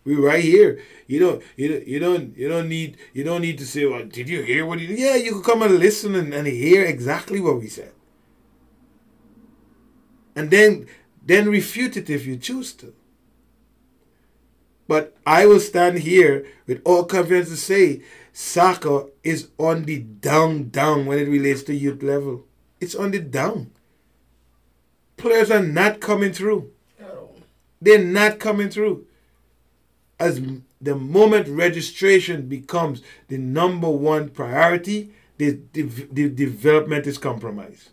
We 0.05 0.14
right 0.14 0.43
here. 0.43 0.81
You 1.06 1.18
don't 1.18 1.43
you 1.56 1.68
don't 1.68 1.86
you 1.86 1.98
don't 1.98 2.36
you 2.36 2.48
don't 2.48 2.68
need 2.68 2.97
you 3.12 3.24
don't 3.24 3.43
need 3.43 3.59
to 3.59 3.66
say, 3.66 3.85
well, 3.86 4.05
did 4.05 4.28
you 4.28 4.43
hear 4.43 4.64
what 4.64 4.78
he 4.78 4.86
Yeah, 4.94 5.16
you 5.16 5.32
can 5.32 5.43
come 5.43 5.62
and 5.62 5.78
listen 5.78 6.14
and, 6.14 6.32
and 6.32 6.47
hear 6.47 6.85
exactly 6.85 7.40
what 7.40 7.59
we 7.59 7.66
said. 7.66 7.93
And 10.36 10.51
then 10.51 10.86
then 11.24 11.48
refute 11.48 11.97
it 11.97 12.09
if 12.09 12.24
you 12.24 12.36
choose 12.36 12.73
to. 12.74 12.94
But 14.88 15.16
I 15.26 15.46
will 15.46 15.60
stand 15.60 15.98
here 15.98 16.46
with 16.66 16.80
all 16.84 17.04
confidence 17.04 17.48
to 17.48 17.56
say 17.56 18.02
soccer 18.32 19.06
is 19.24 19.48
on 19.58 19.84
the 19.84 19.98
down 19.98 20.68
down 20.70 21.06
when 21.06 21.18
it 21.18 21.28
relates 21.28 21.62
to 21.64 21.74
youth 21.74 22.02
level. 22.02 22.44
It's 22.80 22.94
on 22.94 23.10
the 23.10 23.18
down. 23.18 23.70
Players 25.16 25.50
are 25.50 25.62
not 25.62 26.00
coming 26.00 26.32
through. 26.32 26.70
They're 27.80 28.04
not 28.04 28.38
coming 28.38 28.70
through. 28.70 29.06
As 30.18 30.40
the 30.80 30.94
moment 30.94 31.48
registration 31.48 32.48
becomes 32.48 33.02
the 33.28 33.38
number 33.38 33.88
one 33.88 34.30
priority, 34.30 35.12
the, 35.38 35.58
the, 35.72 35.82
the 35.82 36.28
development 36.30 37.06
is 37.06 37.18
compromised. 37.18 37.90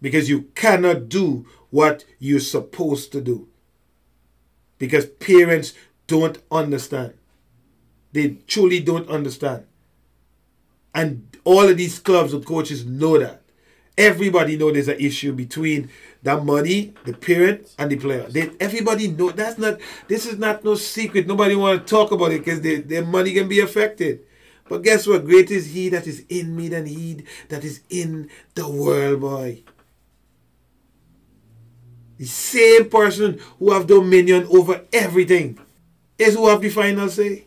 Because 0.00 0.28
you 0.28 0.42
cannot 0.54 1.08
do 1.08 1.46
what 1.70 2.04
you're 2.18 2.40
supposed 2.40 3.12
to 3.12 3.20
do. 3.20 3.48
Because 4.78 5.06
parents 5.06 5.74
don't 6.10 6.38
understand. 6.50 7.14
They 8.12 8.38
truly 8.46 8.80
don't 8.80 9.08
understand. 9.08 9.64
And 10.92 11.36
all 11.44 11.68
of 11.68 11.76
these 11.76 12.00
clubs 12.00 12.34
and 12.34 12.44
coaches 12.44 12.84
know 12.84 13.18
that. 13.18 13.42
Everybody 13.96 14.56
know 14.56 14.72
there's 14.72 14.88
an 14.88 14.98
issue 14.98 15.32
between 15.32 15.90
that 16.22 16.44
money, 16.44 16.94
the 17.04 17.12
parent, 17.12 17.72
and 17.78 17.90
the 17.90 17.96
player. 17.96 18.26
They, 18.28 18.50
everybody 18.58 19.08
know 19.08 19.30
that's 19.30 19.58
not. 19.58 19.78
This 20.08 20.26
is 20.26 20.38
not 20.38 20.64
no 20.64 20.74
secret. 20.74 21.26
Nobody 21.26 21.54
want 21.54 21.86
to 21.86 21.90
talk 21.90 22.10
about 22.10 22.32
it 22.32 22.44
because 22.44 22.60
their 22.60 23.04
money 23.04 23.32
can 23.34 23.46
be 23.46 23.60
affected. 23.60 24.20
But 24.68 24.82
guess 24.82 25.06
what? 25.06 25.26
Great 25.26 25.50
is 25.50 25.72
He 25.72 25.90
that 25.90 26.06
is 26.06 26.24
in 26.28 26.56
me 26.56 26.68
than 26.68 26.86
He 26.86 27.24
that 27.48 27.62
is 27.62 27.82
in 27.90 28.30
the 28.54 28.68
world, 28.68 29.20
boy. 29.20 29.62
The 32.18 32.26
same 32.26 32.88
person 32.88 33.40
who 33.58 33.72
have 33.72 33.86
dominion 33.86 34.46
over 34.50 34.82
everything 34.92 35.58
is 36.20 36.34
who 36.34 36.48
have 36.48 36.60
the 36.60 36.68
final 36.68 37.08
say. 37.08 37.44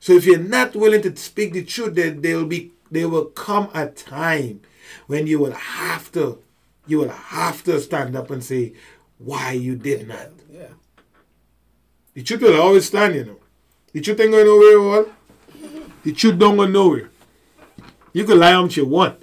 So 0.00 0.12
if 0.14 0.24
you're 0.26 0.38
not 0.38 0.74
willing 0.74 1.02
to 1.02 1.14
speak 1.16 1.52
the 1.52 1.64
truth, 1.64 1.94
then 1.94 2.20
there 2.22 2.36
will 2.36 2.46
be 2.46 2.72
there 2.90 3.08
will 3.08 3.26
come 3.26 3.70
a 3.74 3.86
time 3.86 4.60
when 5.06 5.26
you 5.26 5.38
will 5.38 5.52
have 5.52 6.10
to 6.12 6.38
you 6.86 6.98
will 6.98 7.08
have 7.10 7.62
to 7.64 7.80
stand 7.80 8.16
up 8.16 8.30
and 8.30 8.42
say 8.42 8.72
why 9.18 9.52
you 9.52 9.76
did 9.76 10.08
not. 10.08 10.28
Yeah. 10.52 10.66
The 12.14 12.22
truth 12.22 12.42
will 12.42 12.60
always 12.60 12.86
stand, 12.86 13.14
you 13.14 13.24
know. 13.24 13.36
The 13.92 14.00
truth 14.00 14.20
ain't 14.20 14.32
going 14.32 14.46
nowhere, 14.46 14.78
all. 14.80 15.06
The 16.02 16.12
truth 16.12 16.38
don't 16.38 16.56
go 16.56 16.66
nowhere. 16.66 17.10
You 18.12 18.24
can 18.24 18.38
lie 18.40 18.50
how 18.52 18.62
much 18.62 18.76
you 18.76 18.84
want. 18.86 19.22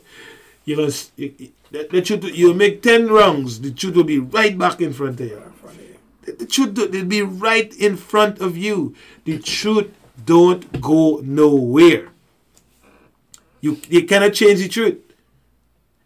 You 0.66 0.78
know, 0.78 0.90
you- 1.18 1.34
you- 1.38 1.52
the, 1.72 1.88
the 1.92 2.02
truth, 2.02 2.24
you'll 2.36 2.56
make 2.56 2.82
10 2.82 3.08
rounds, 3.10 3.60
the 3.62 3.70
truth 3.72 3.96
will 3.96 4.04
be 4.04 4.18
right 4.20 4.58
back 4.58 4.82
in 4.82 4.92
front 4.94 5.20
of 5.20 5.28
you. 5.28 5.36
In 5.38 5.52
front 5.52 5.76
of 5.78 5.84
you. 5.84 6.29
The, 6.40 6.46
truth 6.46 6.78
will 6.78 7.06
be 7.06 7.22
right 7.22 7.72
in 7.76 7.98
front 7.98 8.40
of 8.40 8.58
you. 8.58 8.96
The 9.26 9.40
truth 9.40 9.92
don't 10.26 10.82
go 10.82 11.22
nowhere. 11.24 12.10
You, 13.62 13.80
you 13.90 14.06
cannot 14.06 14.34
change 14.34 14.60
the 14.60 14.70
truth. 14.70 14.98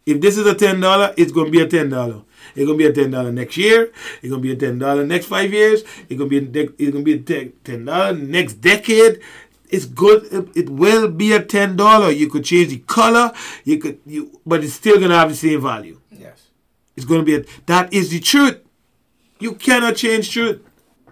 If 0.05 0.19
this 0.19 0.37
is 0.37 0.45
a 0.45 0.55
ten 0.55 0.79
dollar, 0.81 1.13
it's 1.15 1.31
gonna 1.31 1.49
be 1.49 1.61
a 1.61 1.67
ten 1.67 1.89
dollar. 1.89 2.23
It's 2.55 2.65
gonna 2.65 2.77
be 2.77 2.85
a 2.85 2.91
ten 2.91 3.11
dollar 3.11 3.31
next 3.31 3.55
year. 3.57 3.91
It's 4.21 4.29
gonna 4.29 4.41
be 4.41 4.51
a 4.51 4.55
ten 4.55 4.79
dollar 4.79 5.05
next 5.05 5.27
five 5.27 5.53
years. 5.53 5.83
It's 6.09 6.17
gonna 6.17 6.29
be 6.29 6.39
a 6.39 6.69
it's 6.77 6.91
gonna 6.91 7.03
be 7.03 7.13
a 7.13 7.19
ten 7.19 7.85
dollar 7.85 8.13
next 8.13 8.55
decade. 8.55 9.21
It's 9.69 9.85
good. 9.85 10.25
It, 10.31 10.57
it 10.57 10.69
will 10.69 11.09
be 11.09 11.33
a 11.33 11.41
ten 11.41 11.75
dollar. 11.75 12.11
You 12.11 12.27
could 12.29 12.43
change 12.43 12.69
the 12.69 12.79
color. 12.79 13.31
You 13.63 13.77
could 13.77 13.99
you, 14.05 14.39
but 14.45 14.63
it's 14.63 14.73
still 14.73 14.99
gonna 14.99 15.15
have 15.15 15.29
the 15.29 15.35
same 15.35 15.61
value. 15.61 15.99
Yes. 16.11 16.49
It's 16.97 17.05
gonna 17.05 17.23
be 17.23 17.35
a. 17.35 17.45
That 17.67 17.93
is 17.93 18.09
the 18.09 18.19
truth. 18.19 18.62
You 19.43 19.55
cannot 19.55 19.97
change 19.97 20.31
truth. 20.31 20.61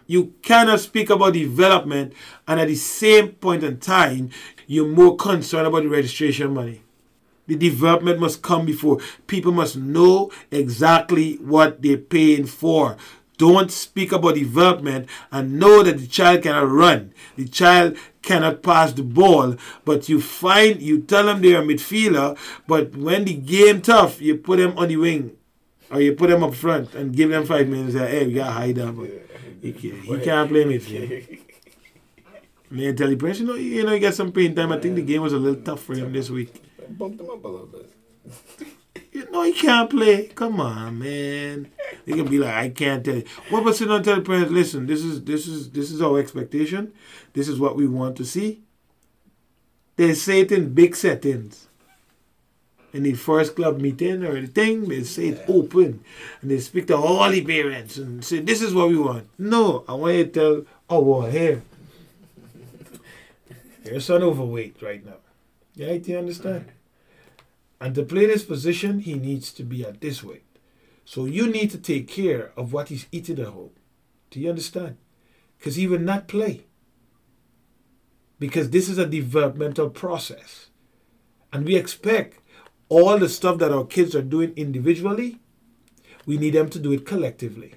You 0.08 0.34
cannot 0.42 0.80
speak 0.80 1.10
about 1.10 1.34
development 1.34 2.14
and 2.48 2.62
at 2.62 2.70
the 2.70 2.76
same 2.76 3.34
point 3.34 3.62
in 3.62 3.78
time, 3.82 4.30
you're 4.68 4.88
more 4.88 5.18
concerned 5.18 5.68
about 5.68 5.84
the 5.84 5.90
registration 5.90 6.54
money. 6.54 6.82
The 7.48 7.58
development 7.58 8.22
must 8.22 8.42
come 8.42 8.66
before. 8.66 9.00
People 9.28 9.52
must 9.52 9.76
know 9.76 10.32
exactly 10.50 11.40
what 11.42 11.82
they're 11.82 11.98
paying 11.98 12.46
for. 12.46 12.96
Don't 13.36 13.70
speak 13.70 14.14
about 14.14 14.36
development 14.36 15.10
and 15.30 15.60
know 15.60 15.84
that 15.84 15.98
the 15.98 16.08
child 16.08 16.44
cannot 16.44 16.72
run. 16.72 17.14
The 17.36 17.50
child 17.50 17.98
cannot 18.22 18.64
pass 18.64 18.94
the 18.94 19.04
ball. 19.04 19.58
But 19.84 20.08
you 20.08 20.22
find, 20.22 20.82
you 20.82 21.02
tell 21.02 21.26
them 21.26 21.42
they're 21.42 21.62
a 21.62 21.66
midfielder, 21.66 22.38
but 22.66 22.96
when 22.96 23.26
the 23.26 23.34
game 23.34 23.82
tough, 23.82 24.22
you 24.22 24.38
put 24.38 24.60
them 24.60 24.78
on 24.78 24.88
the 24.88 24.96
wing 24.96 25.36
or 25.92 26.02
you 26.02 26.14
put 26.14 26.30
them 26.30 26.44
up 26.44 26.56
front 26.56 26.94
and 26.96 27.16
give 27.16 27.30
them 27.30 27.46
five 27.46 27.68
minutes. 27.68 27.94
Say, 27.94 28.10
hey, 28.10 28.28
we 28.28 28.34
got 28.34 28.48
to 28.48 28.52
hide 28.52 28.76
them. 28.76 28.96
But 28.96 29.10
he, 29.62 29.74
can't, 29.74 29.96
he 30.02 30.20
can't 30.20 30.50
play 30.50 30.64
midfield. 30.64 31.40
Man, 32.70 32.96
tell 32.96 33.10
you, 33.10 33.18
Prince, 33.18 33.40
you 33.42 33.48
know, 33.48 33.56
you 33.56 33.84
know, 33.84 33.92
he 33.92 34.00
got 34.00 34.14
some 34.14 34.32
pain 34.32 34.56
time. 34.56 34.72
I 34.72 34.80
think 34.80 34.96
the 34.96 35.02
game 35.02 35.22
was 35.22 35.34
a 35.34 35.38
little 35.38 35.62
tough 35.62 35.84
for 35.84 35.94
him 35.94 36.14
this 36.14 36.30
week. 36.30 36.54
Bumped 36.98 37.18
them 37.18 37.30
up 37.30 37.44
a 37.44 37.48
little 37.48 37.68
bit. 37.68 37.92
You 39.14 39.30
know 39.30 39.44
he 39.44 39.52
can't 39.52 39.90
play. 39.90 40.28
Come 40.28 40.62
on, 40.62 41.00
man. 41.00 41.70
They 42.06 42.14
can 42.14 42.28
be 42.30 42.38
like, 42.38 42.54
I 42.54 42.70
can't 42.70 43.04
tell 43.04 43.16
you. 43.16 43.26
What 43.50 43.62
about 43.62 43.76
sitting 43.76 43.94
on 43.94 44.04
tell 44.04 44.16
the 44.16 44.22
parents, 44.22 44.52
listen, 44.52 44.88
this 44.88 45.04
is 45.04 45.24
this 45.24 45.48
is 45.48 45.70
this 45.72 45.92
is 45.92 46.02
our 46.02 46.18
expectation. 46.18 46.94
This 47.34 47.50
is 47.50 47.60
what 47.60 47.76
we 47.76 47.88
want 47.88 48.16
to 48.18 48.26
see. 48.26 48.62
They 49.98 50.14
say 50.14 50.42
it 50.42 50.52
in 50.54 50.74
big 50.74 50.96
settings. 50.96 51.68
In 52.94 53.04
the 53.04 53.14
first 53.14 53.56
club 53.56 53.80
meeting 53.80 54.24
or 54.24 54.40
the 54.40 54.48
thing, 54.48 54.90
they 54.90 55.04
say 55.04 55.30
it 55.30 55.46
open. 55.48 56.04
And 56.42 56.52
they 56.52 56.60
speak 56.60 56.88
to 56.88 56.98
all 56.98 57.30
the 57.30 57.44
parents 57.44 57.98
and 57.98 58.24
say, 58.24 58.40
This 58.40 58.62
is 58.62 58.74
what 58.74 58.90
we 58.90 58.98
want. 58.98 59.30
No, 59.38 59.86
I 59.88 59.94
want 59.94 60.16
you 60.16 60.26
to 60.26 60.32
tell 60.32 60.66
our 60.90 61.30
hair. 61.30 61.64
Your 63.86 64.00
son 64.00 64.24
overweight 64.24 64.82
right 64.82 65.06
now. 65.06 65.18
Yeah, 65.76 65.98
do 65.98 66.12
you 66.12 66.18
understand? 66.18 66.66
And 67.80 67.96
to 67.96 68.04
play 68.04 68.26
this 68.28 68.44
position, 68.44 69.00
he 69.00 69.16
needs 69.16 69.52
to 69.54 69.64
be 69.64 69.84
at 69.84 70.02
this 70.02 70.24
weight. 70.24 70.46
So 71.06 71.26
you 71.26 71.48
need 71.48 71.72
to 71.72 71.78
take 71.78 72.08
care 72.08 72.52
of 72.56 72.74
what 72.74 72.90
he's 72.90 73.08
eating 73.12 73.40
at 73.40 73.48
home. 73.48 73.72
Do 74.30 74.40
you 74.40 74.50
understand? 74.50 74.98
Because 75.58 75.76
he 75.76 75.88
will 75.88 76.00
not 76.00 76.28
play. 76.28 76.66
Because 78.40 78.70
this 78.70 78.88
is 78.88 78.98
a 78.98 79.06
developmental 79.06 79.90
process. 79.90 80.70
And 81.52 81.66
we 81.66 81.76
expect 81.76 82.40
all 82.92 83.18
the 83.18 83.30
stuff 83.30 83.58
that 83.60 83.72
our 83.72 83.86
kids 83.86 84.14
are 84.14 84.22
doing 84.22 84.52
individually, 84.58 85.40
we 86.26 86.38
need 86.38 86.54
them 86.54 86.70
to 86.70 86.78
do 86.78 86.92
it 86.92 87.06
collectively. 87.06 87.76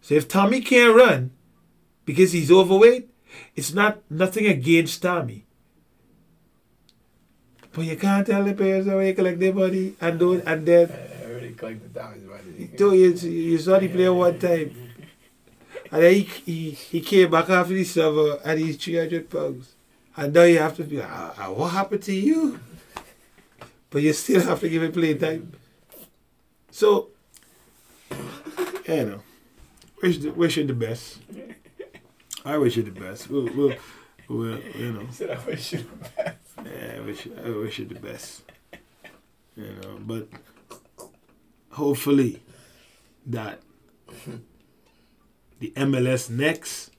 So 0.00 0.14
if 0.14 0.26
Tommy 0.26 0.62
can't 0.62 0.96
run 0.96 1.32
because 2.06 2.32
he's 2.32 2.50
overweight, 2.50 3.10
it's 3.54 3.74
not 3.74 3.98
nothing 4.08 4.46
against 4.46 5.02
Tommy. 5.02 5.44
But 7.74 7.84
you 7.84 7.96
can't 7.96 8.26
tell 8.26 8.42
the 8.44 8.54
players 8.54 8.86
how 8.86 8.98
you 9.00 9.12
collect 9.12 9.40
their 9.40 9.52
body 9.52 9.94
and 10.00 10.18
do 10.18 10.32
it 10.32 10.44
and 10.46 10.64
then 10.64 10.90
I 11.20 11.30
already 11.30 11.52
collected 11.52 11.94
Tommy's 11.94 12.24
money. 12.24 12.70
do 12.74 12.94
you, 12.94 13.10
you 13.12 13.58
saw 13.58 13.78
the 13.78 13.88
player 13.88 14.14
one 14.14 14.38
time. 14.38 14.74
And 15.92 16.02
then 16.02 16.14
he, 16.14 16.22
he, 16.22 16.70
he 16.70 17.00
came 17.02 17.30
back 17.30 17.50
after 17.50 17.74
the 17.74 17.84
summer 17.84 18.38
and 18.42 18.58
he's 18.58 18.78
300 18.78 19.28
pounds. 19.28 19.74
And 20.16 20.32
now 20.32 20.44
you 20.44 20.60
have 20.60 20.74
to 20.76 20.84
be 20.84 20.96
like, 20.96 21.10
"Ah, 21.10 21.34
ah, 21.38 21.50
what 21.52 21.72
happened 21.72 22.02
to 22.04 22.14
you? 22.14 22.58
But 23.90 24.02
you 24.02 24.12
still 24.12 24.42
have 24.42 24.60
to 24.60 24.68
give 24.68 24.82
it 24.82 24.92
play 24.92 25.14
time. 25.14 25.52
So, 26.70 27.08
eh, 28.86 28.96
you 29.00 29.06
know, 29.06 29.22
wish, 30.02 30.18
the, 30.18 30.30
wish 30.30 30.56
you 30.56 30.66
the 30.66 30.74
best. 30.74 31.18
I 32.44 32.58
wish 32.58 32.76
you 32.76 32.82
the 32.82 32.90
best. 32.90 33.30
We'll, 33.30 33.48
we'll, 33.54 33.74
we'll 34.28 34.58
you 34.60 34.92
know. 34.92 35.06
Said, 35.10 35.30
I 35.30 35.44
wish 35.44 35.72
you 35.72 35.78
the 35.78 36.08
best. 36.22 36.36
Yeah, 36.64 36.94
I 36.96 37.00
wish 37.00 37.28
I 37.44 37.50
wish 37.50 37.78
you 37.78 37.84
the 37.86 37.94
best. 37.94 38.42
You 39.56 39.72
know, 39.82 39.98
but 40.00 40.28
hopefully 41.70 42.42
that 43.26 43.60
the 45.58 45.70
MLS 45.76 46.30
next 46.30 46.90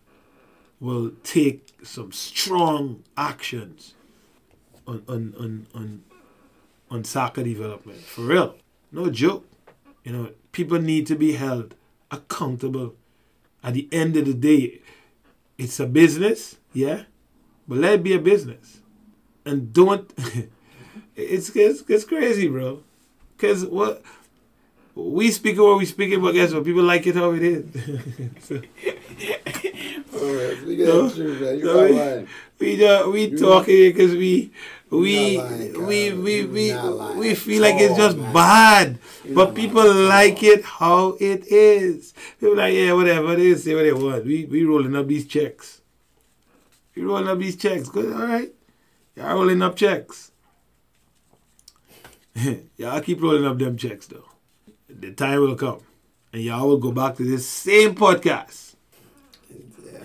will 0.79 1.11
take 1.23 1.73
some 1.83 2.11
strong 2.11 3.03
actions 3.15 3.93
on 4.87 5.03
on 5.07 5.33
on 5.39 5.67
on, 5.73 6.03
on 6.89 7.03
soccer 7.03 7.43
development. 7.43 7.99
For 7.99 8.21
real. 8.21 8.55
No 8.91 9.09
joke. 9.09 9.47
You 10.03 10.13
know, 10.13 10.31
people 10.51 10.79
need 10.79 11.07
to 11.07 11.15
be 11.15 11.33
held 11.33 11.75
accountable. 12.11 12.95
At 13.63 13.73
the 13.73 13.89
end 13.91 14.15
of 14.15 14.25
the 14.25 14.33
day, 14.33 14.81
it's 15.57 15.79
a 15.79 15.85
business, 15.85 16.57
yeah, 16.73 17.03
but 17.67 17.79
let 17.79 17.95
it 17.95 18.03
be 18.03 18.13
a 18.13 18.19
business 18.19 18.79
and 19.47 19.73
don't. 19.73 20.11
it's, 21.15 21.55
it's 21.55 21.83
it's 21.87 22.03
crazy, 22.03 22.47
bro. 22.47 22.83
Cause 23.37 23.65
what 23.65 24.03
we 24.93 25.31
speaking 25.31 25.63
what 25.63 25.77
we 25.77 25.85
speaking, 25.85 26.21
but 26.21 26.33
guess 26.33 26.53
what? 26.53 26.65
People 26.65 26.83
like 26.83 27.07
it 27.07 27.15
how 27.15 27.31
it 27.31 27.43
is. 27.43 27.65
so, 28.41 28.61
Oh, 30.19 30.65
we 30.65 30.75
get 30.75 30.87
No. 30.87 31.07
that 31.07 31.15
true, 31.15 31.33
man. 31.39 31.59
No, 31.59 31.85
You're 31.85 32.19
we- 32.19 32.27
we 32.77 32.85
uh, 32.87 33.07
we 33.09 33.25
You're 33.27 33.39
talking 33.39 33.75
here 33.75 33.91
because 33.93 34.13
we 34.15 34.51
we 34.89 35.37
lying, 35.37 35.85
we 35.85 36.13
we 36.13 36.45
we 36.45 36.73
we 37.17 37.35
feel 37.35 37.61
like 37.61 37.75
it's 37.77 37.95
just 37.97 38.17
man. 38.17 38.33
bad, 38.33 38.99
You're 39.25 39.35
but 39.35 39.53
people 39.53 39.83
lying 39.83 40.07
like 40.07 40.41
it 40.43 40.63
how 40.63 41.17
it 41.19 41.45
is. 41.51 42.13
People 42.39 42.55
like 42.57 42.73
yeah, 42.73 42.93
whatever 42.93 43.35
they 43.35 43.53
say 43.55 43.75
what 43.75 43.83
they 43.83 43.93
want. 43.93 44.25
We 44.25 44.45
we 44.45 44.63
rolling 44.65 44.95
up 44.95 45.07
these 45.07 45.27
checks. 45.27 45.81
We 46.95 47.03
rolling 47.03 47.27
up 47.27 47.37
these 47.37 47.55
checks. 47.57 47.89
Good, 47.89 48.11
all 48.13 48.25
right. 48.27 48.51
Y'all 49.15 49.35
rolling 49.35 49.61
up 49.61 49.75
checks. 49.75 50.31
y'all 52.77 53.01
keep 53.01 53.21
rolling 53.21 53.45
up 53.45 53.57
them 53.57 53.77
checks 53.77 54.07
though. 54.07 54.23
The 54.89 55.11
time 55.11 55.41
will 55.41 55.55
come, 55.55 55.81
and 56.33 56.41
y'all 56.41 56.67
will 56.67 56.77
go 56.77 56.91
back 56.91 57.15
to 57.17 57.23
this 57.23 57.47
same 57.47 57.93
podcast. 57.93 58.66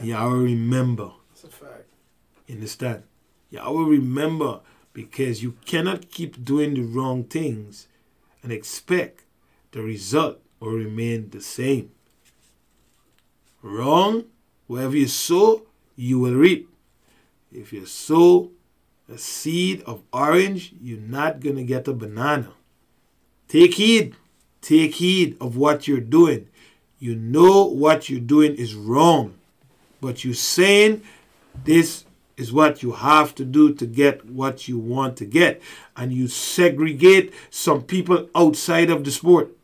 Y'all 0.02 0.30
will 0.30 0.38
remember. 0.38 1.12
That's 1.30 1.44
a 1.44 1.48
fact. 1.48 1.84
Understand? 2.50 3.04
Y'all 3.50 3.74
will 3.74 3.84
remember 3.84 4.60
because 4.92 5.42
you 5.42 5.56
cannot 5.64 6.10
keep 6.10 6.44
doing 6.44 6.74
the 6.74 6.82
wrong 6.82 7.24
things 7.24 7.86
and 8.42 8.50
expect 8.52 9.24
the 9.70 9.82
result 9.82 10.40
will 10.60 10.72
remain 10.72 11.30
the 11.30 11.40
same. 11.40 11.90
Wrong, 13.62 14.24
wherever 14.66 14.96
you 14.96 15.06
sow, 15.06 15.62
you 15.96 16.18
will 16.18 16.34
reap. 16.34 16.68
If 17.52 17.72
you 17.72 17.86
sow 17.86 18.50
a 19.08 19.18
seed 19.18 19.82
of 19.82 20.02
orange, 20.12 20.74
you're 20.80 20.98
not 20.98 21.40
going 21.40 21.56
to 21.56 21.64
get 21.64 21.88
a 21.88 21.92
banana. 21.92 22.52
Take 23.48 23.74
heed. 23.74 24.16
Take 24.60 24.94
heed 24.96 25.36
of 25.40 25.56
what 25.56 25.86
you're 25.86 26.00
doing. 26.00 26.48
You 26.98 27.16
know 27.16 27.64
what 27.64 28.08
you're 28.08 28.20
doing 28.20 28.54
is 28.54 28.74
wrong, 28.74 29.34
but 30.02 30.24
you're 30.24 30.34
saying 30.34 31.00
this 31.64 32.04
is 32.36 32.52
what 32.52 32.82
you 32.82 32.92
have 32.92 33.34
to 33.36 33.44
do 33.44 33.72
to 33.72 33.86
get 33.86 34.26
what 34.26 34.66
you 34.68 34.76
want 34.78 35.16
to 35.18 35.24
get. 35.24 35.62
And 35.96 36.12
you 36.12 36.28
segregate 36.28 37.32
some 37.50 37.82
people 37.82 38.28
outside 38.34 38.90
of 38.90 39.04
the 39.04 39.10
sport. 39.10 39.56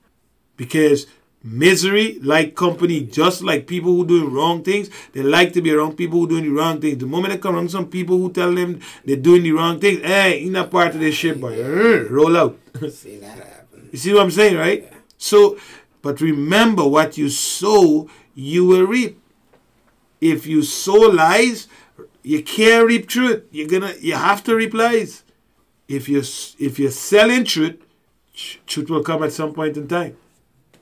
Because 0.57 1.07
misery 1.41 2.19
like 2.21 2.57
company 2.57 3.01
just 3.01 3.43
like 3.43 3.67
people 3.69 3.95
who 3.95 4.05
doing 4.05 4.33
wrong 4.33 4.61
things 4.61 4.91
they 5.13 5.23
like 5.23 5.53
to 5.53 5.63
be 5.63 5.73
around 5.73 5.97
people 5.97 6.19
who 6.19 6.29
doing 6.29 6.45
the 6.45 6.51
wrong 6.51 6.81
things. 6.81 6.99
The 6.99 7.07
moment 7.07 7.33
they 7.33 7.39
come 7.39 7.55
around 7.55 7.71
some 7.71 7.89
people 7.89 8.19
who 8.19 8.33
tell 8.33 8.53
them 8.53 8.81
they're 9.05 9.17
doing 9.17 9.45
the 9.45 9.53
wrong 9.53 9.79
things 9.79 10.01
hey 10.03 10.41
you're 10.41 10.53
not 10.53 10.71
part 10.71 10.95
of 10.95 11.01
this 11.01 11.15
shit 11.15 11.41
boy 11.41 11.57
roll 12.11 12.37
out. 12.37 12.59
Happen. 12.75 13.89
you 13.93 13.99
see 13.99 14.13
what 14.13 14.23
i'm 14.23 14.33
saying 14.33 14.57
right? 14.57 14.93
So 15.17 15.59
but 16.03 16.21
remember 16.21 16.87
what 16.87 17.17
you 17.17 17.29
sow 17.29 18.11
you 18.35 18.67
will 18.67 18.85
reap 18.85 19.21
if 20.21 20.47
you 20.47 20.63
sow 20.63 20.95
lies 20.95 21.69
you 22.23 22.43
can't 22.43 22.87
reap 22.87 23.09
truth 23.09 23.45
you're 23.51 23.69
gonna 23.69 23.95
you 24.01 24.15
have 24.15 24.43
to 24.45 24.55
reap 24.55 24.75
lies 24.75 25.25
if 25.87 26.09
you 26.09 26.19
if 26.19 26.79
you're 26.79 26.91
selling 26.91 27.45
truth 27.45 27.77
truth 28.67 28.91
will 28.91 29.03
come 29.03 29.23
at 29.23 29.33
some 29.33 29.53
point 29.53 29.77
in 29.77 29.89
time 29.89 30.17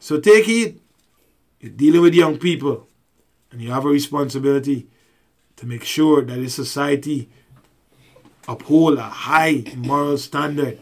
so 0.07 0.21
take 0.21 0.45
heed. 0.45 0.81
You're 1.59 1.73
dealing 1.73 2.01
with 2.01 2.15
young 2.15 2.39
people, 2.39 2.87
and 3.51 3.61
you 3.61 3.73
have 3.73 3.85
a 3.85 3.89
responsibility 3.89 4.87
to 5.57 5.67
make 5.67 5.83
sure 5.83 6.23
that 6.23 6.37
this 6.37 6.55
society 6.55 7.29
uphold 8.47 8.99
a 8.99 9.03
high 9.03 9.65
moral 9.77 10.17
standard. 10.17 10.79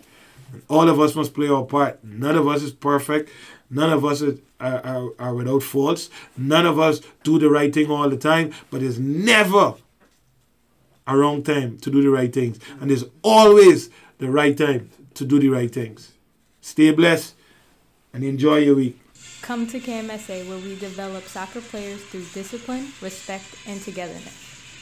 And 0.52 0.62
all 0.68 0.90
of 0.90 1.00
us 1.00 1.14
must 1.14 1.32
play 1.32 1.48
our 1.48 1.64
part. 1.64 2.04
None 2.04 2.36
of 2.36 2.46
us 2.46 2.62
is 2.62 2.72
perfect. 2.72 3.30
None 3.70 3.90
of 3.90 4.04
us 4.04 4.20
is, 4.20 4.40
are, 4.64 4.80
are, 4.84 5.10
are 5.18 5.34
without 5.34 5.62
faults. 5.62 6.10
None 6.36 6.66
of 6.66 6.78
us 6.78 7.00
do 7.22 7.38
the 7.38 7.50
right 7.50 7.72
thing 7.72 7.90
all 7.90 8.08
the 8.08 8.16
time. 8.16 8.52
But 8.70 8.80
there's 8.80 8.98
never 8.98 9.74
a 11.06 11.16
wrong 11.16 11.42
time 11.42 11.78
to 11.78 11.90
do 11.90 12.02
the 12.02 12.10
right 12.10 12.32
things. 12.32 12.58
And 12.80 12.90
there's 12.90 13.04
always 13.22 13.90
the 14.18 14.30
right 14.30 14.56
time 14.56 14.90
to 15.14 15.24
do 15.24 15.38
the 15.38 15.48
right 15.48 15.72
things. 15.72 16.12
Stay 16.60 16.90
blessed 16.90 17.34
and 18.12 18.24
enjoy 18.24 18.58
your 18.58 18.76
week. 18.76 18.98
Come 19.42 19.66
to 19.66 19.78
KMSA 19.78 20.48
where 20.48 20.58
we 20.58 20.76
develop 20.76 21.24
soccer 21.24 21.60
players 21.60 22.02
through 22.04 22.24
discipline, 22.32 22.88
respect, 23.02 23.44
and 23.66 23.80
togetherness. 23.82 24.40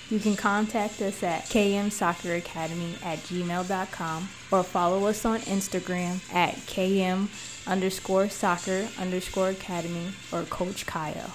You 0.09 0.21
can 0.21 0.37
contact 0.37 1.01
us 1.01 1.23
at 1.23 1.45
kmsocceracademy 1.45 3.05
at 3.05 3.19
gmail.com 3.21 4.29
or 4.53 4.63
follow 4.63 5.07
us 5.07 5.25
on 5.25 5.41
Instagram 5.41 6.21
at 6.33 6.55
km 6.55 7.29
underscore 7.67 8.29
soccer 8.29 8.89
underscore 8.99 9.51
academy 9.51 10.13
or 10.33 10.43
Coach 10.45 10.87
Kyle. 10.87 11.33